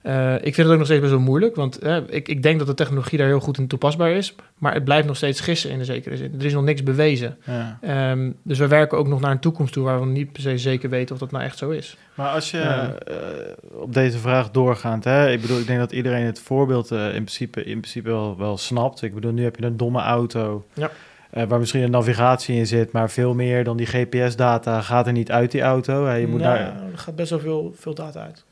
Uh, 0.03 0.35
ik 0.35 0.55
vind 0.55 0.57
het 0.57 0.67
ook 0.67 0.77
nog 0.77 0.87
steeds 0.87 1.01
best 1.01 1.13
wel 1.13 1.21
moeilijk, 1.21 1.57
want 1.57 1.85
uh, 1.85 1.97
ik, 2.09 2.29
ik, 2.29 2.43
denk 2.43 2.59
dat 2.59 2.67
de 2.67 2.75
technologie 2.75 3.19
daar 3.19 3.27
heel 3.27 3.41
goed 3.41 3.59
in 3.59 3.67
toepasbaar 3.67 4.11
is, 4.11 4.35
maar 4.59 4.75
het 4.75 4.85
blijft 4.85 5.07
nog 5.07 5.17
steeds 5.17 5.41
gissen 5.41 5.71
in 5.71 5.79
de 5.79 5.85
zekere 5.85 6.17
zin. 6.17 6.35
Er 6.39 6.45
is 6.45 6.53
nog 6.53 6.65
niks 6.65 6.83
bewezen. 6.83 7.37
Ja. 7.45 8.11
Um, 8.11 8.37
dus 8.43 8.59
we 8.59 8.67
werken 8.67 8.99
ook 8.99 9.09
nog 9.09 9.21
naar 9.21 9.31
een 9.31 9.39
toekomst 9.39 9.73
toe 9.73 9.85
waar 9.85 10.01
we 10.01 10.07
niet 10.07 10.33
per 10.33 10.43
se 10.43 10.59
zeker 10.59 10.91
weten 10.91 11.15
of 11.15 11.21
dat 11.21 11.31
nou 11.31 11.45
echt 11.45 11.59
zo 11.59 11.71
is. 11.71 11.97
Maar 12.15 12.29
als 12.29 12.51
je 12.51 12.59
uh, 12.59 13.83
op 13.83 13.95
deze 13.95 14.19
vraag 14.19 14.51
doorgaat, 14.51 15.05
hè, 15.05 15.31
ik 15.31 15.41
bedoel, 15.41 15.59
ik 15.59 15.67
denk 15.67 15.79
dat 15.79 15.93
iedereen 15.93 16.25
het 16.25 16.39
voorbeeld 16.39 16.91
in 16.91 17.11
principe, 17.11 17.65
in 17.65 17.81
principe 17.81 18.09
wel, 18.09 18.37
wel 18.39 18.57
snapt. 18.57 19.03
Ik 19.03 19.15
bedoel, 19.15 19.33
nu 19.33 19.43
heb 19.43 19.57
je 19.57 19.65
een 19.65 19.77
domme 19.77 20.01
auto. 20.01 20.65
Ja. 20.75 20.91
Uh, 21.35 21.45
waar 21.45 21.59
misschien 21.59 21.83
een 21.83 21.91
navigatie 21.91 22.57
in 22.57 22.67
zit, 22.67 22.93
maar 22.93 23.11
veel 23.11 23.35
meer 23.35 23.65
dan 23.65 23.77
die 23.77 23.87
GPS-data 23.87 24.81
gaat 24.81 25.07
er 25.07 25.13
niet 25.13 25.31
uit 25.31 25.51
die 25.51 25.63
auto. 25.63 26.11
je 26.11 26.27
moet 26.27 26.41
nou, 26.41 26.59
Er 26.59 26.75
gaat 26.95 27.17
best 27.17 27.31
wel 27.31 27.41
veel, 27.41 27.75
veel 27.77 27.95
data 27.95 28.21
uit. 28.21 28.45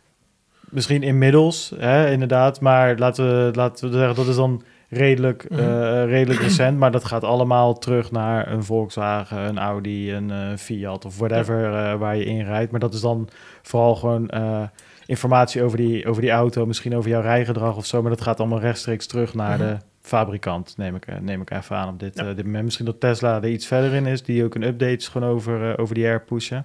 Misschien 0.74 1.02
inmiddels, 1.02 1.72
hè, 1.76 2.10
inderdaad, 2.10 2.60
maar 2.60 2.98
laten 2.98 3.24
we, 3.26 3.56
laten 3.56 3.90
we 3.90 3.96
zeggen, 3.96 4.14
dat 4.14 4.26
is 4.26 4.36
dan 4.36 4.62
redelijk, 4.88 5.46
uh, 5.48 5.58
redelijk 6.04 6.40
recent, 6.40 6.78
maar 6.78 6.90
dat 6.90 7.04
gaat 7.04 7.24
allemaal 7.24 7.78
terug 7.78 8.10
naar 8.10 8.52
een 8.52 8.64
Volkswagen, 8.64 9.38
een 9.38 9.58
Audi, 9.58 10.14
een 10.14 10.28
uh, 10.28 10.56
Fiat 10.56 11.04
of 11.04 11.18
whatever 11.18 11.98
waar 11.98 12.16
je 12.16 12.24
in 12.24 12.44
rijdt. 12.44 12.70
Maar 12.70 12.80
dat 12.80 12.94
is 12.94 13.00
dan 13.00 13.28
vooral 13.62 13.94
gewoon 13.94 14.30
informatie 15.06 15.62
over 15.62 15.78
die, 15.78 16.06
over 16.06 16.22
die 16.22 16.30
auto, 16.30 16.66
misschien 16.66 16.96
over 16.96 17.10
jouw 17.10 17.20
rijgedrag 17.20 17.76
of 17.76 17.86
zo, 17.86 18.00
maar 18.02 18.10
dat 18.10 18.20
gaat 18.20 18.40
allemaal 18.40 18.60
rechtstreeks 18.60 19.06
terug 19.06 19.34
naar 19.34 19.58
mhm. 19.58 19.68
de 19.68 19.76
fabrikant, 20.00 20.74
neem 20.76 20.94
ik, 20.94 21.20
neem 21.20 21.40
ik 21.40 21.50
even 21.50 21.76
aan 21.76 21.88
op 21.88 22.00
dit, 22.00 22.18
ja. 22.18 22.34
dit 22.34 22.44
moment. 22.44 22.64
Misschien 22.64 22.86
dat 22.86 23.00
Tesla 23.00 23.36
er 23.36 23.48
iets 23.48 23.66
verder 23.66 23.92
in 23.92 24.06
is, 24.06 24.22
die 24.22 24.44
ook 24.44 24.54
een 24.54 24.62
updates 24.62 25.08
gewoon 25.08 25.28
over, 25.28 25.78
over 25.78 25.94
die 25.94 26.04
air 26.04 26.20
pushen. 26.20 26.62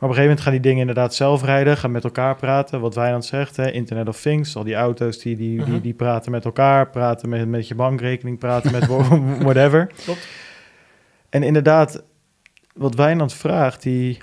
Maar 0.00 0.08
op 0.08 0.16
een 0.16 0.22
gegeven 0.22 0.36
moment 0.36 0.40
gaan 0.40 0.52
die 0.52 0.72
dingen 0.72 0.80
inderdaad 0.88 1.14
zelf 1.14 1.44
rijden, 1.44 1.76
gaan 1.76 1.90
met 1.90 2.04
elkaar 2.04 2.36
praten. 2.36 2.80
Wat 2.80 2.94
Wijnand 2.94 3.24
zegt, 3.24 3.56
hè, 3.56 3.70
Internet 3.70 4.08
of 4.08 4.20
Things, 4.20 4.56
al 4.56 4.64
die 4.64 4.74
auto's 4.74 5.18
die, 5.18 5.36
die, 5.36 5.56
die, 5.64 5.72
mhm. 5.72 5.80
die, 5.80 5.94
praten 5.94 6.30
met 6.30 6.44
elkaar, 6.44 6.88
praten 6.90 7.28
met, 7.28 7.48
met 7.48 7.68
je 7.68 7.74
bankrekening, 7.74 8.38
praten 8.38 8.72
met 8.72 8.86
whatever. 9.48 9.90
Klopt. 10.04 10.28
En 11.28 11.42
inderdaad, 11.42 12.02
wat 12.74 12.94
Wijnand 12.94 13.34
vraagt, 13.34 13.82
die... 13.82 14.18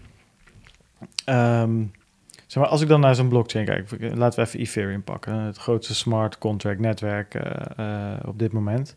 Um, 1.26 1.92
Zeg 2.48 2.64
maar, 2.64 2.72
als 2.72 2.82
ik 2.82 2.88
dan 2.88 3.00
naar 3.00 3.16
zo'n 3.16 3.30
blockchain 3.30 3.66
kijk, 3.66 3.90
laten 4.16 4.40
we 4.40 4.46
even 4.46 4.60
Ethereum 4.60 5.04
pakken, 5.04 5.34
het 5.34 5.58
grootste 5.58 5.96
smart 5.96 6.38
contract 6.38 6.80
netwerk 6.80 7.34
uh, 7.34 7.44
uh, 7.80 8.14
op 8.26 8.40
dit 8.40 8.52
moment. 8.52 8.96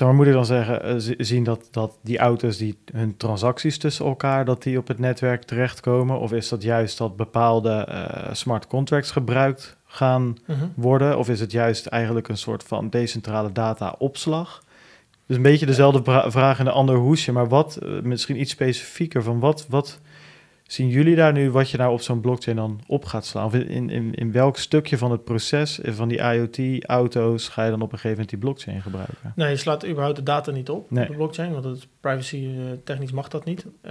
Maar, 0.00 0.14
moet 0.14 0.26
ik 0.26 0.32
dan 0.32 0.46
zeggen, 0.46 0.94
uh, 0.94 1.14
zien 1.18 1.44
dat, 1.44 1.68
dat 1.70 1.98
die 2.02 2.18
auto's 2.18 2.56
die 2.56 2.78
hun 2.92 3.16
transacties 3.16 3.78
tussen 3.78 4.06
elkaar, 4.06 4.44
dat 4.44 4.62
die 4.62 4.78
op 4.78 4.88
het 4.88 4.98
netwerk 4.98 5.42
terechtkomen? 5.42 6.18
Of 6.18 6.32
is 6.32 6.48
dat 6.48 6.62
juist 6.62 6.98
dat 6.98 7.16
bepaalde 7.16 7.88
smart 8.32 8.66
contracts 8.66 9.10
gebruikt 9.10 9.76
gaan 9.86 10.36
mhm. 10.46 10.66
worden? 10.74 11.18
Of 11.18 11.28
is 11.28 11.40
het 11.40 11.52
juist 11.52 11.86
eigenlijk 11.86 12.28
een 12.28 12.36
soort 12.36 12.62
van 12.62 12.90
decentrale 12.90 13.52
data-opslag? 13.52 14.62
Dus 15.26 15.36
een 15.36 15.42
beetje 15.42 15.66
dezelfde 15.66 16.30
vraag 16.30 16.58
in 16.58 16.66
een 16.66 16.72
ander 16.72 16.96
hoesje, 16.96 17.32
maar 17.32 17.48
wat, 17.48 17.78
misschien 18.02 18.40
iets 18.40 18.50
specifieker 18.50 19.22
van 19.22 19.40
wat, 19.40 19.66
wat 19.68 20.00
Zien 20.72 20.88
jullie 20.88 21.16
daar 21.16 21.32
nu 21.32 21.50
wat 21.50 21.70
je 21.70 21.76
nou 21.76 21.92
op 21.92 22.00
zo'n 22.00 22.20
blockchain 22.20 22.56
dan 22.56 22.80
op 22.86 23.04
gaat 23.04 23.26
slaan? 23.26 23.44
Of 23.44 23.54
in, 23.54 23.90
in, 23.90 24.14
in 24.14 24.32
welk 24.32 24.56
stukje 24.56 24.98
van 24.98 25.10
het 25.10 25.24
proces 25.24 25.80
van 25.82 26.08
die 26.08 26.18
IoT-auto's 26.18 27.48
ga 27.48 27.64
je 27.64 27.70
dan 27.70 27.80
op 27.80 27.92
een 27.92 27.98
gegeven 27.98 28.10
moment 28.10 28.28
die 28.28 28.38
blockchain 28.38 28.82
gebruiken? 28.82 29.32
Nee, 29.36 29.50
je 29.50 29.56
slaat 29.56 29.86
überhaupt 29.86 30.16
de 30.16 30.22
data 30.22 30.50
niet 30.50 30.70
op, 30.70 30.90
nee. 30.90 31.02
op 31.02 31.10
de 31.10 31.16
blockchain, 31.16 31.52
want 31.52 31.64
het 31.64 31.86
privacy 32.00 32.36
uh, 32.36 32.64
technisch 32.84 33.12
mag 33.12 33.28
dat 33.28 33.44
niet. 33.44 33.64
Uh, 33.64 33.90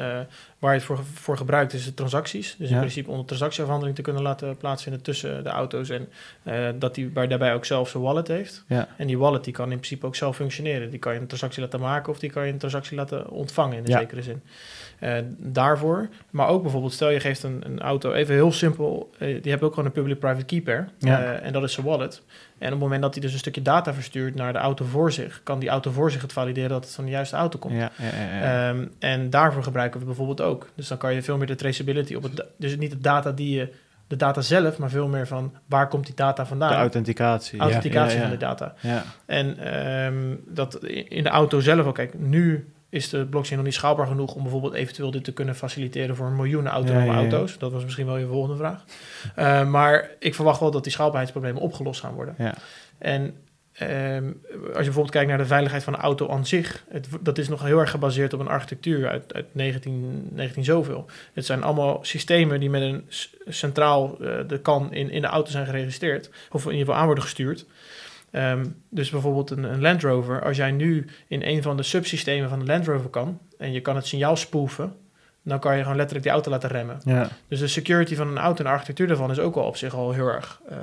waar 0.60 0.72
je 0.72 0.78
het 0.78 0.84
voor, 0.84 1.00
voor 1.14 1.38
gebruikt 1.38 1.74
is 1.74 1.86
de 1.86 1.94
transacties. 1.94 2.56
Dus 2.58 2.70
in 2.70 2.78
principe 2.78 3.12
om 3.12 3.20
een 3.20 3.26
transactieafhandeling 3.26 3.96
te 3.96 4.02
kunnen 4.02 4.22
laten 4.22 4.58
plaatsvinden 4.58 5.02
tussen 5.02 5.44
de 5.44 5.50
auto's 5.50 5.90
en 5.90 6.10
uh, 6.44 6.70
dat 6.80 6.96
die 6.96 7.12
daarbij 7.12 7.54
ook 7.54 7.66
zelf 7.66 7.90
zijn 7.90 8.04
wallet 8.04 8.28
heeft. 8.28 8.64
Ja. 8.68 8.88
En 8.98 9.08
die 9.08 9.18
wallet 9.18 9.44
die 9.44 9.54
kan 9.54 9.72
in 9.72 9.78
principe 9.78 10.06
ook 10.06 10.16
zelf 10.16 10.36
functioneren. 10.36 10.90
Die 10.90 11.00
kan 11.00 11.14
je 11.14 11.20
een 11.20 11.28
transactie 11.28 11.62
laten 11.62 11.80
maken 11.80 12.12
of 12.12 12.20
die 12.20 12.30
kan 12.30 12.46
je 12.46 12.52
een 12.52 12.58
transactie 12.58 12.98
laten 12.98 13.30
ontvangen 13.30 13.78
in 13.78 13.84
een 13.84 14.00
zekere 14.00 14.22
zin. 14.22 14.42
Uh, 15.04 15.14
daarvoor. 15.38 16.10
Maar 16.30 16.48
ook 16.48 16.62
bijvoorbeeld, 16.62 16.94
stel 16.94 17.10
je 17.10 17.20
geeft 17.20 17.44
een, 17.44 17.62
een 17.66 17.80
auto, 17.80 18.12
even 18.12 18.36
heel 18.36 18.52
simpel, 18.52 19.12
uh, 19.20 19.42
die 19.42 19.52
hebt 19.52 19.64
ook 19.64 19.70
gewoon 19.70 19.86
een 19.86 19.92
public-private 19.92 20.46
key 20.46 20.62
pair. 20.62 20.90
Uh, 21.00 21.46
en 21.46 21.54
dat 21.54 21.64
is 21.64 21.74
zijn 21.74 21.86
wallet. 21.86 22.22
En 22.58 22.68
op 22.68 22.72
het 22.72 22.80
moment 22.80 23.02
dat 23.02 23.14
hij 23.14 23.22
dus 23.22 23.34
een 23.34 23.40
stukje 23.40 23.62
data 23.62 23.94
verstuurt 23.94 24.36
naar 24.36 24.54
de 24.54 24.60
auto 24.60 24.86
voor 24.86 25.12
zich, 25.12 25.42
kan 25.44 25.60
die 25.60 25.70
auto 25.70 25.92
voor 25.92 26.12
zich 26.12 26.22
het 26.22 26.34
valideren 26.34 26.70
dat 26.70 26.84
het 26.84 26.94
van 26.96 27.06
de 27.06 27.12
juiste 27.12 27.36
auto 27.36 27.60
komt. 27.60 27.76
Ja, 27.76 27.92
ja, 27.98 28.70
um, 28.70 28.92
en 29.00 29.30
daarvoor 29.30 29.64
gebruiken 29.64 30.00
we 30.00 30.06
bijvoorbeeld 30.06 30.42
ook. 30.42 30.68
Dus 30.76 30.88
dan 30.88 30.98
kan 30.98 31.14
je 31.14 31.24
veel 31.24 31.38
meer 31.38 31.48
de 31.48 31.56
traceability 31.56 32.16
op 32.16 32.24
het, 32.24 32.46
dus 32.58 32.78
niet 32.78 32.92
de 32.92 33.00
data 33.00 33.32
die 33.32 33.58
je 33.58 33.74
de 34.08 34.16
data 34.16 34.42
zelf, 34.42 34.78
maar 34.78 34.90
veel 34.90 35.08
meer 35.08 35.28
van 35.28 35.54
waar 35.66 35.88
komt 35.88 36.06
die 36.06 36.16
data 36.16 36.46
vandaan. 36.46 36.70
De 36.70 36.76
authenticatie. 36.76 37.60
Authenticatie 37.60 38.20
van 38.20 38.30
de 38.30 38.38
data. 38.38 38.74
Ja. 38.80 39.04
En 39.26 39.76
um, 40.06 40.44
dat 40.48 40.84
in 40.86 41.24
de 41.24 41.30
auto 41.30 41.60
zelf 41.60 41.86
ook, 41.86 41.96
kijk, 41.96 42.20
nu 42.20 42.68
is 42.92 43.10
de 43.10 43.26
blockchain 43.26 43.58
nog 43.58 43.66
niet 43.66 43.74
schaalbaar 43.74 44.08
genoeg 44.08 44.36
om 44.36 44.42
bijvoorbeeld 44.42 44.74
eventueel 44.74 45.12
dit 45.12 45.24
te 45.24 45.34
kunnen 45.34 45.56
faciliteren 45.56 46.16
voor 46.16 46.32
miljoenen 46.32 46.72
autonome 46.72 47.06
Ja, 47.06 47.12
ja, 47.12 47.20
ja. 47.20 47.30
auto's. 47.30 47.58
Dat 47.58 47.72
was 47.72 47.84
misschien 47.84 48.06
wel 48.06 48.18
je 48.18 48.26
volgende 48.26 48.58
vraag. 48.58 48.84
Eh, 49.36 49.68
maar 49.68 50.10
ik 50.20 50.36
verwacht 50.36 50.60
wel 50.60 50.72
dat 50.72 50.84
die 50.84 50.92
schaalbaarheidsproblemen 50.92 51.62
opgelost 51.62 52.00
gaan 52.00 52.14
worden. 52.14 52.36
Ja. 52.38 52.54
En 52.98 53.36
ehm, 53.74 54.26
als 54.54 54.62
je 54.62 54.72
bijvoorbeeld 54.74 55.10
kijkt 55.10 55.30
naar 55.30 55.38
de 55.38 55.46
veiligheid 55.46 55.84
van 55.84 55.94
de 55.94 56.00
auto 56.00 56.30
aan 56.30 56.46
zich, 56.46 56.84
het, 56.90 57.08
dat 57.22 57.38
is 57.38 57.48
nog 57.48 57.64
heel 57.64 57.80
erg 57.80 57.92
gebaseerd 57.92 58.34
op 58.34 58.40
een 58.40 58.48
architectuur 58.48 59.10
uit, 59.10 59.34
uit 59.34 59.46
19, 59.52 60.30
19 60.32 60.64
zoveel. 60.64 61.06
Het 61.34 61.46
zijn 61.46 61.64
allemaal 61.64 62.00
systemen 62.02 62.60
die 62.60 62.70
met 62.70 62.82
een 62.82 63.06
centraal 63.48 64.18
eh, 64.22 64.34
de 64.48 64.60
kan 64.60 64.94
in, 64.94 65.10
in 65.10 65.22
de 65.22 65.28
auto 65.28 65.52
zijn 65.52 65.66
geregistreerd, 65.66 66.30
of 66.52 66.64
in 66.66 66.72
ieder 66.72 66.86
geval 66.86 67.00
aan 67.00 67.06
worden 67.06 67.24
gestuurd. 67.24 67.66
Ehm, 68.32 68.66
dus 68.90 69.10
bijvoorbeeld 69.10 69.50
een, 69.50 69.64
een 69.64 69.82
Land 69.82 70.04
Rover, 70.04 70.44
als 70.44 70.58
jij 70.58 70.72
nu 70.72 71.06
in 71.28 71.42
een 71.44 71.62
van 71.62 71.78
de 71.78 71.84
subsystemen 71.84 72.50
van 72.50 72.60
de 72.60 72.66
Land 72.66 72.88
Rover 72.88 73.10
kan 73.10 73.40
en 73.58 73.72
je 73.72 73.80
kan 73.82 73.96
het 73.96 74.08
signaal 74.08 74.36
spoeven, 74.36 74.94
dan 75.44 75.60
kan 75.60 75.76
je 75.76 75.82
gewoon 75.82 75.96
letterlijk 75.96 76.24
die 76.26 76.34
auto 76.34 76.52
laten 76.52 76.70
remmen. 76.70 76.98
Ja. 77.04 77.28
Dus 77.48 77.60
de 77.60 77.68
security 77.68 78.16
van 78.16 78.28
een 78.28 78.38
auto 78.38 78.58
en 78.58 78.64
de 78.64 78.70
architectuur 78.70 79.08
daarvan 79.08 79.32
is 79.32 79.40
ook 79.40 79.56
al 79.56 79.64
op 79.66 79.78
zich 79.78 79.94
al 79.96 80.12
heel 80.12 80.28
erg. 80.28 80.62
eh, 80.70 80.78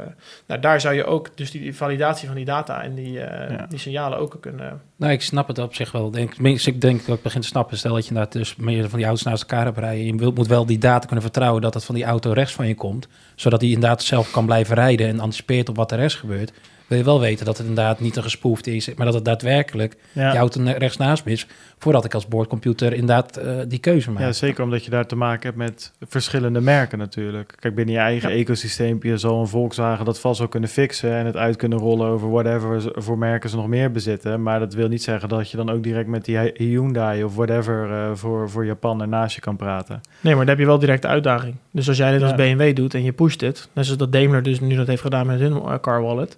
nou, 0.46 0.60
daar 0.60 0.80
zou 0.80 0.94
je 0.94 1.04
ook 1.04 1.36
dus 1.36 1.50
die, 1.50 1.60
die 1.60 1.76
validatie 1.76 2.26
van 2.26 2.36
die 2.36 2.44
data 2.44 2.82
en 2.82 2.94
die, 2.94 3.20
eh, 3.20 3.56
Ja. 3.56 3.66
die 3.68 3.78
signalen 3.78 4.18
ook 4.18 4.36
kunnen. 4.40 4.80
Nou, 4.96 5.12
ik 5.12 5.22
snap 5.22 5.48
het 5.48 5.58
op 5.58 5.74
zich 5.74 5.92
wel. 5.92 6.10
Denk, 6.10 6.34
ik 6.34 6.80
denk 6.80 7.06
dat 7.06 7.16
ik 7.16 7.22
begin 7.22 7.40
te 7.40 7.46
snappen. 7.46 7.76
Stel 7.78 7.94
dat 7.94 8.02
je 8.02 8.08
inderdaad 8.08 8.32
dus 8.32 8.56
meer 8.56 8.88
van 8.88 8.98
die 8.98 9.06
auto's 9.06 9.24
naast 9.24 9.42
elkaar 9.42 9.64
hebt 9.64 9.78
rijden. 9.78 10.04
Je 10.06 10.14
wilt, 10.14 10.34
moet 10.34 10.46
wel 10.46 10.66
die 10.66 10.78
data 10.78 11.06
kunnen 11.06 11.22
vertrouwen 11.24 11.62
dat 11.62 11.74
het 11.74 11.84
van 11.84 11.94
die 11.94 12.04
auto 12.04 12.32
rechts 12.32 12.52
van 12.54 12.66
je 12.68 12.74
komt. 12.74 13.08
Zodat 13.34 13.60
hij 13.60 13.70
inderdaad 13.70 14.02
zelf 14.02 14.30
kan 14.30 14.46
blijven 14.46 14.74
rijden 14.74 15.08
en 15.08 15.20
anticipeert 15.20 15.68
op 15.68 15.76
wat 15.76 15.92
er 15.92 15.98
rechts 15.98 16.14
gebeurt. 16.14 16.52
Wil 16.88 16.98
je 16.98 17.04
wel 17.04 17.20
weten 17.20 17.44
dat 17.44 17.58
het 17.58 17.66
inderdaad 17.66 18.00
niet 18.00 18.16
een 18.16 18.22
gespoefd 18.22 18.66
is, 18.66 18.94
maar 18.94 19.06
dat 19.06 19.14
het 19.14 19.24
daadwerkelijk 19.24 19.96
Ja. 20.12 20.36
auto 20.36 20.60
ne- 20.60 20.72
rechts 20.78 20.96
naast 20.96 21.24
me 21.24 21.30
is. 21.32 21.46
Voordat 21.78 22.04
ik 22.04 22.14
als 22.14 22.28
boordcomputer 22.28 22.92
inderdaad 22.92 23.36
eh, 23.36 23.52
die 23.68 23.78
keuze 23.78 24.10
maak. 24.10 24.22
Ja, 24.22 24.32
zeker 24.32 24.64
omdat 24.64 24.84
je 24.84 24.90
daar 24.90 25.06
te 25.06 25.16
maken 25.16 25.42
hebt 25.46 25.56
met 25.56 25.92
verschillende 26.08 26.60
merken 26.60 26.98
natuurlijk. 26.98 27.54
Kijk, 27.58 27.74
binnen 27.74 27.94
je 27.94 28.00
eigen 28.00 28.30
Ja. 28.30 28.34
ecosysteempje 28.36 29.16
zal 29.18 29.40
een 29.40 29.46
Volkswagen 29.46 30.04
dat 30.04 30.20
vast 30.20 30.38
wel 30.38 30.48
kunnen 30.48 30.68
fixen 30.68 31.12
en 31.12 31.26
het 31.26 31.36
uit 31.36 31.56
kunnen 31.56 31.78
rollen 31.78 32.06
over 32.08 32.30
whatever 32.30 32.92
voor 32.94 33.18
merken 33.18 33.50
ze 33.50 33.56
nog 33.56 33.66
meer 33.68 33.90
bezitten. 33.90 34.42
Maar 34.42 34.58
dat 34.58 34.74
wil 34.74 34.88
niet 34.88 35.02
zeggen 35.02 35.28
dat 35.28 35.50
je 35.50 35.56
dan 35.56 35.70
ook 35.70 35.82
direct 35.82 36.08
met 36.08 36.24
die 36.24 36.38
Hyundai 36.54 37.24
of 37.24 37.34
whatever 37.34 37.90
eh, 37.92 38.10
voor, 38.14 38.50
voor 38.50 38.66
Japan 38.66 39.00
ernaast 39.00 39.34
je 39.34 39.40
kan 39.40 39.56
praten. 39.56 40.00
Nee, 40.20 40.34
maar 40.34 40.40
dan 40.46 40.54
heb 40.54 40.58
je 40.58 40.66
wel 40.70 40.78
direct 40.78 41.02
de 41.02 41.08
uitdaging. 41.08 41.54
Dus 41.70 41.88
als 41.88 41.96
jij 41.96 42.12
dit 42.12 42.22
als. 42.22 42.34
BMW 42.34 42.76
doet 42.76 42.94
en 42.94 43.02
je 43.02 43.12
pusht 43.12 43.40
het, 43.40 43.68
net 43.72 43.84
zoals 43.84 44.00
dat 44.00 44.12
Daimler 44.12 44.42
dus 44.42 44.60
nu 44.60 44.76
dat 44.76 44.86
heeft 44.86 45.02
gedaan 45.02 45.26
met 45.26 45.40
hun 45.40 45.52
eh, 45.56 45.74
car 45.80 46.02
wallet. 46.02 46.36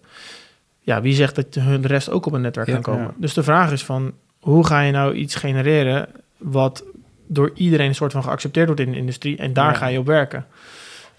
Ja, 0.80 1.00
wie 1.00 1.14
zegt 1.14 1.34
dat 1.34 1.54
hun 1.54 1.80
de 1.80 1.88
rest 1.88 2.10
ook 2.10 2.26
op 2.26 2.32
een 2.32 2.40
netwerk 2.40 2.66
Ja, 2.68 2.72
kan 2.74 2.82
komen? 2.82 3.02
ja. 3.02 3.14
Dus 3.16 3.34
de 3.34 3.42
vraag 3.42 3.72
is 3.72 3.84
van, 3.84 4.12
hoe 4.40 4.66
ga 4.66 4.80
je 4.80 4.92
nou 4.92 5.14
iets 5.14 5.34
genereren 5.34 6.08
wat 6.38 6.84
door 7.26 7.50
iedereen 7.54 7.88
een 7.88 7.94
soort 7.94 8.12
van 8.12 8.22
geaccepteerd 8.22 8.66
wordt 8.66 8.80
in 8.80 8.90
de 8.90 8.98
industrie 8.98 9.36
en 9.36 9.52
daar 9.52 9.72
Ja. 9.72 9.78
ga 9.78 9.86
je 9.86 9.98
op 9.98 10.06
werken. 10.06 10.46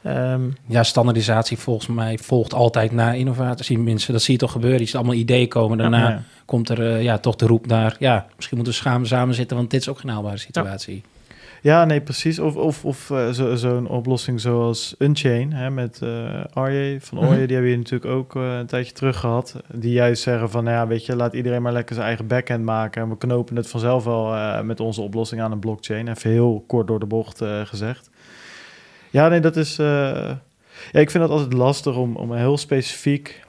Ehm, 0.04 0.42
Ja, 0.66 0.84
standaardisatie 0.84 1.58
volgens 1.58 1.88
mij 1.88 2.18
volgt 2.18 2.54
altijd 2.54 2.92
na 2.92 3.14
innovatie. 3.14 3.80
Mensen, 3.80 4.14
dat 4.14 4.22
zie 4.22 4.34
je 4.34 4.40
toch 4.40 4.52
gebeuren. 4.52 4.86
Ziet 4.88 4.96
allemaal 4.96 5.14
ideeën 5.14 5.48
komen. 5.48 5.78
Daarna 5.78 6.24
komt 6.46 6.70
er 6.70 6.82
eh, 6.96 7.04
ja, 7.04 7.18
toch 7.18 7.36
de 7.36 7.46
roep 7.46 7.68
naar... 7.68 7.96
ja, 8.00 8.26
misschien 8.36 8.58
moeten 8.58 8.74
we 8.76 8.80
samen, 8.80 9.08
samen 9.08 9.36
zitten... 9.36 9.58
want 9.58 9.72
dit 9.72 9.82
is 9.82 9.90
ook 9.90 10.00
geen 10.00 10.12
haalbare 10.12 10.38
situatie. 10.38 11.04
Ja, 11.64 11.86
nee, 11.86 12.02
precies. 12.02 12.40
Of, 12.40 12.56
of, 12.56 12.86
of 12.86 13.12
zo- 13.32 13.56
zo'n 13.56 13.88
oplossing 13.88 14.42
zoals 14.42 14.96
Unchain 15.00 15.54
hè, 15.54 15.70
met 15.70 16.02
Arje 16.54 16.98
van 17.02 17.18
Mhm. 17.18 17.28
Orje. 17.28 17.46
Die 17.46 17.54
hebben 17.56 17.72
je 17.72 17.78
natuurlijk 17.78 18.12
ook 18.12 18.36
eh, 18.36 18.58
een 18.58 18.66
tijdje 18.66 18.94
terug 18.94 19.18
gehad. 19.20 19.56
Die 19.74 19.92
juist 19.94 20.22
zeggen 20.24 20.50
van, 20.50 20.64
nou 20.64 20.76
ja, 20.76 20.88
weet 20.88 21.06
je, 21.06 21.16
laat 21.16 21.34
iedereen 21.34 21.62
maar 21.62 21.72
lekker 21.74 21.96
zijn 21.96 22.08
eigen 22.08 22.28
backend 22.28 22.64
maken. 22.64 23.02
En 23.02 23.10
we 23.10 23.18
knopen 23.18 23.56
het 23.56 23.70
vanzelf 23.70 24.04
wel 24.04 24.64
met 24.64 24.80
onze 24.80 25.02
oplossing 25.02 25.42
aan 25.42 25.52
een 25.52 25.60
blockchain. 25.60 26.08
Even 26.08 26.30
heel 26.32 26.64
kort 26.68 26.88
door 26.88 27.00
de 27.00 27.06
bocht 27.06 27.42
gezegd. 27.64 28.10
Ja, 29.10 29.28
nee, 29.28 29.40
dat 29.40 29.56
is... 29.56 29.76
ja, 29.76 30.40
ik 30.92 31.12
vind 31.12 31.24
het 31.24 31.32
altijd 31.32 31.54
lastig 31.54 31.96
om, 31.96 32.16
om 32.16 32.34
heel 32.34 32.58
specifiek 32.58 33.44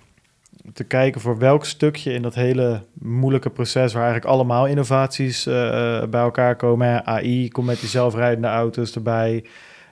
te 0.72 0.84
kijken 0.84 1.20
voor 1.20 1.38
welk 1.38 1.64
stukje 1.64 2.12
in 2.12 2.22
dat 2.22 2.34
hele 2.34 2.82
moeilijke 2.92 3.50
proces, 3.50 3.92
waar 3.92 4.02
eigenlijk 4.02 4.32
allemaal 4.32 4.66
innovaties 4.66 5.46
eh, 5.46 5.98
eh, 6.02 6.08
bij 6.08 6.20
elkaar 6.20 6.56
komen. 6.56 6.88
Hè. 6.88 7.04
AI 7.04 7.48
komt 7.48 7.66
met 7.66 7.80
die 7.80 7.88
zelfrijdende 7.88 8.48
auto's 8.48 8.94
erbij. 8.94 9.44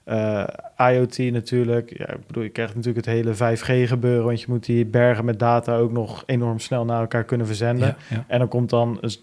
Eh, 0.04 0.44
IoT 0.76 1.18
natuurlijk. 1.18 1.98
Ja, 1.98 2.08
ik 2.08 2.26
bedoel, 2.26 2.42
je 2.42 2.48
krijgt 2.48 2.74
natuurlijk 2.74 3.06
het 3.06 3.14
hele 3.14 3.34
5G 3.34 3.88
gebeuren, 3.88 4.24
want 4.24 4.40
je 4.40 4.46
moet 4.48 4.64
die 4.64 4.86
bergen 4.86 5.24
met 5.24 5.38
data 5.38 5.76
ook 5.76 5.92
nog 5.92 6.22
enorm 6.26 6.58
snel 6.58 6.84
naar 6.84 7.00
elkaar 7.00 7.24
kunnen 7.24 7.46
verzenden. 7.46 7.86
Ja, 7.86 7.96
ja. 8.16 8.24
En 8.26 8.38
dan 8.38 8.48
komt 8.48 8.70
dan. 8.70 8.98
Dus, 9.00 9.22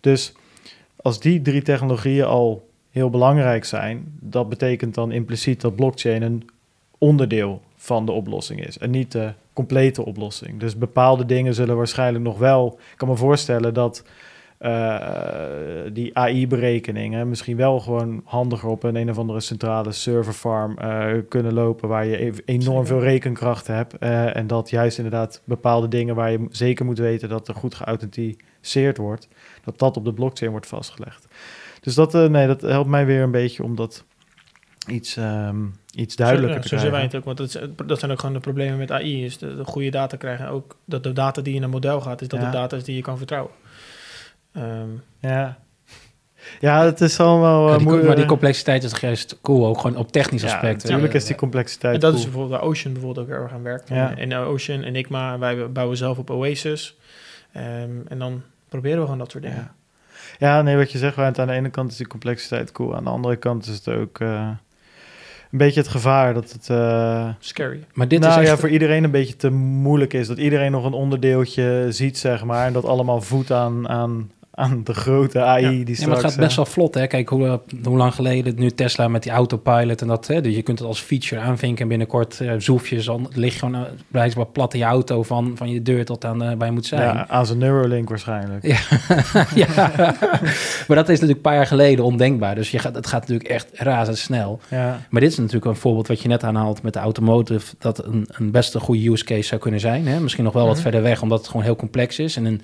dus 0.00 0.32
als 0.96 1.20
die 1.20 1.42
drie 1.42 1.62
technologieën 1.62 2.24
al 2.24 2.68
heel 2.90 3.10
belangrijk 3.10 3.64
zijn, 3.64 4.18
dat 4.20 4.48
betekent 4.48 4.94
dan 4.94 5.12
impliciet 5.12 5.60
dat 5.60 5.76
blockchain 5.76 6.22
een 6.22 6.48
onderdeel 6.98 7.62
van 7.78 8.06
de 8.06 8.12
oplossing 8.12 8.66
is 8.66 8.78
en 8.78 8.90
niet 8.90 9.12
de 9.12 9.32
complete 9.52 10.04
oplossing. 10.04 10.60
Dus 10.60 10.76
bepaalde 10.76 11.26
dingen 11.26 11.54
zullen 11.54 11.76
waarschijnlijk 11.76 12.24
nog 12.24 12.38
wel. 12.38 12.78
Ik 12.92 12.96
kan 12.96 13.08
me 13.08 13.16
voorstellen 13.16 13.74
dat 13.74 14.04
eh, 14.58 15.90
die 15.92 16.16
AI-berekeningen 16.16 17.28
misschien 17.28 17.56
wel 17.56 17.80
gewoon 17.80 18.22
handiger 18.24 18.68
op 18.68 18.82
een 18.82 18.96
een 18.96 19.10
of 19.10 19.18
andere 19.18 19.40
centrale 19.40 19.92
serverfarm 19.92 20.78
eh, 20.78 21.12
kunnen 21.28 21.54
lopen, 21.54 21.88
waar 21.88 22.06
je 22.06 22.42
enorm 22.44 22.86
veel 22.86 23.00
rekenkracht 23.00 23.66
hebt. 23.66 23.98
eh, 23.98 24.36
en 24.36 24.46
dat 24.46 24.70
juist 24.70 24.96
inderdaad 24.96 25.42
bepaalde 25.44 25.88
dingen 25.88 26.14
waar 26.14 26.30
je 26.30 26.46
zeker 26.50 26.84
moet 26.84 26.98
weten 26.98 27.28
dat 27.28 27.48
er 27.48 27.54
goed 27.54 27.74
geauthenticeerd 27.74 28.96
wordt, 28.96 29.28
dat 29.64 29.78
dat 29.78 29.96
op 29.96 30.04
de 30.04 30.12
blockchain 30.12 30.50
wordt 30.50 30.66
vastgelegd. 30.66 31.26
Dus 31.80 31.94
dat, 31.94 32.12
nee, 32.12 32.46
dat 32.46 32.60
helpt 32.60 32.90
mij 32.90 33.06
weer 33.06 33.22
een 33.22 33.30
beetje 33.30 33.62
om 33.62 33.74
dat 33.74 34.04
iets, 34.88 35.16
ehm, 35.16 35.56
iets 35.98 36.16
duidelijker 36.16 36.54
zo, 36.62 36.68
te 36.68 36.68
zo 36.68 36.76
zien 36.80 36.90
wij 36.90 37.08
krijgen. 37.08 37.18
het 37.18 37.28
ook, 37.28 37.36
want 37.36 37.52
dat, 37.52 37.62
is- 37.78 37.86
dat 37.86 37.98
zijn 37.98 38.10
ook 38.10 38.18
gewoon 38.20 38.34
de 38.34 38.40
problemen 38.40 38.78
met 38.78 38.90
AI, 38.92 39.24
is 39.24 39.38
de, 39.38 39.56
de 39.56 39.64
goede 39.64 39.90
data 39.90 40.16
krijgen. 40.16 40.44
En 40.46 40.50
Ook 40.50 40.76
dat 40.84 41.02
de 41.02 41.12
data 41.12 41.42
die 41.42 41.54
in 41.54 41.62
een 41.62 41.70
model 41.70 42.00
gaat, 42.00 42.20
is 42.20 42.28
dat 42.28 42.40
Ja. 42.40 42.46
de 42.46 42.52
data 42.52 42.76
is 42.76 42.84
die 42.84 42.96
je 42.96 43.02
kan 43.02 43.16
vertrouwen. 43.18 43.52
Ehm, 44.52 44.88
Ja. 45.20 45.58
ja, 46.60 46.84
het 46.84 47.00
is 47.00 47.20
allemaal 47.20 47.66
Ja, 47.66 47.72
eh, 47.72 47.78
die, 47.78 47.86
moe- 47.86 48.02
maar 48.02 48.14
die 48.14 48.22
eh, 48.22 48.28
complexiteit 48.28 48.84
is 48.84 48.90
toch 48.90 49.00
juist 49.00 49.38
cool, 49.42 49.66
ook 49.66 49.80
gewoon 49.80 49.96
op 49.96 50.12
technisch 50.12 50.42
ja, 50.42 50.46
aspect. 50.52 50.82
Natuurlijk 50.82 51.12
Eh, 51.12 51.20
is 51.20 51.24
die 51.26 51.36
complexiteit 51.36 51.94
en 51.94 52.00
dat 52.00 52.10
cool. 52.10 52.22
is 52.22 52.28
bijvoorbeeld 52.30 52.60
waar 52.60 52.70
Ocean 52.70 52.92
bijvoorbeeld 52.92 53.26
ook 53.26 53.32
heel 53.32 53.42
erg 53.42 53.52
aan 53.52 53.62
werkt. 53.62 53.88
Ja. 53.88 54.16
En, 54.16 54.30
en 54.32 54.38
Ocean, 54.38 54.82
Enigma, 54.82 55.38
wij 55.38 55.72
bouwen 55.72 55.96
zelf 55.96 56.18
op 56.18 56.30
Oasis. 56.30 56.96
Ehm, 57.52 57.90
en 58.08 58.18
dan 58.18 58.42
proberen 58.68 58.96
we 58.98 59.02
gewoon 59.04 59.18
dat 59.18 59.30
soort 59.30 59.42
dingen. 59.42 59.70
Ja. 60.38 60.46
ja, 60.56 60.62
nee, 60.62 60.76
wat 60.76 60.92
je 60.92 60.98
zegt, 60.98 61.16
want 61.16 61.38
aan 61.38 61.46
de 61.46 61.52
ene 61.52 61.70
kant 61.70 61.90
is 61.90 61.96
die 61.96 62.06
complexiteit 62.06 62.72
cool, 62.72 62.96
aan 62.96 63.04
de 63.04 63.10
andere 63.10 63.36
kant 63.36 63.66
is 63.66 63.74
het 63.74 63.88
ook 63.88 64.20
eh, 64.20 64.50
een 65.50 65.58
beetje 65.58 65.80
het 65.80 65.88
gevaar 65.88 66.34
dat 66.34 66.52
het 66.52 66.68
eh, 66.70 67.28
Scary. 67.38 67.84
Maar 67.92 68.08
dit 68.08 68.20
nou 68.20 68.40
is 68.40 68.46
ja, 68.46 68.52
echt... 68.52 68.60
voor 68.60 68.68
iedereen 68.68 69.04
een 69.04 69.10
beetje 69.10 69.36
te 69.36 69.50
moeilijk 69.50 70.12
is. 70.12 70.26
Dat 70.26 70.38
iedereen 70.38 70.72
nog 70.72 70.84
een 70.84 70.92
onderdeeltje 70.92 71.86
ziet, 71.88 72.18
zeg 72.18 72.44
maar, 72.44 72.66
en 72.66 72.72
dat 72.72 72.84
allemaal 72.84 73.20
voedt 73.20 73.50
aan, 73.50 73.88
aan, 73.88 74.30
aan 74.58 74.80
de 74.84 74.94
grote 74.94 75.40
AI 75.42 75.62
Ja. 75.62 75.68
die 75.68 75.78
Ja, 75.78 75.84
maar 75.86 75.94
straks... 75.96 76.22
het 76.22 76.22
gaat 76.32 76.36
best 76.40 76.50
eh, 76.50 76.56
wel 76.56 76.66
vlot, 76.66 76.94
hè? 76.94 77.06
Kijk 77.06 77.28
hoe, 77.28 77.46
eh, 77.46 77.54
hoe 77.84 77.96
lang 77.96 78.14
geleden 78.14 78.54
nu 78.56 78.70
Tesla 78.70 79.08
met 79.08 79.22
die 79.22 79.32
autopilot 79.32 80.00
en 80.00 80.06
dat, 80.08 80.26
hè? 80.26 80.40
Dus 80.40 80.54
je 80.54 80.62
kunt 80.62 80.78
het 80.78 80.88
als 80.88 81.00
feature 81.00 81.40
aanvinken 81.40 81.82
en 81.82 81.88
binnenkort 81.88 82.38
uh, 82.42 82.52
zoef 82.58 82.88
je, 82.88 83.02
dan 83.02 83.30
ligt 83.34 83.58
gewoon 83.58 83.74
uh, 83.74 83.80
blijkbaar 84.08 84.46
plat 84.46 84.72
in 84.72 84.78
je 84.78 84.84
auto 84.84 85.22
van, 85.22 85.52
van 85.54 85.70
je 85.70 85.82
deur 85.82 86.04
tot 86.04 86.24
aan 86.24 86.42
uh, 86.42 86.52
waar 86.58 86.66
je 86.66 86.72
moet 86.72 86.86
zijn. 86.86 87.02
Ja, 87.02 87.28
aan 87.28 87.46
zijn 87.46 87.58
Neuralink 87.58 88.08
waarschijnlijk. 88.08 88.66
Ja, 88.66 88.78
ja. 89.66 89.66
maar 90.86 90.96
dat 90.96 91.08
is 91.08 91.20
natuurlijk 91.20 91.30
een 91.30 91.40
paar 91.40 91.54
jaar 91.54 91.66
geleden 91.66 92.04
ondenkbaar. 92.04 92.54
Dus 92.54 92.70
je 92.70 92.78
gaat, 92.78 92.94
het 92.94 93.06
gaat 93.06 93.20
natuurlijk 93.20 93.48
echt 93.48 93.68
razendsnel. 93.74 94.60
Ja. 94.70 95.00
Maar 95.10 95.20
dit 95.20 95.30
is 95.30 95.36
natuurlijk 95.38 95.64
een 95.64 95.76
voorbeeld 95.76 96.06
wat 96.06 96.20
je 96.22 96.28
net 96.28 96.44
aanhaalt 96.44 96.82
met 96.82 96.92
de 96.92 96.98
automotive, 96.98 97.74
dat 97.78 98.04
een, 98.04 98.28
een 98.28 98.50
best 98.50 98.74
een 98.74 98.80
goede 98.80 99.10
use 99.10 99.24
case 99.24 99.42
zou 99.42 99.60
kunnen 99.60 99.80
zijn. 99.80 100.06
Hè? 100.06 100.20
Misschien 100.20 100.44
nog 100.44 100.52
wel 100.52 100.64
wat 100.66 100.74
Mhm. 100.74 100.82
verder 100.82 101.02
weg, 101.02 101.22
omdat 101.22 101.38
het 101.38 101.46
gewoon 101.48 101.62
heel 101.62 101.76
complex 101.76 102.18
is 102.18 102.36
en 102.36 102.44
een, 102.44 102.62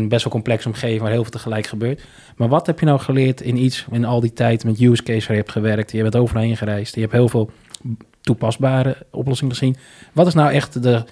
een 0.00 0.08
best 0.08 0.24
wel 0.24 0.32
complex 0.32 0.66
omgeving 0.66 1.00
waar 1.00 1.10
heel 1.10 1.22
veel 1.22 1.30
tegelijk 1.30 1.66
gebeurt. 1.66 2.02
Maar 2.36 2.48
wat 2.48 2.66
heb 2.66 2.80
je 2.80 2.86
nou 2.86 3.00
geleerd 3.00 3.40
in 3.40 3.56
iets, 3.56 3.86
in 3.90 4.04
al 4.04 4.20
die 4.20 4.32
tijd 4.32 4.64
met 4.64 4.80
use 4.80 5.02
case 5.02 5.20
waar 5.20 5.36
je 5.36 5.42
hebt 5.42 5.52
gewerkt? 5.52 5.92
Je 5.92 6.02
bent 6.02 6.16
overal 6.16 6.42
heen 6.42 6.56
gereisd, 6.56 6.94
je 6.94 7.00
hebt 7.00 7.12
heel 7.12 7.28
veel 7.28 7.50
toepasbare 8.20 8.96
oplossingen 9.10 9.52
gezien. 9.52 9.76
Wat 10.12 10.26
is 10.26 10.34
nou 10.34 10.52
echt 10.52 10.82
de, 10.82 11.04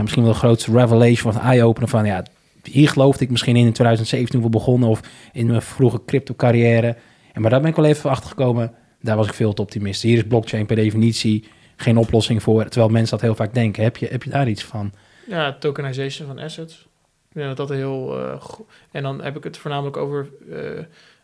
misschien 0.00 0.22
wel 0.22 0.32
de 0.32 0.38
grootste 0.38 0.72
revelation 0.72 1.34
of 1.34 1.42
eye-opener 1.42 1.88
van, 1.88 2.04
ja, 2.04 2.24
hier 2.62 2.88
geloofde 2.88 3.24
ik 3.24 3.30
misschien 3.30 3.56
in 3.56 3.66
in 3.66 3.72
2017 3.72 4.40
toen 4.40 4.50
we 4.50 4.58
begonnen 4.58 4.88
of 4.88 5.00
in 5.32 5.46
mijn 5.46 5.62
vroege 5.62 6.00
crypto 6.06 6.34
carrière. 6.34 6.96
En 7.32 7.40
maar 7.40 7.50
daar 7.50 7.60
ben 7.60 7.70
ik 7.70 7.76
wel 7.76 7.84
even 7.84 8.10
achter 8.10 8.28
gekomen. 8.28 8.72
Daar 9.00 9.16
was 9.16 9.26
ik 9.26 9.34
veel 9.34 9.52
te 9.52 9.62
optimist. 9.62 10.02
Hier 10.02 10.16
is 10.16 10.26
blockchain 10.26 10.66
per 10.66 10.76
definitie 10.76 11.44
geen 11.76 11.96
oplossing 11.96 12.42
voor. 12.42 12.64
Terwijl 12.64 12.92
mensen 12.92 13.10
dat 13.10 13.20
heel 13.20 13.34
vaak 13.34 13.54
denken. 13.54 13.82
Heb 13.82 13.96
je, 13.96 14.06
heb 14.06 14.22
je 14.22 14.30
daar 14.30 14.48
iets 14.48 14.64
van? 14.64 14.92
Ja, 15.26 15.52
tokenization 15.52 16.26
van 16.26 16.38
assets. 16.38 16.88
Ik 17.34 17.40
denk 17.40 17.56
dat 17.56 17.68
dat 17.68 17.76
heel 17.76 18.20
uh. 18.20 18.42
En 18.90 19.02
dan 19.02 19.22
heb 19.22 19.36
ik 19.36 19.44
het 19.44 19.56
voornamelijk 19.56 19.96
over 19.96 20.28
uh, 20.48 20.80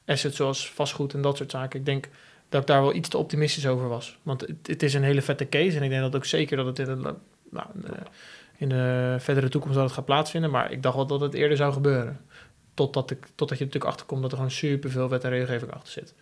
assets 0.06 0.36
zoals 0.36 0.70
vastgoed 0.70 1.14
en 1.14 1.22
dat 1.22 1.36
soort 1.36 1.50
zaken. 1.50 1.78
Ik 1.78 1.84
denk 1.84 2.08
dat 2.48 2.61
ik 2.61 2.66
daar 2.66 2.82
wel 2.82 2.94
iets 2.94 3.08
te 3.08 3.18
optimistisch 3.18 3.66
over 3.66 3.88
was. 3.88 4.18
Want 4.22 4.40
het, 4.40 4.56
het 4.62 4.82
is 4.82 4.94
een 4.94 5.02
hele 5.02 5.22
vette 5.22 5.48
case. 5.48 5.76
En 5.76 5.82
ik 5.82 5.90
denk 5.90 6.02
dat 6.02 6.16
ook 6.16 6.24
zeker 6.24 6.56
dat 6.56 6.66
het 6.66 6.78
in 6.78 6.84
de, 6.84 7.14
nou, 7.50 7.66
in 8.56 8.68
de, 8.68 9.16
verdere 9.18 9.48
toekomst 9.48 9.76
dat 9.76 9.84
het 9.84 9.94
gaat 9.94 10.04
plaatsvinden. 10.04 10.50
Maar 10.50 10.72
ik 10.72 10.82
dacht 10.82 10.96
wel 10.96 11.06
dat 11.06 11.20
het 11.20 11.34
eerder 11.34 11.56
zou 11.56 11.72
gebeuren. 11.72 12.20
Totdat, 12.74 13.11
ik, 13.11 13.26
totdat 13.34 13.58
je 13.58 13.64
natuurlijk 13.64 13.92
achterkomt 13.92 14.22
dat 14.22 14.30
er 14.30 14.36
gewoon 14.36 14.52
superveel 14.52 15.08
wet 15.08 15.24
en 15.24 15.30
regelgeving 15.30 15.72
achter 15.72 15.92
zit. 15.92 16.14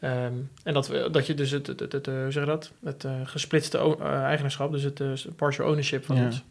Ehm, 0.00 0.32
en 0.62 0.74
dat, 0.74 0.88
we, 0.88 1.08
dat 1.10 1.26
je 1.26 1.34
dus 1.34 1.50
het, 1.50 1.66
het, 1.66 1.80
het, 1.80 1.92
het, 1.92 2.08
eh, 2.08 2.14
hoe 2.22 2.32
zeg 2.32 2.44
je 2.44 2.50
dat? 2.50 2.72
het 2.84 3.06
gesplitste 3.24 3.96
eigenaarschap, 4.02 4.72
dus 4.72 4.82
het 4.82 5.36
partial 5.36 5.66
ownership 5.66 6.04
van 6.04 6.16
Ja. 6.16 6.26
iets. 6.26 6.42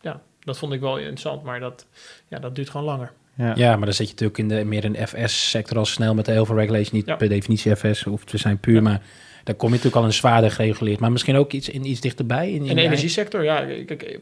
Ja, 0.00 0.22
dat 0.44 0.58
vond 0.58 0.72
ik 0.72 0.80
wel 0.80 0.96
interessant, 0.98 1.42
maar 1.42 1.60
dat, 1.60 1.86
ja, 2.28 2.38
dat 2.38 2.54
duurt 2.54 2.70
gewoon 2.70 2.86
langer. 2.86 3.12
Ja. 3.34 3.52
Ja, 3.56 3.76
maar 3.76 3.84
dan 3.84 3.94
zit 3.94 4.06
je 4.06 4.12
natuurlijk 4.12 4.38
in 4.38 4.48
de, 4.48 4.64
meer 4.64 4.84
in 4.84 4.92
de 4.92 5.06
FS-sector 5.06 5.78
al 5.78 5.84
snel 5.86 6.14
met 6.14 6.26
heel 6.26 6.46
veel 6.46 6.56
regulation. 6.56 6.96
Niet 6.96 7.06
Ja. 7.06 7.16
per 7.16 7.28
definitie 7.28 7.76
FS 7.76 8.02
hoeft 8.02 8.26
te 8.26 8.38
zijn 8.38 8.58
puur, 8.58 8.74
Ja. 8.74 8.80
maar 8.80 9.02
daar 9.44 9.54
kom 9.54 9.68
je 9.68 9.74
natuurlijk 9.74 10.02
al 10.02 10.08
een 10.08 10.12
zwaarder 10.16 10.50
gereguleerd. 10.50 11.00
Maar 11.00 11.12
misschien 11.12 11.36
ook 11.36 11.52
iets, 11.52 11.68
in, 11.68 11.84
iets 11.86 12.00
dichterbij. 12.00 12.50
In, 12.50 12.62
in 12.62 12.66
In 12.68 12.76
de 12.76 12.82
energiesector, 12.82 13.44
ja, 13.44 13.64
kijk, 13.84 14.18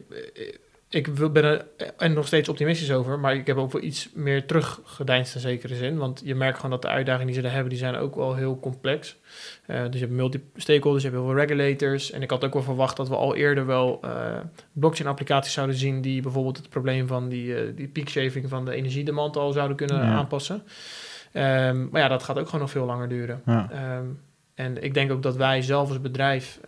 ik, 0.89 1.33
ben 1.33 1.43
er 1.43 1.65
en 1.97 2.13
nog 2.13 2.27
steeds 2.27 2.49
optimistisch 2.49 2.91
over, 2.91 3.19
maar 3.19 3.35
ik 3.35 3.47
heb 3.47 3.57
ook 3.57 3.71
wel 3.71 3.81
iets 3.81 4.09
meer 4.13 4.45
teruggedeinst 4.45 5.35
in 5.35 5.41
zekere 5.41 5.75
zin. 5.75 5.97
Want 5.97 6.21
je 6.25 6.35
merkt 6.35 6.55
gewoon 6.55 6.71
dat 6.71 6.81
de 6.81 6.87
uitdagingen 6.87 7.33
die 7.33 7.41
ze 7.41 7.47
er 7.47 7.51
hebben, 7.53 7.69
die 7.69 7.77
zijn 7.79 7.95
ook 7.95 8.15
wel 8.15 8.35
heel 8.35 8.59
complex. 8.59 9.17
Eh, 9.65 9.81
dus 9.83 9.93
je 9.93 10.05
hebt 10.05 10.11
multi-stakeholders, 10.17 11.03
je 11.03 11.09
hebt 11.09 11.21
heel 11.21 11.31
veel 11.31 11.39
regulators. 11.39 12.11
En 12.11 12.21
ik 12.21 12.29
had 12.29 12.43
ook 12.45 12.53
wel 12.53 12.63
verwacht 12.63 12.97
dat 12.97 13.07
we 13.09 13.15
al 13.15 13.35
eerder 13.35 13.65
wel 13.65 13.99
eh, 14.03 14.37
blockchain-applicaties 14.73 15.53
zouden 15.53 15.75
zien 15.75 16.01
die 16.01 16.21
bijvoorbeeld 16.21 16.57
het 16.57 16.69
probleem 16.69 17.07
van 17.07 17.29
die, 17.29 17.55
eh 17.55 17.75
die 17.75 17.87
peak 17.87 18.09
shaving 18.09 18.49
van 18.49 18.65
de 18.65 18.73
energiedemand 18.73 19.37
al 19.37 19.51
zouden 19.51 19.77
kunnen 19.77 19.95
Ja. 19.97 20.11
aanpassen. 20.11 20.63
Ehm, 21.31 21.89
maar 21.89 22.01
ja, 22.01 22.07
dat 22.07 22.23
gaat 22.23 22.37
ook 22.39 22.45
gewoon 22.45 22.61
nog 22.61 22.71
veel 22.71 22.85
langer 22.85 23.09
duren. 23.09 23.41
Ja. 23.45 23.69
Ehm, 23.71 24.05
en 24.55 24.83
ik 24.83 24.93
denk 24.93 25.11
ook 25.11 25.23
dat 25.23 25.35
wij 25.35 25.61
zelf 25.61 25.87
als 25.89 26.01
bedrijf 26.01 26.59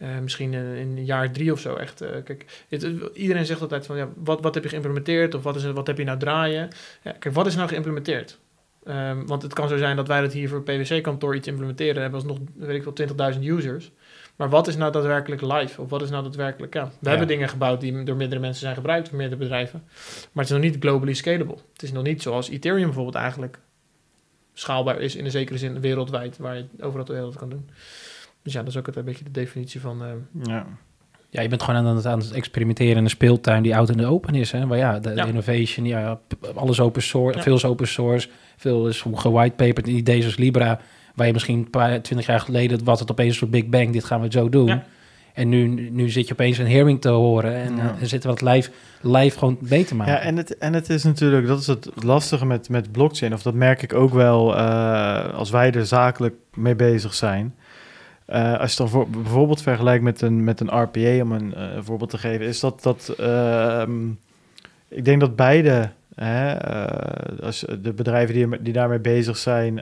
eh, 0.00 0.18
misschien 0.22 0.54
in, 0.54 0.74
in 0.76 1.04
jaar 1.04 1.30
drie 1.32 1.52
of 1.52 1.60
zo 1.60 1.74
echt... 1.74 2.00
eh, 2.00 2.10
kijk, 2.24 2.64
het- 2.68 2.86
iedereen 3.14 3.46
zegt 3.46 3.60
altijd 3.60 3.86
van, 3.86 3.96
ja, 3.96 4.08
wat, 4.16 4.40
wat 4.40 4.54
heb 4.54 4.62
je 4.62 4.68
geïmplementeerd? 4.68 5.34
Of 5.34 5.42
wat, 5.42 5.56
is, 5.56 5.64
wat 5.64 5.86
heb 5.86 5.98
je 5.98 6.04
nou 6.04 6.18
draaien? 6.18 6.68
Ja, 7.02 7.12
kijk, 7.18 7.34
wat 7.34 7.46
is 7.46 7.56
nou 7.56 7.68
geïmplementeerd? 7.68 8.38
Ehm, 8.84 9.26
want 9.26 9.42
het 9.42 9.52
kan 9.52 9.68
zo 9.68 9.76
zijn 9.76 9.96
dat 9.96 10.08
wij 10.08 10.20
dat 10.20 10.32
hier 10.32 10.48
voor 10.48 10.62
PwC-kantoor 10.62 11.34
iets 11.36 11.48
implementeren. 11.48 12.02
hebben 12.02 12.20
alsnog, 12.20 12.38
weet 12.56 12.84
ik 12.86 13.06
wel, 13.16 13.32
20.000 13.34 13.40
users. 13.44 13.90
Maar 14.36 14.48
wat 14.48 14.68
is 14.68 14.76
nou 14.76 14.92
daadwerkelijk 14.92 15.42
live? 15.42 15.80
Of 15.80 15.90
wat 15.90 16.02
is 16.02 16.10
nou 16.10 16.22
daadwerkelijk... 16.22 16.74
Ja, 16.74 16.84
we 16.84 16.90
Ja. 17.00 17.08
hebben 17.08 17.28
dingen 17.28 17.48
gebouwd 17.48 17.80
die 17.80 18.02
door 18.02 18.16
meerdere 18.16 18.40
mensen 18.40 18.60
zijn 18.60 18.74
gebruikt, 18.74 19.08
door 19.08 19.16
meerdere 19.18 19.40
bedrijven. 19.40 19.82
Maar 20.32 20.44
het 20.44 20.52
is 20.54 20.60
nog 20.60 20.60
niet 20.60 20.76
globally 20.80 21.14
scalable. 21.14 21.56
Het 21.72 21.82
is 21.82 21.92
nog 21.92 22.02
niet 22.02 22.22
zoals 22.22 22.48
Ethereum 22.48 22.84
bijvoorbeeld 22.84 23.14
eigenlijk 23.14 23.58
schaalbaar 24.54 25.00
is 25.00 25.16
in 25.16 25.24
een 25.24 25.30
zekere 25.30 25.58
zin 25.58 25.80
wereldwijd, 25.80 26.36
waar 26.38 26.56
je 26.56 26.66
het 26.72 26.82
overal 26.82 27.04
ter 27.04 27.14
wereld 27.14 27.36
kan 27.36 27.48
doen. 27.48 27.70
Dus 28.42 28.52
ja, 28.52 28.58
dat 28.60 28.68
is 28.68 28.76
ook 28.76 28.86
het, 28.86 28.96
een 28.96 29.04
beetje 29.04 29.24
de 29.24 29.30
definitie 29.30 29.80
van... 29.80 30.02
eh, 30.02 30.08
Ja. 30.42 30.66
Ja, 31.32 31.42
je 31.42 31.48
bent 31.48 31.62
gewoon 31.62 31.86
aan 31.86 31.96
het, 31.96 32.06
aan 32.06 32.18
het 32.18 32.32
experimenteren 32.32 32.96
in 32.96 33.04
een 33.04 33.10
speeltuin 33.10 33.62
die 33.62 33.76
oud 33.76 33.88
en 33.90 34.04
open 34.06 34.34
is. 34.34 34.50
Hè? 34.52 34.66
Maar 34.66 34.78
ja, 34.78 34.98
de, 34.98 35.24
innovation, 35.26 35.86
ja, 35.86 36.20
alles 36.54 36.80
open 36.80 37.02
source, 37.02 37.36
Ja. 37.38 37.44
veel 37.44 37.54
is 37.54 37.64
open 37.64 37.88
source, 37.88 38.28
veel 38.56 38.88
is 38.88 39.04
gewhitepaperd. 39.14 39.86
Ideeën 39.86 40.20
zoals 40.20 40.36
Libra, 40.36 40.80
waar 41.14 41.26
je 41.26 41.32
misschien 41.32 41.58
een 41.58 41.70
paar, 41.70 42.00
twintig 42.02 42.26
jaar 42.26 42.40
geleden 42.40 42.84
was 42.84 43.00
het 43.00 43.10
opeens 43.10 43.28
een 43.28 43.34
soort 43.38 43.50
Big 43.50 43.66
Bang, 43.66 43.92
dit 43.92 44.04
gaan 44.04 44.20
we 44.20 44.26
zo 44.30 44.48
doen. 44.48 44.66
Ja. 44.66 44.84
En 45.34 45.48
nu, 45.48 45.90
nu 45.90 46.08
zit 46.08 46.26
je 46.26 46.32
opeens 46.32 46.58
een 46.58 46.70
hearing 46.70 47.00
te 47.00 47.08
horen 47.08 47.54
en, 47.54 47.76
Ja. 47.76 47.94
eh, 47.94 48.00
en 48.00 48.06
zitten 48.06 48.30
we 48.30 48.36
het 48.44 48.54
live, 48.54 48.70
live 49.00 49.38
gewoon 49.38 49.58
mee 49.60 49.84
te 49.84 49.94
maken. 49.94 50.12
Ja, 50.14 50.18
en 50.20 50.36
het, 50.36 50.58
en 50.58 50.72
het 50.72 50.88
is 50.90 51.04
natuurlijk, 51.04 51.46
dat 51.46 51.60
is 51.60 51.66
het 51.66 51.88
lastige 52.04 52.46
met, 52.46 52.68
met 52.68 52.92
blockchain, 52.92 53.32
of 53.32 53.42
dat 53.42 53.54
merk 53.54 53.82
ik 53.82 53.94
ook 53.94 54.12
wel 54.12 54.56
eh, 54.56 55.34
als 55.34 55.50
wij 55.50 55.72
er 55.72 55.86
zakelijk 55.86 56.34
mee 56.54 56.74
bezig 56.76 57.14
zijn. 57.14 57.54
Eh, 58.30 58.60
als 58.60 58.76
je 58.76 58.86
voor, 58.86 59.08
bijvoorbeeld 59.08 59.62
vergelijkt 59.62 60.04
met 60.04 60.20
een, 60.20 60.44
met 60.44 60.60
een 60.60 60.82
RPA, 60.82 61.20
om 61.22 61.32
een 61.32 61.54
eh, 61.54 61.78
voorbeeld 61.80 62.10
te 62.10 62.18
geven, 62.18 62.46
is 62.46 62.60
dat, 62.60 62.82
dat 62.82 63.14
ehm, 63.18 64.08
ik 64.88 65.04
denk 65.04 65.20
dat 65.20 65.36
beide, 65.36 65.90
hè, 66.14 66.52
eh, 66.52 67.44
als 67.44 67.64
de 67.82 67.92
bedrijven 67.92 68.34
die, 68.34 68.62
die 68.62 68.72
daarmee 68.72 68.98
bezig 68.98 69.36
zijn, 69.36 69.76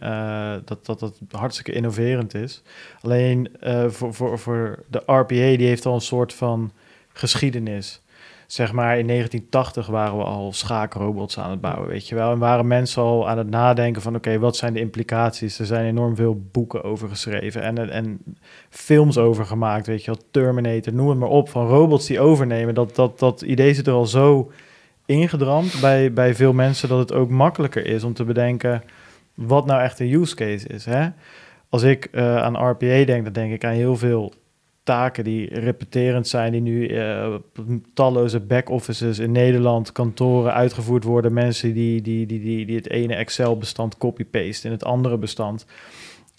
dat, 0.64 0.86
dat 0.86 1.01
dat 1.01 1.18
hartstikke 1.30 1.72
innoverend 1.72 2.34
is. 2.34 2.62
Alleen 3.01 3.51
voor, 3.86 4.14
voor, 4.14 4.38
voor 4.38 4.84
de 4.86 5.03
RPA, 5.07 5.57
die 5.57 5.66
heeft 5.66 5.86
al 5.86 5.94
een 5.94 6.01
soort 6.01 6.34
van 6.34 6.72
geschiedenis 7.12 8.01
zeg 8.49 8.72
maar 8.72 8.99
in 8.99 9.07
1980 9.07 9.86
waren 9.86 10.18
we 10.18 10.24
al 10.24 10.53
schaakrobots 10.53 11.38
aan 11.38 11.51
het 11.51 11.61
bouwen, 11.61 11.88
weet 11.88 12.09
je 12.09 12.14
wel. 12.14 12.32
En 12.32 12.38
waren 12.38 12.66
mensen 12.66 13.03
al 13.03 13.28
aan 13.28 13.38
het 13.38 13.51
nadenken 13.51 14.03
van, 14.03 14.14
oké, 14.14 14.38
wat 14.38 14.57
zijn 14.57 14.74
de 14.74 14.80
implicaties? 14.80 15.59
Er 15.59 15.66
zijn 15.66 15.86
enorm 15.86 16.16
veel 16.16 16.40
boeken 16.53 16.84
over 16.84 17.09
geschreven 17.09 17.62
en, 17.62 17.90
en 17.90 18.20
films 18.70 19.18
over 19.18 19.46
gemaakt, 19.46 19.86
weet 19.86 20.05
je. 20.05 20.16
Terminator, 20.30 20.92
noem 20.92 21.09
het 21.09 21.18
maar 21.18 21.28
op, 21.28 21.49
van 21.49 21.66
robots 21.66 22.07
die 22.07 22.20
overnemen. 22.20 22.74
Dat, 22.74 22.94
dat, 22.94 23.18
dat 23.18 23.42
idee 23.42 23.74
zit 23.74 23.86
er 23.86 23.92
al 23.92 24.07
zo 24.07 24.51
ingedramd 25.07 25.80
bij, 25.80 26.12
bij 26.12 26.34
veel 26.34 26.53
mensen 26.53 26.88
dat 26.88 26.99
het 26.99 27.12
ook 27.12 27.30
makkelijker 27.30 27.86
is 27.86 28.05
om 28.05 28.14
te 28.14 28.24
bedenken 28.24 28.82
wat 29.34 29.66
nou 29.66 29.82
echt 29.82 30.01
een 30.01 30.12
use 30.12 30.34
case 30.34 30.68
is, 30.68 30.84
hè. 30.84 31.09
Als 31.68 31.82
ik 31.82 32.05
eh, 32.05 32.36
aan 32.36 32.70
RPA 32.70 33.05
denk, 33.05 33.24
dan 33.24 33.32
denk 33.32 33.53
ik 33.53 33.64
aan 33.64 33.72
heel 33.72 33.96
veel 33.96 34.32
taken 34.89 35.24
die 35.24 35.61
repeterend 35.61 36.28
zijn, 36.28 36.53
die 36.53 36.61
nu 36.61 36.86
eh, 36.86 37.34
talloze 37.95 38.41
back-offices 38.41 39.18
in 39.18 39.32
Nederland, 39.32 39.93
kantoren 39.93 40.55
uitgevoerd 40.55 41.05
worden. 41.05 41.32
Mensen 41.32 41.74
die, 41.74 42.03
die, 42.03 42.26
die, 42.26 42.41
die, 42.41 42.66
die 42.66 42.76
het 42.76 42.91
ene 42.91 43.14
Excel-bestand 43.14 43.99
copy-paste 43.99 44.66
in 44.66 44.72
het 44.72 44.84
andere 44.84 45.18
bestand. 45.18 45.66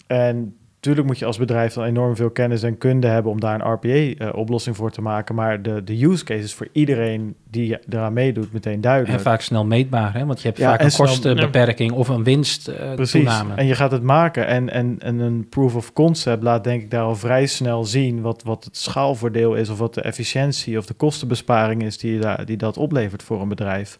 En 0.06 0.56
natuurlijk 0.80 1.06
moet 1.06 1.18
je 1.18 1.24
als 1.24 1.38
bedrijf 1.38 1.72
dan 1.72 1.84
enorm 1.84 2.16
veel 2.16 2.30
kennis 2.30 2.62
en 2.62 2.78
kunde 2.78 3.06
hebben 3.06 3.32
om 3.32 3.40
daar 3.40 3.60
een 3.60 3.72
RPA-oplossing 3.72 4.76
voor 4.76 4.90
te 4.90 5.02
maken. 5.02 5.34
Maar 5.34 5.62
de, 5.62 5.84
de 5.84 6.04
use 6.04 6.24
case 6.24 6.42
is 6.42 6.54
voor 6.54 6.68
iedereen 6.72 7.34
die 7.50 7.78
eraan 7.88 8.12
meedoet 8.12 8.52
meteen 8.52 8.80
duidelijk. 8.80 9.12
En 9.12 9.20
vaak 9.20 9.40
snel 9.40 9.64
meetbaar, 9.64 10.14
hè? 10.14 10.26
want 10.26 10.40
je 10.40 10.46
hebt 10.46 10.58
Ja, 10.58 10.70
vaak 10.70 10.80
en 10.80 10.86
een 10.86 10.92
kostenbeperking 10.92 11.92
of 11.92 12.08
een 12.08 12.24
winst 12.24 12.68
eh, 12.68 12.94
Precies. 12.94 13.42
En 13.56 13.66
je 13.66 13.74
gaat 13.74 13.90
het 13.90 14.02
maken. 14.02 14.46
En, 14.46 14.70
en, 14.70 14.96
en 14.98 15.18
een 15.18 15.48
proof 15.48 15.74
of 15.74 15.92
concept 15.92 16.42
laat 16.42 16.64
denk 16.64 16.82
ik 16.82 16.90
daar 16.90 17.02
al 17.02 17.16
vrij 17.16 17.46
snel 17.46 17.84
zien 17.84 18.20
wat, 18.20 18.42
wat 18.42 18.64
het 18.64 18.76
schaalvoordeel 18.76 19.54
is, 19.54 19.68
of 19.68 19.78
wat 19.78 19.94
de 19.94 20.02
efficiëntie 20.02 20.78
of 20.78 20.86
de 20.86 20.94
kostenbesparing 20.94 21.82
is 21.82 21.98
die, 21.98 22.12
je 22.12 22.20
daar, 22.20 22.44
die 22.44 22.56
dat 22.56 22.76
oplevert 22.76 23.22
voor 23.22 23.40
een 23.40 23.48
bedrijf. 23.48 23.98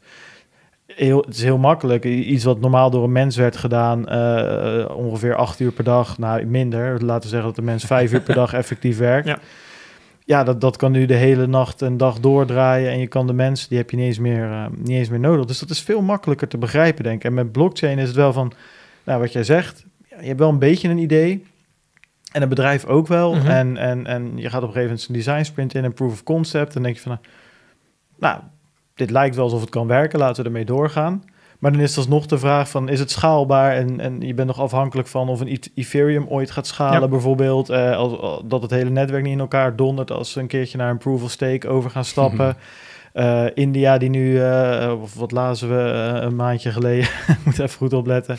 Heel, 0.97 1.20
het 1.20 1.34
is 1.34 1.43
heel 1.43 1.59
makkelijk. 1.59 2.05
Iets 2.05 2.45
wat 2.45 2.61
normaal 2.61 2.91
door 2.91 3.05
een 3.05 3.12
mens 3.12 3.36
werd 3.36 3.57
gedaan, 3.57 4.09
eh, 4.09 4.97
ongeveer 4.97 5.34
acht 5.34 5.61
uur 5.61 5.72
per 5.72 5.84
dag, 5.84 6.18
nou 6.18 6.45
minder. 6.45 7.05
Laten 7.05 7.22
we 7.22 7.28
zeggen 7.28 7.47
dat 7.47 7.57
de 7.57 7.62
mens 7.62 7.84
vijf 7.84 8.12
uur 8.12 8.20
per 8.20 8.34
dag 8.34 8.53
effectief 8.62 8.99
werkt. 8.99 9.26
Ja. 9.26 9.38
Ja, 10.24 10.45
dat, 10.45 10.61
dat 10.61 10.76
kan 10.76 10.93
nu 10.93 11.07
de 11.07 11.14
hele 11.14 11.47
nacht 11.47 11.82
en 11.82 11.97
dag 11.97 12.20
doordraaien. 12.20 12.91
En 12.91 12.99
je 12.99 13.07
kan 13.07 13.26
de 13.26 13.32
mensen, 13.32 13.68
die 13.68 13.78
heb 13.78 13.91
je 13.91 13.97
niet 13.97 14.07
eens, 14.07 14.18
meer, 14.18 14.51
eh, 14.51 14.66
niet 14.76 14.97
eens 14.97 15.09
meer 15.09 15.20
nodig. 15.20 15.47
Dus 15.47 15.59
dat 15.59 15.70
is 15.70 15.80
veel 15.80 16.03
makkelijker 16.03 16.49
te 16.49 16.59
begrijpen, 16.59 17.05
denk 17.05 17.16
ik. 17.16 17.24
En 17.24 17.34
met 17.34 17.53
blockchain 17.53 17.99
is 17.99 18.07
het 18.07 18.16
wel 18.16 18.32
van, 18.32 18.53
nou, 19.05 19.20
wat 19.20 19.32
jij 19.32 19.45
zegt, 19.45 19.84
je 20.09 20.26
hebt 20.26 20.38
wel 20.38 20.49
een 20.49 20.59
beetje 20.59 20.88
een 20.88 20.99
idee. 20.99 21.45
En 22.32 22.43
een 22.43 22.49
bedrijf 22.49 22.84
ook 22.84 23.07
wel. 23.07 23.34
Mhm. 23.34 23.47
en, 23.47 23.76
en, 23.76 24.07
en 24.07 24.32
je 24.34 24.51
gaat 24.51 24.62
op 24.62 24.68
een 24.68 24.74
gegeven 24.74 24.82
moment 24.82 25.09
een 25.09 25.14
design 25.14 25.43
sprint 25.43 25.74
in, 25.74 25.84
een 25.84 25.93
proof 25.93 26.12
of 26.12 26.22
concept. 26.22 26.76
En 26.76 26.82
denk 26.82 26.95
je 26.95 27.01
van, 27.01 27.18
nou, 28.18 28.41
dit 29.01 29.11
lijkt 29.11 29.34
wel 29.34 29.44
alsof 29.44 29.61
het 29.61 29.70
kan 29.70 29.86
werken, 29.86 30.18
laten 30.18 30.42
we 30.42 30.48
ermee 30.48 30.64
doorgaan. 30.64 31.24
Maar 31.59 31.72
dan 31.72 31.80
is 31.80 31.88
het 31.88 31.98
alsnog 31.98 32.26
de 32.26 32.38
vraag 32.38 32.68
van, 32.70 32.88
is 32.88 32.98
het 32.98 33.11
schaalbaar? 33.11 33.72
En, 33.72 34.01
en 34.01 34.20
je 34.20 34.34
bent 34.34 34.46
nog 34.48 34.61
afhankelijk 34.61 35.09
van 35.09 35.28
of 35.28 35.40
een 35.40 35.48
E- 35.48 35.57
Ethereum 35.74 36.26
ooit 36.28 36.51
gaat 36.51 36.66
schalen 36.66 37.01
Ja. 37.01 37.09
bijvoorbeeld. 37.09 37.68
Eh, 37.68 37.96
als, 37.96 38.40
dat 38.44 38.62
het 38.62 38.70
hele 38.70 38.90
netwerk 38.90 39.22
niet 39.22 39.32
in 39.32 39.40
elkaar 39.40 39.76
dondert 39.76 40.11
als 40.11 40.30
ze 40.32 40.40
een 40.40 40.46
keertje 40.46 40.78
naar 40.78 40.90
een 40.90 40.98
proof 40.98 41.22
of 41.22 41.30
stake 41.30 41.68
over 41.68 41.90
gaan 41.90 42.05
stappen. 42.05 42.57
Eh, 43.12 43.44
India 43.54 43.98
die 43.98 44.08
nu, 44.11 44.40
eh, 44.40 44.92
of 45.02 45.14
wat 45.14 45.30
lazen 45.32 45.68
we 45.68 45.90
eh, 45.90 46.22
een 46.22 46.36
maandje 46.36 46.70
geleden, 46.70 47.08
moet 47.44 47.58
even 47.58 47.76
goed 47.76 47.92
opletten, 47.92 48.36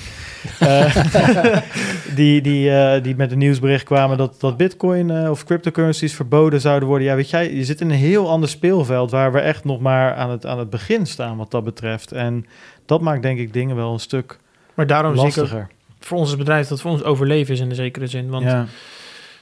Eh, 0.59 0.95
die, 2.15 2.41
die, 2.41 2.72
eh, 2.72 3.03
die 3.03 3.15
met 3.15 3.32
een 3.32 3.38
nieuwsbericht 3.38 3.84
kwamen 3.84 4.17
dat, 4.17 4.39
dat 4.39 4.57
bitcoin 4.57 5.09
eh, 5.09 5.30
of 5.30 5.43
cryptocurrencies 5.43 6.15
verboden 6.15 6.61
zouden 6.61 6.88
worden. 6.88 7.07
Ja, 7.07 7.15
weet 7.15 7.30
jij, 7.30 7.53
je 7.53 7.63
zit 7.63 7.82
in 7.82 7.89
een 7.89 7.95
heel 7.95 8.30
ander 8.30 8.49
speelveld 8.49 9.11
waar 9.11 9.32
we 9.32 9.39
echt 9.39 9.63
nog 9.63 9.80
maar 9.80 10.15
aan 10.15 10.30
het, 10.30 10.45
aan 10.45 10.59
het 10.59 10.69
begin 10.69 11.05
staan 11.05 11.38
wat 11.38 11.51
dat 11.51 11.63
betreft. 11.63 12.11
En 12.11 12.45
dat 12.86 13.01
maakt 13.01 13.22
denk 13.22 13.39
ik 13.39 13.53
dingen 13.53 13.76
wel 13.76 13.93
een 13.93 13.99
stuk 13.99 14.39
Maar 14.74 14.88
daarom 14.88 15.17
zie 15.17 15.28
ik 15.28 15.32
ook 15.32 15.36
lastiger. 15.38 15.67
voor 15.99 16.17
ons 16.17 16.38
bedrijf 16.38 16.67
dat 16.67 16.82
voor 16.82 16.91
ons 16.91 17.03
overleven 17.03 17.53
is 17.53 17.59
in 17.59 17.69
een 17.69 17.76
zekere 17.76 18.07
zin. 18.07 18.30
Want 18.30 18.43
ja. 18.43 18.65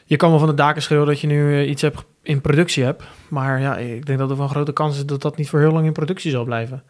je 0.06 0.16
kan 0.16 0.30
wel 0.30 0.40
van 0.40 0.48
de 0.48 0.54
daken 0.54 0.82
schreeuwen 0.82 1.08
dat 1.08 1.20
je 1.20 1.28
nu 1.28 1.54
eh, 1.62 1.70
iets 1.70 1.82
hebt 1.82 2.06
in 2.30 2.42
productie 2.42 2.84
hebt. 2.84 3.04
Maar 3.30 3.60
ja, 3.62 3.78
ik 3.78 4.06
denk 4.06 4.20
dat 4.20 4.32
er 4.32 4.40
een 4.42 4.50
grote 4.50 4.74
kans 4.74 4.98
is 4.98 5.06
dat 5.06 5.22
dat 5.22 5.38
niet 5.38 5.50
voor 5.50 5.60
heel 5.60 5.72
lang 5.72 5.86
in 5.86 5.92
productie 5.94 6.32
zal 6.32 6.44
blijven. 6.44 6.84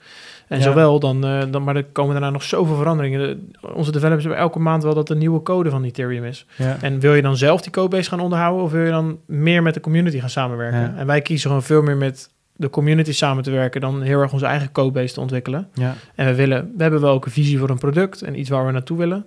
En 0.48 0.58
Ja. 0.58 0.64
zowel 0.64 1.00
dan, 1.00 1.26
eh, 1.26 1.44
dan, 1.52 1.64
maar 1.64 1.76
er 1.76 1.84
komen 1.84 2.12
daarna 2.12 2.30
nog 2.30 2.44
zoveel 2.44 2.76
veranderingen. 2.76 3.20
De- 3.20 3.68
onze 3.74 3.92
developers 3.92 4.24
hebben 4.24 4.42
elke 4.42 4.60
maand 4.60 4.84
wel 4.84 4.94
dat 4.94 5.08
de 5.08 5.16
nieuwe 5.16 5.42
code 5.42 5.70
van 5.70 5.84
Ethereum 5.84 6.24
is. 6.24 6.46
Ja. 6.56 6.78
En 6.82 7.00
wil 7.00 7.14
je 7.14 7.22
dan 7.22 7.38
zelf 7.38 7.62
die 7.62 7.72
codebase 7.72 8.10
gaan 8.10 8.20
onderhouden 8.20 8.64
of 8.64 8.72
wil 8.72 8.84
je 8.84 8.90
dan 8.92 9.20
meer 9.26 9.62
met 9.64 9.74
de 9.74 9.80
community 9.80 10.20
gaan 10.20 10.30
samenwerken? 10.30 10.80
Ja. 10.80 10.94
En 10.98 11.06
wij 11.06 11.22
kiezen 11.22 11.48
gewoon 11.50 11.64
veel 11.64 11.82
meer 11.82 11.98
met 11.98 12.30
de 12.56 12.70
community 12.70 13.14
samen 13.14 13.44
te 13.44 13.52
werken 13.52 13.82
dan 13.82 14.02
heel 14.02 14.20
erg 14.22 14.34
onze 14.34 14.46
eigen 14.46 14.72
codebase 14.72 15.14
te 15.14 15.20
ontwikkelen. 15.20 15.68
Ja. 15.74 15.96
En 16.16 16.26
we, 16.26 16.36
willen, 16.36 16.72
we 16.78 16.82
hebben 16.84 17.02
wel 17.02 17.14
ook 17.14 17.26
een 17.26 17.32
visie 17.32 17.60
voor 17.60 17.70
een 17.70 17.78
product 17.78 18.22
en 18.22 18.40
iets 18.40 18.50
waar 18.50 18.66
we 18.66 18.72
naartoe 18.72 18.98
willen. 18.98 19.26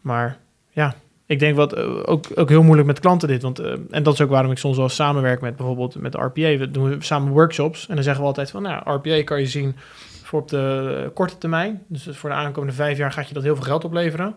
Maar 0.00 0.38
ja, 0.70 0.94
ik 1.30 1.38
denk 1.38 1.56
wat 1.56 1.72
eh, 1.72 1.84
ook, 2.04 2.26
ook 2.34 2.48
heel 2.48 2.62
moeilijk 2.62 2.86
met 2.88 3.00
klanten 3.00 3.28
dit. 3.28 3.42
Want, 3.42 3.58
eh, 3.58 3.72
en 3.90 4.02
dat 4.02 4.14
is 4.14 4.20
ook 4.20 4.30
waarom 4.30 4.50
ik 4.50 4.58
soms 4.58 4.76
wel 4.76 4.88
samenwerk 4.88 5.40
met 5.40 5.56
bijvoorbeeld 5.56 5.94
met 6.00 6.14
RPA. 6.14 6.56
We 6.56 6.70
doen 6.70 6.96
samen 7.02 7.32
workshops 7.32 7.88
en 7.88 7.94
dan 7.94 8.04
zeggen 8.04 8.22
we 8.22 8.28
altijd 8.28 8.50
van, 8.50 8.62
nou, 8.62 8.90
RPA 8.94 9.22
kan 9.24 9.40
je 9.40 9.46
zien 9.46 9.76
voor 10.22 10.40
op 10.40 10.48
de 10.48 11.10
korte 11.14 11.38
termijn. 11.38 11.82
Dus 11.86 12.08
voor 12.10 12.30
de 12.30 12.36
aankomende 12.36 12.74
vijf 12.74 12.98
jaar 12.98 13.12
gaat 13.12 13.28
je 13.28 13.34
dat 13.34 13.42
heel 13.42 13.54
veel 13.54 13.64
geld 13.64 13.84
opleveren. 13.84 14.34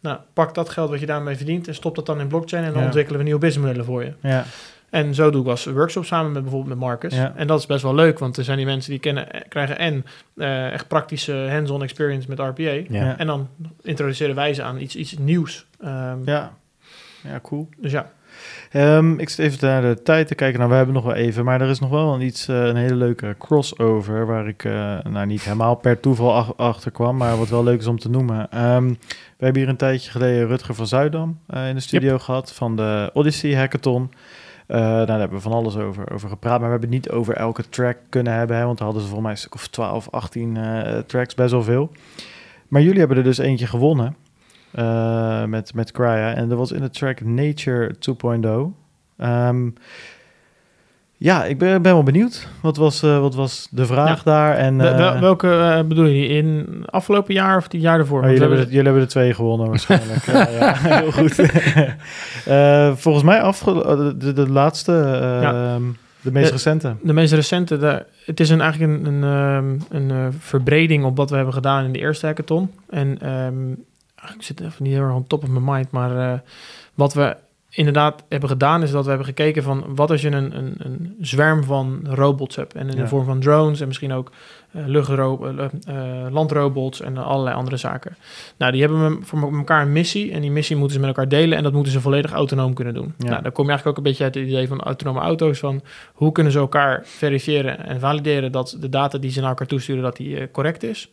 Nou, 0.00 0.18
pak 0.32 0.54
dat 0.54 0.68
geld 0.68 0.90
wat 0.90 1.00
je 1.00 1.06
daarmee 1.06 1.36
verdient 1.36 1.68
en 1.68 1.74
stop 1.74 1.94
dat 1.94 2.06
dan 2.06 2.20
in 2.20 2.26
blockchain 2.28 2.64
en 2.64 2.70
dan 2.70 2.80
Ja. 2.80 2.84
ontwikkelen 2.86 3.18
we 3.18 3.24
nieuwe 3.24 3.40
businessmodellen 3.40 3.86
voor 3.86 4.04
je. 4.04 4.12
Ja, 4.20 4.44
En 4.92 5.14
zo 5.14 5.30
doe 5.30 5.42
ik 5.42 5.48
als 5.48 5.64
workshop 5.64 6.04
samen 6.04 6.32
met 6.32 6.42
bijvoorbeeld 6.42 6.78
met 6.78 6.88
Marcus. 6.88 7.14
Ja. 7.14 7.32
En 7.36 7.46
dat 7.46 7.58
is 7.58 7.66
best 7.66 7.82
wel 7.82 7.94
leuk, 7.94 8.18
want 8.18 8.36
er 8.36 8.44
zijn 8.44 8.56
die 8.56 8.66
mensen 8.66 8.90
die 8.90 9.00
kennen, 9.00 9.26
krijgen 9.48 9.78
en 9.78 10.04
eh, 10.36 10.72
echt 10.72 10.88
praktische 10.88 11.48
hands-on 11.50 11.82
experience 11.82 12.28
met 12.28 12.38
RPA. 12.38 12.70
Ja. 12.88 13.18
En 13.18 13.26
dan 13.26 13.48
introduceren 13.82 14.34
wij 14.34 14.54
ze 14.54 14.62
aan 14.62 14.78
iets, 14.80 14.96
iets 14.96 15.18
nieuws. 15.18 15.66
Ehm, 15.80 16.18
ja. 16.24 16.52
ja 17.22 17.40
cool. 17.42 17.68
Dus 17.76 17.92
ja, 17.92 18.10
Ehm, 18.70 19.18
ik 19.18 19.28
zit 19.28 19.38
even 19.46 19.68
naar 19.68 19.82
de 19.82 20.02
tijd 20.02 20.26
te 20.26 20.34
kijken. 20.34 20.58
Nou, 20.58 20.70
we 20.70 20.76
hebben 20.76 20.94
nog 20.94 21.04
wel 21.04 21.14
even, 21.14 21.44
maar 21.44 21.60
er 21.60 21.68
is 21.68 21.78
nog 21.80 21.90
wel 21.90 22.14
een, 22.14 22.20
iets, 22.20 22.48
eh, 22.48 22.64
een 22.66 22.76
hele 22.76 22.94
leuke 22.94 23.34
crossover 23.38 24.26
waar 24.26 24.48
ik 24.48 24.64
eh, 24.64 24.98
nou 25.02 25.26
niet 25.26 25.42
helemaal 25.42 25.74
per 25.74 26.00
toeval 26.00 26.34
ach- 26.34 26.56
achter 26.56 26.90
kwam, 26.90 27.16
maar 27.16 27.36
wat 27.38 27.48
wel 27.48 27.62
leuk 27.64 27.80
is 27.80 27.86
om 27.86 27.98
te 27.98 28.10
noemen. 28.10 28.50
Ehm, 28.50 28.88
we 29.38 29.44
hebben 29.44 29.60
hier 29.62 29.70
een 29.70 29.76
tijdje 29.76 30.10
geleden 30.10 30.46
Rutger 30.46 30.74
van 30.74 30.86
Zuidam 30.86 31.38
eh, 31.46 31.68
in 31.68 31.74
de 31.74 31.80
studio 31.80 32.18
gehad 32.18 32.52
van 32.52 32.76
de 32.76 33.10
Odyssey 33.12 33.54
Hackathon. 33.56 34.10
Eh, 34.72 34.78
nou, 34.80 35.06
daar 35.06 35.18
hebben 35.18 35.36
we 35.36 35.42
van 35.42 35.52
alles 35.52 35.76
over, 35.76 36.12
over 36.12 36.28
gepraat, 36.28 36.60
maar 36.60 36.68
we 36.68 36.78
hebben 36.78 36.90
het 36.92 37.04
niet 37.04 37.10
over 37.10 37.34
elke 37.34 37.68
track 37.68 37.96
kunnen 38.08 38.32
hebben, 38.32 38.56
hè, 38.56 38.64
want 38.64 38.78
daar 38.78 38.86
hadden 38.86 39.04
ze 39.06 39.12
volgens 39.12 39.28
mij 39.28 39.36
een 39.36 39.42
stuk 39.42 39.54
of 39.54 39.68
12, 39.68 40.08
18 40.10 40.56
eh, 40.56 40.98
tracks, 40.98 41.34
best 41.34 41.50
wel 41.50 41.62
veel. 41.62 41.90
Maar 42.68 42.82
jullie 42.82 42.98
hebben 42.98 43.16
er 43.16 43.22
dus 43.22 43.38
eentje 43.38 43.66
gewonnen. 43.66 44.16
eh, 44.72 45.44
met, 45.44 45.74
met 45.74 45.92
Crya. 45.92 46.34
En 46.34 46.48
dat 46.48 46.58
was 46.58 46.72
in 46.72 46.80
de 46.80 46.90
track 46.90 47.20
Nature 47.20 47.94
2.0. 47.98 48.72
Ehm, 49.16 49.68
ja, 51.22 51.44
ik 51.44 51.58
ben, 51.58 51.82
ben 51.82 51.92
wel 51.92 52.02
benieuwd. 52.02 52.48
Wat 52.60 52.76
was, 52.76 53.02
eh, 53.02 53.20
wat 53.20 53.34
was 53.34 53.68
de 53.70 53.86
vraag 53.86 54.16
Ja. 54.16 54.22
daar? 54.24 54.56
En, 54.56 54.80
eh, 54.80 54.96
wel- 54.96 55.20
welke 55.20 55.50
eh, 55.50 55.82
bedoel 55.82 56.04
je? 56.04 56.26
In 56.26 56.66
afgelopen 56.90 57.34
jaar 57.34 57.56
of 57.56 57.68
die 57.68 57.80
jaar 57.80 57.98
ervoor? 57.98 58.18
oh, 58.20 58.24
jullie, 58.24 58.40
hebben 58.40 58.58
de, 58.58 58.64
jullie 58.64 58.84
hebben 58.84 59.02
de 59.02 59.08
twee 59.08 59.34
gewonnen 59.34 59.68
waarschijnlijk. 59.68 60.24
ja, 60.24 60.48
ja, 60.48 60.74
heel 61.00 61.12
goed. 61.12 61.34
Volgens 63.02 63.24
mij 63.24 63.40
afge 63.42 64.14
de, 64.18 64.32
de 64.32 64.48
laatste, 64.50 64.92
de 66.20 66.32
meest 66.32 66.50
recente. 66.50 66.94
De 67.02 67.12
meest 67.12 67.32
recente, 67.32 67.78
de, 67.78 68.04
het 68.24 68.40
is 68.40 68.50
een, 68.50 68.60
eigenlijk 68.60 68.92
een, 68.92 69.22
een, 69.22 69.24
ehm, 69.90 70.02
een 70.10 70.32
verbreding 70.38 71.04
op 71.04 71.16
wat 71.16 71.30
we 71.30 71.36
hebben 71.36 71.54
gedaan 71.54 71.84
in 71.84 71.92
de 71.92 71.98
eerste 71.98 72.26
hackathon. 72.26 72.70
En 72.90 73.18
ach, 74.14 74.34
ik 74.34 74.42
zit 74.42 74.60
even 74.60 74.82
niet 74.84 74.92
heel 74.92 75.02
erg 75.02 75.14
on 75.14 75.26
top 75.26 75.42
of 75.42 75.48
my 75.48 75.60
mind, 75.72 75.90
maar 75.90 76.42
wat 76.94 77.14
we 77.14 77.36
inderdaad 77.74 78.24
hebben 78.28 78.48
gedaan 78.48 78.82
is 78.82 78.90
dat 78.90 79.02
we 79.02 79.08
hebben 79.08 79.26
gekeken 79.26 79.62
van 79.62 79.84
wat 79.94 80.10
als 80.10 80.22
je 80.22 80.30
een, 80.30 80.56
een, 80.56 80.74
een 80.78 81.16
zwerm 81.20 81.64
van 81.64 82.00
robots 82.08 82.56
hebt. 82.56 82.74
En 82.74 82.88
in 82.88 82.96
Ja. 82.96 83.02
de 83.02 83.08
vorm 83.08 83.24
van 83.24 83.40
drones 83.40 83.80
en 83.80 83.86
misschien 83.86 84.12
ook 84.12 84.32
luchtro 84.74 85.46
eh, 85.46 85.96
landrobots 86.30 87.00
en 87.00 87.16
allerlei 87.16 87.56
andere 87.56 87.76
zaken. 87.76 88.16
Nou, 88.56 88.72
die 88.72 88.80
hebben 88.80 89.18
voor 89.24 89.52
elkaar 89.56 89.82
een 89.82 89.92
missie 89.92 90.32
en 90.32 90.40
die 90.40 90.50
missie 90.50 90.76
moeten 90.76 90.94
ze 90.94 91.00
met 91.00 91.08
elkaar 91.08 91.28
delen 91.28 91.56
en 91.58 91.62
dat 91.62 91.72
moeten 91.72 91.92
ze 91.92 92.00
volledig 92.00 92.32
autonoom 92.32 92.74
kunnen 92.74 92.94
doen. 92.94 93.14
Ja. 93.18 93.28
Nou, 93.28 93.42
daar 93.42 93.52
kom 93.52 93.64
je 93.64 93.70
eigenlijk 93.70 93.98
ook 93.98 94.04
een 94.04 94.10
beetje 94.10 94.24
uit 94.24 94.34
het 94.34 94.44
idee 94.44 94.68
van 94.68 94.80
autonome 94.80 95.20
auto's 95.20 95.58
van 95.58 95.82
hoe 96.12 96.32
kunnen 96.32 96.52
ze 96.52 96.58
elkaar 96.58 97.02
verifiëren 97.04 97.86
en 97.86 98.00
valideren 98.00 98.52
dat 98.52 98.76
de 98.80 98.88
data 98.88 99.18
die 99.18 99.30
ze 99.30 99.40
naar 99.40 99.48
elkaar 99.48 99.66
toesturen, 99.66 100.02
dat 100.02 100.16
die 100.16 100.50
correct 100.50 100.82
is. 100.82 101.10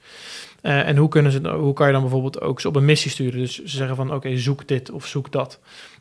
En 0.62 0.98
hoe, 0.98 1.10
kunnen 1.10 1.32
ze, 1.32 1.50
hoe 1.50 1.74
kan 1.74 1.88
je 1.88 1.94
dan 1.94 2.02
bijvoorbeeld 2.02 2.42
ook 2.42 2.60
ze 2.62 2.68
op 2.68 2.76
een 2.76 2.86
missie 2.86 3.12
sturen? 3.12 3.40
Dus 3.40 3.56
ze 3.56 3.78
zeggen 3.78 3.96
van 3.96 4.14
oké, 4.14 4.38
zoek 4.38 4.68
dit 4.68 4.92
of 4.92 5.06
zoek 5.06 5.32
dat. 5.32 5.60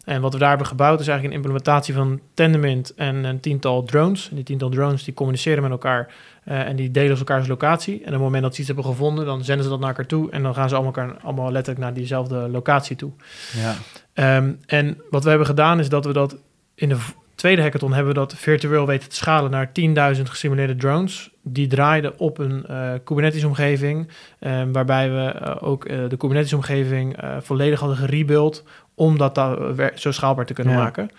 En 0.08 0.20
wat 0.20 0.32
we 0.32 0.38
daar 0.38 0.48
hebben 0.48 0.66
gebouwd 0.66 1.00
is 1.00 1.08
eigenlijk 1.08 1.36
een 1.36 1.42
implementatie 1.42 1.94
van 1.94 2.20
Tendermint 2.34 2.94
en 2.94 3.24
een 3.24 3.40
tiental 3.40 3.82
drones. 3.82 4.28
En 4.28 4.34
die 4.34 4.44
tiental 4.44 4.68
drones 4.68 5.04
die 5.04 5.14
communiceren 5.14 5.62
met 5.62 5.70
elkaar 5.70 6.14
eh, 6.44 6.60
en 6.60 6.76
die 6.76 6.90
delen 6.90 7.18
elkaars 7.18 7.46
locatie. 7.46 7.94
En 7.94 8.06
op 8.06 8.12
het 8.12 8.20
moment 8.20 8.42
dat 8.42 8.52
ze 8.52 8.58
iets 8.58 8.66
hebben 8.66 8.86
gevonden, 8.86 9.24
dan 9.24 9.44
zenden 9.44 9.64
ze 9.64 9.70
dat 9.70 9.80
naar 9.80 9.88
elkaar 9.88 10.06
toe. 10.06 10.30
En 10.30 10.42
dan 10.42 10.54
gaan 10.54 10.68
ze 10.68 10.74
allemaal, 10.74 10.94
elkaar, 10.94 11.16
allemaal 11.22 11.52
letterlijk 11.52 11.84
naar 11.84 11.94
diezelfde 11.94 12.48
locatie 12.48 12.96
toe. 12.96 13.10
Ja. 13.56 13.74
Ehm, 14.12 14.52
en 14.66 15.00
wat 15.10 15.22
we 15.22 15.28
hebben 15.28 15.46
gedaan 15.46 15.78
is 15.78 15.88
dat 15.88 16.04
we 16.04 16.12
dat 16.12 16.36
in 16.74 16.88
de 16.88 16.98
tweede 17.34 17.62
hackathon 17.62 17.92
hebben 17.92 18.12
we 18.12 18.18
dat 18.18 18.34
virtueel 18.34 18.86
weten 18.86 19.08
te 19.08 19.16
schalen 19.16 19.50
naar 19.50 19.72
10.000 20.16 20.22
gesimuleerde 20.22 20.76
drones. 20.76 21.30
Die 21.42 21.66
draaiden 21.66 22.18
op 22.18 22.38
een 22.38 22.66
eh, 22.66 22.92
Kubernetes-omgeving, 23.04 24.08
ehm, 24.38 24.72
waarbij 24.72 25.10
we 25.10 25.30
eh, 25.30 25.56
ook 25.60 25.88
de 25.88 26.16
Kubernetes-omgeving 26.16 27.16
volledig 27.40 27.80
hadden 27.80 27.98
gerebuild 27.98 28.64
om 28.98 29.18
dat 29.18 29.34
da- 29.34 29.74
wer- 29.74 29.92
zo 29.94 30.10
schaalbaar 30.12 30.46
te 30.46 30.52
kunnen 30.52 30.74
Ja. 30.74 30.78
maken. 30.82 31.10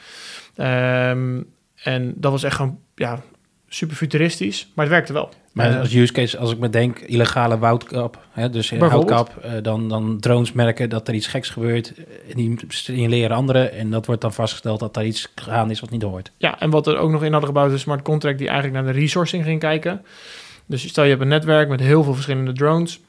Ehm, 0.56 1.42
en 1.84 2.14
dat 2.16 2.32
was 2.32 2.44
echt 2.44 2.56
gewoon 2.56 2.80
ja, 2.96 3.22
super 3.68 3.96
futuristisch, 3.96 4.72
maar 4.76 4.86
het 4.86 4.94
werkte 4.94 5.14
wel. 5.14 5.30
Maar 5.54 5.70
Eh, 5.72 5.80
als 5.80 5.94
use 5.94 6.14
case, 6.14 6.38
als 6.38 6.52
ik 6.52 6.58
me 6.60 6.70
denk, 6.70 7.00
illegale 7.00 7.58
woutkap, 7.58 8.20
hè, 8.32 8.50
dus 8.50 8.72
in 8.72 8.80
Bijvoorbeeld. 8.80 9.12
houtkap, 9.12 9.44
eh, 9.44 9.52
dan, 9.62 9.90
dan 9.90 10.20
drones 10.20 10.52
merken 10.52 10.90
dat 10.90 11.08
er 11.08 11.14
iets 11.14 11.28
geks 11.28 11.50
gebeurt, 11.50 11.94
eh, 11.94 12.04
en 12.30 12.36
die 12.36 12.56
signaleren 12.68 13.36
anderen, 13.38 13.72
en 13.74 13.90
dat 13.90 14.06
wordt 14.06 14.22
dan 14.22 14.34
vastgesteld 14.34 14.80
dat 14.80 14.98
er 14.98 15.06
iets 15.06 15.32
gegaan 15.36 15.70
is 15.72 15.80
wat 15.80 15.90
niet 15.90 16.02
hoort. 16.02 16.32
Ja, 16.38 16.60
en 16.60 16.70
wat 16.70 16.88
er 16.88 16.98
ook 16.98 17.12
nog 17.12 17.24
in 17.24 17.32
hadden 17.32 17.50
gebouwd 17.50 17.68
is 17.68 17.74
een 17.74 17.80
smart 17.80 18.02
contract 18.02 18.38
die 18.38 18.48
eigenlijk 18.50 18.84
naar 18.84 18.94
de 18.94 19.00
resourcing 19.00 19.44
ging 19.44 19.60
kijken. 19.60 20.06
Dus 20.66 20.88
stel 20.88 21.04
je 21.04 21.10
hebt 21.10 21.22
een 21.22 21.28
netwerk 21.28 21.70
met 21.70 21.80
heel 21.80 22.04
veel 22.04 22.14
verschillende 22.14 22.52
drones. 22.54 23.00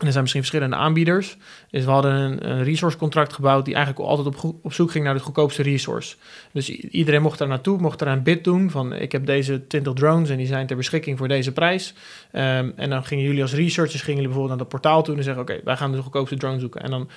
En 0.00 0.06
er 0.06 0.12
zijn 0.12 0.22
misschien 0.22 0.44
verschillende 0.44 0.76
aanbieders. 0.76 1.36
Dus 1.70 1.84
we 1.84 1.90
hadden 1.90 2.14
een, 2.14 2.50
een 2.50 2.64
resource 2.64 2.96
contract 2.96 3.32
gebouwd 3.32 3.64
die 3.64 3.74
eigenlijk 3.74 4.08
altijd 4.08 4.26
op, 4.26 4.54
op 4.62 4.72
zoek 4.72 4.90
ging 4.90 5.04
naar 5.04 5.14
de 5.14 5.20
goedkoopste 5.20 5.62
resource. 5.62 6.16
Dus 6.52 6.70
iedereen 6.70 7.22
mocht 7.22 7.38
daar 7.38 7.48
naartoe, 7.48 7.78
mocht 7.78 7.98
daar 7.98 8.08
een 8.08 8.22
bid 8.22 8.44
doen 8.44 8.70
van 8.70 8.92
ik 8.92 9.12
heb 9.12 9.26
deze 9.26 9.66
20 9.66 9.92
drones 9.92 10.30
en 10.30 10.36
die 10.36 10.46
zijn 10.46 10.66
ter 10.66 10.76
beschikking 10.76 11.18
voor 11.18 11.28
deze 11.28 11.52
prijs. 11.52 11.94
Ehm, 12.32 12.70
en 12.76 12.90
dan 12.90 13.04
gingen 13.04 13.24
jullie 13.24 13.42
als 13.42 13.54
researchers 13.54 14.02
gingen 14.02 14.20
jullie 14.20 14.34
bijvoorbeeld 14.34 14.58
naar 14.58 14.68
dat 14.68 14.80
portaal 14.80 15.02
toe 15.02 15.16
en 15.16 15.22
zeggen 15.22 15.42
oké, 15.42 15.60
wij 15.64 15.76
gaan 15.76 15.92
de 15.92 16.02
goedkoopste 16.02 16.36
drone 16.36 16.60
zoeken. 16.60 16.82
En 16.82 16.90
dan 16.90 17.10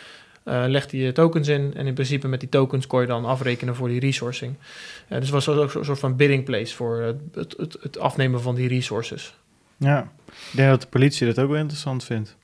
eh 0.43 0.63
legt 0.67 0.91
je 0.91 1.11
tokens 1.11 1.47
in 1.47 1.73
en 1.75 1.87
in 1.87 1.93
principe 1.93 2.27
met 2.27 2.39
die 2.39 2.49
tokens 2.49 2.87
kon 2.87 3.01
je 3.01 3.07
dan 3.07 3.25
afrekenen 3.25 3.75
voor 3.75 3.87
die 3.87 3.99
resourcing. 3.99 4.55
Eh, 5.07 5.19
dus 5.19 5.29
was 5.29 5.49
ook 5.49 5.73
een 5.73 5.85
soort 5.85 5.99
van 5.99 6.15
bidding 6.15 6.43
place 6.43 6.75
voor 6.75 7.01
het, 7.33 7.55
het, 7.57 7.77
het 7.81 7.99
afnemen 7.99 8.41
van 8.41 8.55
die 8.55 8.67
resources. 8.67 9.35
ja, 9.77 10.11
ik 10.25 10.55
denk 10.55 10.69
dat 10.69 10.81
de 10.81 10.87
politie 10.87 11.27
dat 11.27 11.39
ook 11.39 11.49
wel 11.49 11.59
interessant 11.59 12.03
vindt. 12.03 12.37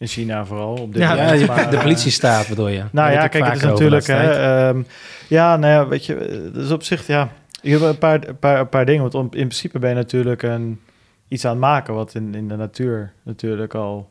In 0.00 0.06
China 0.06 0.44
vooral. 0.44 0.74
Op 0.74 0.92
dit 0.92 1.02
Ja, 1.02 1.14
moment, 1.14 1.46
maar, 1.46 1.70
de 1.70 1.76
eh, 1.76 1.82
politie 1.82 2.10
staat, 2.10 2.48
bedoel 2.48 2.68
je? 2.68 2.84
Nou 2.92 3.12
ja, 3.12 3.28
kijk, 3.28 3.44
het 3.44 3.56
is 3.56 3.62
natuurlijk... 3.62 4.06
Hè, 4.06 4.30
ehm, 4.30 4.82
ja, 5.28 5.56
nou 5.56 5.72
ja, 5.72 5.88
weet 5.88 6.06
je, 6.06 6.14
eh, 6.14 6.54
dus 6.54 6.70
op 6.70 6.82
zich, 6.82 7.06
ja... 7.06 7.28
Je 7.62 7.70
hebt 7.70 7.82
een 7.82 7.98
paar, 7.98 8.28
een 8.28 8.38
paar, 8.38 8.60
een 8.60 8.68
paar 8.68 8.86
dingen, 8.86 9.10
want 9.10 9.34
in 9.34 9.46
principe 9.46 9.78
ben 9.78 9.88
je 9.88 9.94
natuurlijk 9.94 10.42
een, 10.42 10.80
iets 11.28 11.44
aan 11.44 11.50
het 11.50 11.60
maken... 11.60 11.94
wat 11.94 12.14
in, 12.14 12.34
in 12.34 12.48
de 12.48 12.56
natuur 12.56 13.12
natuurlijk 13.22 13.74
al 13.74 14.10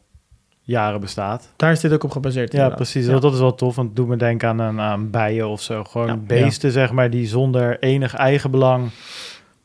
jaren 0.61 0.99
bestaat. 0.99 1.49
Daar 1.55 1.71
is 1.71 1.79
dit 1.79 1.93
ook 1.93 2.03
op 2.03 2.11
gebaseerd. 2.11 2.51
Ja, 2.51 2.53
inderdaad. 2.53 2.77
precies. 2.77 3.05
Ja. 3.05 3.19
Dat, 3.19 3.33
is 3.33 3.39
wel 3.39 3.55
tof, 3.55 3.75
want 3.75 3.87
het 3.87 3.95
doet 3.97 4.07
me 4.07 4.15
denken 4.15 4.49
aan, 4.49 4.61
aan, 4.61 4.79
aan 4.79 5.09
bijen 5.09 5.47
of 5.47 5.61
zo. 5.61 5.83
Gewoon 5.83 6.07
Ja. 6.07 6.15
beesten, 6.15 6.71
zeg 6.71 6.91
maar, 6.91 7.09
die 7.09 7.27
zonder 7.27 7.79
enig 7.79 8.15
eigenbelang 8.15 8.89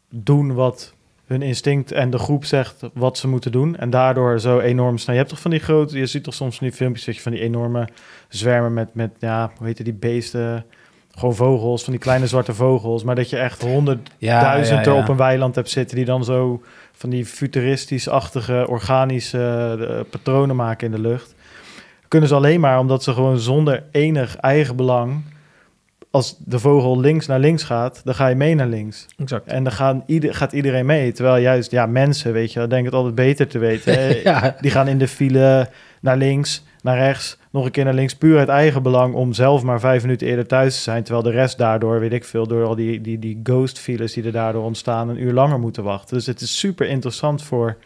doen 0.08 0.54
wat 0.54 0.94
hun 1.26 1.42
instinct 1.42 1.92
en 1.92 2.10
de 2.10 2.18
groep 2.18 2.44
zegt 2.44 2.82
wat 2.92 3.18
ze 3.18 3.28
moeten 3.28 3.52
doen. 3.52 3.76
En 3.76 3.90
daardoor 3.90 4.40
zo 4.40 4.58
enorm 4.58 4.98
snel. 4.98 5.14
Je 5.14 5.20
hebt 5.20 5.32
toch 5.32 5.42
van 5.42 5.50
die 5.50 5.60
grote, 5.60 5.98
je 5.98 6.06
ziet 6.06 6.24
toch 6.24 6.34
soms 6.34 6.56
van 6.56 6.66
die 6.66 6.76
filmpjes 6.76 7.04
dat 7.04 7.14
je 7.14 7.20
van 7.20 7.32
die 7.32 7.40
enorme 7.40 7.88
zwermen 8.28 8.72
met, 8.72 8.94
met 8.94 9.10
ja, 9.18 9.50
hoe 9.56 9.66
heet 9.66 9.84
die 9.84 9.92
beesten? 9.92 10.64
Gewoon 11.16 11.34
vogels, 11.34 11.84
van 11.84 11.92
die 11.92 12.02
kleine 12.02 12.26
zwarte 12.26 12.54
vogels. 12.54 13.04
Maar 13.04 13.14
dat 13.14 13.30
je 13.30 13.36
echt 13.36 13.62
honderdduizend 13.62 14.84
ja, 14.84 14.90
ja, 14.90 14.96
ja. 14.96 15.02
op 15.02 15.08
een 15.08 15.16
weiland 15.16 15.54
hebt 15.54 15.70
zitten 15.70 15.96
die 15.96 16.04
dan 16.04 16.24
zo 16.24 16.62
van 16.92 17.10
die 17.10 17.26
futuristisch-achtige 17.26 18.66
organische 18.68 19.76
eh, 19.88 20.10
patronen 20.10 20.56
maken 20.56 20.86
in 20.86 20.92
de 20.92 21.08
lucht. 21.08 21.34
Kunnen 22.08 22.28
ze 22.28 22.34
alleen 22.34 22.60
maar 22.60 22.78
omdat 22.78 23.02
ze 23.02 23.12
gewoon 23.12 23.38
zonder 23.38 23.82
enig 23.90 24.36
eigen 24.36 24.76
belang. 24.76 25.22
Als 26.14 26.36
de 26.38 26.58
vogel 26.58 27.00
links 27.00 27.26
naar 27.26 27.38
links 27.38 27.62
gaat, 27.62 28.00
dan 28.04 28.14
ga 28.14 28.26
je 28.26 28.34
mee 28.34 28.54
naar 28.54 28.66
links. 28.66 29.06
Exact. 29.18 29.46
En 29.46 29.64
dan 29.64 29.72
gaan 29.72 30.02
ieder, 30.06 30.34
gaat 30.34 30.52
iedereen 30.52 30.86
mee. 30.86 31.12
Terwijl 31.12 31.36
juist, 31.36 31.70
ja, 31.70 31.86
mensen, 31.86 32.32
weet 32.32 32.52
je, 32.52 32.58
denken 32.58 32.84
het 32.84 32.94
altijd 32.94 33.14
beter 33.14 33.46
te 33.48 33.58
weten. 33.58 34.16
ja, 34.22 34.56
Die 34.60 34.70
gaan 34.70 34.88
in 34.88 34.98
de 34.98 35.08
file 35.08 35.68
naar 36.00 36.16
links, 36.16 36.64
naar 36.82 36.96
rechts, 36.96 37.38
nog 37.50 37.64
een 37.64 37.70
keer 37.70 37.84
naar 37.84 37.94
links. 37.94 38.16
Puur 38.16 38.38
uit 38.38 38.48
eigen 38.48 38.82
belang 38.82 39.14
om 39.14 39.32
zelf 39.32 39.62
maar 39.62 39.80
vijf 39.80 40.02
minuten 40.02 40.26
eerder 40.26 40.46
thuis 40.46 40.76
te 40.76 40.82
zijn. 40.82 41.02
Terwijl 41.02 41.24
de 41.24 41.30
rest 41.30 41.58
daardoor, 41.58 42.00
weet 42.00 42.12
ik 42.12 42.24
veel, 42.24 42.46
door 42.46 42.64
al 42.64 42.74
die, 42.74 43.00
die, 43.00 43.18
die 43.18 43.40
ghost 43.42 43.78
files 43.78 44.12
die 44.12 44.24
er 44.24 44.32
daardoor 44.32 44.64
ontstaan, 44.64 45.08
een 45.08 45.22
uur 45.22 45.32
langer 45.32 45.58
moeten 45.58 45.82
wachten. 45.82 46.16
Dus 46.16 46.26
het 46.26 46.40
is 46.40 46.58
super 46.58 46.88
interessant 46.88 47.42
voor 47.42 47.76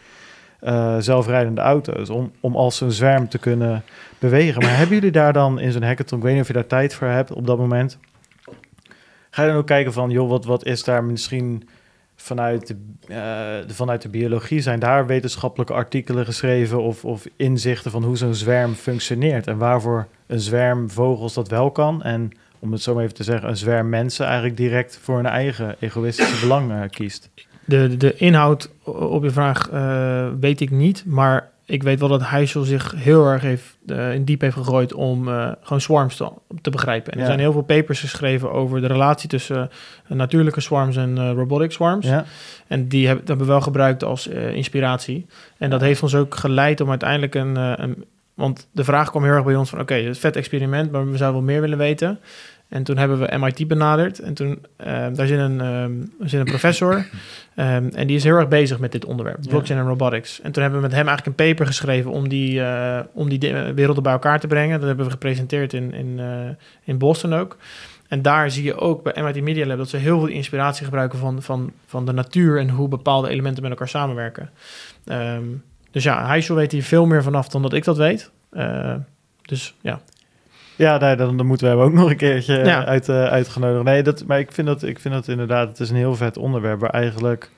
eh, 0.61 0.97
zelfrijdende 0.99 1.61
auto's 1.61 2.11
om, 2.11 2.33
om 2.41 2.57
als 2.57 2.77
zo'n 2.77 2.91
zwerm 2.91 3.29
te 3.29 3.39
kunnen 3.39 3.83
bewegen. 4.19 4.63
Maar 4.63 4.77
hebben 4.77 4.97
jullie 4.97 5.11
daar 5.11 5.33
dan 5.33 5.61
in 5.61 5.73
zo'n 5.73 5.83
hackathon, 5.83 6.19
ik 6.19 6.25
weet 6.25 6.33
niet 6.33 6.43
of 6.43 6.49
je 6.49 6.55
daar 6.55 6.67
tijd 6.67 6.95
voor 6.95 7.07
hebt 7.07 7.33
op 7.33 7.47
dat 7.47 7.59
moment, 7.59 7.99
ga 9.39 9.45
je 9.45 9.51
dan 9.53 9.61
ook 9.61 9.67
kijken 9.67 9.93
van, 9.93 10.11
joh, 10.11 10.29
wat, 10.29 10.45
wat 10.45 10.65
is 10.65 10.85
daar 10.85 11.05
misschien 11.05 11.69
vanuit 12.17 12.67
de, 12.67 12.77
eh, 13.09 13.67
de- 13.67 13.75
vanuit 13.75 14.03
de 14.03 14.09
biologie, 14.09 14.61
zijn 14.61 14.79
daar 14.81 15.07
wetenschappelijke 15.07 15.73
artikelen 15.73 16.25
geschreven 16.25 16.83
of, 16.83 17.05
of 17.05 17.27
inzichten 17.37 17.91
van 17.91 18.05
hoe 18.05 18.17
zo'n 18.17 18.35
zwerm 18.35 18.75
functioneert? 18.75 19.47
En 19.47 19.59
waarvoor 19.59 20.07
een 20.27 20.41
zwerm 20.41 20.91
vogels 20.91 21.35
dat 21.35 21.49
wel 21.49 21.71
kan? 21.71 22.03
En 22.03 22.31
om 22.59 22.73
het 22.73 22.83
zo 22.83 22.95
maar 22.95 23.03
even 23.03 23.15
te 23.15 23.23
zeggen, 23.23 23.49
een 23.49 23.57
zwerm 23.57 23.89
mensen 23.89 24.27
eigenlijk 24.27 24.57
direct 24.57 24.99
voor 25.03 25.17
hun 25.17 25.27
eigen 25.27 25.77
egoïstische 25.81 26.41
belang 26.41 26.71
eh, 26.73 26.81
kiest. 26.91 27.31
De, 27.65 27.97
de 27.97 28.15
inhoud 28.17 28.71
op 28.85 29.23
je 29.23 29.31
vraag 29.31 29.71
eh, 29.71 30.29
weet 30.41 30.61
ik 30.61 30.71
niet, 30.71 31.05
maar 31.07 31.51
ik 31.69 31.83
weet 31.83 32.01
wel 32.01 32.09
dat 32.09 32.29
Heysel 32.29 32.63
zich 32.63 32.95
heel 32.97 33.27
erg 33.27 33.43
heeft, 33.43 33.77
uh, 33.87 34.15
in 34.15 34.25
diep 34.25 34.41
heeft 34.41 34.57
gegooid 34.57 34.95
om 34.95 35.29
uh, 35.29 35.53
gewoon 35.63 35.81
swarms 35.81 36.17
te, 36.17 36.31
te 36.61 36.71
begrijpen. 36.71 37.13
En 37.13 37.17
Ja. 37.19 37.25
er 37.25 37.31
zijn 37.31 37.41
heel 37.41 37.53
veel 37.53 37.63
papers 37.63 38.01
geschreven 38.01 38.53
over 38.53 38.81
de 38.81 38.87
relatie 38.87 39.29
tussen 39.29 39.71
uh, 40.11 40.19
natuurlijke 40.19 40.61
swarms 40.61 40.97
en 40.97 41.33
robotic 41.35 41.73
swarms. 41.73 42.07
Ja. 42.07 42.25
En 42.67 42.89
die 42.89 43.07
heb- 43.07 43.19
hebben 43.27 43.47
we 43.47 43.53
wel 43.53 43.61
gebruikt 43.61 44.05
als 44.05 44.27
inspiratie. 44.53 45.27
En 45.59 45.71
dat 45.71 45.81
heeft 45.81 46.03
ons 46.03 46.15
ook 46.15 46.35
geleid 46.35 46.81
om 46.81 46.91
uiteindelijk 46.91 47.35
een, 47.35 47.57
een... 47.57 48.05
Want 48.35 48.69
de 48.73 48.85
vraag 48.85 49.11
kwam 49.11 49.25
heel 49.25 49.33
erg 49.33 49.45
bij 49.45 49.57
ons 49.57 49.71
van... 49.71 49.81
Oké, 49.81 49.95
het 49.95 50.03
is 50.03 50.09
een 50.09 50.15
vet 50.15 50.37
experiment, 50.37 50.91
maar 50.91 51.11
we 51.11 51.17
zouden 51.17 51.41
wel 51.45 51.51
meer 51.53 51.61
willen 51.61 51.79
weten. 51.79 52.19
En 52.69 52.83
toen 52.83 52.97
hebben 52.97 53.19
we 53.19 53.39
MIT 53.39 53.69
benaderd. 53.69 54.19
En 54.19 54.35
toen, 54.35 54.49
uh, 54.81 54.87
daar 54.87 55.27
zit 55.27 55.39
een, 55.39 55.61
um, 55.61 56.13
er 56.21 56.29
zit 56.29 56.41
een 56.41 56.47
professor. 56.47 56.95
um, 56.95 57.05
en 58.01 58.07
die 58.07 58.17
is 58.17 58.25
heel 58.25 58.37
erg 58.37 58.49
bezig 58.49 58.79
met 58.79 58.93
dit 58.93 59.05
onderwerp. 59.05 59.39
Blockchain 59.49 59.81
en 59.81 59.87
robotics. 59.87 60.41
En 60.41 60.53
toen 60.53 60.63
hebben 60.63 60.81
we 60.81 60.87
met 60.87 60.97
hem 60.97 61.07
eigenlijk 61.07 61.39
een 61.39 61.47
paper 61.47 61.67
geschreven... 61.67 62.11
om 62.11 62.29
die, 62.29 62.61
uh, 62.61 63.01
om 63.13 63.29
die 63.29 63.39
werelden 63.75 64.03
bij 64.03 64.13
elkaar 64.13 64.41
te 64.41 64.47
brengen. 64.47 64.79
Dat 64.79 64.89
hebben 64.89 65.05
we 65.05 65.11
gepresenteerd 65.11 65.73
in, 65.73 65.93
in, 65.93 66.19
uh, 66.19 66.49
in 66.85 66.99
Boston 66.99 67.35
ook. 67.35 67.57
En 68.09 68.23
daar 68.23 68.51
zie 68.51 68.65
je 68.65 68.77
ook 68.77 69.03
bij 69.03 69.23
MIT 69.23 69.43
Media 69.43 69.67
Lab... 69.67 69.79
dat 69.79 69.89
ze 69.89 69.97
heel 69.97 70.19
veel 70.19 70.29
inspiratie 70.29 70.85
gebruiken 70.85 71.19
van, 71.19 71.43
van, 71.43 71.73
van 71.87 72.07
de 72.07 72.13
natuur... 72.13 72.59
en 72.59 72.71
hoe 72.71 72.89
bepaalde 72.89 73.29
elementen 73.29 73.63
met 73.63 73.71
elkaar 73.71 73.89
samenwerken. 73.89 74.51
Um, 75.05 75.63
dus 75.91 76.03
ja, 76.03 76.27
Heysel 76.27 76.55
weet 76.55 76.73
hier 76.73 76.83
veel 76.83 77.07
meer 77.07 77.23
vanaf 77.23 77.49
dan 77.49 77.63
dat 77.63 77.73
ik 77.73 77.85
dat 77.85 77.97
weet. 77.97 78.31
Uh, 78.53 78.95
dus 79.43 79.75
ja... 79.81 80.01
Ja, 80.79 80.99
nee, 80.99 81.17
dan, 81.17 81.37
dan 81.37 81.47
moeten 81.47 81.67
we 81.67 81.73
hem 81.77 81.83
ook 81.85 81.93
nog 82.01 82.11
een 82.11 82.17
keertje 82.17 82.55
Ja. 82.65 82.85
uit, 82.85 83.09
uh, 83.09 83.25
uitgenodigd. 83.25 83.85
Nee, 83.85 84.03
dat, 84.03 84.25
maar 84.27 84.39
ik 84.39 84.53
vind, 84.53 84.67
dat, 84.67 84.83
ik 84.83 84.99
vind 84.99 85.15
dat 85.15 85.29
inderdaad, 85.29 85.69
het 85.69 85.81
is 85.81 85.91
een 85.91 85.97
heel 85.97 86.15
vet 86.15 86.37
onderwerp 86.37 86.81
waar 86.81 86.91
eigenlijk 86.91 87.51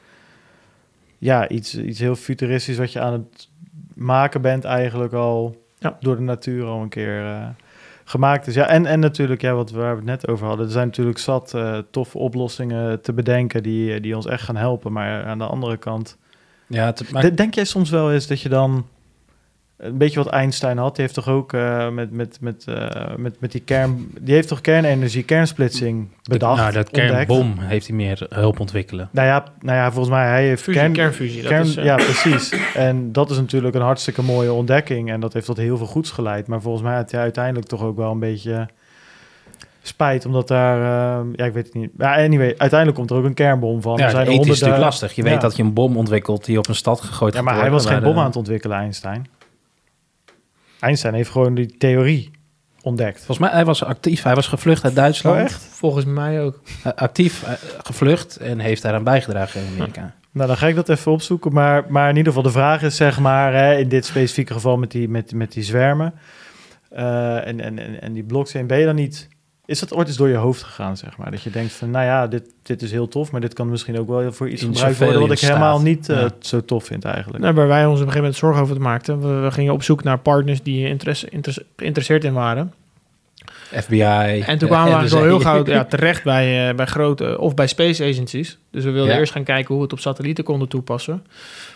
ja, 1.19 1.49
iets, 1.49 1.77
iets 1.79 1.99
heel 1.99 2.17
futuristisch 2.17 2.77
wat 2.79 2.93
je 2.93 3.01
aan 3.01 3.13
het 3.13 3.49
maken 3.95 4.43
bent 4.43 4.65
eigenlijk 4.65 5.13
al 5.13 5.57
Ja. 5.79 5.97
door 6.01 6.17
de 6.17 6.23
natuur 6.23 6.65
al 6.65 6.83
een 6.83 6.89
keer 6.89 7.23
uh, 7.25 7.47
gemaakt 8.05 8.47
is. 8.47 8.55
Ja, 8.55 8.67
en, 8.67 8.87
en 8.87 9.01
natuurlijk, 9.01 9.41
ja, 9.41 9.53
wat 9.55 9.71
we, 9.71 9.79
waar 9.79 9.91
we 9.91 9.97
het 9.97 10.05
net 10.05 10.29
over 10.29 10.47
hadden, 10.47 10.67
er 10.67 10.73
zijn 10.73 10.87
natuurlijk 10.87 11.19
zat 11.19 11.53
uh, 11.57 11.79
toffe 11.91 12.19
oplossingen 12.19 13.01
te 13.01 13.13
bedenken 13.13 13.63
die, 13.63 14.01
die 14.01 14.17
ons 14.17 14.27
echt 14.27 14.43
gaan 14.43 14.57
helpen. 14.57 14.93
Maar 14.93 15.25
aan 15.25 15.39
de 15.39 15.45
andere 15.47 15.77
kant, 15.77 16.17
Ja, 16.67 16.87
het, 16.87 17.13
maar, 17.13 17.23
de- 17.23 17.35
denk 17.35 17.55
jij 17.55 17.65
soms 17.65 17.91
wel 17.91 18.13
eens 18.13 18.27
dat 18.27 18.41
je 18.41 18.49
dan 18.49 18.87
een 19.81 19.99
beetje 19.99 20.23
wat 20.23 20.33
Einstein 20.33 20.79
had, 20.79 20.95
die 20.95 21.03
heeft 21.05 21.15
toch 21.15 21.29
ook 21.29 21.53
uh, 21.53 21.89
met, 21.89 22.11
met, 22.13 22.39
met, 22.41 22.65
uh, 22.69 22.87
met, 23.17 23.41
met 23.41 23.53
die 23.53 23.61
kern, 23.61 24.11
die 24.21 24.35
heeft 24.35 24.49
toch 24.49 24.61
kernenergie, 24.61 25.23
kernsplitsing 25.23 26.09
bedacht, 26.23 26.57
nou, 26.61 26.73
dat 26.73 26.85
ontdekt? 26.87 27.13
kernbom 27.13 27.55
heeft 27.59 27.87
hij 27.87 27.97
meer 27.97 28.27
hulp 28.29 28.61
ontwikkelen. 28.61 29.09
Nou 29.13 29.27
ja, 29.27 29.45
nou 29.61 29.77
ja, 29.77 29.91
volgens 29.93 30.15
mij 30.15 30.27
hij 30.29 30.47
heeft 30.47 30.63
Fusie, 30.63 30.81
kern, 30.81 30.93
kernfusie. 30.93 31.43
Dat 31.43 31.53
is, 31.67 31.77
uh, 31.77 31.85
ja, 31.85 31.95
precies. 31.97 32.55
En 32.75 33.13
dat 33.13 33.31
is 33.31 33.37
natuurlijk 33.37 33.75
een 33.75 33.83
hartstikke 33.83 34.23
mooie 34.23 34.53
ontdekking 34.53 35.11
en 35.11 35.21
dat 35.21 35.33
heeft 35.33 35.47
tot 35.47 35.57
heel 35.57 35.77
veel 35.77 35.87
goeds 35.87 36.11
geleid. 36.11 36.47
Maar 36.47 36.61
volgens 36.61 36.85
mij 36.85 36.95
had 36.97 37.11
hij 37.11 37.21
uiteindelijk 37.21 37.67
toch 37.67 37.83
ook 37.83 37.97
wel 37.97 38.11
een 38.11 38.19
beetje 38.19 38.69
spijt, 39.83 40.27
omdat 40.27 40.49
daar, 40.49 40.77
uh, 40.79 41.27
ja, 41.37 41.45
ik 41.45 41.53
weet 41.53 41.65
het 41.65 41.75
niet. 41.75 41.91
Ja, 41.99 42.15
anyway, 42.17 42.55
uiteindelijk 42.59 42.95
komt 42.99 43.11
er 43.11 43.17
ook 43.17 43.25
een 43.25 43.35
kernbom 43.35 43.83
van. 43.83 43.97
Ja, 43.97 44.05
er 44.05 44.11
zijn 44.11 44.23
ethisch 44.23 44.37
honderden- 44.37 44.55
natuurlijk 44.65 44.91
lastig. 44.91 45.13
Je 45.15 45.23
Ja. 45.25 45.31
weet 45.31 45.41
dat 45.41 45.57
je 45.57 45.63
een 45.63 45.73
bom 45.73 45.97
ontwikkelt 45.97 46.45
die 46.45 46.59
op 46.59 46.69
een 46.69 46.75
stad 46.75 47.01
gegooid 47.01 47.35
Ja, 47.35 47.43
maar 47.43 47.61
hij 47.61 47.71
was 47.71 47.87
geen 47.87 48.03
bom 48.03 48.15
de- 48.15 48.19
aan 48.21 48.27
het 48.27 48.37
ontwikkelen, 48.37 48.77
Einstein. 48.77 49.27
Einstein 50.81 51.15
heeft 51.15 51.31
gewoon 51.31 51.55
die 51.55 51.77
theorie 51.77 52.31
ontdekt. 52.83 53.17
Volgens 53.17 53.39
mij, 53.39 53.51
hij 53.51 53.65
was 53.65 53.85
actief. 53.85 54.23
Hij 54.23 54.35
was 54.35 54.47
gevlucht 54.47 54.85
uit 54.85 54.95
Duitsland. 54.95 55.37
Oh, 55.37 55.43
echt? 55.43 55.63
Volgens 55.63 56.05
mij 56.05 56.43
ook. 56.43 56.61
Uh, 56.87 56.93
actief 56.93 57.43
uh, 57.43 57.53
gevlucht 57.83 58.37
en 58.37 58.59
heeft 58.59 58.83
daaraan 58.83 59.05
bijgedragen 59.05 59.61
in 59.61 59.67
Amerika. 59.73 60.15
Nou, 60.33 60.49
dan 60.49 60.57
ga 60.57 60.67
ik 60.67 60.75
dat 60.75 60.89
even 60.89 61.13
opzoeken. 61.13 61.53
Maar, 61.53 61.85
maar 61.89 62.09
in 62.09 62.17
ieder 62.17 62.33
geval, 62.33 62.49
de 62.49 62.59
vraag 62.59 62.83
is 62.83 62.97
zeg 62.97 63.19
maar, 63.19 63.55
hè, 63.55 63.77
in 63.77 63.89
dit 63.89 64.05
specifieke 64.05 64.53
geval 64.53 64.77
met 64.77 64.91
die, 64.91 65.09
met, 65.09 65.33
met 65.33 65.53
die 65.53 65.63
zwermen 65.63 66.15
uh, 66.93 67.47
en, 67.47 67.61
en, 67.61 67.79
en, 67.79 68.01
en 68.01 68.13
die 68.13 68.25
blockchain, 68.25 68.67
ben 68.67 68.79
je 68.79 68.85
dan 68.85 68.95
niet... 68.95 69.29
Is 69.71 69.81
dat 69.81 69.93
ooit 69.95 70.09
eens 70.09 70.17
door 70.17 70.29
je 70.29 70.37
hoofd 70.37 70.63
gegaan, 70.63 70.97
zeg 70.97 71.17
maar? 71.17 71.31
Dat 71.31 71.43
je 71.43 71.51
denkt 71.51 71.73
van, 71.73 71.91
nou 71.91 72.05
ja, 72.05 72.27
dit, 72.27 72.43
dit 72.63 72.83
is 72.83 72.91
heel 72.91 73.09
tof, 73.09 73.31
maar 73.31 73.41
dit 73.41 73.53
kan 73.55 73.69
misschien 73.71 73.99
ook 73.99 74.09
wel 74.09 74.33
voor 74.33 74.49
iets 74.49 74.63
In 74.63 74.69
gebruikt 74.75 74.99
worden 74.99 75.21
wat 75.21 75.31
ik 75.31 75.39
helemaal 75.39 75.81
niet 75.81 76.09
uh, 76.09 76.21
Ja. 76.21 76.29
zo 76.41 76.65
tof 76.65 76.85
vind 76.85 77.05
eigenlijk. 77.05 77.43
Nou, 77.43 77.55
waar 77.55 77.69
wij 77.69 77.87
ons 77.87 78.01
op 78.01 78.07
een 78.07 78.13
gegeven 78.13 78.21
moment 78.21 78.37
zorgen 78.37 78.63
over 78.63 78.81
maakten. 78.81 79.21
We, 79.21 79.41
we 79.45 79.51
gingen 79.51 79.73
op 79.73 79.83
zoek 79.83 80.03
naar 80.03 80.19
partners 80.19 80.63
die 80.63 80.89
interesse, 80.89 81.29
interesse, 81.29 81.65
geïnteresseerd 81.77 82.25
in 82.25 82.33
waren. 82.33 82.73
FBI. 83.73 84.43
En 84.47 84.59
toen 84.59 84.69
kwamen 84.69 85.01
we 85.01 85.09
zo 85.09 85.23
heel 85.31 85.41
gauw 85.41 85.67
ja, 85.67 85.85
terecht 85.85 86.25
bij, 86.25 86.69
uh, 86.69 86.75
bij 86.75 86.87
grote 86.87 87.39
of 87.39 87.55
bij 87.55 87.67
space 87.67 88.05
agencies. 88.05 88.59
Dus 88.71 88.85
we 88.85 88.91
wilden 88.91 89.13
Ja. 89.13 89.19
eerst 89.19 89.33
gaan 89.33 89.45
kijken 89.45 89.67
hoe 89.69 89.77
we 89.77 89.83
het 89.83 89.93
op 89.93 89.99
satellieten 90.01 90.45
konden 90.45 90.69
toepassen. 90.69 91.23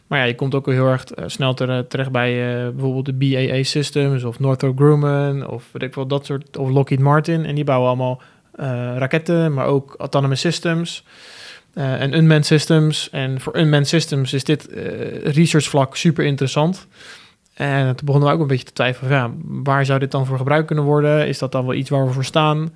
Maar 0.07 0.19
ja, 0.19 0.25
je 0.25 0.35
komt 0.35 0.55
ook 0.55 0.67
heel 0.67 0.87
erg 0.87 1.05
uh, 1.19 1.25
snel 1.27 1.55
ter, 1.55 1.87
terecht 1.87 2.11
bij 2.11 2.65
uh, 2.65 2.71
bijvoorbeeld 2.71 3.07
de 3.07 3.13
BAA 3.13 3.63
Systems 3.63 4.25
of 4.25 4.39
Northrop 4.39 4.77
Grumman 4.77 5.47
of 5.47 5.69
weet 5.73 5.83
ik 5.83 5.95
wel 5.95 6.07
dat 6.07 6.27
soort 6.27 6.57
of 6.57 6.69
Lockheed 6.69 7.01
Martin. 7.01 7.45
En 7.45 7.55
die 7.55 7.65
bouwen 7.65 7.89
allemaal 7.89 8.23
uh, 8.61 8.67
raketten, 8.97 9.55
maar 9.55 9.67
ook 9.67 9.95
autonomous 9.99 10.41
systems. 10.41 11.05
En 11.75 12.17
unmanned 12.17 12.47
systems. 12.47 13.11
En 13.11 13.41
voor 13.41 13.57
unmanned 13.57 13.89
systems 13.89 14.33
is 14.33 14.45
dit 14.45 14.69
research 15.25 15.65
vlak 15.65 15.97
super 15.97 16.25
interessant. 16.25 16.87
En 17.55 17.97
toen 17.97 18.07
begonnen 18.07 18.29
we 18.29 18.35
ook 18.35 18.41
een 18.41 18.47
beetje 18.47 18.65
te 18.65 18.73
twijfelen. 18.73 19.11
Ja, 19.11 19.31
waar 19.45 19.85
zou 19.85 19.99
dit 19.99 20.11
dan 20.11 20.27
voor 20.27 20.37
gebruikt 20.37 20.67
kunnen 20.67 20.85
worden? 20.85 21.29
Is 21.29 21.39
dat 21.39 21.53
dan 21.53 21.67
wel 21.67 21.75
iets 21.75 21.91
waar 21.91 22.07
we 22.07 22.13
voor 22.13 22.25
staan? 22.25 22.75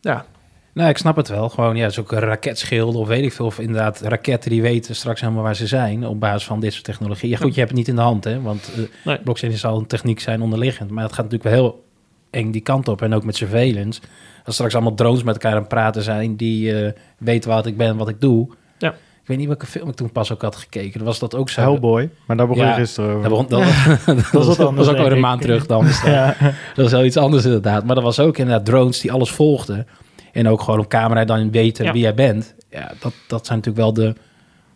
Ja, 0.00 0.26
Nou, 0.74 0.88
ik 0.88 0.96
snap 0.98 1.16
het 1.16 1.28
wel. 1.28 1.48
Gewoon, 1.48 1.76
ja, 1.76 1.88
zo'n 1.88 2.04
raketschilden 2.08 3.00
of 3.00 3.08
weet 3.08 3.22
ik 3.24 3.32
veel. 3.32 3.46
Of 3.46 3.58
inderdaad 3.58 4.00
raketten 4.00 4.50
die 4.50 4.62
weten 4.62 4.94
straks 4.96 5.20
helemaal 5.20 5.42
waar 5.42 5.56
ze 5.56 5.66
zijn 5.66 6.06
op 6.06 6.20
basis 6.20 6.44
van 6.44 6.60
dit 6.60 6.72
soort 6.72 6.84
technologie. 6.84 7.28
Ja, 7.30 7.36
goed, 7.36 7.52
je 7.54 7.58
hebt 7.60 7.68
het 7.70 7.78
niet 7.78 7.88
in 7.88 7.94
de 7.94 8.00
hand, 8.00 8.24
hè. 8.24 8.40
Want 8.40 8.70
uh, 8.78 8.84
Nee. 9.04 9.18
blockchain 9.18 9.52
zal 9.58 9.78
een 9.78 9.86
techniek 9.86 10.20
zijn 10.20 10.42
onderliggend. 10.42 10.90
Maar 10.90 11.02
het 11.04 11.12
gaat 11.12 11.24
natuurlijk 11.30 11.50
wel 11.54 11.62
heel 11.62 11.84
eng 12.30 12.50
die 12.50 12.60
kant 12.60 12.88
op. 12.88 13.02
En 13.02 13.14
ook 13.14 13.24
met 13.24 13.36
surveillance. 13.36 14.00
Als 14.44 14.54
straks 14.54 14.74
allemaal 14.74 14.94
drones 14.94 15.22
met 15.22 15.34
elkaar 15.34 15.52
aan 15.52 15.58
het 15.58 15.68
praten 15.68 16.02
zijn... 16.02 16.36
die 16.36 16.72
uh, 16.82 16.90
weten 17.18 17.50
wat 17.50 17.66
ik 17.66 17.76
ben 17.76 17.88
en 17.88 17.96
wat 17.96 18.08
ik 18.08 18.20
doe. 18.20 18.48
Ja. 18.78 18.90
Ik 18.90 19.30
weet 19.30 19.38
niet 19.38 19.46
welke 19.46 19.66
film 19.66 19.88
ik 19.88 19.94
toen 19.94 20.12
pas 20.12 20.32
ook 20.32 20.42
had 20.42 20.56
gekeken. 20.56 21.04
Was 21.04 21.18
dat 21.18 21.34
ook 21.34 21.48
zo? 21.50 21.60
Hellboy, 21.60 22.10
maar 22.26 22.36
daar 22.36 22.46
begon 22.46 22.62
Ja, 22.64 22.68
je 22.68 22.74
gisteren 22.74 23.10
over. 23.10 23.28
Dat, 23.28 23.48
begon, 23.48 23.64
dat, 24.06 24.06
dat, 24.16 24.30
was, 24.30 24.56
dat 24.56 24.66
anders, 24.66 24.86
was 24.86 24.88
ook 24.88 24.96
alweer 25.00 25.12
een 25.12 25.20
maand 25.20 25.40
terug 25.40 25.66
dan. 25.66 25.84
Dat- 25.84 26.02
ja. 26.06 26.36
dat 26.74 26.86
is 26.86 26.92
wel 26.92 27.04
iets 27.04 27.16
anders 27.16 27.44
inderdaad. 27.44 27.84
Maar 27.84 27.94
dat 27.94 28.04
was 28.04 28.20
ook 28.20 28.38
inderdaad 28.38 28.64
drones 28.66 29.00
die 29.00 29.12
alles 29.12 29.30
volgden. 29.30 29.86
En 30.34 30.48
ook 30.48 30.60
gewoon 30.60 30.80
op 30.80 30.88
camera 30.88 31.24
dan 31.24 31.50
weten 31.50 31.84
Ja. 31.84 31.92
wie 31.92 32.02
jij 32.02 32.14
bent. 32.14 32.54
Ja, 32.70 32.92
dat, 33.00 33.12
dat 33.26 33.46
zijn 33.46 33.58
natuurlijk 33.58 33.84
wel 33.84 33.92
de 33.92 34.14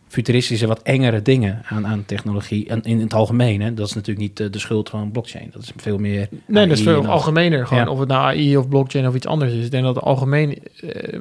futuristische, 0.08 0.66
wat 0.66 0.82
engere 0.82 1.22
dingen 1.22 1.62
aan, 1.68 1.86
aan 1.86 2.04
technologie. 2.06 2.68
En 2.68 2.82
in 2.82 3.00
het 3.00 3.14
algemeen, 3.14 3.60
hè. 3.60 3.74
dat 3.74 3.86
is 3.86 3.94
natuurlijk 3.94 4.26
niet 4.26 4.36
de, 4.36 4.50
de 4.50 4.58
schuld 4.58 4.88
van 4.88 5.10
blockchain. 5.10 5.48
Dat 5.52 5.62
is 5.62 5.72
veel 5.76 5.98
meer... 5.98 6.28
nee, 6.46 6.66
dat 6.66 6.76
is 6.76 6.82
veel 6.82 7.02
en 7.02 7.08
algemener. 7.08 7.66
Gewoon, 7.66 7.84
Ja. 7.84 7.90
Of 7.90 7.98
het 7.98 8.08
nou 8.08 8.22
AI 8.22 8.56
of 8.56 8.68
blockchain 8.68 9.08
of 9.08 9.14
iets 9.14 9.26
anders 9.26 9.52
is. 9.52 9.64
Ik 9.64 9.70
denk 9.70 9.84
dat 9.84 9.94
het 9.94 10.04
algemeen... 10.04 10.50
eh, 10.50 10.60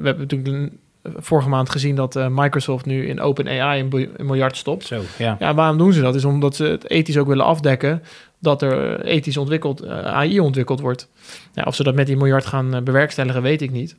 hebben 0.02 0.18
natuurlijk 0.18 0.72
vorige 1.16 1.48
maand 1.48 1.70
gezien 1.70 1.94
dat 1.94 2.16
eh, 2.16 2.26
Microsoft 2.30 2.86
nu 2.86 3.06
in 3.08 3.20
OpenAI 3.20 3.80
een, 3.80 4.10
een 4.16 4.26
miljard 4.26 4.56
stopt. 4.56 4.86
Zo, 4.86 5.00
ja. 5.18 5.36
Ja, 5.38 5.54
waarom 5.54 5.78
doen 5.78 5.92
ze 5.92 6.00
dat? 6.00 6.14
Is 6.14 6.24
omdat 6.24 6.56
ze 6.56 6.64
het 6.64 6.90
ethisch 6.90 7.16
ook 7.16 7.26
willen 7.26 7.44
afdekken 7.44 8.02
dat 8.38 8.62
er 8.62 9.00
ethisch 9.04 9.36
ontwikkeld, 9.36 9.80
eh, 9.80 9.98
AI 9.98 10.40
ontwikkeld 10.40 10.80
wordt. 10.80 11.08
Ja, 11.54 11.62
of 11.66 11.74
ze 11.74 11.82
dat 11.82 11.94
met 11.94 12.06
die 12.06 12.16
miljard 12.16 12.46
gaan 12.46 12.74
eh, 12.74 12.82
bewerkstelligen, 12.82 13.42
weet 13.42 13.62
ik 13.62 13.70
niet. 13.70 13.96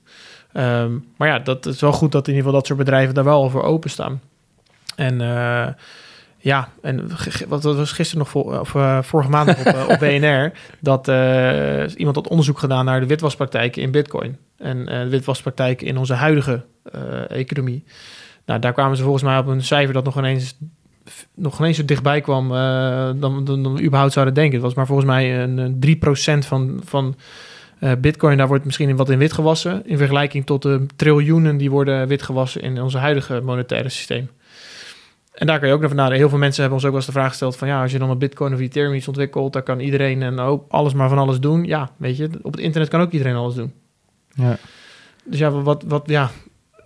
Ehm, 0.53 0.97
maar 1.17 1.27
ja, 1.27 1.39
dat 1.39 1.65
is 1.65 1.81
wel 1.81 1.91
goed 1.91 2.11
dat 2.11 2.27
in 2.27 2.33
ieder 2.33 2.45
geval 2.45 2.59
dat 2.59 2.67
soort 2.67 2.79
bedrijven 2.79 3.13
daar 3.13 3.23
wel 3.23 3.49
voor 3.49 3.63
openstaan. 3.63 4.21
En 4.95 5.21
eh, 5.21 5.67
ja, 6.37 6.69
en 6.81 7.09
wat 7.47 7.63
was 7.63 7.91
gisteren 7.91 8.19
nog, 8.19 8.29
voor, 8.29 8.59
of 8.59 8.73
uh, 8.73 9.01
vorige 9.01 9.29
maand 9.29 9.49
op, 9.49 9.65
uh, 9.65 9.85
op 9.89 9.99
BNR, 10.05 10.51
dat 10.79 11.07
iemand 11.97 12.15
had 12.15 12.27
onderzoek 12.27 12.59
gedaan 12.59 12.85
naar 12.85 12.99
de 12.99 13.05
witwaspraktijken 13.05 13.81
in 13.81 13.91
Bitcoin. 13.91 14.37
En 14.57 14.85
de 14.85 15.09
witwaspraktijken 15.09 15.87
in 15.87 15.97
onze 15.97 16.13
huidige 16.13 16.65
economie. 17.27 17.83
Nou, 18.45 18.59
daar 18.59 18.73
kwamen 18.73 18.97
ze 18.97 19.03
volgens 19.03 19.23
mij 19.23 19.37
op 19.37 19.47
een 19.47 19.63
cijfer 19.63 19.93
dat 19.93 20.03
nog 20.03 20.17
ineens 20.17 20.57
nog 21.35 21.59
ineens 21.59 21.77
zo 21.77 21.85
dichtbij 21.85 22.21
kwam 22.21 22.49
dan, 23.19 23.45
dan, 23.45 23.63
dan 23.63 23.73
we 23.73 23.83
überhaupt 23.83 24.13
zouden 24.13 24.33
denken. 24.33 24.53
Het 24.53 24.63
was 24.63 24.73
maar 24.73 24.85
volgens 24.85 25.07
mij 25.07 25.43
een, 25.43 25.57
een 25.57 25.97
3% 26.43 26.47
van, 26.47 26.81
van 26.83 27.15
uh, 27.79 27.91
bitcoin. 27.97 28.37
Daar 28.37 28.47
wordt 28.47 28.65
misschien 28.65 28.95
wat 28.95 29.09
in 29.09 29.17
wit 29.17 29.33
gewassen. 29.33 29.85
In 29.85 29.97
vergelijking 29.97 30.45
tot 30.45 30.61
de 30.61 30.85
triljoenen 30.95 31.57
die 31.57 31.71
worden 31.71 32.07
wit 32.07 32.21
gewassen 32.21 32.61
in 32.61 32.81
onze 32.81 32.97
huidige 32.97 33.41
monetaire 33.41 33.89
systeem. 33.89 34.29
En 35.33 35.47
daar 35.47 35.59
kan 35.59 35.67
je 35.67 35.73
ook 35.73 35.81
naar 35.81 35.89
nadenken. 35.89 36.17
Heel 36.17 36.29
veel 36.29 36.37
mensen 36.37 36.61
hebben 36.61 36.79
ons 36.79 36.87
ook 36.87 36.93
wel 36.93 37.01
eens 37.01 37.13
de 37.13 37.19
vraag 37.19 37.29
gesteld 37.29 37.55
van... 37.55 37.67
ja, 37.67 37.81
als 37.81 37.91
je 37.91 37.99
dan 37.99 38.09
een 38.09 38.17
bitcoin 38.17 38.53
of 38.53 38.59
ethereum 38.59 38.93
iets 38.93 39.07
ontwikkelt... 39.07 39.53
dan 39.53 39.63
kan 39.63 39.79
iedereen 39.79 40.21
en 40.21 40.39
ook 40.39 40.65
alles 40.69 40.93
maar 40.93 41.09
van 41.09 41.17
alles 41.17 41.39
doen. 41.39 41.63
Ja, 41.63 41.91
weet 41.97 42.17
je, 42.17 42.29
op 42.41 42.51
het 42.51 42.61
internet 42.61 42.89
kan 42.89 43.01
ook 43.01 43.11
iedereen 43.11 43.35
alles 43.35 43.55
doen. 43.55 43.73
Ja. 44.33 44.57
Dus 45.23 45.39
ja, 45.39 45.51
wat, 45.51 45.83
wat, 45.87 46.03
ja, 46.05 46.29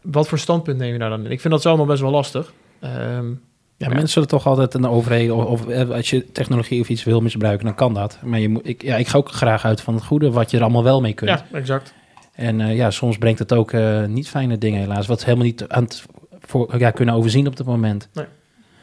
wat 0.02 0.28
voor 0.28 0.40
standpunt 0.40 0.78
neem 0.78 0.94
je 0.94 1.00
daar 1.00 1.10
dan 1.10 1.26
in? 1.26 1.32
Ik 1.32 1.42
vind 1.42 1.54
dat 1.54 1.62
zelf 1.62 1.78
nog 1.78 1.88
best 1.88 2.02
wel 2.02 2.12
lastig. 2.12 2.54
Um, 2.84 3.42
Ja, 3.84 3.90
mensen 3.90 4.10
zullen 4.10 4.28
toch 4.28 4.48
altijd 4.48 4.74
een 4.74 4.88
overheden, 4.88 5.36
of, 5.36 5.46
of 5.46 5.68
eh, 5.68 5.90
als 5.90 6.10
je 6.10 6.32
technologie 6.32 6.82
of 6.82 6.90
iets 6.90 7.04
wil 7.04 7.22
misbruiken, 7.22 7.66
dan 7.66 7.76
kan 7.76 7.94
dat. 7.94 8.20
Maar 8.24 8.40
je 8.40 8.50
moet, 8.50 8.68
ik, 8.68 8.82
ja, 8.82 8.96
ik 8.96 9.08
ga 9.08 9.18
ook 9.18 9.30
graag 9.32 9.66
uit 9.66 9.82
van 9.82 9.94
het 9.94 10.04
goede, 10.04 10.32
wat 10.32 10.52
je 10.52 10.58
er 10.58 10.64
allemaal 10.64 10.84
wel 10.84 11.02
mee 11.02 11.14
kunt. 11.14 11.30
Ja, 11.30 11.46
exact. 11.58 11.94
En 12.34 12.60
uh, 12.60 12.76
ja, 12.76 12.92
soms 12.92 13.18
brengt 13.18 13.40
het 13.40 13.54
ook 13.54 13.72
uh, 13.72 14.06
niet 14.06 14.30
fijne 14.30 14.58
dingen 14.58 14.80
helaas, 14.80 15.08
wat 15.08 15.24
helemaal 15.26 15.46
niet 15.46 15.68
aan 15.68 15.84
het 15.84 16.04
voor, 16.40 16.78
ja, 16.80 16.92
kunnen 16.92 17.16
overzien 17.16 17.48
op 17.48 17.58
het 17.58 17.66
moment. 17.68 18.10
Nee. 18.14 18.26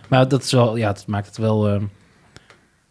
Maar 0.09 0.29
dat 0.29 0.43
is 0.43 0.53
wel, 0.53 0.77
ja, 0.77 0.89
het 0.89 1.07
maakt 1.07 1.27
het 1.27 1.37
wel 1.37 1.69
ehm, 1.69 1.85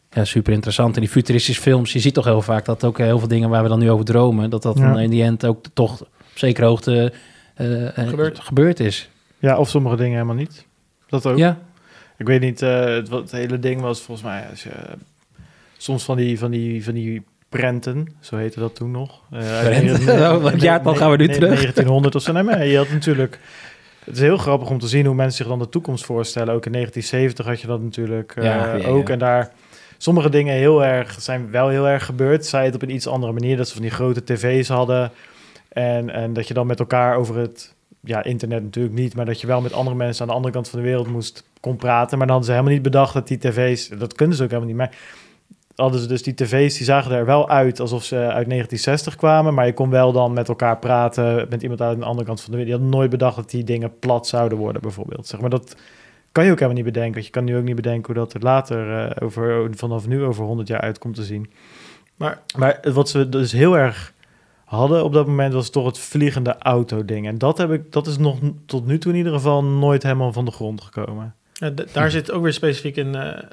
ja, 0.10 0.26
super 0.26 0.54
interessant. 0.54 0.96
En 0.96 1.02
die 1.02 1.10
futuristische 1.10 1.62
films, 1.62 1.94
je 1.94 2.00
ziet 2.00 2.14
toch 2.14 2.26
heel 2.26 2.42
vaak 2.42 2.66
dat 2.66 2.84
ook 2.84 2.98
heel 2.98 3.20
veel 3.20 3.28
dingen 3.28 3.50
waar 3.50 3.64
we 3.64 3.70
dan 3.70 3.80
nu 3.80 3.92
over 3.92 4.06
dromen, 4.06 4.50
dat 4.50 4.62
dat 4.62 4.78
Ja. 4.78 4.88
dan 4.88 5.00
in 5.00 5.10
die 5.10 5.24
end 5.24 5.46
ook 5.46 5.66
toch 5.74 6.02
op 6.02 6.08
zekere 6.34 6.66
hoogte 6.66 7.14
eh, 7.56 7.98
eh, 7.98 8.08
Gebeurt. 8.08 8.40
gebeurd 8.40 8.80
is. 8.80 9.10
Ja, 9.40 9.58
of 9.58 9.70
sommige 9.70 9.96
dingen 9.96 10.14
helemaal 10.14 10.36
niet. 10.36 10.66
Dat 11.08 11.26
ook. 11.26 11.38
Ja, 11.38 11.58
Ik 12.20 12.28
weet 12.28 12.42
niet, 12.42 12.62
eh, 12.62 12.86
het, 12.86 13.10
het 13.10 13.32
hele 13.32 13.60
ding 13.60 13.82
was 13.82 14.02
volgens 14.02 14.28
mij... 14.28 14.46
Als 14.50 14.64
je, 14.64 14.72
soms 15.78 16.04
van 16.04 16.18
die, 16.18 16.40
van, 16.40 16.52
die, 16.52 16.84
van 16.84 16.94
die 16.94 17.24
prenten, 17.50 18.08
zo 18.20 18.36
heette 18.36 18.60
dat 18.60 18.76
toen 18.76 18.92
nog. 18.92 19.22
Eh, 19.32 19.60
Prenten? 19.60 20.08
Oh, 20.36 20.44
welk 20.44 20.60
jaartal 20.60 20.96
gaan 20.96 21.12
we 21.12 21.18
nu 21.18 21.28
terug? 21.28 21.60
1900 21.60 22.16
of 22.16 22.22
zo. 22.22 22.32
Nee, 22.32 22.44
maar 22.44 22.66
je 22.66 22.78
had 22.78 22.90
natuurlijk... 22.90 23.40
Het 24.04 24.16
is 24.16 24.22
heel 24.22 24.38
grappig 24.38 24.70
om 24.70 24.80
te 24.80 24.88
zien 24.88 25.06
hoe 25.06 25.16
mensen 25.16 25.38
zich 25.38 25.48
dan 25.48 25.60
de 25.60 25.70
toekomst 25.70 26.06
voorstellen. 26.06 26.54
Ook 26.54 26.66
in 26.66 26.72
1970 26.72 27.46
had 27.46 27.62
je 27.62 27.68
dat 27.68 27.82
natuurlijk 27.82 28.36
eh, 28.36 28.44
Ja, 28.44 28.76
ja, 28.76 28.88
ook. 28.88 29.08
ja. 29.08 29.14
En 29.14 29.20
daar... 29.20 29.52
Sommige 29.98 30.30
dingen 30.30 30.56
heel 30.56 30.84
erg, 30.86 31.22
zijn 31.22 31.52
wel 31.52 31.68
heel 31.70 31.88
erg 31.88 32.06
gebeurd. 32.06 32.46
Zij 32.46 32.66
het 32.66 32.76
op 32.76 32.82
een 32.82 32.94
iets 32.94 33.08
andere 33.08 33.32
manier. 33.32 33.58
Dat 33.58 33.68
ze 33.68 33.74
van 33.74 33.82
die 33.82 33.92
grote 33.92 34.24
tv's 34.24 34.68
hadden. 34.68 35.12
En, 35.70 36.10
en 36.10 36.34
dat 36.34 36.48
je 36.48 36.54
dan 36.54 36.68
met 36.68 36.80
elkaar 36.80 37.16
over 37.16 37.36
het... 37.38 37.74
Ja, 38.02 38.24
internet 38.24 38.64
natuurlijk 38.64 38.96
niet. 38.96 39.16
Maar 39.16 39.26
dat 39.26 39.42
je 39.42 39.48
wel 39.48 39.62
met 39.62 39.74
andere 39.74 39.96
mensen 39.96 40.22
aan 40.22 40.28
de 40.28 40.34
andere 40.34 40.54
kant 40.54 40.70
van 40.70 40.80
de 40.80 40.86
wereld 40.86 41.08
moest 41.08 41.44
kon 41.60 41.76
praten. 41.76 42.18
Maar 42.18 42.28
dan 42.28 42.36
hadden 42.36 42.46
ze 42.46 42.52
helemaal 42.52 42.74
niet 42.74 42.92
bedacht 42.92 43.14
dat 43.14 43.28
die 43.28 43.38
tv's... 43.38 43.88
Dat 43.88 44.14
kunnen 44.14 44.36
ze 44.36 44.44
ook 44.44 44.50
helemaal 44.50 44.70
niet. 44.70 44.78
Maar 44.78 44.98
hadden 45.76 46.00
ze 46.00 46.08
dus 46.08 46.24
die 46.24 46.34
tv's, 46.34 46.78
die 46.78 46.86
zagen 46.86 47.12
er 47.12 47.26
wel 47.26 47.50
uit 47.50 47.80
alsof 47.80 48.04
ze 48.04 48.16
uit 48.16 48.26
1960 48.26 49.16
kwamen. 49.16 49.54
Maar 49.54 49.66
je 49.66 49.74
kon 49.74 49.90
wel 49.90 50.12
dan 50.12 50.34
met 50.34 50.48
elkaar 50.48 50.78
praten 50.78 51.48
met 51.50 51.62
iemand 51.62 51.82
uit 51.82 52.00
de 52.00 52.06
andere 52.06 52.28
kant 52.28 52.42
van 52.42 52.52
de 52.52 52.58
wereld. 52.58 52.78
Je 52.78 52.84
had 52.84 52.94
nooit 52.94 53.10
bedacht 53.10 53.36
dat 53.36 53.50
die 53.50 53.64
dingen 53.64 54.00
plat 54.00 54.28
zouden 54.28 54.58
worden 54.58 54.82
bijvoorbeeld. 54.82 55.28
Zeg 55.28 55.40
maar 55.40 55.50
dat 55.50 55.76
kan 56.32 56.46
je 56.46 56.52
ook 56.52 56.60
helemaal 56.60 56.84
niet 56.84 56.94
bedenken. 56.94 57.14
Want 57.14 57.26
je 57.26 57.32
kan 57.32 57.44
nu 57.44 57.58
ook 57.58 57.64
niet 57.64 57.76
bedenken 57.76 58.14
hoe 58.14 58.24
dat 58.24 58.34
er 58.34 58.42
later 58.42 59.10
eh, 59.10 59.26
over, 59.28 59.68
vanaf 59.72 60.08
nu 60.08 60.24
over 60.24 60.46
100 60.46 60.68
jaar 60.68 60.82
uit 60.82 60.98
komt 60.98 61.16
te 61.16 61.24
zien. 61.24 61.50
Maar 62.16 62.40
Maar 62.58 62.80
wat 62.94 63.10
ze 63.10 63.30
dus 63.30 63.52
heel 63.52 63.78
erg 63.78 64.14
hadden 64.70 65.04
op 65.04 65.14
dat 65.14 65.28
moment 65.28 65.54
was 65.54 65.70
toch 65.70 65.86
het 65.86 66.00
vliegende 66.00 66.56
auto 66.58 67.06
ding. 67.06 67.28
En 67.28 67.38
dat, 67.38 67.58
heb 67.58 67.72
ik, 67.72 67.92
dat 67.92 68.08
is 68.08 68.18
nog 68.18 68.40
tot 68.66 68.86
nu 68.86 68.98
toe 68.98 69.12
in 69.12 69.18
ieder 69.18 69.34
geval 69.34 69.64
nooit 69.64 70.04
helemaal 70.04 70.34
van 70.34 70.46
de 70.46 70.52
grond 70.52 70.82
gekomen. 70.82 71.36
Ja, 71.54 71.74
daar 71.92 72.12
zit 72.12 72.32
ook 72.32 72.44
weer 72.44 72.54
specifiek 72.54 72.96
een, 72.98 73.16
eh, 73.16 73.44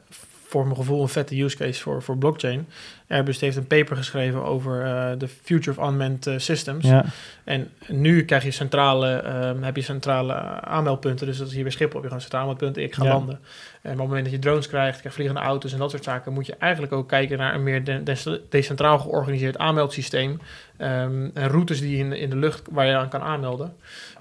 voor 0.47 0.65
mijn 0.65 0.77
gevoel, 0.77 1.03
een 1.03 1.09
vette 1.09 1.43
use 1.43 1.57
case 1.57 1.83
voor, 1.83 2.03
voor 2.03 2.19
blockchain. 2.19 2.67
Airbus 3.09 3.41
heeft 3.41 3.57
een 3.57 3.67
paper 3.67 3.97
geschreven 3.97 4.45
over 4.45 4.83
eh, 4.85 5.11
de 5.19 5.29
future 5.29 5.81
of 5.81 5.89
unmanned 5.89 6.27
eh, 6.27 6.35
systems. 6.39 6.85
Ja, 6.85 7.05
En 7.45 7.69
nu 7.89 8.25
krijg 8.25 8.45
je 8.45 8.51
centrale, 8.51 9.09
ehm, 9.17 9.63
heb 9.63 9.77
je 9.77 9.83
centrale 9.83 10.33
aanmeldpunten. 10.61 11.27
Dus 11.27 11.39
dat 11.39 11.47
is 11.47 11.53
hier 11.55 11.63
bij 11.63 11.73
Schiphol 11.73 11.93
heb 11.93 12.03
je 12.03 12.07
gewoon 12.07 12.21
centrale 12.21 12.43
aanmeldpunten. 12.45 12.83
Ik 12.83 12.95
ga 12.95 13.05
Ja. 13.05 13.13
landen. 13.13 13.35
En 13.83 13.93
op 13.93 13.99
het 13.99 14.07
moment 14.07 14.25
dat 14.25 14.33
je 14.35 14.39
drones 14.39 14.69
krijgt, 14.69 14.99
krijg 15.01 15.15
vliegende 15.15 15.41
auto's 15.43 15.73
en 15.73 15.79
dat 15.79 15.91
soort 15.91 16.05
zaken, 16.05 16.33
moet 16.33 16.47
je 16.47 16.55
eigenlijk 16.59 16.93
ook 16.93 17.09
kijken 17.09 17.39
naar 17.39 17.55
een 17.55 17.63
meer 17.63 17.85
de- 17.85 18.03
de- 18.03 18.43
decentraal 18.49 18.99
georganiseerd 18.99 19.59
aanmeldsysteem. 19.59 20.41
Ehm, 20.77 21.29
en 21.35 21.49
routes 21.49 21.81
die 21.81 21.99
in, 21.99 22.13
in 22.13 22.31
de 22.31 22.37
lucht 22.37 22.63
waar 22.71 22.87
je 22.87 22.97
aan 22.97 23.09
kan 23.09 23.21
aanmelden. 23.23 23.75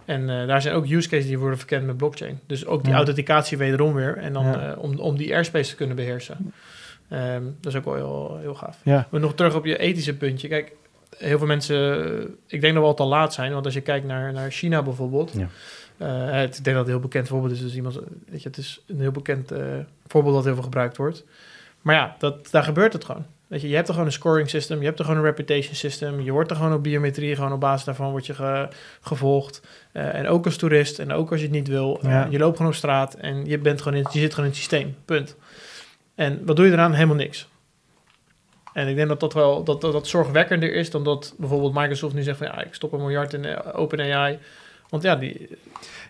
En 0.06 0.30
eh, 0.42 0.48
daar 0.48 0.62
zijn 0.62 0.76
ook 0.76 0.86
use 0.90 1.10
cases 1.10 1.26
die 1.28 1.40
worden 1.40 1.58
verkend 1.58 1.86
met 1.86 1.98
blockchain. 1.98 2.40
Dus 2.48 2.66
ook 2.66 2.82
die 2.82 2.92
Ja. 2.92 2.98
authenticatie 2.98 3.58
wederom 3.58 3.94
weer. 3.94 4.18
En 4.18 4.34
dan 4.34 4.46
Ja. 4.46 4.72
eh, 4.72 4.78
om, 4.84 5.00
om 5.00 5.18
die 5.18 5.36
airspace 5.36 5.70
te 5.70 5.76
kunnen 5.76 5.96
beheersen. 5.96 6.54
Ehm, 7.10 7.44
dat 7.62 7.72
is 7.74 7.80
ook 7.80 7.86
wel 7.86 7.96
heel, 7.96 8.38
heel 8.42 8.56
gaaf. 8.56 8.78
ja, 8.84 9.08
Maar 9.12 9.20
nog 9.22 9.36
terug 9.36 9.56
op 9.56 9.66
je 9.66 9.78
ethische 9.78 10.16
puntje. 10.18 10.48
Kijk, 10.48 10.72
heel 11.18 11.38
veel 11.38 11.48
mensen, 11.48 12.06
ik 12.48 12.62
denk 12.62 12.74
dat 12.74 12.82
we 12.84 12.90
al 12.90 12.94
te 12.94 13.04
laat 13.04 13.34
zijn. 13.34 13.54
Want 13.54 13.66
als 13.66 13.74
je 13.74 13.82
kijkt 13.82 14.06
naar, 14.06 14.34
naar 14.34 14.52
China 14.52 14.84
bijvoorbeeld. 14.84 15.32
Ja. 15.38 15.48
eh, 15.98 16.32
het, 16.40 16.58
ik 16.58 16.64
denk 16.64 16.76
dat 16.76 16.86
het 16.86 16.86
een 16.86 16.92
heel 16.92 17.00
bekend 17.10 17.28
voorbeeld 17.28 17.52
is. 17.54 17.62
Dus 17.62 17.76
iemand, 17.76 18.00
weet 18.30 18.42
je, 18.42 18.48
het 18.48 18.58
is 18.58 18.82
een 18.88 19.00
heel 19.00 19.12
bekend 19.12 19.52
eh, 19.52 19.60
voorbeeld 20.08 20.36
dat 20.36 20.44
heel 20.44 20.54
veel 20.54 20.64
gebruikt 20.64 20.98
wordt. 20.98 21.24
Maar 21.82 21.96
ja, 21.96 22.16
dat, 22.20 22.52
daar 22.52 22.64
gebeurt 22.64 22.94
het 22.94 23.06
gewoon. 23.06 23.26
Weet 23.48 23.62
je, 23.62 23.68
je 23.70 23.76
hebt 23.76 23.88
er 23.88 23.94
gewoon 23.94 24.10
een 24.10 24.16
scoring 24.16 24.50
system, 24.50 24.80
je 24.80 24.86
hebt 24.86 25.00
er 25.00 25.06
gewoon 25.06 25.20
een 25.20 25.26
reputation 25.26 25.76
system, 25.76 26.22
je 26.22 26.32
wordt 26.32 26.50
er 26.50 26.56
gewoon 26.56 26.74
op 26.74 26.84
biometrie, 26.84 27.36
gewoon 27.36 27.52
op 27.54 27.60
basis 27.60 27.86
daarvan 27.86 28.12
word 28.12 28.26
je 28.26 28.34
ge- 28.34 28.68
gevolgd. 29.02 29.62
Eh, 29.92 30.14
en 30.16 30.28
ook 30.28 30.46
als 30.46 30.58
toerist 30.58 31.00
en 31.00 31.12
ook 31.12 31.32
als 31.32 31.40
je 31.40 31.46
het 31.46 31.56
niet 31.56 31.68
wil, 31.68 32.00
Ja. 32.02 32.28
je 32.30 32.38
loopt 32.38 32.56
gewoon 32.58 32.72
op 32.72 32.78
straat 32.78 33.14
en 33.14 33.46
je, 33.46 33.58
bent 33.58 33.82
gewoon 33.82 33.98
in, 33.98 34.08
je 34.12 34.20
zit 34.20 34.30
gewoon 34.30 34.46
in 34.46 34.52
het 34.52 34.60
systeem, 34.60 34.96
punt. 35.06 35.36
En 36.16 36.46
wat 36.46 36.56
doe 36.56 36.66
je 36.66 36.72
eraan? 36.72 36.94
Helemaal 36.94 37.16
niks. 37.16 37.48
En 38.74 38.88
ik 38.88 38.96
denk 38.96 39.08
dat 39.08 39.20
dat 39.20 39.34
wel 39.34 39.64
dat, 39.64 39.82
dat, 39.82 39.92
dat 39.92 40.08
zorgwekkender 40.08 40.74
is 40.74 40.90
dan 40.90 41.04
dat 41.04 41.34
bijvoorbeeld 41.38 41.74
Microsoft 41.74 42.14
nu 42.14 42.24
zegt 42.24 42.38
van 42.38 42.48
ja, 42.48 42.64
ik 42.64 42.74
stop 42.74 42.94
een 42.94 43.00
miljard 43.00 43.34
in 43.34 43.46
eh, 43.46 43.80
OpenAI. 43.80 44.40
Want 44.90 45.04
ja, 45.04 45.16
die, 45.16 45.50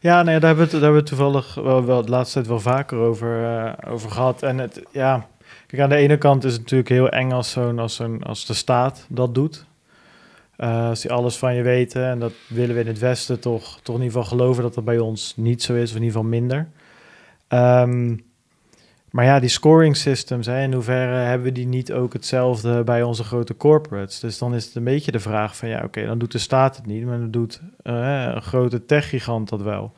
Ja, 0.01 0.23
nee, 0.23 0.39
daar 0.39 0.47
hebben 0.47 0.65
we 0.65 0.71
daar 0.71 0.81
hebben 0.81 1.01
we 1.01 1.07
toevallig 1.07 1.55
wel, 1.55 1.85
wel 1.85 2.05
de 2.05 2.09
laatste 2.09 2.33
tijd 2.33 2.47
wel 2.47 2.59
vaker 2.59 2.97
over, 2.97 3.43
eh, 3.43 3.91
over 3.93 4.11
gehad. 4.11 4.43
En 4.43 4.57
het, 4.57 4.81
ja, 4.91 5.27
kijk, 5.67 5.81
aan 5.81 5.89
de 5.89 5.95
ene 5.95 6.17
kant 6.17 6.43
is 6.43 6.51
het 6.51 6.61
natuurlijk 6.61 6.89
heel 6.89 7.09
eng 7.09 7.31
als, 7.31 7.51
zo'n, 7.51 7.79
als, 7.79 8.01
als 8.21 8.45
de 8.45 8.53
staat 8.53 9.05
dat 9.09 9.35
doet. 9.35 9.65
Eh, 10.55 10.87
als 10.87 11.01
die 11.01 11.11
alles 11.11 11.37
van 11.37 11.55
je 11.55 11.61
weten. 11.61 12.05
En 12.05 12.19
dat 12.19 12.33
willen 12.47 12.75
we 12.75 12.81
in 12.81 12.87
het 12.87 12.99
Westen 12.99 13.39
toch, 13.39 13.79
toch 13.81 13.95
in 13.95 14.01
ieder 14.01 14.17
geval 14.17 14.37
geloven 14.37 14.63
dat 14.63 14.73
dat 14.73 14.85
bij 14.85 14.99
ons 14.99 15.33
niet 15.35 15.63
zo 15.63 15.73
is, 15.73 15.89
of 15.89 15.95
in 15.95 16.03
ieder 16.03 16.17
geval 16.17 16.29
minder. 16.29 16.67
Ehm, 17.47 18.15
maar 19.15 19.25
ja, 19.25 19.39
die 19.39 19.49
scoring 19.49 19.97
systems, 19.97 20.45
hè, 20.45 20.61
in 20.61 20.73
hoeverre 20.73 21.15
hebben 21.15 21.47
we 21.47 21.53
die 21.53 21.67
niet 21.67 21.93
ook 21.93 22.13
hetzelfde 22.13 22.83
bij 22.83 23.03
onze 23.03 23.23
grote 23.23 23.57
corporates? 23.57 24.19
Dus 24.19 24.37
dan 24.37 24.55
is 24.55 24.65
het 24.65 24.75
een 24.75 24.83
beetje 24.83 25.11
de 25.11 25.19
vraag 25.19 25.57
van, 25.57 25.69
ja, 25.69 25.83
oké, 25.83 26.05
dan 26.05 26.17
doet 26.17 26.31
de 26.31 26.37
staat 26.37 26.75
het 26.75 26.85
niet, 26.85 27.05
maar 27.05 27.19
dan 27.19 27.31
doet 27.31 27.61
eh, 27.83 28.31
een 28.33 28.41
grote 28.41 28.85
techgigant 28.85 29.49
dat 29.49 29.61
wel. 29.61 29.93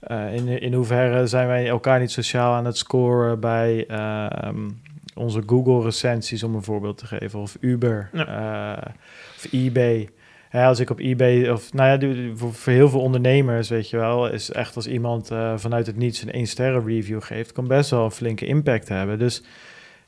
Eh, 0.00 0.34
in, 0.34 0.48
in 0.48 0.72
hoeverre 0.72 1.26
zijn 1.26 1.46
wij 1.46 1.68
elkaar 1.68 2.00
niet 2.00 2.10
sociaal 2.10 2.54
aan 2.54 2.64
het 2.64 2.76
scoren 2.76 3.40
bij 3.40 3.86
ehm, 3.86 4.68
onze 5.14 5.42
Google-recensies, 5.46 6.42
om 6.42 6.54
een 6.54 6.62
voorbeeld 6.62 6.98
te 6.98 7.06
geven, 7.06 7.40
of 7.40 7.56
Uber, 7.60 8.10
eh, 8.12 8.72
of 9.36 9.46
eBay. 9.52 10.08
Hè, 10.48 10.64
als 10.66 10.80
ik 10.80 10.90
op 10.90 10.98
eBay, 10.98 11.48
of 11.48 11.72
nou 11.72 11.88
ja, 12.06 12.14
voor, 12.34 12.72
heel 12.72 12.88
veel 12.88 13.00
ondernemers, 13.00 13.68
weet 13.68 13.90
je 13.90 13.96
wel, 13.96 14.28
is 14.28 14.50
echt 14.50 14.76
als 14.76 14.86
iemand 14.86 15.30
eh, 15.30 15.52
vanuit 15.56 15.86
het 15.86 15.96
niets 15.96 16.22
een 16.22 16.32
1 16.32 16.46
sterren 16.46 16.86
review 16.86 17.22
geeft, 17.22 17.52
kan 17.52 17.66
best 17.66 17.90
wel 17.90 18.04
een 18.04 18.10
flinke 18.10 18.46
impact 18.46 18.88
hebben. 18.88 19.18
Dus 19.18 19.42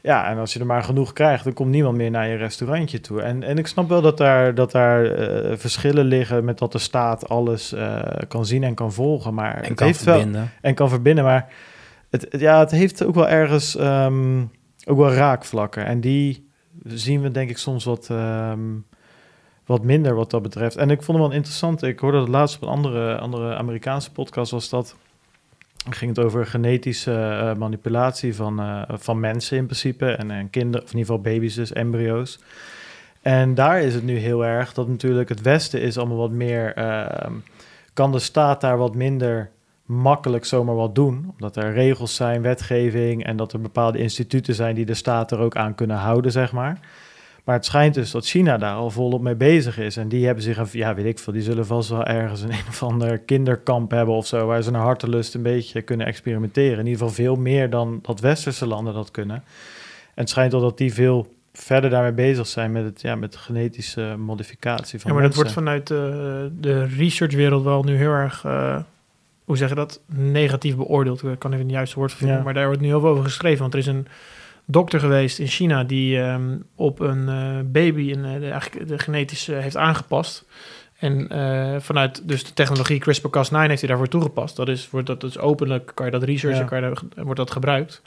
ja, 0.03 0.31
en 0.31 0.39
als 0.39 0.53
je 0.53 0.61
er 0.61 0.67
maar 0.67 0.83
genoeg 0.83 1.13
krijgt, 1.13 1.45
dan 1.45 1.53
komt 1.53 1.71
niemand 1.71 1.97
meer 1.97 2.11
naar 2.11 2.29
je 2.29 2.37
restaurantje 2.37 3.01
toe. 3.01 3.23
En, 3.23 3.43
en 3.43 3.59
ik 3.59 3.67
snap 3.67 3.89
wel 3.89 4.03
dat 4.03 4.17
daar, 4.19 4.55
dat 4.55 4.71
daar 4.73 5.05
eh, 5.05 5.57
verschillen 5.57 6.05
liggen 6.05 6.45
met 6.45 6.59
dat 6.59 6.73
de 6.73 6.79
staat 6.79 7.29
alles 7.29 7.73
eh, 7.73 7.99
kan 8.29 8.47
zien 8.47 8.65
en 8.65 8.75
kan 8.75 8.93
volgen. 8.93 9.35
Maar 9.35 9.55
en 9.57 9.65
het 9.65 9.75
kan 9.75 9.87
heeft 9.87 10.05
wel 10.05 10.15
verbinden. 10.15 10.51
en 10.61 10.75
kan 10.75 10.89
verbinden. 10.89 11.25
Maar 11.25 11.53
het, 12.11 12.27
het- 12.31 12.41
ja, 12.41 12.59
het 12.59 12.71
heeft 12.71 13.05
ook 13.05 13.15
wel 13.15 13.29
ergens 13.29 13.77
ehm, 13.77 14.41
ook 14.87 14.99
wel 14.99 15.13
raakvlakken. 15.13 15.85
En 15.87 16.01
die 16.01 16.49
zien 16.85 17.23
we 17.23 17.31
denk 17.31 17.51
ik 17.51 17.59
soms 17.59 17.85
wat, 17.85 18.09
ehm, 18.11 18.61
wat 19.71 19.83
minder 19.83 20.15
wat 20.15 20.31
dat 20.31 20.43
betreft. 20.43 20.77
En 20.77 20.91
ik 20.91 21.03
vond 21.03 21.19
hem 21.19 21.27
wel 21.27 21.37
interessant. 21.37 21.83
Ik 21.83 21.99
hoorde 21.99 22.19
het 22.19 22.29
laatst 22.29 22.57
op 22.57 22.63
een 22.63 22.69
andere, 22.69 23.19
andere 23.19 23.57
Amerikaanse 23.57 24.13
podcast 24.13 24.51
was 24.51 24.69
dat. 24.69 24.97
Ging 25.91 26.17
het 26.17 26.25
over 26.25 26.47
genetische 26.47 27.13
eh, 27.13 27.55
manipulatie 27.55 28.35
van, 28.35 28.61
eh, 28.61 28.83
van 28.89 29.21
mensen 29.21 29.57
in 29.57 29.65
principe. 29.65 30.11
En, 30.11 30.31
en 30.31 30.51
kinderen, 30.51 30.87
of 30.87 30.93
in 30.93 30.99
ieder 30.99 31.15
geval 31.15 31.33
baby's 31.33 31.55
dus, 31.55 31.73
embryo's. 31.73 32.39
En 33.23 33.55
daar 33.55 33.81
is 33.81 33.95
het 33.95 34.05
nu 34.05 34.17
heel 34.17 34.45
erg 34.45 34.73
dat 34.73 34.89
natuurlijk 34.89 35.29
het 35.29 35.41
Westen 35.41 35.81
is 35.81 35.99
allemaal 35.99 36.17
wat 36.17 36.31
meer... 36.31 36.75
ehm, 36.75 37.33
kan 37.93 38.13
de 38.13 38.19
staat 38.19 38.61
daar 38.61 38.79
wat 38.79 38.95
minder 38.95 39.51
makkelijk 39.85 40.45
zomaar 40.45 40.75
wat 40.75 40.95
doen. 40.95 41.33
Omdat 41.33 41.57
er 41.57 41.73
regels 41.73 42.15
zijn, 42.15 42.43
wetgeving 42.43 43.25
en 43.25 43.37
dat 43.37 43.53
er 43.53 43.61
bepaalde 43.61 43.99
instituten 43.99 44.55
zijn 44.55 44.75
die 44.75 44.87
de 44.87 44.95
staat 44.95 45.31
er 45.31 45.39
ook 45.39 45.57
aan 45.57 45.75
kunnen 45.75 45.97
houden, 45.97 46.33
zeg 46.33 46.53
maar. 46.53 46.81
Maar 47.45 47.55
het 47.55 47.65
schijnt 47.65 47.95
dus 47.95 48.11
dat 48.11 48.27
China 48.27 48.59
daar 48.59 48.75
al 48.75 48.91
volop 48.91 49.21
mee 49.21 49.35
bezig 49.35 49.79
is. 49.79 49.97
En 49.97 50.09
die 50.09 50.27
hebben 50.27 50.45
zich, 50.45 50.73
ja, 50.73 50.95
weet 50.95 51.07
ik 51.07 51.19
veel, 51.19 51.33
die 51.33 51.43
zullen 51.43 51.67
vast 51.67 51.89
wel 51.89 52.05
ergens 52.05 52.43
een, 52.43 52.51
een 52.61 52.69
of 52.69 52.83
ander 52.83 53.19
kinderkamp 53.19 53.91
hebben 53.91 54.15
of 54.15 54.27
zo, 54.27 54.47
waar 54.47 54.63
ze 54.63 54.71
naar 54.71 54.83
hartelust 54.83 55.35
een 55.35 55.43
beetje 55.43 55.83
kunnen 55.83 56.07
experimenteren. 56.07 56.79
In 56.79 56.87
ieder 56.87 56.99
geval 56.99 57.15
veel 57.15 57.37
meer 57.37 57.71
dan 57.71 57.99
dat 58.03 58.21
westerse 58.21 58.67
landen 58.67 58.95
dat 58.95 59.11
kunnen. 59.11 59.37
En 60.15 60.27
het 60.27 60.31
schijnt 60.31 60.55
al 60.55 60.61
dat 60.61 60.79
die 60.79 60.95
veel 60.95 61.35
verder 61.53 61.91
daarmee 61.91 62.13
bezig 62.13 62.47
zijn 62.47 62.73
met, 62.73 62.85
het, 62.85 63.01
ja, 63.01 63.15
met 63.15 63.37
genetische 63.37 64.15
modificatie 64.19 65.01
van 65.01 65.11
ja, 65.11 65.17
maar 65.17 65.27
dat 65.27 65.37
wordt 65.37 65.53
vanuit 65.53 65.91
eh, 65.91 65.97
de 66.61 66.85
researchwereld 66.85 67.65
wel 67.65 67.83
nu 67.83 67.97
heel 67.97 68.11
erg, 68.11 68.45
eh, 68.45 68.79
hoe 69.45 69.57
zeg 69.57 69.69
je 69.69 69.75
dat, 69.75 70.01
negatief 70.07 70.77
beoordeeld. 70.77 71.23
Ik 71.23 71.39
kan 71.39 71.53
even 71.53 71.65
het 71.65 71.75
juiste 71.75 71.99
woord 71.99 72.13
vinden, 72.13 72.37
Ja. 72.37 72.43
maar 72.43 72.55
daar 72.55 72.67
wordt 72.67 72.81
nu 72.81 72.87
heel 72.87 73.01
veel 73.01 73.09
over 73.09 73.25
geschreven. 73.25 73.61
Want 73.61 73.73
er 73.73 73.79
is 73.79 73.87
een 73.87 74.07
dokter 74.71 75.01
geweest 75.01 75.39
in 75.39 75.47
China 75.47 75.85
die 75.85 76.21
ehm, 76.21 76.57
op 76.75 77.01
een 77.01 77.29
eh, 77.29 77.59
baby 77.65 78.13
een, 78.13 78.25
eh, 78.25 78.41
de, 78.41 78.51
eigenlijk 78.51 78.89
de 78.89 78.99
genetisch 78.99 79.49
eh, 79.49 79.59
heeft 79.59 79.77
aangepast. 79.77 80.45
En 80.99 81.27
vanuit 81.83 82.29
dus 82.29 82.45
de 82.45 82.53
technologie 82.53 83.01
CRISPR-Cas9 83.03 83.57
heeft 83.67 83.81
hij 83.81 83.89
daarvoor 83.89 84.09
toegepast. 84.09 84.57
Dat 84.57 84.69
is, 84.69 84.91
wordt 84.91 85.07
dat 85.07 85.21
dus 85.21 85.39
openlijk, 85.39 85.93
kan 85.95 86.07
je 86.07 86.13
dat 86.13 86.23
researchen, 86.23 86.63
Ja. 86.63 86.69
kan 86.69 86.83
je 86.83 87.25
wordt 87.25 87.37
dat 87.39 87.51
gebruikt. 87.51 88.03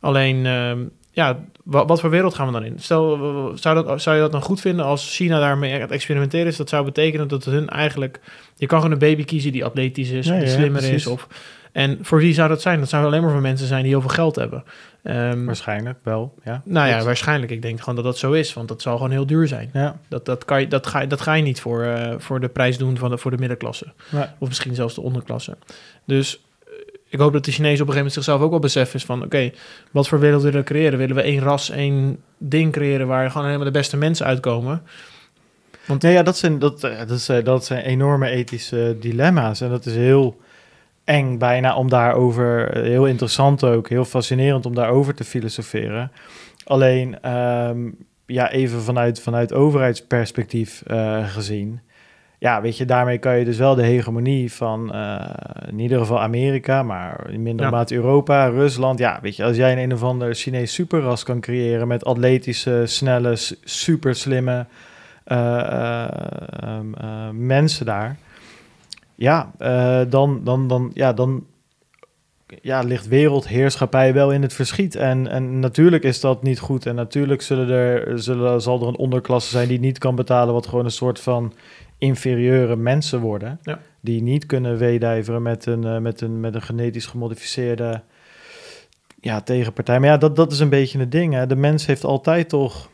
Alleen, 0.00 0.46
ehm, 0.46 0.78
ja, 1.10 1.38
wa- 1.64 1.84
wat, 1.86 2.00
voor 2.00 2.10
wereld 2.10 2.34
gaan 2.34 2.46
we 2.46 2.52
dan 2.52 2.64
in? 2.64 2.74
Stel, 2.78 3.16
zou, 3.54 3.84
dat, 3.84 4.02
zou 4.02 4.16
je 4.16 4.22
dat 4.22 4.32
dan 4.32 4.42
goed 4.42 4.60
vinden 4.60 4.84
als 4.84 5.16
China 5.16 5.40
daarmee 5.40 5.74
aan 5.74 5.80
het 5.80 5.90
experimenteren 5.90 6.46
is? 6.46 6.56
Dat 6.56 6.68
zou 6.68 6.84
betekenen 6.84 7.28
dat 7.28 7.44
hun 7.44 7.68
eigenlijk... 7.68 8.20
Je 8.56 8.66
kan 8.66 8.78
gewoon 8.78 8.92
een 8.92 8.98
baby 8.98 9.24
kiezen 9.24 9.52
die 9.52 9.64
atletisch 9.64 10.10
is, 10.10 10.26
Ja, 10.26 10.32
of 10.32 10.38
die 10.38 10.48
ja, 10.48 10.54
slimmer 10.54 10.80
precies. 10.80 10.96
is. 10.96 11.06
Of, 11.06 11.28
en 11.74 11.98
voor 12.02 12.18
wie 12.18 12.34
zou 12.34 12.48
dat 12.48 12.62
zijn? 12.62 12.78
Dat 12.78 12.88
zouden 12.88 13.10
alleen 13.10 13.22
maar 13.24 13.32
voor 13.32 13.40
mensen 13.42 13.66
zijn 13.66 13.82
die 13.82 13.90
heel 13.90 14.00
veel 14.00 14.10
geld 14.10 14.36
hebben. 14.36 14.64
Ehm, 15.02 15.44
Waarschijnlijk 15.44 15.98
wel, 16.02 16.34
ja. 16.44 16.62
nou 16.64 16.88
ja, 16.88 17.02
waarschijnlijk. 17.04 17.52
Ik 17.52 17.62
denk 17.62 17.78
gewoon 17.78 17.94
dat 17.94 18.04
dat 18.04 18.18
zo 18.18 18.32
is, 18.32 18.52
want 18.54 18.68
dat 18.68 18.82
zal 18.82 18.96
gewoon 18.96 19.10
heel 19.10 19.26
duur 19.26 19.48
zijn. 19.48 19.70
Ja, 19.72 19.98
Dat, 20.08 20.24
dat, 20.24 20.44
kan 20.44 20.60
je, 20.60 20.68
dat, 20.68 20.86
ga, 20.86 21.00
je- 21.00 21.06
dat 21.06 21.20
ga 21.20 21.32
je 21.34 21.42
niet 21.42 21.60
voor, 21.60 21.82
eh, 21.82 22.14
voor 22.18 22.40
de 22.40 22.48
prijs 22.48 22.78
doen 22.78 22.96
van 22.96 23.10
de, 23.10 23.18
voor 23.18 23.30
de 23.30 23.36
middenklasse. 23.38 23.92
Nee. 24.10 24.24
Of 24.38 24.48
misschien 24.48 24.74
zelfs 24.74 24.94
de 24.94 25.00
onderklasse. 25.00 25.56
Dus 26.04 26.44
eh, 26.66 26.72
ik 27.08 27.18
hoop 27.18 27.32
dat 27.32 27.44
de 27.44 27.50
Chinezen 27.52 27.82
op 27.82 27.88
een 27.88 27.94
gegeven 27.94 27.96
moment 27.96 28.12
zichzelf 28.14 28.40
ook 28.40 28.50
wel 28.50 28.58
beseffen 28.58 28.96
is 28.98 29.04
van... 29.04 29.22
oké, 29.24 29.50
wat 29.90 30.08
voor 30.08 30.18
wereld 30.20 30.42
willen 30.42 30.58
we 30.58 30.64
creëren? 30.64 30.98
Willen 30.98 31.16
we 31.16 31.22
één 31.22 31.40
ras, 31.40 31.70
één 31.70 32.18
ding 32.38 32.72
creëren... 32.72 33.06
waar 33.06 33.30
gewoon 33.30 33.46
helemaal 33.46 33.66
de 33.66 33.72
beste 33.78 33.96
mensen 33.96 34.26
uitkomen? 34.26 34.82
Nee, 35.98 36.12
ja, 36.12 36.22
dat 36.22 36.36
zijn, 36.36 36.58
dat, 36.58 36.84
eh, 36.84 36.98
dat, 37.06 37.20
zijn, 37.20 37.44
dat 37.44 37.64
zijn 37.64 37.84
enorme 37.84 38.28
ethische 38.28 38.96
dilemma's. 39.00 39.60
En 39.60 39.68
dat 39.70 39.86
is 39.86 39.94
heel 39.94 40.40
eng 41.04 41.38
bijna 41.38 41.76
om 41.76 41.88
daarover, 41.88 42.70
eh, 42.70 42.82
heel 42.82 43.06
interessant 43.06 43.64
ook, 43.64 43.88
heel 43.88 44.04
fascinerend 44.04 44.66
om 44.66 44.74
daarover 44.74 45.14
te 45.14 45.24
filosoferen. 45.24 46.12
Alleen, 46.64 47.20
ehm, 47.20 47.78
ja, 48.26 48.50
even 48.50 48.82
vanuit, 48.82 49.20
vanuit 49.20 49.52
overheidsperspectief 49.52 50.82
eh, 50.86 51.28
gezien. 51.28 51.80
Ja, 52.38 52.60
weet 52.60 52.76
je, 52.76 52.84
daarmee 52.84 53.18
kan 53.18 53.38
je 53.38 53.44
dus 53.44 53.58
wel 53.58 53.74
de 53.74 53.82
hegemonie 53.82 54.52
van 54.52 54.92
eh, 54.94 55.20
in 55.68 55.78
ieder 55.78 55.98
geval 55.98 56.20
Amerika, 56.20 56.82
maar 56.82 57.30
in 57.30 57.42
mindere 57.42 57.68
Ja. 57.70 57.76
mate 57.76 57.94
Europa, 57.94 58.46
Rusland. 58.46 58.98
Ja, 58.98 59.18
weet 59.22 59.36
je, 59.36 59.44
als 59.44 59.56
jij 59.56 59.72
een, 59.72 59.78
een 59.78 59.92
of 59.92 60.02
ander 60.02 60.34
Chinees 60.34 60.74
superras 60.74 61.22
kan 61.22 61.40
creëren 61.40 61.88
met 61.88 62.04
atletische, 62.04 62.82
snelle, 62.86 63.36
s- 63.36 63.56
super 63.64 64.14
slimme 64.14 64.66
eh, 65.24 66.08
ehm, 66.62 66.94
eh, 66.94 67.28
mensen 67.32 67.86
daar. 67.86 68.16
Ja, 69.14 69.52
eh, 69.58 70.00
dan, 70.08 70.40
dan, 70.44 70.68
dan, 70.68 70.90
ja, 70.94 71.12
dan 71.12 71.46
ja, 72.62 72.80
ligt 72.80 73.08
wereldheerschappij 73.08 74.14
wel 74.14 74.32
in 74.32 74.42
het 74.42 74.52
verschiet. 74.52 74.96
En, 74.96 75.26
en 75.26 75.58
natuurlijk 75.58 76.02
is 76.02 76.20
dat 76.20 76.42
niet 76.42 76.58
goed. 76.58 76.86
En 76.86 76.94
natuurlijk 76.94 77.42
zullen 77.42 77.68
er, 77.68 78.18
zullen, 78.18 78.62
zal 78.62 78.80
er 78.80 78.88
een 78.88 78.96
onderklasse 78.96 79.50
zijn 79.50 79.68
die 79.68 79.80
niet 79.80 79.98
kan 79.98 80.14
betalen, 80.14 80.54
wat 80.54 80.66
gewoon 80.66 80.84
een 80.84 80.90
soort 80.90 81.20
van 81.20 81.52
inferieure 81.98 82.76
mensen 82.76 83.20
worden. 83.20 83.58
Ja. 83.62 83.78
Die 84.00 84.22
niet 84.22 84.46
kunnen 84.46 84.76
weedijveren 84.76 85.42
met 85.42 85.66
een, 85.66 85.84
eh, 85.84 85.98
met 85.98 86.20
een, 86.20 86.40
met 86.40 86.54
een 86.54 86.62
genetisch 86.62 87.06
gemodificeerde 87.06 88.02
ja, 89.20 89.40
tegenpartij. 89.40 90.00
Maar 90.00 90.08
ja, 90.08 90.16
dat, 90.16 90.36
dat 90.36 90.52
is 90.52 90.60
een 90.60 90.68
beetje 90.68 90.98
het 90.98 91.12
ding. 91.12 91.34
Hè. 91.34 91.46
De 91.46 91.56
mens 91.56 91.86
heeft 91.86 92.04
altijd 92.04 92.48
toch 92.48 92.90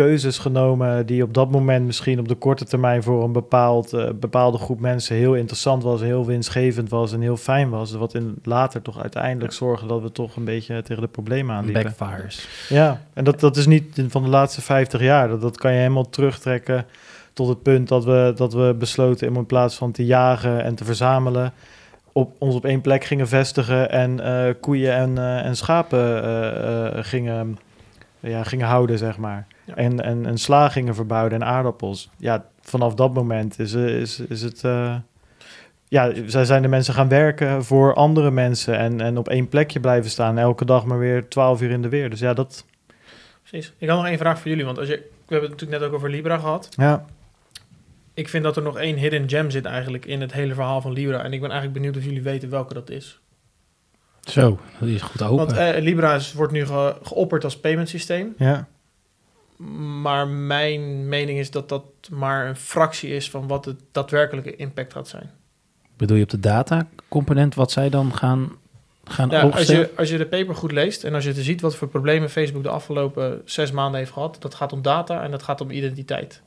keuzes 0.00 0.38
genomen 0.38 1.06
die 1.06 1.22
op 1.22 1.34
dat 1.34 1.50
moment 1.50 1.86
misschien 1.86 2.18
op 2.18 2.28
de 2.28 2.34
korte 2.34 2.64
termijn 2.64 3.02
voor 3.02 3.24
een 3.24 3.32
bepaald, 3.32 3.92
eh, 3.92 4.10
bepaalde 4.14 4.58
groep 4.58 4.80
mensen 4.80 5.16
heel 5.16 5.34
interessant 5.34 5.82
was, 5.82 6.00
heel 6.00 6.26
winstgevend 6.26 6.88
was 6.90 7.12
en 7.12 7.20
heel 7.20 7.36
fijn 7.36 7.70
was. 7.70 7.92
Wat 7.92 8.14
in 8.14 8.38
later 8.42 8.82
toch 8.82 9.00
uiteindelijk 9.00 9.52
zorgde 9.52 9.86
dat 9.86 10.02
we 10.02 10.12
toch 10.12 10.36
een 10.36 10.44
beetje 10.44 10.82
tegen 10.82 11.02
de 11.02 11.08
problemen 11.08 11.56
aanliepen. 11.56 11.82
Backfires. 11.82 12.48
Ja, 12.68 13.00
en 13.14 13.24
dat, 13.24 13.40
dat 13.40 13.56
is 13.56 13.66
niet 13.66 14.02
van 14.08 14.22
de 14.22 14.28
laatste 14.28 14.60
50 14.60 15.00
jaar. 15.00 15.28
Dat, 15.28 15.40
dat 15.40 15.56
kan 15.58 15.72
je 15.72 15.78
helemaal 15.78 16.08
terugtrekken 16.08 16.86
tot 17.32 17.48
het 17.48 17.62
punt 17.62 17.88
dat 17.88 18.04
we, 18.04 18.32
dat 18.36 18.52
we 18.52 18.74
besloten 18.78 19.28
om 19.28 19.36
in 19.36 19.46
plaats 19.46 19.74
van 19.74 19.92
te 19.92 20.04
jagen 20.04 20.64
en 20.64 20.74
te 20.74 20.84
verzamelen, 20.84 21.52
op, 22.12 22.34
ons 22.38 22.54
op 22.54 22.64
één 22.64 22.80
plek 22.80 23.04
gingen 23.04 23.28
vestigen 23.28 23.90
en 23.90 24.20
eh, 24.20 24.54
koeien 24.60 24.94
en, 24.94 25.18
eh, 25.18 25.44
en 25.44 25.56
schapen 25.56 27.04
gingen, 27.04 27.58
ja, 28.20 28.42
gingen 28.44 28.66
houden, 28.66 28.98
zeg 28.98 29.16
maar. 29.18 29.46
Ja. 29.64 29.74
En, 29.74 30.00
en, 30.04 30.26
en 30.26 30.38
sla 30.38 30.68
gingen 30.68 30.94
verbouwen 30.94 31.32
en 31.32 31.44
aardappels. 31.44 32.10
Ja, 32.16 32.44
vanaf 32.60 32.94
dat 32.94 33.14
moment 33.14 33.58
is, 33.58 33.72
is, 33.72 34.20
is 34.20 34.42
het... 34.42 34.64
eh, 34.64 34.96
ja, 35.88 36.12
zij 36.26 36.44
zijn 36.44 36.62
de 36.62 36.68
mensen 36.68 36.94
gaan 36.94 37.08
werken 37.08 37.64
voor 37.64 37.94
andere 37.94 38.30
mensen 38.30 38.78
en, 38.78 39.00
en 39.00 39.18
op 39.18 39.28
één 39.28 39.48
plekje 39.48 39.80
blijven 39.80 40.10
staan. 40.10 40.38
Elke 40.38 40.64
dag 40.64 40.84
maar 40.84 40.98
weer 40.98 41.28
12 41.28 41.62
uur 41.62 41.70
in 41.70 41.82
de 41.82 41.88
weer. 41.88 42.10
Dus 42.10 42.20
ja, 42.20 42.34
dat... 42.34 42.64
Precies. 43.42 43.72
Ik 43.78 43.88
had 43.88 43.96
nog 43.98 44.06
één 44.06 44.18
vraag 44.18 44.38
voor 44.40 44.48
jullie, 44.50 44.64
want 44.64 44.78
als 44.78 44.88
je, 44.88 44.94
we 44.94 45.02
hebben 45.34 45.50
het 45.50 45.60
natuurlijk 45.60 45.80
net 45.80 45.88
ook 45.90 45.94
over 45.96 46.10
Libra 46.10 46.38
gehad. 46.38 46.68
Ja, 46.76 47.04
Ik 48.14 48.28
vind 48.28 48.44
dat 48.44 48.56
er 48.56 48.62
nog 48.62 48.78
één 48.78 48.96
hidden 48.96 49.28
gem 49.28 49.50
zit 49.50 49.64
eigenlijk 49.64 50.06
in 50.06 50.20
het 50.20 50.32
hele 50.32 50.54
verhaal 50.54 50.80
van 50.80 50.92
Libra. 50.92 51.22
En 51.24 51.32
ik 51.32 51.40
ben 51.40 51.50
eigenlijk 51.50 51.80
benieuwd 51.80 51.96
of 51.96 52.04
jullie 52.04 52.22
weten 52.22 52.50
welke 52.50 52.74
dat 52.74 52.90
is. 52.90 53.20
Zo, 54.20 54.58
dat 54.78 54.88
is 54.88 55.02
goed 55.02 55.22
open. 55.22 55.36
Want 55.46 55.52
eh, 55.52 55.82
Libra 55.82 56.14
is, 56.14 56.32
wordt 56.32 56.52
nu 56.52 56.66
ge, 56.66 56.96
geopperd 57.02 57.44
als 57.44 57.60
payment 57.60 57.88
systeem. 57.88 58.34
ja. 58.38 58.68
Maar 60.02 60.28
mijn 60.28 61.08
mening 61.08 61.38
is 61.38 61.50
dat 61.50 61.68
dat 61.68 61.84
maar 62.10 62.48
een 62.48 62.56
fractie 62.56 63.10
is 63.10 63.30
van 63.30 63.46
wat 63.46 63.64
het 63.64 63.80
daadwerkelijke 63.92 64.56
impact 64.56 64.92
gaat 64.92 65.08
zijn. 65.08 65.30
Bedoel 65.96 66.16
je 66.16 66.22
op 66.22 66.30
de 66.30 66.40
data 66.40 66.88
component 67.08 67.54
wat 67.54 67.70
zij 67.70 67.88
dan 67.88 68.14
gaan, 68.14 68.52
gaan 69.04 69.30
Ja, 69.30 69.40
als, 69.40 69.66
je, 69.66 69.90
als 69.96 70.10
je 70.10 70.18
de 70.18 70.26
paper 70.26 70.54
goed 70.54 70.72
leest 70.72 71.04
en 71.04 71.14
als 71.14 71.24
je 71.24 71.34
ziet 71.34 71.60
wat 71.60 71.76
voor 71.76 71.88
problemen 71.88 72.30
Facebook 72.30 72.62
de 72.62 72.68
afgelopen 72.68 73.42
zes 73.44 73.70
maanden 73.70 73.98
heeft 73.98 74.12
gehad, 74.12 74.36
dat 74.40 74.54
gaat 74.54 74.72
om 74.72 74.82
data 74.82 75.22
en 75.22 75.30
dat 75.30 75.42
gaat 75.42 75.60
om 75.60 75.70
identiteit. 75.70 76.42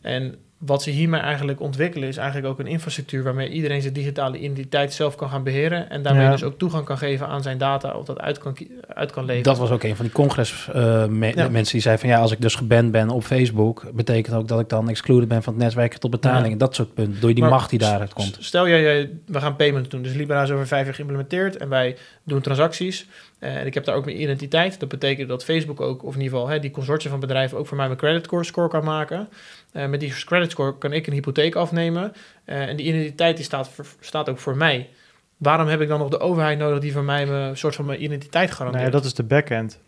En 0.00 0.34
wat 0.58 0.82
ze 0.82 0.90
hiermee 0.90 1.20
eigenlijk 1.20 1.60
ontwikkelen 1.60 2.08
is 2.08 2.16
eigenlijk 2.16 2.48
ook 2.52 2.58
een 2.58 2.66
infrastructuur 2.66 3.22
waarmee 3.22 3.48
iedereen 3.48 3.80
zijn 3.82 3.92
digitale 3.94 4.38
identiteit 4.38 4.92
zelf 4.92 5.14
kan 5.14 5.28
gaan 5.30 5.42
beheren 5.42 5.90
en 5.90 6.02
daarmee 6.02 6.22
Ja. 6.24 6.30
dus 6.30 6.42
ook 6.42 6.58
toegang 6.58 6.84
kan 6.84 6.98
geven 6.98 7.26
aan 7.26 7.42
zijn 7.42 7.58
data 7.58 7.92
of 7.92 8.04
dat 8.04 8.20
uit 8.20 8.38
kan, 8.38 8.56
uit 8.88 9.10
kan 9.10 9.22
leveren. 9.24 9.44
Dat 9.44 9.58
was 9.58 9.70
ook 9.70 9.82
een 9.82 9.96
van 9.96 10.04
die 10.04 10.14
congres 10.14 10.68
eh, 10.72 11.06
me- 11.06 11.32
Ja. 11.36 11.48
mensen 11.48 11.72
die 11.72 11.80
zeiden 11.82 12.04
van 12.04 12.14
ja, 12.14 12.20
als 12.20 12.32
ik 12.32 12.40
dus 12.40 12.54
geband 12.54 12.90
ben 12.92 13.08
op 13.10 13.22
Facebook, 13.24 13.90
betekent 13.94 14.36
ook 14.36 14.48
dat 14.48 14.60
ik 14.60 14.68
dan 14.68 14.88
excluded 14.88 15.28
ben 15.28 15.42
van 15.42 15.52
het 15.52 15.62
netwerken 15.62 16.00
tot 16.00 16.10
betalingen. 16.10 16.50
Ja. 16.50 16.56
Dat 16.56 16.74
soort 16.74 16.94
punten. 16.94 17.20
Door 17.20 17.34
die 17.34 17.42
Maar 17.42 17.50
macht 17.52 17.70
die 17.70 17.78
daaruit 17.78 18.12
komt. 18.12 18.36
Stel 18.40 18.68
jij, 18.68 18.82
jij, 18.82 19.10
we 19.26 19.40
gaan 19.40 19.56
payments 19.56 19.88
doen. 19.88 20.02
Dus 20.02 20.14
Libra 20.14 20.42
is 20.42 20.50
over 20.50 20.66
vijf 20.66 20.84
jaar 20.84 20.94
geïmplementeerd 20.94 21.56
en 21.56 21.68
wij 21.68 21.96
doen 22.24 22.40
transacties. 22.40 23.06
En 23.38 23.66
ik 23.66 23.74
heb 23.74 23.84
daar 23.84 23.94
ook 23.96 24.04
mijn 24.04 24.20
identiteit. 24.20 24.80
Dat 24.80 24.88
betekent 24.88 25.28
dat 25.28 25.44
Facebook 25.44 25.80
ook, 25.80 26.02
of 26.04 26.14
in 26.14 26.20
ieder 26.20 26.38
geval 26.38 26.52
hè, 26.52 26.58
die 26.60 26.70
consortium 26.70 27.10
van 27.10 27.20
bedrijven, 27.20 27.58
ook 27.58 27.66
voor 27.66 27.76
mij 27.76 27.86
mijn 27.86 27.98
credit 27.98 28.46
score 28.46 28.68
kan 28.68 28.84
maken. 28.84 29.28
Eh, 29.72 29.86
met 29.86 30.00
die 30.00 30.24
credit 30.24 30.50
score 30.50 30.78
kan 30.78 30.92
ik 30.92 31.06
een 31.06 31.12
hypotheek 31.12 31.54
afnemen. 31.54 32.12
Eh, 32.44 32.68
en 32.68 32.76
die 32.76 32.86
identiteit 32.86 33.36
die 33.36 33.44
staat, 33.44 33.68
voor- 33.68 33.86
staat 34.00 34.28
ook 34.28 34.38
voor 34.38 34.56
mij. 34.56 34.88
Waarom 35.36 35.66
heb 35.66 35.80
ik 35.80 35.88
dan 35.88 35.98
nog 35.98 36.08
de 36.08 36.18
overheid 36.20 36.58
nodig 36.58 36.80
die 36.80 36.92
voor 36.92 37.04
mij 37.04 37.26
mijn 37.26 37.56
soort 37.56 37.74
van 37.74 37.84
mijn 37.84 38.02
identiteit 38.02 38.44
Nou 38.46 38.56
garandeert? 38.56 38.84
ja, 38.84 38.90
dat 38.90 39.04
is 39.04 39.14
de 39.14 39.22
backend. 39.24 39.78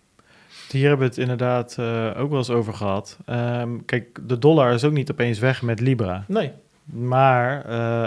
Hier 0.71 0.89
hebben 0.89 0.99
we 0.99 1.05
het 1.15 1.19
inderdaad 1.19 1.77
eh, 1.79 2.11
ook 2.17 2.29
wel 2.29 2.39
eens 2.39 2.51
over 2.51 2.75
gehad. 2.75 3.19
Ehm, 3.27 3.69
kijk, 3.87 4.19
de 4.27 4.39
dollar 4.39 4.73
is 4.73 4.85
ook 4.85 4.93
niet 4.93 5.11
opeens 5.11 5.39
weg 5.39 5.63
met 5.63 5.81
Libra. 5.81 6.25
Nee, 6.29 6.53
Maar 6.85 7.67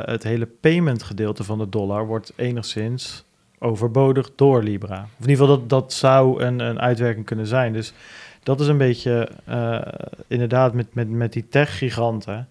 het 0.10 0.24
hele 0.24 0.46
payment 0.46 1.04
gedeelte 1.04 1.44
van 1.44 1.58
de 1.58 1.70
dollar 1.70 2.06
wordt 2.06 2.34
enigszins 2.36 3.24
overbodig 3.64 4.32
door 4.36 4.64
Libra. 4.64 5.08
Of 5.20 5.26
in 5.26 5.30
ieder 5.30 5.46
geval, 5.46 5.60
dat, 5.60 5.70
dat 5.70 5.94
zou 5.94 6.44
een, 6.44 6.60
een 6.60 6.80
uitwerking 6.80 7.26
kunnen 7.26 7.48
zijn. 7.48 7.74
Dus 7.74 7.94
dat 8.44 8.60
is 8.60 8.68
een 8.68 8.78
beetje 8.78 9.30
eh, 9.46 9.82
inderdaad 10.28 10.74
met, 10.74 10.94
met, 10.94 11.10
met 11.10 11.34
die 11.34 11.48
tech-giganten. 11.50 12.48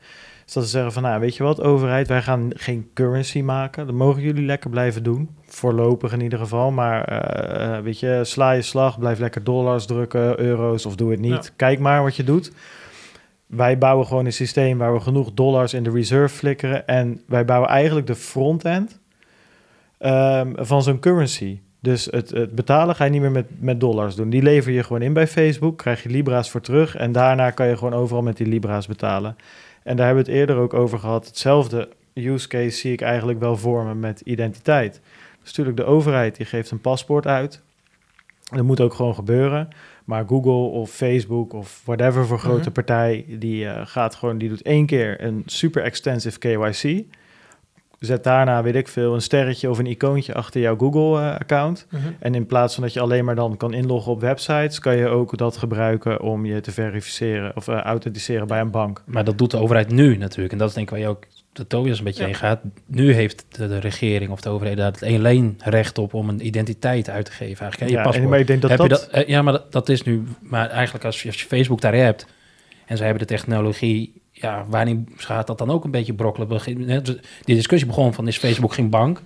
Is 0.46 0.52
dat 0.52 0.64
ze 0.64 0.70
zeggen 0.70 0.92
van, 0.92 1.02
nou, 1.02 1.20
weet 1.20 1.36
je 1.36 1.42
wat, 1.42 1.60
overheid, 1.60 2.08
wij 2.08 2.22
gaan 2.22 2.50
geen 2.54 2.90
currency 2.94 3.40
maken. 3.40 3.86
Dat 3.86 3.94
mogen 3.94 4.22
jullie 4.22 4.44
lekker 4.44 4.70
blijven 4.70 5.02
doen. 5.02 5.30
Voorlopig 5.46 6.12
in 6.12 6.20
ieder 6.20 6.38
geval. 6.38 6.70
Maar 6.70 7.04
eh, 7.04 7.82
weet 7.82 8.00
je, 8.00 8.20
sla 8.22 8.52
je 8.52 8.62
slag, 8.62 8.98
blijf 8.98 9.18
lekker 9.18 9.44
dollars 9.44 9.86
drukken, 9.86 10.40
euro's 10.40 10.86
of 10.86 10.96
doe 10.96 11.10
het 11.10 11.20
niet. 11.20 11.44
Ja. 11.44 11.50
Kijk 11.56 11.78
maar 11.78 12.02
wat 12.02 12.16
je 12.16 12.24
doet. 12.24 12.52
Wij 13.46 13.78
bouwen 13.78 14.06
gewoon 14.06 14.26
een 14.26 14.32
systeem 14.32 14.78
waar 14.78 14.92
we 14.92 15.00
genoeg 15.00 15.32
dollars 15.34 15.74
in 15.74 15.82
de 15.82 15.90
reserve 15.90 16.34
flikkeren. 16.34 16.86
En 16.86 17.20
wij 17.26 17.44
bouwen 17.44 17.70
eigenlijk 17.70 18.06
de 18.06 18.14
front-end 18.14 19.00
ehm, 20.02 20.52
van 20.56 20.82
zo'n 20.82 20.98
currency. 20.98 21.58
Dus 21.80 22.04
het, 22.04 22.30
het 22.30 22.54
betalen 22.54 22.94
ga 22.94 23.04
je 23.04 23.10
niet 23.10 23.20
meer 23.20 23.30
met, 23.30 23.46
met 23.58 23.80
dollars 23.80 24.14
doen. 24.14 24.30
Die 24.30 24.42
lever 24.42 24.72
je 24.72 24.82
gewoon 24.82 25.02
in 25.02 25.12
bij 25.12 25.26
Facebook, 25.26 25.78
krijg 25.78 26.02
je 26.02 26.08
Libra's 26.08 26.50
voor 26.50 26.60
terug. 26.60 26.96
En 26.96 27.12
daarna 27.12 27.50
kan 27.50 27.66
je 27.68 27.76
gewoon 27.76 27.94
overal 27.94 28.22
met 28.22 28.36
die 28.36 28.46
Libra's 28.46 28.86
betalen. 28.86 29.36
En 29.82 29.96
daar 29.96 30.06
hebben 30.06 30.24
we 30.24 30.30
het 30.30 30.40
eerder 30.40 30.56
ook 30.56 30.74
over 30.74 30.98
gehad. 30.98 31.26
Hetzelfde 31.26 31.88
use 32.14 32.48
case 32.48 32.76
zie 32.78 32.92
ik 32.92 33.00
eigenlijk 33.00 33.38
wel 33.40 33.56
vormen 33.56 34.00
met 34.00 34.20
identiteit. 34.20 35.00
Dus 35.40 35.46
natuurlijk 35.48 35.76
de 35.76 35.84
overheid 35.84 36.36
die 36.36 36.46
geeft 36.46 36.70
een 36.70 36.80
paspoort 36.80 37.26
uit. 37.26 37.60
Dat 38.54 38.64
moet 38.64 38.80
ook 38.80 38.94
gewoon 38.94 39.14
gebeuren. 39.14 39.68
Maar 40.04 40.24
Google 40.26 40.52
of 40.80 40.90
Facebook 40.90 41.52
of 41.52 41.82
whatever 41.84 42.26
voor 42.26 42.38
grote 42.38 42.60
Mhm. 42.60 42.72
partij, 42.72 43.24
die 43.28 43.66
eh, 43.68 43.80
gaat 43.86 44.14
gewoon, 44.14 44.38
die 44.38 44.48
doet 44.48 44.62
één 44.62 44.86
keer 44.86 45.24
een 45.24 45.42
super 45.46 45.82
extensive 45.82 46.38
KYC. 46.38 47.04
Zet 48.06 48.24
daarna, 48.24 48.62
weet 48.62 48.74
ik 48.74 48.88
veel, 48.88 49.14
een 49.14 49.22
sterretje 49.22 49.70
of 49.70 49.78
een 49.78 49.86
icoontje 49.86 50.34
achter 50.34 50.60
jouw 50.60 50.76
Google-account. 50.76 51.86
Mhm. 51.90 52.02
En 52.18 52.34
in 52.34 52.46
plaats 52.46 52.74
van 52.74 52.82
dat 52.82 52.92
je 52.92 53.00
alleen 53.00 53.24
maar 53.24 53.34
dan 53.34 53.56
kan 53.56 53.72
inloggen 53.74 54.12
op 54.12 54.20
websites, 54.20 54.78
kan 54.78 54.96
je 54.96 55.06
ook 55.08 55.36
dat 55.38 55.56
gebruiken 55.56 56.20
om 56.20 56.46
je 56.46 56.60
te 56.60 56.70
verificeren 56.70 57.56
of 57.56 57.68
uh, 57.68 57.80
authenticeren 57.80 58.46
bij 58.46 58.60
een 58.60 58.70
bank. 58.70 59.02
Maar 59.06 59.24
dat 59.24 59.38
doet 59.38 59.50
de 59.50 59.56
overheid 59.58 59.90
nu 59.90 60.16
natuurlijk. 60.16 60.52
En 60.52 60.58
dat 60.58 60.68
is 60.68 60.74
denk 60.74 60.86
ik 60.86 60.92
waar 60.92 61.02
je 61.02 61.08
ook 61.08 61.24
de 61.52 61.66
Tobias 61.66 61.98
een 61.98 62.04
beetje 62.04 62.20
Ja. 62.20 62.26
heen 62.26 62.34
gaat. 62.34 62.60
Nu 62.86 63.12
heeft 63.12 63.44
de, 63.48 63.68
de 63.68 63.78
regering 63.78 64.30
of 64.30 64.40
de 64.40 64.48
overheid 64.48 64.76
daar 64.76 64.92
het 64.92 65.02
alleen 65.02 65.58
recht 65.64 65.98
op 65.98 66.14
om 66.14 66.28
een 66.28 66.46
identiteit 66.46 67.10
uit 67.10 67.24
te 67.24 67.32
geven. 67.32 67.60
Eigenlijk, 67.60 67.78
hè, 67.80 67.86
je 67.86 67.92
Ja, 67.92 68.02
paspoort. 68.02 68.24
en, 68.24 68.30
maar 68.30 68.38
ik 68.38 68.46
denk 68.46 68.60
dat 68.60 68.70
Heb 68.70 68.78
dat... 68.78 68.88
je 68.88 68.94
dat, 68.94 69.08
eh, 69.10 69.28
ja, 69.28 69.42
maar 69.42 69.52
dat, 69.52 69.72
dat 69.72 69.88
is 69.88 70.02
nu. 70.02 70.22
Maar 70.40 70.68
eigenlijk 70.70 71.04
als 71.04 71.22
je, 71.22 71.28
als 71.28 71.40
je 71.40 71.46
Facebook 71.46 71.80
daar 71.80 71.94
hebt 71.94 72.26
en 72.86 72.96
ze 72.96 73.02
hebben 73.02 73.20
de 73.26 73.34
technologie, 73.34 74.21
ja, 74.42 74.66
waarin 74.68 75.08
gaat 75.16 75.46
dat 75.46 75.58
dan 75.58 75.70
ook 75.70 75.84
een 75.84 75.90
beetje 75.90 76.14
brokkelen? 76.14 76.48
Begin- 76.48 76.88
hè, 76.88 77.02
dus 77.02 77.16
Die 77.44 77.54
discussie 77.54 77.88
begon 77.88 78.14
van 78.14 78.28
is 78.28 78.36
Facebook 78.38 78.74
geen 78.74 78.90
bank? 78.90 79.22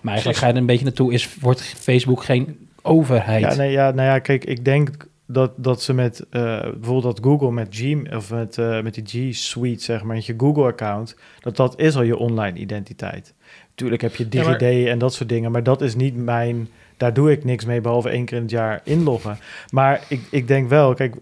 Maar 0.00 0.12
eigenlijk 0.12 0.38
ga 0.42 0.46
je 0.46 0.52
er 0.52 0.58
een 0.58 0.66
beetje 0.66 0.84
naartoe, 0.84 1.12
is, 1.12 1.34
wordt 1.40 1.62
Facebook 1.62 2.24
geen 2.24 2.68
overheid? 2.82 3.40
Ja, 3.40 3.54
nee, 3.54 3.70
ja, 3.70 3.90
nou 3.90 4.08
ja, 4.08 4.18
kijk, 4.18 4.44
ik 4.44 4.64
denk 4.64 4.90
dat, 5.26 5.50
dat 5.56 5.82
ze 5.82 5.94
met 5.94 6.20
eh, 6.30 6.60
bijvoorbeeld 6.60 7.02
dat 7.16 7.18
Google 7.24 7.50
met 7.52 7.68
G 7.70 8.12
of 8.14 8.30
met, 8.30 8.58
eh, 8.58 8.82
met 8.82 8.94
die 9.06 9.30
G 9.32 9.36
Suite, 9.36 9.82
zeg 9.84 10.02
maar, 10.02 10.14
met 10.16 10.26
je 10.26 10.34
Google-account, 10.36 11.16
dat 11.40 11.56
dat 11.56 11.80
is 11.80 11.96
al 11.96 12.02
je 12.02 12.16
online 12.16 12.58
identiteit. 12.58 13.34
Tuurlijk 13.74 14.02
heb 14.02 14.14
je 14.16 14.26
Ja, 14.30 14.44
maar- 14.44 14.58
DigiD 14.58 14.86
en 14.86 14.98
dat 14.98 15.14
soort 15.14 15.28
dingen, 15.28 15.50
maar 15.52 15.62
dat 15.62 15.82
is 15.82 15.94
niet 15.94 16.16
mijn. 16.16 16.68
Daar 16.96 17.12
doe 17.14 17.30
ik 17.30 17.44
niks 17.44 17.64
mee, 17.64 17.80
behalve 17.80 18.08
één 18.08 18.24
keer 18.24 18.36
in 18.36 18.42
het 18.42 18.50
jaar 18.52 18.80
inloggen. 18.84 19.38
Maar 19.70 20.02
ik, 20.08 20.20
ik 20.30 20.48
denk 20.48 20.68
wel, 20.68 20.94
kijk, 20.94 21.14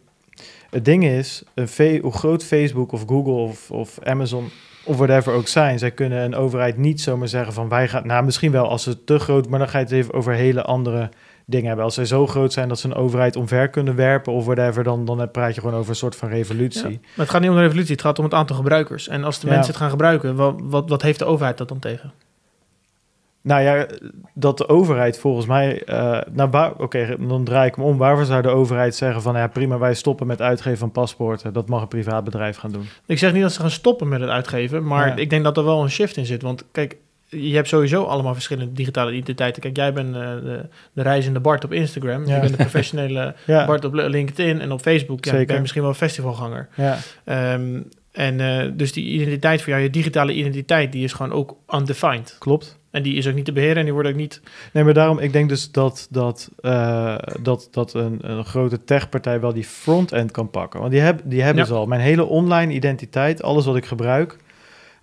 het 0.76 0.84
ding 0.84 1.04
is, 1.04 1.42
een 1.54 2.00
hoe 2.02 2.12
groot 2.12 2.44
Facebook 2.44 2.92
of 2.92 3.04
Google 3.06 3.32
of, 3.32 3.70
of 3.70 3.98
Amazon 4.02 4.48
of 4.84 4.96
whatever 4.96 5.32
ook 5.32 5.48
zijn, 5.48 5.78
zij 5.78 5.90
kunnen 5.90 6.24
een 6.24 6.34
overheid 6.34 6.76
niet 6.76 7.00
zomaar 7.00 7.28
zeggen 7.28 7.52
van 7.52 7.68
wij 7.68 7.88
gaan, 7.88 8.06
nou 8.06 8.24
misschien 8.24 8.52
wel 8.52 8.68
als 8.68 8.82
ze 8.82 9.04
te 9.04 9.18
groot, 9.18 9.48
maar 9.48 9.58
dan 9.58 9.68
ga 9.68 9.78
je 9.78 9.84
het 9.84 9.92
even 9.92 10.14
over 10.14 10.32
hele 10.32 10.62
andere 10.62 11.08
dingen 11.46 11.66
hebben. 11.66 11.84
Als 11.84 11.94
zij 11.94 12.04
zo 12.04 12.26
groot 12.26 12.52
zijn 12.52 12.68
dat 12.68 12.78
ze 12.78 12.86
een 12.86 12.94
overheid 12.94 13.36
omver 13.36 13.68
kunnen 13.68 13.94
werpen 13.96 14.32
of 14.32 14.44
whatever, 14.44 14.84
dan, 14.84 15.04
dan 15.04 15.30
praat 15.30 15.54
je 15.54 15.60
gewoon 15.60 15.76
over 15.76 15.90
een 15.90 15.96
soort 15.96 16.16
van 16.16 16.28
revolutie. 16.28 16.82
Ja. 16.90 16.98
Maar 17.00 17.00
het 17.16 17.30
gaat 17.30 17.40
niet 17.40 17.50
om 17.50 17.56
de 17.56 17.62
revolutie, 17.62 17.92
het 17.92 18.00
gaat 18.00 18.18
om 18.18 18.24
het 18.24 18.34
aantal 18.34 18.56
gebruikers. 18.56 19.08
En 19.08 19.24
als 19.24 19.40
de 19.40 19.46
Ja. 19.46 19.52
mensen 19.52 19.72
het 19.72 19.80
gaan 19.80 19.90
gebruiken, 19.90 20.36
wat, 20.36 20.54
wat, 20.62 20.88
wat 20.88 21.02
heeft 21.02 21.18
de 21.18 21.24
overheid 21.24 21.58
dat 21.58 21.68
dan 21.68 21.78
tegen? 21.78 22.12
Nou 23.46 23.62
ja, 23.62 23.86
dat 24.34 24.58
de 24.58 24.68
overheid 24.68 25.18
volgens 25.18 25.46
mij, 25.46 25.82
eh 25.84 26.18
nou 26.32 26.74
oké, 26.78 27.16
dan 27.20 27.44
draai 27.44 27.68
ik 27.68 27.74
hem 27.74 27.84
om. 27.84 27.96
Waarvoor 27.96 28.24
zou 28.24 28.42
de 28.42 28.48
overheid 28.48 28.94
zeggen 28.94 29.22
van 29.22 29.34
ja 29.36 29.46
prima, 29.46 29.78
wij 29.78 29.94
stoppen 29.94 30.26
met 30.26 30.40
uitgeven 30.40 30.78
van 30.78 30.90
paspoorten. 30.92 31.52
Dat 31.52 31.68
mag 31.68 31.82
een 31.82 31.88
privaat 31.88 32.24
bedrijf 32.24 32.56
gaan 32.56 32.72
doen. 32.72 32.86
Ik 33.06 33.18
zeg 33.18 33.32
niet 33.32 33.42
dat 33.42 33.52
ze 33.52 33.60
gaan 33.60 33.70
stoppen 33.70 34.08
met 34.08 34.20
het 34.20 34.30
uitgeven, 34.30 34.84
maar 34.86 35.06
Ja. 35.06 35.16
ik 35.16 35.30
denk 35.30 35.44
dat 35.44 35.56
er 35.56 35.64
wel 35.64 35.82
een 35.82 35.90
shift 35.90 36.16
in 36.16 36.26
zit. 36.26 36.42
Want 36.42 36.64
kijk, 36.72 36.96
je 37.28 37.54
hebt 37.54 37.68
sowieso 37.68 38.02
allemaal 38.04 38.34
verschillende 38.34 38.72
digitale 38.72 39.12
identiteiten. 39.12 39.62
Kijk, 39.62 39.76
jij 39.76 39.92
bent 39.92 40.14
eh, 40.14 40.20
de, 40.22 40.60
de 40.92 41.02
reizende 41.02 41.40
Bart 41.40 41.64
op 41.64 41.72
Instagram. 41.72 42.26
Ja. 42.26 42.34
Je 42.34 42.40
bent 42.40 42.50
de 42.56 42.56
professionele 42.56 43.34
Ja, 43.46 43.66
Bart 43.66 43.84
op 43.84 43.94
LinkedIn 43.94 44.60
en 44.60 44.72
op 44.72 44.80
Facebook. 44.80 45.24
Ja, 45.24 45.30
je 45.30 45.36
Zeker. 45.36 45.46
bent 45.46 45.60
misschien 45.60 45.82
wel 45.82 45.90
een 45.90 45.96
festivalganger. 45.96 46.68
ja. 46.76 46.96
Ehm, 47.24 47.80
en 48.12 48.40
eh, 48.40 48.70
dus 48.74 48.92
die 48.92 49.04
identiteit 49.04 49.62
voor 49.62 49.70
jou, 49.70 49.82
je 49.82 49.90
digitale 49.90 50.32
identiteit, 50.32 50.92
die 50.92 51.04
is 51.04 51.12
gewoon 51.12 51.32
ook 51.32 51.56
undefined. 51.74 52.36
klopt. 52.38 52.78
En 52.96 53.02
die 53.02 53.14
is 53.14 53.28
ook 53.28 53.34
niet 53.34 53.44
te 53.44 53.52
beheren 53.52 53.76
en 53.76 53.84
die 53.84 53.92
wordt 53.92 54.08
ook 54.08 54.14
niet... 54.14 54.40
Nee, 54.72 54.84
maar 54.84 54.94
daarom, 54.94 55.18
ik 55.18 55.32
denk 55.32 55.48
dus 55.48 55.70
dat, 55.70 56.06
dat, 56.10 56.50
eh, 56.60 57.16
dat, 57.42 57.68
dat 57.70 57.94
een, 57.94 58.18
een 58.30 58.44
grote 58.44 58.84
techpartij 58.84 59.40
wel 59.40 59.52
die 59.52 59.64
front-end 59.64 60.30
kan 60.30 60.50
pakken. 60.50 60.80
Want 60.80 60.92
die, 60.92 61.00
heb, 61.00 61.20
die 61.24 61.42
hebben 61.42 61.62
Ja. 61.62 61.68
ze 61.68 61.74
al. 61.74 61.86
Mijn 61.86 62.00
hele 62.00 62.24
online 62.24 62.72
identiteit, 62.72 63.42
alles 63.42 63.64
wat 63.64 63.76
ik 63.76 63.84
gebruik, 63.86 64.36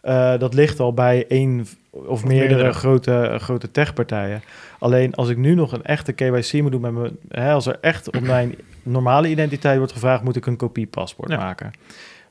eh, 0.02 0.38
dat 0.38 0.54
ligt 0.54 0.80
al 0.80 0.94
bij 0.94 1.26
één 1.28 1.68
of 1.90 2.26
meerdere, 2.26 2.48
meerdere. 2.54 2.74
grote, 2.74 3.36
grote 3.40 3.72
techpartijen. 3.72 4.42
Alleen 4.80 5.14
als 5.16 5.30
ik 5.30 5.38
nu 5.38 5.56
nog 5.56 5.72
een 5.72 5.84
echte 5.84 6.12
KYC 6.12 6.62
moet 6.62 6.72
doen 6.72 6.82
met 6.82 6.92
mijn, 6.94 7.18
hè, 7.30 7.52
als 7.52 7.66
er 7.66 7.78
echt 7.82 8.08
op 8.08 8.22
mijn 8.22 8.56
normale 8.84 9.30
identiteit 9.30 9.78
wordt 9.78 9.94
gevraagd, 9.94 10.24
moet 10.24 10.36
ik 10.36 10.46
een 10.46 10.58
kopie 10.58 10.88
paspoort 10.88 11.30
Ja. 11.32 11.38
maken. 11.38 11.72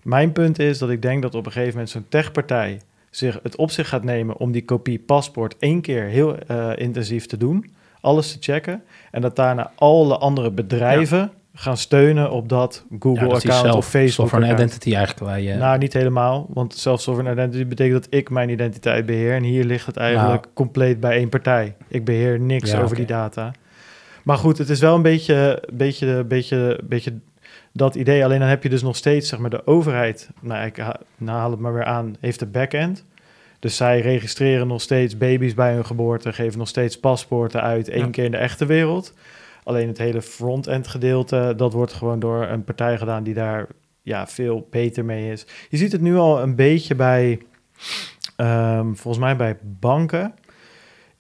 Mijn 0.03 0.33
punt 0.33 0.59
is 0.59 0.79
dat 0.79 0.91
ik 0.91 1.03
denk 1.03 1.23
dat 1.23 1.35
op 1.35 1.47
een 1.47 1.53
gegeven 1.53 1.73
moment 1.73 1.91
zo'n 1.91 2.07
techpartij 2.09 2.81
zich 3.13 3.39
het 3.43 3.57
op 3.57 3.71
zich 3.71 3.89
gaat 3.89 4.05
nemen 4.05 4.37
om 4.37 4.53
die 4.53 4.65
kopie 4.65 4.99
paspoort 4.99 5.57
één 5.59 5.81
keer 5.81 6.03
heel 6.05 6.39
eh, 6.39 6.71
intensief 6.77 7.27
te 7.27 7.37
doen, 7.37 7.71
alles 8.01 8.33
te 8.33 8.37
checken, 8.41 8.83
en 9.11 9.21
dat 9.21 9.37
daarna 9.37 9.71
alle 9.77 10.19
andere 10.19 10.51
bedrijven 10.51 11.31
gaan 11.55 11.77
steunen 11.77 12.31
op 12.31 12.49
dat 12.49 12.85
Ja, 12.91 12.97
Google-account 13.01 13.43
self- 13.65 13.77
of 13.77 13.89
Facebook. 13.89 14.29
sovereign 14.29 14.55
identity 14.55 14.95
eigenlijk 14.95 15.27
waar 15.27 15.41
je... 15.41 15.55
Nou, 15.55 15.79
niet 15.79 15.93
helemaal, 15.93 16.47
want 16.55 16.75
self-sovereign 16.75 17.39
identity 17.39 17.67
betekent 17.69 18.03
dat 18.03 18.15
ik 18.15 18.31
mijn 18.31 18.49
identiteit 18.49 19.07
beheer 19.07 19.35
en 19.35 19.43
hier 19.43 19.65
ligt 19.65 19.87
het 19.87 19.97
eigenlijk 19.97 20.47
compleet 20.55 21.01
bij 21.01 21.17
één 21.17 21.29
partij. 21.29 21.77
Ik 21.89 22.05
beheer 22.05 22.41
niks 22.41 22.71
Ja, 22.71 22.83
over 22.83 22.97
die 22.97 23.07
data. 23.07 23.53
Maar 24.23 24.37
goed, 24.37 24.59
het 24.59 24.69
is 24.69 24.81
wel 24.81 24.95
een 24.95 25.03
beetje, 25.03 25.63
beetje, 25.73 26.25
beetje, 26.25 26.81
beetje 26.85 27.13
dat 27.73 27.95
idee. 27.95 28.25
Alleen 28.25 28.39
dan 28.41 28.49
heb 28.49 28.63
je 28.63 28.69
dus 28.69 28.83
nog 28.83 28.97
steeds, 28.97 29.29
zeg 29.29 29.39
maar, 29.39 29.51
de 29.51 29.67
overheid. 29.67 30.31
Nou, 30.41 30.67
ik 30.67 30.77
ha- 30.77 31.01
nou, 31.17 31.39
haal 31.39 31.51
het 31.51 31.61
maar 31.61 31.73
weer 31.73 31.85
aan, 31.85 32.17
heeft 32.21 32.39
de 32.39 32.47
backend. 32.47 33.05
Dus 33.59 33.77
zij 33.77 34.01
registreren 34.01 34.67
nog 34.67 34.81
steeds 34.81 35.17
baby's 35.19 35.55
bij 35.55 35.73
hun 35.75 35.87
geboorte, 35.87 36.33
geven 36.33 36.59
nog 36.59 36.69
steeds 36.69 37.01
paspoorten 37.01 37.63
uit, 37.63 37.89
één 37.89 38.05
Ja. 38.05 38.11
keer 38.11 38.25
in 38.25 38.31
de 38.31 38.37
echte 38.37 38.67
wereld. 38.67 39.15
Alleen 39.65 39.89
het 39.89 39.99
hele 39.99 40.23
front-end 40.23 40.89
gedeelte, 40.89 41.55
dat 41.57 41.73
wordt 41.73 41.93
gewoon 41.93 42.19
door 42.19 42.43
een 42.47 42.65
partij 42.65 42.99
gedaan 42.99 43.23
die 43.23 43.35
daar 43.35 43.67
ja, 44.03 44.27
veel 44.27 44.67
beter 44.71 45.05
mee 45.05 45.33
is. 45.33 45.47
Je 45.69 45.77
ziet 45.77 45.93
het 45.93 46.01
nu 46.01 46.17
al 46.17 46.43
een 46.43 46.55
beetje 46.55 46.95
bij, 46.95 47.41
ehm, 48.37 48.87
volgens 48.95 49.19
mij 49.25 49.37
bij 49.37 49.57
banken, 49.63 50.35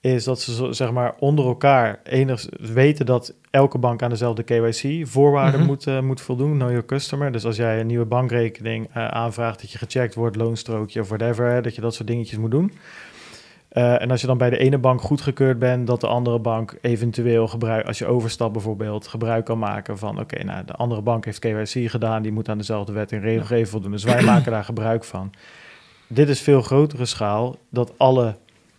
is 0.03 0.25
dat 0.25 0.41
ze 0.41 0.73
zeg 0.73 0.93
maar 0.93 1.15
onder 1.19 1.47
elkaar 1.47 2.01
enigszins 2.05 2.71
weten 2.73 3.07
dat 3.07 3.35
elke 3.51 3.79
bank 3.79 4.03
aan 4.03 4.11
dezelfde 4.11 4.43
KYC-voorwaarden 4.43 5.61
Mhm. 5.61 5.69
moet, 5.69 5.87
eh, 5.87 6.01
moet 6.01 6.21
voldoen, 6.21 6.53
know 6.55 6.69
your 6.69 6.85
customer. 6.85 7.33
Dus 7.33 7.45
als 7.45 7.57
jij 7.57 7.81
een 7.81 7.87
nieuwe 7.87 8.05
bankrekening 8.05 8.89
eh, 8.93 9.09
aanvraagt, 9.09 9.61
dat 9.61 9.71
je 9.71 9.79
gecheckt 9.79 10.15
wordt, 10.15 10.37
loonstrookje 10.37 11.01
of 11.01 11.09
whatever, 11.09 11.51
hè, 11.51 11.61
dat 11.61 11.75
je 11.75 11.81
dat 11.81 11.95
soort 11.95 12.09
dingetjes 12.09 12.39
moet 12.39 12.51
doen. 12.51 12.73
Eh, 13.69 14.03
en 14.03 14.11
als 14.11 14.21
je 14.21 14.27
dan 14.27 14.39
bij 14.39 14.51
de 14.51 14.59
ene 14.59 14.79
bank 14.79 15.01
goedgekeurd 15.01 15.59
bent, 15.59 15.87
dat 15.87 16.01
de 16.01 16.07
andere 16.07 16.39
bank 16.39 16.77
eventueel 16.81 17.49
gebruik, 17.49 17.87
als 17.87 17.99
je 17.99 18.07
overstapt 18.07 18.53
bijvoorbeeld, 18.53 19.07
gebruik 19.07 19.45
kan 19.45 19.59
maken 19.59 19.99
van, 19.99 20.21
oké, 20.21 20.45
nou, 20.45 20.65
de 20.65 20.73
andere 20.73 21.03
bank 21.03 21.25
heeft 21.25 21.39
KYC 21.39 21.91
gedaan, 21.91 22.23
die 22.23 22.33
moet 22.33 22.49
aan 22.49 22.59
dezelfde 22.59 22.93
wet 22.93 23.13
en 23.13 23.21
regelgeving 23.21 23.69
voldoen, 23.69 23.91
dus 23.91 24.05
wij 24.05 24.23
maken 24.23 24.53
daar 24.53 24.65
gebruik 24.65 25.05
van. 25.05 25.31
Dit 26.07 26.29
is 26.29 26.41
veel 26.41 26.63
grotere 26.63 27.05
schaal, 27.05 27.57
dat 27.69 27.93
alle 27.97 28.35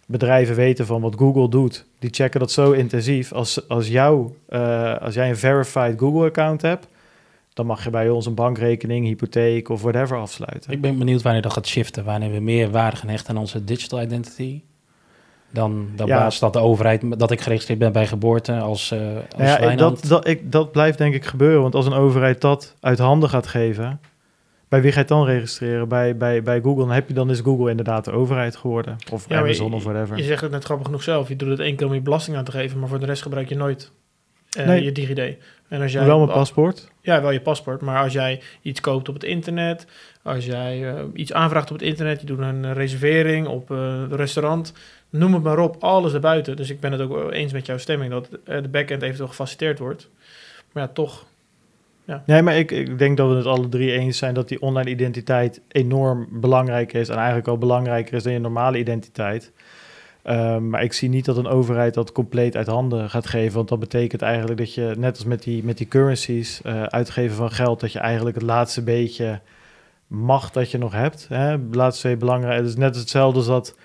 bedrijven 0.05 0.55
weten 0.55 0.85
van 0.85 1.01
wat 1.01 1.15
Google 1.17 1.49
doet. 1.49 1.85
Die 1.99 2.09
checken 2.13 2.39
dat 2.39 2.51
zo 2.51 2.71
intensief. 2.71 3.31
Als, 3.31 3.67
als, 3.67 3.87
jou, 3.87 4.33
eh, 4.49 4.97
als 4.97 5.13
jij 5.13 5.29
een 5.29 5.37
verified 5.37 5.99
Google-account 5.99 6.61
hebt, 6.61 6.87
dan 7.53 7.65
mag 7.65 7.83
je 7.83 7.89
bij 7.89 8.09
ons 8.09 8.25
een 8.25 8.33
bankrekening, 8.33 9.05
hypotheek 9.05 9.69
of 9.69 9.81
whatever 9.81 10.17
afsluiten. 10.17 10.71
Ik 10.71 10.81
ben 10.81 10.97
benieuwd 10.97 11.21
wanneer 11.21 11.41
dat 11.41 11.53
gaat 11.53 11.67
shiften. 11.67 12.03
Wanneer 12.03 12.31
we 12.31 12.39
meer 12.39 12.71
waarde 12.71 12.97
gaan 12.97 13.09
hechten 13.09 13.35
aan 13.35 13.41
onze 13.41 13.63
digital 13.63 14.01
identity. 14.01 14.61
Dan 15.49 15.87
dan 15.95 16.07
Ja. 16.07 16.17
basis 16.17 16.39
dat 16.39 16.53
de 16.53 16.59
overheid, 16.59 17.19
dat 17.19 17.31
ik 17.31 17.41
geregistreerd 17.41 17.79
ben 17.79 17.91
bij 17.91 18.07
geboorte 18.07 18.59
als, 18.59 18.91
eh 18.91 18.99
als 19.37 19.49
ja, 19.49 19.75
dat, 19.75 20.05
dat, 20.07 20.27
ik, 20.27 20.51
dat 20.51 20.71
blijft 20.71 20.97
denk 20.97 21.13
ik 21.13 21.25
gebeuren. 21.25 21.61
Want 21.61 21.75
als 21.75 21.85
een 21.85 21.93
overheid 21.93 22.41
dat 22.41 22.75
uit 22.79 22.99
handen 22.99 23.29
gaat 23.29 23.47
geven, 23.47 23.99
bij 24.73 24.81
wie 24.81 24.91
ga 24.91 24.97
je 24.97 25.05
het 25.05 25.07
dan 25.13 25.25
registreren? 25.25 25.87
Bij, 25.87 26.17
bij, 26.17 26.43
bij 26.43 26.61
Google. 26.61 26.85
Dan, 26.85 26.91
heb 26.91 27.07
je, 27.07 27.13
dan 27.13 27.29
is 27.29 27.39
Google 27.39 27.69
inderdaad 27.69 28.05
de 28.05 28.11
overheid 28.11 28.55
geworden. 28.55 28.95
Of 29.11 29.25
Ja, 29.29 29.37
Amazon 29.39 29.69
je- 29.69 29.75
of 29.75 29.83
whatever. 29.83 30.17
Je 30.17 30.23
zegt 30.23 30.41
het 30.41 30.51
net 30.51 30.63
grappig 30.63 30.85
genoeg 30.85 31.03
zelf. 31.03 31.27
Je 31.27 31.35
doet 31.35 31.49
het 31.49 31.59
één 31.59 31.75
keer 31.75 31.87
om 31.87 31.93
je 31.93 32.01
belasting 32.01 32.37
aan 32.37 32.43
te 32.43 32.51
geven, 32.51 32.79
maar 32.79 32.89
voor 32.89 32.99
de 32.99 33.05
rest 33.05 33.21
gebruik 33.21 33.49
je 33.49 33.55
nooit 33.55 33.91
eh, 34.49 34.65
Nee. 34.65 34.83
je 34.83 34.91
DigiD. 34.91 35.37
En 35.67 35.81
als 35.81 35.91
jij 35.91 36.05
wel 36.05 36.17
mijn 36.17 36.29
paspoort. 36.31 36.87
Ja, 37.01 37.21
wel 37.21 37.31
je 37.31 37.41
paspoort. 37.41 37.81
Maar 37.81 38.03
als 38.03 38.13
jij 38.13 38.41
iets 38.61 38.79
koopt 38.81 39.07
op 39.09 39.13
het 39.13 39.23
internet, 39.23 39.85
als 40.23 40.45
jij 40.45 40.89
eh, 40.95 41.03
iets 41.13 41.33
aanvraagt 41.33 41.71
op 41.71 41.77
het 41.79 41.87
internet, 41.87 42.19
je 42.19 42.25
doet 42.25 42.39
een 42.39 42.73
reservering 42.73 43.47
op 43.47 43.71
eh, 43.71 43.77
een 43.77 44.15
restaurant, 44.15 44.73
noem 45.09 45.33
het 45.33 45.43
maar 45.43 45.59
op, 45.59 45.75
alles 45.83 46.13
erbuiten. 46.13 46.55
Dus 46.55 46.69
ik 46.69 46.79
ben 46.79 46.91
het 46.91 47.01
ook 47.01 47.31
eens 47.31 47.53
met 47.53 47.65
jouw 47.65 47.77
stemming 47.77 48.11
dat 48.11 48.29
de 48.45 48.69
backend 48.71 49.01
eventueel 49.01 49.27
gefaciliteerd 49.29 49.79
wordt. 49.79 50.09
Maar 50.71 50.83
ja, 50.83 50.89
toch. 50.93 51.25
Nee, 52.25 52.41
maar 52.41 52.57
ik, 52.57 52.71
ik 52.71 52.97
denk 52.97 53.17
dat 53.17 53.29
we 53.29 53.35
het 53.35 53.45
alle 53.45 53.69
drie 53.69 53.91
eens 53.91 54.17
zijn 54.17 54.33
dat 54.33 54.47
die 54.47 54.61
online 54.61 54.89
identiteit 54.89 55.61
enorm 55.67 56.27
belangrijk 56.31 56.93
is. 56.93 57.09
En 57.09 57.15
eigenlijk 57.15 57.47
al 57.47 57.57
belangrijker 57.57 58.13
is 58.13 58.23
dan 58.23 58.33
je 58.33 58.39
normale 58.39 58.77
identiteit. 58.77 59.51
Ehm, 60.23 60.69
maar 60.69 60.83
ik 60.83 60.93
zie 60.93 61.09
niet 61.09 61.25
dat 61.25 61.37
een 61.37 61.47
overheid 61.47 61.93
dat 61.93 62.11
compleet 62.11 62.55
uit 62.55 62.67
handen 62.67 63.09
gaat 63.09 63.27
geven. 63.27 63.55
Want 63.55 63.69
dat 63.69 63.79
betekent 63.79 64.21
eigenlijk 64.21 64.57
dat 64.57 64.73
je, 64.73 64.93
net 64.97 65.15
als 65.15 65.25
met 65.25 65.43
die, 65.43 65.63
met 65.63 65.77
die 65.77 65.87
currencies, 65.87 66.61
eh, 66.61 66.83
uitgeven 66.83 67.35
van 67.35 67.51
geld, 67.51 67.79
dat 67.79 67.91
je 67.91 67.99
eigenlijk 67.99 68.35
het 68.35 68.45
laatste 68.45 68.83
beetje 68.83 69.39
macht 70.07 70.53
dat 70.53 70.71
je 70.71 70.77
nog 70.77 70.91
hebt. 70.91 71.27
Hè? 71.29 71.57
Laatste 71.71 72.07
beetje 72.07 72.25
belangrijk. 72.25 72.57
Het 72.57 72.67
is 72.67 72.75
net 72.75 72.95
hetzelfde 72.95 73.37
als 73.37 73.47
dat 73.47 73.75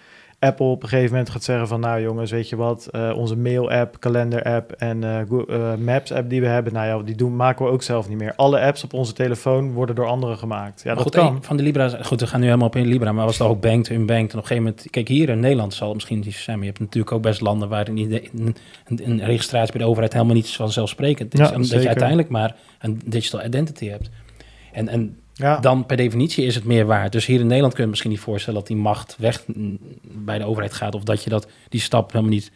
Apple 0.40 0.66
op 0.66 0.82
een 0.82 0.88
gegeven 0.88 1.10
moment 1.10 1.30
gaat 1.30 1.42
zeggen 1.44 1.68
van... 1.68 1.80
nou 1.80 2.02
jongens, 2.02 2.30
weet 2.30 2.48
je 2.48 2.56
wat, 2.56 2.86
eh, 2.86 3.12
onze 3.16 3.36
mail-app, 3.36 4.00
kalender-app 4.00 4.72
en 4.72 5.04
eh, 5.04 5.18
Go- 5.28 5.44
eh, 5.44 5.74
Maps-app 5.74 6.30
die 6.30 6.40
we 6.40 6.46
hebben... 6.46 6.72
nou 6.72 6.86
ja, 6.86 7.04
die 7.04 7.14
doen, 7.14 7.36
maken 7.36 7.64
we 7.64 7.70
ook 7.70 7.82
zelf 7.82 8.08
niet 8.08 8.18
meer. 8.18 8.34
Alle 8.36 8.60
apps 8.60 8.84
op 8.84 8.92
onze 8.92 9.12
telefoon 9.12 9.72
worden 9.72 9.94
door 9.94 10.06
anderen 10.06 10.38
gemaakt. 10.38 10.82
Ja, 10.82 10.94
Maar 10.94 11.04
dat 11.04 11.14
goed, 11.14 11.24
kan. 11.24 11.44
van 11.44 11.56
de 11.56 11.62
Libra's, 11.62 11.94
goed, 12.02 12.20
we 12.20 12.26
gaan 12.26 12.40
nu 12.40 12.46
helemaal 12.46 12.66
op 12.66 12.76
in 12.76 12.86
Libra, 12.86 13.12
maar 13.12 13.24
was 13.24 13.38
het 13.38 13.48
ook 13.48 13.60
banked, 13.60 13.90
unbanked 13.90 14.32
en 14.32 14.38
op 14.38 14.42
een 14.42 14.48
gegeven 14.48 14.62
moment, 14.62 14.90
kijk 14.90 15.08
hier 15.08 15.28
in 15.28 15.40
Nederland 15.40 15.74
zal 15.74 15.86
het 15.86 15.94
misschien 15.96 16.24
zo 16.24 16.30
zijn, 16.30 16.56
maar 16.56 16.66
je 16.66 16.72
hebt 16.72 16.82
natuurlijk 16.84 17.12
ook 17.14 17.22
best 17.22 17.40
landen 17.40 17.68
waar 17.68 17.88
een, 17.88 18.56
een, 18.86 19.24
registratie 19.24 19.72
bij 19.72 19.80
de 19.80 19.88
overheid 19.88 20.12
helemaal 20.12 20.34
niet 20.34 20.50
vanzelfsprekend 20.50 21.34
is, 21.34 21.40
Ja, 21.40 21.50
omdat 21.50 21.66
zeker. 21.66 21.82
je 21.82 21.88
uiteindelijk 21.88 22.28
maar 22.28 22.56
een 22.80 23.00
digital 23.04 23.44
identity 23.44 23.88
hebt. 23.88 24.10
En, 24.72 24.88
en 24.88 25.16
Ja, 25.38 25.58
dan 25.60 25.86
per 25.86 25.96
definitie 25.96 26.44
is 26.44 26.54
het 26.54 26.64
meer 26.64 26.86
waard. 26.86 27.12
Dus 27.12 27.26
hier 27.26 27.40
in 27.40 27.46
Nederland 27.46 27.74
kun 27.74 27.82
je 27.82 27.88
misschien 27.88 28.10
niet 28.10 28.20
voorstellen 28.20 28.58
dat 28.58 28.68
die 28.68 28.76
macht 28.76 29.16
weg 29.18 29.44
bij 30.02 30.38
de 30.38 30.44
overheid 30.44 30.72
gaat. 30.72 30.94
Of 30.94 31.02
dat 31.02 31.24
je 31.24 31.30
dat, 31.30 31.48
die 31.68 31.80
stap 31.80 32.12
helemaal 32.12 32.32
niet, 32.32 32.50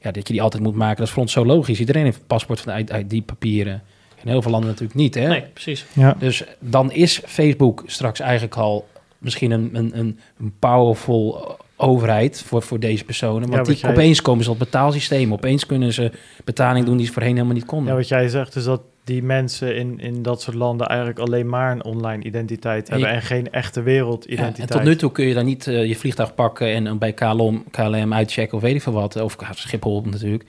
ja, 0.00 0.10
dat 0.10 0.26
je 0.26 0.32
die 0.32 0.42
altijd 0.42 0.62
moet 0.62 0.74
maken. 0.74 0.96
Dat 0.96 1.06
is 1.06 1.12
voor 1.12 1.22
ons 1.22 1.32
zo 1.32 1.44
logisch. 1.46 1.80
Iedereen 1.80 2.04
heeft 2.04 2.18
een 2.18 2.26
paspoort 2.26 2.60
van 2.60 2.84
de 2.86 2.98
ID-papieren. 2.98 3.82
In 4.22 4.28
heel 4.28 4.42
veel 4.42 4.50
landen 4.50 4.70
natuurlijk 4.70 4.98
niet. 4.98 5.14
Hè? 5.14 5.28
Nee, 5.28 5.42
precies. 5.52 5.84
ja. 5.92 6.16
Dus 6.18 6.44
dan 6.58 6.92
is 6.92 7.20
Facebook 7.24 7.82
straks 7.86 8.20
eigenlijk 8.20 8.56
al 8.56 8.88
misschien 9.18 9.50
een, 9.50 9.70
een, 9.72 9.98
een, 9.98 10.18
een 10.38 10.52
powerful 10.58 11.56
overheid 11.76 12.42
voor, 12.46 12.62
voor 12.62 12.80
deze 12.80 13.04
personen. 13.04 13.50
Want 13.50 13.66
die, 13.66 13.76
jij- 13.76 13.90
opeens 13.90 14.22
komen 14.22 14.44
ze 14.44 14.50
op 14.50 14.58
betaalsysteem. 14.58 15.32
Opeens 15.32 15.66
kunnen 15.66 15.92
ze 15.92 16.10
betaling 16.44 16.86
doen 16.86 16.96
die 16.96 17.06
ze 17.06 17.12
voorheen 17.12 17.34
helemaal 17.34 17.54
niet 17.54 17.64
konden. 17.64 17.92
Ja, 17.92 17.98
wat 17.98 18.08
jij 18.08 18.28
zegt 18.28 18.56
is 18.56 18.64
dat 18.64 18.80
die 19.06 19.22
mensen 19.22 19.76
in, 19.76 20.00
in 20.00 20.22
dat 20.22 20.42
soort 20.42 20.56
landen 20.56 20.86
eigenlijk 20.86 21.18
alleen 21.18 21.48
maar 21.48 21.72
een 21.72 21.84
online 21.84 22.22
identiteit 22.24 22.88
hebben 22.88 23.08
en 23.08 23.22
geen 23.22 23.50
echte 23.52 23.78
Ja, 23.80 23.84
wereldidentiteit. 23.84 24.70
en 24.70 24.76
tot 24.76 24.84
nu 24.84 24.96
toe 24.96 25.12
kun 25.12 25.26
je 25.26 25.34
dan 25.34 25.44
niet 25.44 25.66
eh, 25.66 25.84
je 25.86 25.96
vliegtuig 25.96 26.34
pakken 26.34 26.66
en 26.74 26.84
dan 26.84 26.98
bij 26.98 27.12
KLM, 27.12 27.64
KLM 27.70 28.14
uitchecken 28.14 28.56
of 28.56 28.62
weet 28.62 28.74
ik 28.74 28.82
veel 28.82 28.92
wat. 28.92 29.16
Of 29.20 29.36
Schiphol 29.50 30.02
natuurlijk. 30.10 30.44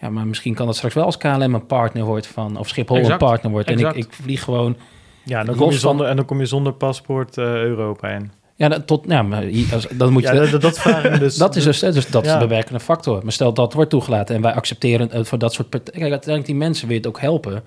Ja, 0.00 0.10
maar 0.10 0.26
misschien 0.26 0.54
kan 0.54 0.66
dat 0.66 0.76
straks 0.76 0.94
wel 0.94 1.04
als 1.04 1.16
KLM 1.16 1.54
een 1.54 1.66
partner 1.66 2.04
wordt 2.04 2.26
van, 2.26 2.56
of 2.58 2.68
Schiphol 2.68 2.96
Exact, 2.96 3.20
een 3.22 3.28
partner 3.28 3.50
wordt. 3.52 3.68
En 3.68 3.78
ik, 3.78 3.92
ik 3.94 4.06
vlieg 4.12 4.42
gewoon, 4.42 4.76
Ja, 5.24 5.44
dan 5.44 5.56
kom 5.56 5.70
je 5.70 5.78
zonder, 5.78 6.06
en 6.06 6.16
dan 6.16 6.24
kom 6.24 6.38
je 6.38 6.46
zonder 6.46 6.72
paspoort 6.72 7.38
eh, 7.38 7.44
Europa 7.44 8.08
in. 8.08 8.30
ja, 8.56 8.68
dat, 8.68 8.86
tot, 8.86 9.04
ja, 9.08 9.22
maar 9.22 9.42
hier- 9.42 9.74
als- 9.74 9.86
dan 9.92 10.12
moet 10.12 10.22
je, 10.22 10.34
Ja, 10.34 10.46
dat, 10.50 10.60
dat 10.62 10.84
me 11.10 11.18
dus. 11.18 11.36
dat 11.36 11.56
is 11.56 11.64
dus, 11.64 11.78
dus 11.78 12.06
dat 12.10 12.24
is 12.24 12.30
Ja. 12.32 12.38
de 12.38 12.46
bewerkende 12.46 12.80
factor. 12.80 13.20
Maar 13.22 13.32
stel 13.32 13.52
dat 13.54 13.72
wordt 13.72 13.90
toegelaten 13.90 14.34
en 14.36 14.42
wij 14.42 14.52
accepteren 14.54 15.08
het 15.10 15.28
voor 15.28 15.38
dat 15.38 15.52
soort 15.52 15.68
partijen. 15.70 16.00
Kijk, 16.00 16.10
uiteindelijk 16.12 16.46
die 16.52 16.60
mensen 16.60 16.88
weer 16.88 16.96
het 16.96 17.06
ook 17.06 17.20
helpen. 17.20 17.62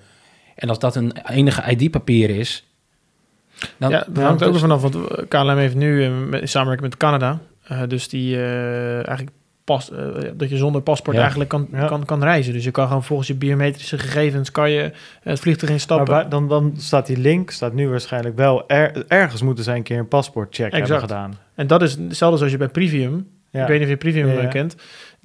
En 0.56 0.68
als 0.68 0.78
dat 0.78 0.96
een 0.96 1.12
enige 1.28 1.70
ID-papier 1.70 2.30
is, 2.30 2.64
dan, 3.76 3.90
ja, 3.90 4.04
dat 4.08 4.24
hangt 4.24 4.42
ook 4.42 4.52
dus- 4.52 4.62
er 4.62 4.68
vanaf, 4.68 4.82
want 4.82 4.96
KLM 5.28 5.56
heeft 5.56 5.74
nu 5.74 6.04
eh, 6.04 6.10
met- 6.28 6.40
in 6.40 6.48
samenwerking 6.48 6.88
met 6.90 6.98
Canada, 6.98 7.38
eh, 7.62 7.82
dus 7.88 8.08
die 8.08 8.36
eh, 8.36 8.94
eigenlijk 8.94 9.30
pas, 9.64 9.90
dat 10.34 10.48
je 10.48 10.56
zonder 10.56 10.82
paspoort 10.82 11.14
Ja. 11.14 11.20
eigenlijk 11.20 11.50
kan, 11.50 11.68
Ja. 11.72 11.86
kan, 11.86 12.04
kan 12.04 12.22
reizen. 12.22 12.52
Dus 12.52 12.64
je 12.64 12.70
kan 12.70 12.86
gewoon 12.86 13.04
volgens 13.04 13.28
je 13.28 13.34
biometrische 13.34 13.98
gegevens 13.98 14.50
kan 14.50 14.70
je 14.70 14.92
het 15.22 15.40
vliegtuig 15.40 15.62
maar 15.70 15.72
instappen. 15.80 16.14
waar- 16.14 16.28
dan, 16.28 16.48
dan 16.48 16.74
staat 16.76 17.06
die 17.06 17.16
link, 17.18 17.50
staat 17.50 17.72
nu 17.72 17.88
waarschijnlijk 17.88 18.36
wel, 18.36 18.68
er, 18.68 19.04
ergens 19.08 19.42
moeten 19.42 19.64
zij 19.64 19.76
een 19.76 19.82
keer 19.82 19.98
een 19.98 20.08
paspoortcheck 20.08 20.72
hebben 20.72 20.80
Exact. 20.80 21.00
gedaan. 21.00 21.38
En 21.54 21.66
dat 21.66 21.82
is 21.82 21.92
hetzelfde 21.94 22.36
zoals 22.36 22.52
je 22.52 22.58
bij 22.58 22.68
Premium, 22.68 23.28
Ja. 23.50 23.60
ik 23.62 23.66
weet 23.68 23.76
niet 23.76 23.84
of 23.86 23.92
je 23.92 23.96
Premium 23.96 24.26
Ja, 24.28 24.40
ja. 24.42 24.48
kent, 24.48 24.76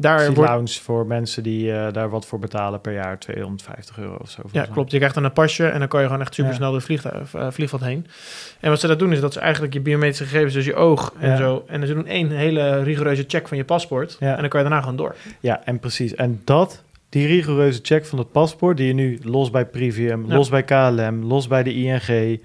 daar 0.01 0.33
wordt... 0.33 0.49
lounge 0.49 0.67
voor 0.81 1.05
mensen 1.07 1.43
die 1.43 1.71
eh, 1.73 1.93
daar 1.93 2.09
wat 2.09 2.25
voor 2.25 2.39
betalen 2.39 2.81
per 2.81 2.93
jaar, 2.93 3.19
250 3.19 3.97
euro 3.97 4.15
of 4.21 4.29
zo. 4.29 4.41
Ja, 4.51 4.65
klopt. 4.71 4.91
Je 4.91 4.97
krijgt 4.97 5.15
dan 5.15 5.23
een 5.23 5.33
pasje 5.33 5.67
en 5.67 5.79
dan 5.79 5.87
kan 5.87 5.99
je 6.01 6.05
gewoon 6.07 6.21
echt 6.21 6.33
super 6.33 6.51
Ja. 6.51 6.57
snel 6.57 6.71
door 6.71 6.81
vliegtuig, 6.81 7.33
eh, 7.33 7.47
vliegveld 7.51 7.81
heen. 7.83 8.07
En 8.59 8.69
wat 8.69 8.79
ze 8.79 8.87
dat 8.87 8.99
doen 8.99 9.11
is 9.11 9.19
dat 9.19 9.33
ze 9.33 9.39
eigenlijk 9.39 9.73
je 9.73 9.79
biometrische 9.79 10.23
gegevens, 10.23 10.53
dus 10.53 10.65
je 10.65 10.75
oog 10.75 11.13
en 11.19 11.29
Ja. 11.29 11.35
zo. 11.37 11.63
En 11.67 11.87
ze 11.87 11.93
doen 11.93 12.07
één 12.07 12.29
hele 12.29 12.83
rigoureuze 12.83 13.23
check 13.27 13.47
van 13.47 13.57
je 13.57 13.63
paspoort. 13.63 14.17
Ja. 14.19 14.33
En 14.35 14.39
dan 14.39 14.49
kan 14.49 14.59
je 14.61 14.65
daarna 14.67 14.81
gewoon 14.81 14.97
door. 14.97 15.15
Ja, 15.39 15.61
en 15.65 15.79
precies. 15.79 16.15
En 16.15 16.41
dat, 16.43 16.83
die 17.09 17.27
rigoureuze 17.27 17.79
check 17.83 18.05
van 18.05 18.17
het 18.17 18.31
paspoort, 18.31 18.77
die 18.77 18.87
je 18.87 18.93
nu 18.93 19.19
los 19.23 19.49
bij 19.49 19.65
Privium, 19.65 20.25
Ja. 20.27 20.35
los 20.35 20.49
bij 20.49 20.63
KLM, 20.63 21.23
los 21.23 21.47
bij 21.47 21.63
de 21.63 21.73
ING, 21.73 22.39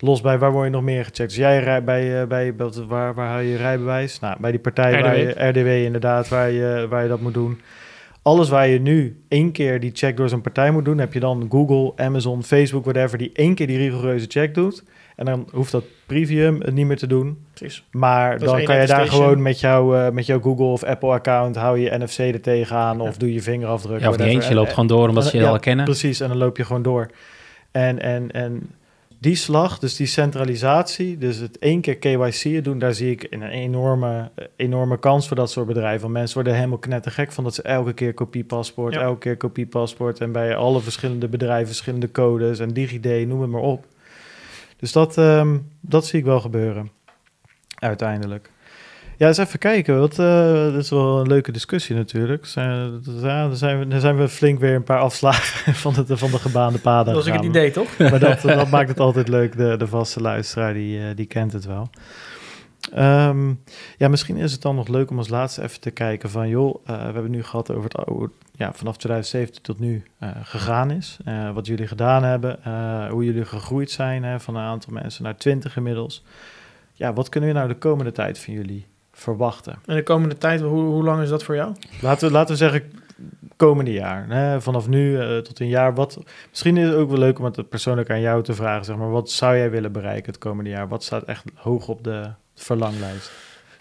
los 0.00 0.20
bij, 0.20 0.38
waar 0.38 0.52
word 0.52 0.64
je 0.64 0.70
nog 0.70 0.82
meer 0.82 1.04
gecheckt? 1.04 1.28
Dus 1.28 1.36
jij 1.36 1.58
rijdt 1.60 1.84
bij, 1.84 2.20
eh, 2.20 2.26
bij 2.26 2.54
wat- 2.56 2.84
waar, 2.86 3.14
waar 3.14 3.28
haal 3.28 3.40
je 3.40 3.50
je 3.50 3.56
rijbewijs? 3.56 4.20
Nou, 4.20 4.36
bij 4.40 4.50
die 4.50 4.60
partij 4.60 5.02
waar 5.02 5.18
je, 5.18 5.48
RDW 5.48 5.66
inderdaad, 5.84 6.28
waar 6.28 6.50
je, 6.50 6.86
waar 6.90 7.02
je 7.02 7.08
dat 7.08 7.20
moet 7.20 7.34
doen. 7.34 7.60
Alles 8.22 8.48
waar 8.48 8.68
je 8.68 8.80
nu 8.80 9.22
één 9.28 9.52
keer 9.52 9.80
die 9.80 9.90
check 9.94 10.16
door 10.16 10.28
zo'n 10.28 10.40
partij 10.40 10.70
moet 10.70 10.84
doen, 10.84 10.98
heb 10.98 11.12
je 11.12 11.20
dan 11.20 11.46
Google, 11.50 11.92
Amazon, 12.04 12.42
Facebook, 12.42 12.84
whatever, 12.84 13.18
die 13.18 13.30
één 13.34 13.54
keer 13.54 13.66
die 13.66 13.78
rigoureuze 13.78 14.26
check 14.28 14.54
doet. 14.54 14.84
En 15.16 15.24
dan 15.24 15.48
hoeft 15.52 15.72
dat 15.72 15.84
Privium 16.06 16.60
het 16.60 16.74
niet 16.74 16.86
meer 16.86 16.96
te 16.96 17.06
doen. 17.06 17.38
Precies. 17.54 17.84
Maar 17.90 18.38
Dat 18.38 18.48
dan 18.48 18.64
kan 18.64 18.80
je 18.80 18.86
daar 18.86 19.06
gewoon 19.06 19.42
met, 19.42 19.60
jou, 19.60 19.98
eh, 19.98 20.10
met 20.10 20.26
jouw 20.26 20.40
Google 20.40 20.64
of 20.64 20.82
Apple 20.84 21.08
account, 21.10 21.56
hou 21.56 21.78
je 21.78 21.98
NFC 21.98 22.18
er 22.18 22.40
tegenaan 22.40 23.00
of 23.00 23.16
doe 23.16 23.32
je 23.32 23.42
vingerafdruk. 23.42 24.00
ja, 24.00 24.04
of 24.08 24.10
niet 24.10 24.16
whatever. 24.16 24.34
eens, 24.40 24.48
je 24.48 24.54
loopt 24.54 24.68
En- 24.68 24.74
gewoon 24.74 24.88
door 24.88 25.08
omdat 25.08 25.24
en- 25.24 25.30
ze 25.30 25.36
je 25.36 25.42
ja, 25.42 25.48
al 25.48 25.58
kennen. 25.58 25.84
Precies, 25.84 26.20
en 26.20 26.28
dan 26.28 26.36
loop 26.36 26.56
je 26.56 26.64
gewoon 26.64 26.82
door. 26.82 27.10
En, 27.70 28.00
en, 28.02 28.30
en 28.30 28.70
die 29.20 29.34
slag, 29.34 29.78
dus 29.78 29.96
die 29.96 30.06
centralisatie, 30.06 31.18
dus 31.18 31.36
het 31.36 31.58
één 31.58 31.80
keer 31.80 31.96
KYC 31.96 32.64
doen, 32.64 32.78
daar 32.78 32.94
zie 32.94 33.10
ik 33.10 33.26
een 33.30 33.42
enorme, 33.42 34.30
enorme 34.56 34.98
kans 34.98 35.26
voor 35.26 35.36
dat 35.36 35.50
soort 35.50 35.66
bedrijven. 35.66 36.00
Want 36.00 36.12
mensen 36.12 36.34
worden 36.34 36.54
helemaal 36.54 36.78
knettergek 36.78 37.32
van 37.32 37.44
dat 37.44 37.54
ze 37.54 37.62
elke 37.62 37.92
keer 37.92 38.14
kopiepaspoort, 38.14 38.94
Ja. 38.94 39.00
elke 39.00 39.18
keer 39.18 39.36
kopiepaspoort 39.36 40.20
en 40.20 40.32
bij 40.32 40.56
alle 40.56 40.80
verschillende 40.80 41.28
bedrijven 41.28 41.66
verschillende 41.66 42.10
codes 42.10 42.58
en 42.58 42.72
DigiD, 42.72 43.26
noem 43.26 43.40
het 43.40 43.50
maar 43.50 43.60
op. 43.60 43.86
Dus 44.76 44.92
dat, 44.92 45.18
ehm, 45.18 45.58
dat 45.80 46.06
zie 46.06 46.18
ik 46.18 46.24
wel 46.24 46.40
gebeuren, 46.40 46.90
uiteindelijk. 47.74 48.50
Ja, 49.18 49.26
eens 49.26 49.38
even 49.38 49.58
kijken. 49.58 49.98
Wat, 49.98 50.18
eh, 50.18 50.52
dat 50.52 50.74
is 50.74 50.90
wel 50.90 51.20
een 51.20 51.26
leuke 51.26 51.52
discussie 51.52 51.96
natuurlijk. 51.96 52.46
Zijn, 52.46 53.00
ja, 53.04 53.46
dan, 53.46 53.56
zijn 53.56 53.78
we, 53.78 53.86
dan 53.86 54.00
zijn 54.00 54.16
we 54.16 54.28
flink 54.28 54.58
weer 54.58 54.74
een 54.74 54.84
paar 54.84 55.00
afslagen 55.00 55.74
van 55.84 55.94
de, 55.94 56.16
van 56.16 56.30
de 56.30 56.38
gebaande 56.38 56.78
paden 56.78 57.14
Dat 57.14 57.24
was 57.24 57.32
ook 57.32 57.38
het 57.38 57.48
idee, 57.48 57.70
toch? 57.70 57.98
Maar 57.98 58.18
dat, 58.18 58.40
dat 58.40 58.70
maakt 58.70 58.88
het 58.88 59.00
altijd 59.00 59.28
leuk. 59.28 59.56
De, 59.56 59.76
de 59.76 59.86
vaste 59.86 60.20
luisteraar, 60.20 60.74
die, 60.74 61.00
eh, 61.00 61.16
die 61.16 61.26
kent 61.26 61.52
het 61.52 61.64
wel. 61.64 61.90
Ehm, 62.92 63.52
ja, 63.96 64.08
misschien 64.08 64.36
is 64.36 64.52
het 64.52 64.62
dan 64.62 64.74
nog 64.74 64.88
leuk 64.88 65.10
om 65.10 65.18
als 65.18 65.28
laatste 65.28 65.62
even 65.62 65.80
te 65.80 65.90
kijken 65.90 66.30
van... 66.30 66.48
joh, 66.48 66.80
eh, 66.86 66.96
we 66.96 67.02
hebben 67.02 67.30
nu 67.30 67.42
gehad 67.42 67.70
over 67.70 67.90
het 67.90 68.06
het, 68.06 68.30
ja, 68.52 68.72
vanaf 68.72 68.96
2017 68.96 69.62
tot 69.62 69.78
nu 69.78 70.04
gegaan 70.42 70.90
is. 70.90 71.18
Wat 71.54 71.66
jullie 71.66 71.86
gedaan 71.86 72.22
hebben, 72.22 72.58
hoe 73.10 73.24
jullie 73.24 73.44
gegroeid 73.44 73.90
zijn 73.90 74.24
hè, 74.24 74.40
van 74.40 74.56
een 74.56 74.62
aantal 74.62 74.92
mensen 74.92 75.22
naar 75.22 75.36
20 75.36 75.76
inmiddels. 75.76 76.24
Ja, 76.92 77.12
wat 77.12 77.28
kunnen 77.28 77.48
we 77.50 77.54
nou 77.56 77.68
de 77.68 77.78
komende 77.78 78.12
tijd 78.12 78.38
van 78.38 78.54
jullie 78.54 78.86
verwachten? 79.18 79.78
En 79.86 79.96
de 79.96 80.02
komende 80.02 80.38
tijd, 80.38 80.60
hoe, 80.60 80.82
hoe 80.82 81.02
lang 81.02 81.22
is 81.22 81.28
dat 81.28 81.44
voor 81.44 81.54
jou? 81.54 81.72
Laten 82.00 82.28
we, 82.28 82.32
laten 82.34 82.50
we 82.50 82.56
zeggen 82.56 82.82
komende 83.56 83.92
jaar. 83.92 84.26
Hè? 84.28 84.60
Vanaf 84.60 84.88
nu 84.88 85.20
eh, 85.20 85.38
tot 85.38 85.60
een 85.60 85.68
jaar. 85.68 85.94
Wat, 85.94 86.18
misschien 86.48 86.76
is 86.76 86.86
het 86.86 86.94
ook 86.94 87.10
wel 87.10 87.18
leuk 87.18 87.38
om 87.38 87.44
het 87.44 87.68
persoonlijk 87.68 88.10
aan 88.10 88.20
jou 88.20 88.42
te 88.42 88.54
vragen. 88.54 88.84
Zeg 88.84 88.96
maar, 88.96 89.10
wat 89.10 89.30
zou 89.30 89.56
jij 89.56 89.70
willen 89.70 89.92
bereiken 89.92 90.32
het 90.32 90.40
komende 90.40 90.70
jaar? 90.70 90.88
Wat 90.88 91.04
staat 91.04 91.22
echt 91.22 91.44
hoog 91.54 91.88
op 91.88 92.04
de 92.04 92.30
verlanglijst? 92.54 93.30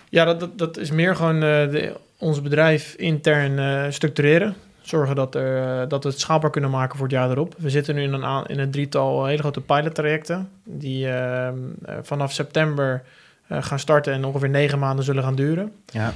Ja, 0.09 0.26
dat, 0.26 0.39
dat, 0.39 0.57
dat 0.57 0.77
is 0.77 0.91
meer 0.91 1.15
gewoon 1.15 1.35
eh, 1.35 1.41
de, 1.41 1.95
ons 2.18 2.41
bedrijf 2.41 2.93
intern 2.93 3.59
eh, 3.59 3.85
structureren. 3.89 4.55
Zorgen 4.88 5.15
dat, 5.15 5.35
er, 5.35 5.88
dat 5.88 6.03
we 6.03 6.09
het 6.09 6.19
schaalbaar 6.19 6.49
kunnen 6.49 6.69
maken 6.69 6.97
voor 6.97 7.07
het 7.07 7.15
jaar 7.15 7.30
erop. 7.30 7.55
We 7.57 7.69
zitten 7.69 7.95
nu 7.95 8.01
in 8.01 8.14
een, 8.14 8.45
in 8.45 8.59
een 8.59 8.72
drietal 8.72 9.26
hele 9.26 9.41
grote 9.41 9.61
pilottrajecten. 9.61 10.49
Die 10.64 11.07
eh, 11.07 11.47
eh, 11.47 11.53
vanaf 12.01 12.31
september 12.31 13.03
gaan 13.49 13.79
starten 13.79 14.13
en 14.13 14.25
ongeveer 14.25 14.49
negen 14.49 14.79
maanden 14.79 15.05
zullen 15.05 15.23
gaan 15.23 15.35
duren. 15.35 15.71
Ja, 15.85 16.13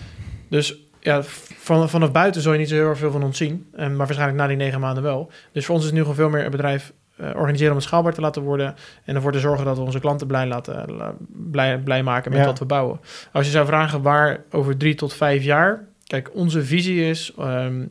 Dus 0.49 0.75
ja, 0.99 1.21
van, 1.57 1.89
vanaf 1.89 2.11
buiten 2.11 2.41
zul 2.41 2.51
je 2.53 2.57
niet 2.59 2.69
zo 2.69 2.75
heel 2.75 2.89
erg 2.89 2.97
veel 2.97 3.11
van 3.11 3.23
ons 3.23 3.37
zien. 3.37 3.67
eh, 3.75 3.87
maar 3.87 3.97
waarschijnlijk 3.97 4.37
na 4.37 4.47
die 4.47 4.57
negen 4.57 4.79
maanden 4.79 5.03
wel. 5.03 5.31
Dus 5.51 5.65
voor 5.65 5.75
ons 5.75 5.83
is 5.83 5.89
het 5.89 5.97
nu 5.99 6.01
gewoon 6.05 6.17
veel 6.17 6.29
meer 6.29 6.45
een 6.45 6.51
bedrijf 6.51 6.91
eh, 7.17 7.27
organiseren 7.35 7.71
om 7.71 7.77
het 7.77 7.87
schaalbaar 7.87 8.13
te 8.13 8.21
laten 8.21 8.41
worden. 8.41 8.75
En 9.05 9.15
ervoor 9.15 9.31
te 9.31 9.39
zorgen 9.39 9.65
dat 9.65 9.77
we 9.77 9.83
onze 9.83 9.99
klanten 9.99 10.27
blij, 10.27 10.47
laten, 10.47 10.91
la- 10.95 11.13
blij, 11.51 11.77
blij 11.79 12.03
maken 12.03 12.31
met 12.31 12.39
Ja. 12.39 12.45
wat 12.45 12.59
we 12.59 12.65
bouwen. 12.65 12.99
Als 13.31 13.45
je 13.45 13.51
zou 13.51 13.65
vragen 13.65 14.01
waar 14.01 14.43
over 14.51 14.77
drie 14.77 14.95
tot 14.95 15.13
vijf 15.13 15.43
jaar. 15.43 15.85
Kijk, 16.05 16.29
onze 16.35 16.63
visie 16.65 17.05
is 17.09 17.33
ehm, 17.37 17.81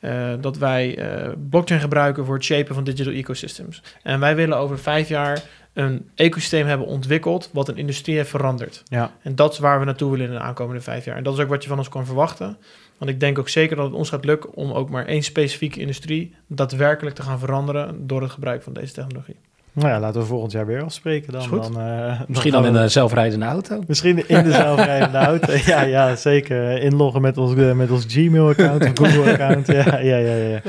eh, 0.00 0.32
dat 0.40 0.56
wij 0.58 0.98
eh, 0.98 1.28
blockchain 1.50 1.80
gebruiken 1.80 2.24
voor 2.24 2.34
het 2.34 2.44
shapen 2.44 2.74
van 2.74 2.84
digital 2.84 3.12
ecosystems. 3.12 3.82
En 4.02 4.20
wij 4.20 4.36
willen 4.36 4.56
over 4.58 4.78
vijf 4.78 5.08
jaar 5.08 5.42
een 5.76 6.08
ecosysteem 6.14 6.66
hebben 6.66 6.86
ontwikkeld 6.86 7.50
wat 7.52 7.68
een 7.68 7.76
industrie 7.76 8.16
heeft 8.16 8.30
veranderd. 8.30 8.82
ja, 8.84 9.10
En 9.22 9.34
dat 9.34 9.52
is 9.52 9.58
waar 9.58 9.78
we 9.78 9.84
naartoe 9.84 10.10
willen 10.10 10.26
in 10.26 10.32
de 10.32 10.38
aankomende 10.38 10.80
vijf 10.80 11.04
jaar. 11.04 11.16
En 11.16 11.22
dat 11.22 11.34
is 11.34 11.40
ook 11.40 11.48
wat 11.48 11.62
je 11.62 11.68
van 11.68 11.78
ons 11.78 11.88
kan 11.88 12.06
verwachten. 12.06 12.56
Want 12.98 13.10
ik 13.10 13.20
denk 13.20 13.38
ook 13.38 13.48
zeker 13.48 13.76
dat 13.76 13.84
het 13.84 13.94
ons 13.94 14.08
gaat 14.08 14.24
lukken 14.24 14.54
om 14.54 14.72
ook 14.72 14.90
maar 14.90 15.06
één 15.06 15.22
specifieke 15.22 15.80
industrie 15.80 16.34
daadwerkelijk 16.46 17.16
te 17.16 17.22
gaan 17.22 17.38
veranderen 17.38 18.06
door 18.06 18.22
het 18.22 18.30
gebruik 18.30 18.62
van 18.62 18.72
deze 18.72 18.92
technologie. 18.92 19.36
nou 19.72 19.88
ja, 19.88 20.00
laten 20.00 20.20
we 20.20 20.26
volgend 20.26 20.52
jaar 20.52 20.66
weer 20.66 20.82
afspreken 20.82 21.32
dan. 21.32 21.40
Is 21.40 21.46
goed. 21.46 21.62
dan, 21.62 21.80
eh, 21.80 22.20
Misschien 22.26 22.52
dan 22.52 22.66
in 22.66 22.74
een 22.74 22.90
zelfrijdende 22.90 23.46
auto. 23.46 23.82
Misschien 23.86 24.28
in 24.28 24.42
de 24.44 24.52
zelfrijdende 24.52 25.18
auto. 25.30 25.52
Ja, 25.66 25.82
ja, 25.82 26.16
zeker. 26.16 26.78
Inloggen 26.82 27.20
met 27.22 27.38
ons, 27.38 27.54
eh, 27.54 27.72
met 27.72 27.90
ons 27.90 28.04
Gmail-account 28.08 28.84
of 28.84 28.90
Google-account. 29.08 29.66
Ja, 29.66 29.98
ja, 29.98 30.16
ja, 30.16 30.34
ja. 30.34 30.60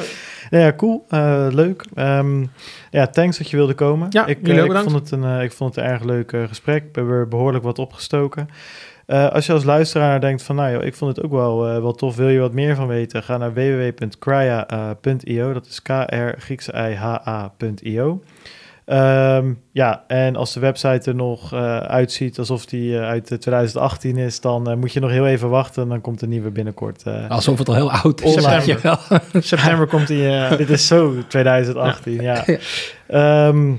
Nou 0.50 0.64
ja, 0.64 0.74
cool. 0.74 1.06
Eh, 1.10 1.48
leuk. 1.50 1.86
Ehm, 1.94 2.46
ja, 2.92 3.08
thanks 3.08 3.38
dat 3.38 3.50
je 3.50 3.58
wilde 3.58 3.74
komen. 3.74 4.08
Ja, 4.10 4.26
ik, 4.26 4.48
eh, 4.48 4.64
ik, 4.64 4.72
vond 4.72 4.92
het 4.92 5.12
een, 5.12 5.24
eh, 5.24 5.44
ik 5.44 5.52
vond 5.52 5.76
het 5.76 5.84
een 5.84 5.92
erg 5.92 6.04
leuk 6.04 6.38
gesprek. 6.48 6.84
We 6.84 7.00
hebben 7.00 7.30
behoorlijk 7.30 7.64
wat 7.64 7.80
opgestoken. 7.80 8.50
Als 9.08 9.46
je 9.46 9.54
als 9.54 9.64
luisteraar 9.64 10.20
denkt 10.20 10.44
van, 10.44 10.56
nou 10.56 10.72
joh, 10.72 10.84
ik 10.84 10.96
vond 10.96 11.16
het 11.16 11.26
ook 11.26 11.32
wel, 11.32 11.60
wel 11.60 11.94
tof, 11.94 12.16
wil 12.16 12.30
je 12.30 12.40
wat 12.40 12.54
meer 12.54 12.76
van 12.76 12.88
weten? 12.88 13.24
Ga 13.24 13.38
naar 13.38 13.54
www.crya.io, 13.54 15.54
dat 15.54 15.66
is 15.66 15.82
k-r 15.82 16.34
griekse 16.38 16.74
i 16.90 16.94
h 16.94 17.06
a.io. 17.28 18.22
Ehm, 18.88 19.54
ja, 19.72 20.04
en 20.08 20.36
als 20.36 20.54
de 20.54 20.60
website 20.60 21.10
er 21.10 21.16
nog 21.16 21.54
eh, 21.54 21.78
uitziet 21.78 22.40
alsof 22.40 22.66
die 22.66 22.98
eh, 22.98 23.08
uit 23.08 23.26
2018 23.26 24.18
is, 24.18 24.42
dan 24.42 24.70
eh, 24.70 24.76
moet 24.76 24.94
je 24.94 25.00
nog 25.00 25.10
heel 25.10 25.28
even 25.28 25.50
wachten. 25.50 25.90
Dan 25.90 26.02
komt 26.02 26.20
de 26.20 26.28
nieuwe 26.28 26.50
binnenkort. 26.50 27.04
Alsof 27.30 27.58
het 27.58 27.68
al 27.68 27.76
heel 27.76 27.92
oud 27.92 28.22
is. 28.22 28.36
Wel. 28.82 28.98
September 29.34 29.88
komt 29.88 30.08
die... 30.08 30.58
Dit 30.58 30.70
is 30.70 30.88
zo 30.88 31.16
2018, 31.28 32.22
ja. 32.22 32.44
Ja. 32.46 32.58
Ehm, 33.08 33.74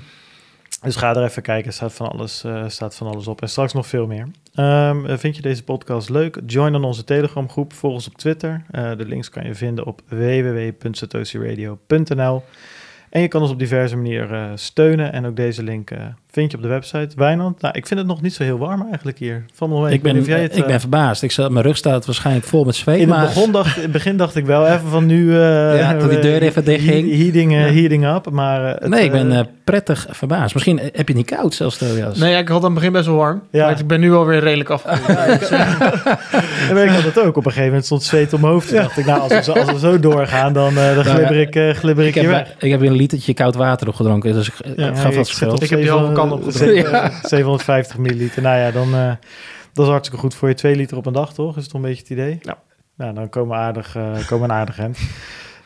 dus 0.83 0.97
ga 0.97 1.15
er 1.15 1.25
even 1.25 1.43
kijken, 1.43 1.67
er 1.67 1.73
staat 1.73 1.95
van 1.95 2.09
alles, 2.09 2.45
staat 2.67 2.95
van 2.95 3.07
alles 3.07 3.27
op. 3.27 3.43
En 3.43 3.49
straks 3.49 3.73
nog 3.73 3.87
veel 3.87 4.07
meer. 4.07 4.27
Ehm, 4.59 5.07
eh, 5.07 5.17
vind 5.17 5.37
je 5.37 5.43
deze 5.43 5.65
podcast 5.65 6.09
leuk? 6.09 6.41
Join 6.47 6.73
dan 6.73 6.85
onze 6.85 7.05
Telegram 7.05 7.51
groep. 7.51 7.73
Volg 7.73 7.93
ons 7.93 8.07
op 8.07 8.17
Twitter. 8.17 8.65
De 8.71 9.05
links 9.07 9.31
kan 9.31 9.45
je 9.45 9.55
vinden 9.55 9.87
op 9.87 10.03
www.satosiradio.nl. 10.09 12.43
En 13.11 13.21
je 13.21 13.29
kan 13.29 13.43
ons 13.43 13.51
op 13.51 13.59
diverse 13.59 13.97
manieren 13.97 14.51
eh, 14.51 14.57
steunen. 14.57 15.13
En 15.13 15.27
ook 15.27 15.37
deze 15.37 15.63
link 15.63 15.91
eh, 15.91 16.07
vind 16.39 16.51
je 16.51 16.57
op 16.57 16.63
de 16.63 16.69
website. 16.69 17.09
Wijnand, 17.17 17.61
nou, 17.61 17.75
ik 17.77 17.87
vind 17.87 18.01
het 18.01 18.09
nog 18.09 18.23
niet 18.23 18.35
zo 18.35 18.43
heel 18.43 18.59
warm 18.59 18.87
eigenlijk 18.89 19.19
hier. 19.19 19.45
Van. 19.55 19.89
Ik 19.89 20.03
ben, 20.03 20.17
het, 20.17 20.57
ik 20.57 20.63
eh, 20.63 20.67
ben 20.67 20.81
verbaasd. 20.81 21.23
Ik 21.23 21.31
zat, 21.33 21.51
mijn 21.51 21.65
rug 21.65 21.77
staat 21.77 22.07
waarschijnlijk 22.07 22.47
vol 22.47 22.65
met 22.65 22.75
zweet. 22.75 22.95
in 23.01 23.09
het, 23.09 23.11
maar 23.19 23.27
begon 23.27 23.53
dacht, 23.53 23.77
in 23.77 23.83
het 23.83 23.93
begin 23.93 24.17
dacht 24.17 24.37
ik 24.37 24.47
wel 24.47 24.67
even 24.67 24.89
van 24.89 25.07
nu... 25.07 25.31
eh 25.33 25.37
Ja, 25.79 25.97
tot 25.97 26.11
die 26.11 26.19
deur 26.19 26.43
even 26.43 26.65
dicht 26.65 26.85
ging. 26.85 27.11
he- 27.11 27.17
Heating, 27.17 27.53
Ja. 27.53 27.59
heating 27.59 28.07
up, 28.07 28.31
maar... 28.31 28.65
eh, 28.65 28.81
het, 28.81 28.89
nee, 28.89 29.05
ik 29.05 29.13
ben 29.13 29.49
prettig 29.65 30.07
verbaasd. 30.11 30.55
Misschien 30.55 30.79
heb 30.79 30.93
je 30.95 31.03
het 31.05 31.15
niet 31.15 31.31
koud 31.31 31.55
zelfs, 31.55 31.77
Tobias. 31.79 32.19
nee, 32.19 32.37
ik 32.37 32.49
had 32.49 32.59
aan 32.59 32.65
het 32.65 32.75
begin 32.75 32.93
best 32.93 33.07
wel 33.07 33.17
warm. 33.17 33.43
Ja. 33.51 33.67
Maar 33.67 33.81
ik 33.81 33.87
ben 33.87 34.01
nu 34.01 34.13
alweer 34.15 34.41
redelijk 34.41 34.71
afgekoeld. 34.71 35.19
En 36.69 36.75
weet 36.75 36.85
ik 36.85 36.91
had 36.91 37.03
het 37.03 37.19
ook. 37.21 37.29
Op 37.29 37.37
een 37.37 37.43
gegeven 37.43 37.67
moment 37.67 37.85
stond 37.85 38.03
zweet 38.03 38.33
om 38.33 38.41
mijn 38.41 38.53
hoofd. 38.53 38.69
Toen 38.69 38.77
dacht 38.77 38.99
ik, 38.99 39.05
nou, 39.07 39.21
als 39.21 39.33
we 39.33 39.43
zo, 39.43 39.53
als 39.53 39.73
we 39.73 39.79
zo 39.79 40.01
doorgaan, 40.01 40.53
dan, 40.53 40.69
eh 40.69 40.75
dan 40.95 40.95
Nou, 40.95 41.03
glibber 41.03 41.37
ik, 41.37 41.77
glibber 41.77 42.05
ik, 42.07 42.15
ik, 42.15 42.21
hier 42.23 42.33
heb, 42.35 42.47
weg. 42.47 42.55
ik 42.59 42.71
heb 42.71 42.81
weer 42.81 42.91
een 42.91 42.97
litertje 42.97 43.35
koud 43.35 43.55
water 43.55 43.89
opgedronken. 43.89 44.33
Dus 44.33 44.49
ik, 44.49 44.55
ik 44.67 44.73
Ja, 44.77 44.95
gaf 44.95 45.15
dat 45.15 45.27
schuld. 45.29 45.63
Ik 45.63 45.71
heb 45.71 45.81
die 45.81 45.91
halve 45.91 46.13
kan 46.29 46.53
700 46.53 46.95
opgedronken. 46.95 47.29
750 47.29 47.99
milliliter. 47.99 48.43
Nou 48.43 48.59
ja, 48.59 48.71
dan, 48.71 48.95
eh, 48.95 49.13
dat 49.73 49.85
is 49.85 49.91
hartstikke 49.91 50.21
goed 50.21 50.35
voor 50.35 50.49
je. 50.49 50.55
Twee 50.55 50.77
liter 50.77 50.97
op 50.97 51.07
een 51.07 51.13
dag, 51.13 51.33
toch? 51.35 51.57
Is 51.57 51.63
het 51.63 51.71
toch 51.73 51.81
een 51.81 51.87
beetje 51.89 52.03
het 52.03 52.11
idee? 52.11 52.39
Ja. 52.43 52.59
Nou, 52.97 53.15
dan 53.15 53.29
komen 53.29 53.57
we 53.57 53.63
aardig, 53.63 53.97
eh 53.97 54.27
komen 54.29 54.51
een 54.51 54.57
aardig 54.57 54.79
eind. 54.79 54.99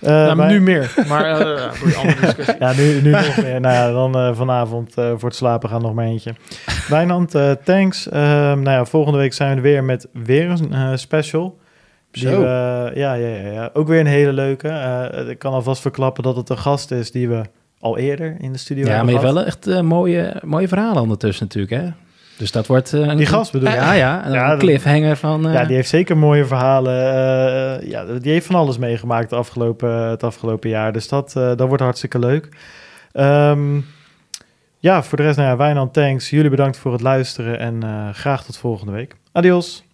Eh, 0.01 0.09
Nou, 0.11 0.47
nu 0.49 0.61
meer. 0.61 0.95
Maar 1.09 1.37
voor 1.75 1.87
die 1.89 1.97
andere 2.03 2.21
discussie. 2.21 2.55
Ja, 2.59 2.73
nu, 2.73 3.01
nu 3.03 3.11
nog 3.11 3.37
meer. 3.43 3.61
Nou 3.61 3.75
ja, 3.75 3.91
dan 3.93 4.37
vanavond 4.37 4.93
voor 4.95 5.29
het 5.29 5.35
slapen 5.35 5.69
gaan 5.69 5.83
nog 5.83 5.95
maar 5.95 6.05
eentje. 6.07 6.35
Wijnand, 6.89 7.35
thanks. 7.65 8.09
Ehm, 8.09 8.61
nou 8.63 8.71
ja, 8.71 8.85
volgende 8.85 9.19
week 9.19 9.33
zijn 9.33 9.51
we 9.51 9.57
er 9.57 9.63
weer 9.63 9.85
met 9.85 10.09
weer 10.13 10.51
een 10.71 10.99
special. 10.99 11.59
Die 12.11 12.23
Zo. 12.29 12.41
we- 12.41 12.91
ja, 12.95 13.15
ja, 13.15 13.27
ja, 13.37 13.51
ja, 13.53 13.71
ook 13.73 13.89
weer 13.89 14.01
een 14.01 14.07
hele 14.07 14.33
leuke. 14.33 14.69
Ik 15.29 15.39
kan 15.39 15.53
alvast 15.53 15.81
verklappen 15.83 16.23
dat 16.23 16.37
het 16.37 16.49
een 16.49 16.59
gast 16.59 16.91
is 16.91 17.11
die 17.11 17.29
we 17.29 17.43
al 17.83 17.99
eerder 17.99 18.37
in 18.39 18.53
de 18.53 18.59
studio 18.59 18.87
Ja, 18.87 18.97
maar 19.03 19.13
je 19.13 19.19
hebt 19.19 19.33
wel 19.33 19.45
echt 19.45 19.67
eh, 19.67 19.81
mooie, 19.81 20.35
mooie 20.45 20.69
verhalen 20.69 21.03
ondertussen 21.03 21.45
natuurlijk, 21.45 21.73
hè? 21.83 21.89
Dus 22.37 22.53
dat 22.53 22.67
wordt... 22.67 22.93
een, 22.93 23.17
Die 23.17 23.27
gast 23.27 23.53
bedoel 23.53 23.69
je? 23.69 23.75
Ja, 23.75 23.93
ja. 23.93 24.27
Een 24.27 24.33
Ja, 24.33 24.57
cliffhanger 24.57 25.17
van... 25.17 25.47
eh, 25.49 25.53
Ja, 25.55 25.65
die 25.65 25.75
heeft 25.77 25.89
zeker 25.89 26.17
mooie 26.17 26.45
verhalen. 26.45 26.95
ja, 27.89 28.05
die 28.05 28.33
heeft 28.33 28.47
van 28.47 28.55
alles 28.55 28.79
meegemaakt 28.79 29.31
het 29.31 29.39
afgelopen, 29.39 29.91
het 30.09 30.23
afgelopen 30.23 30.71
jaar. 30.71 30.93
Dus 30.93 31.09
dat, 31.09 31.33
dat 31.33 31.61
wordt 31.61 31.83
hartstikke 31.83 32.19
leuk. 32.19 32.49
Ehm, 33.13 33.81
ja, 34.79 35.03
voor 35.03 35.19
de 35.19 35.25
rest, 35.25 35.37
nou 35.37 35.49
ja, 35.49 35.57
Wijnand, 35.57 35.93
thanks. 35.93 36.31
Jullie 36.31 36.51
bedankt 36.51 36.77
voor 36.77 36.93
het 36.93 37.01
luisteren 37.01 37.59
en 37.59 37.83
graag 38.15 38.45
tot 38.45 38.57
volgende 38.57 38.93
week. 38.93 39.17
Adios. 39.33 39.85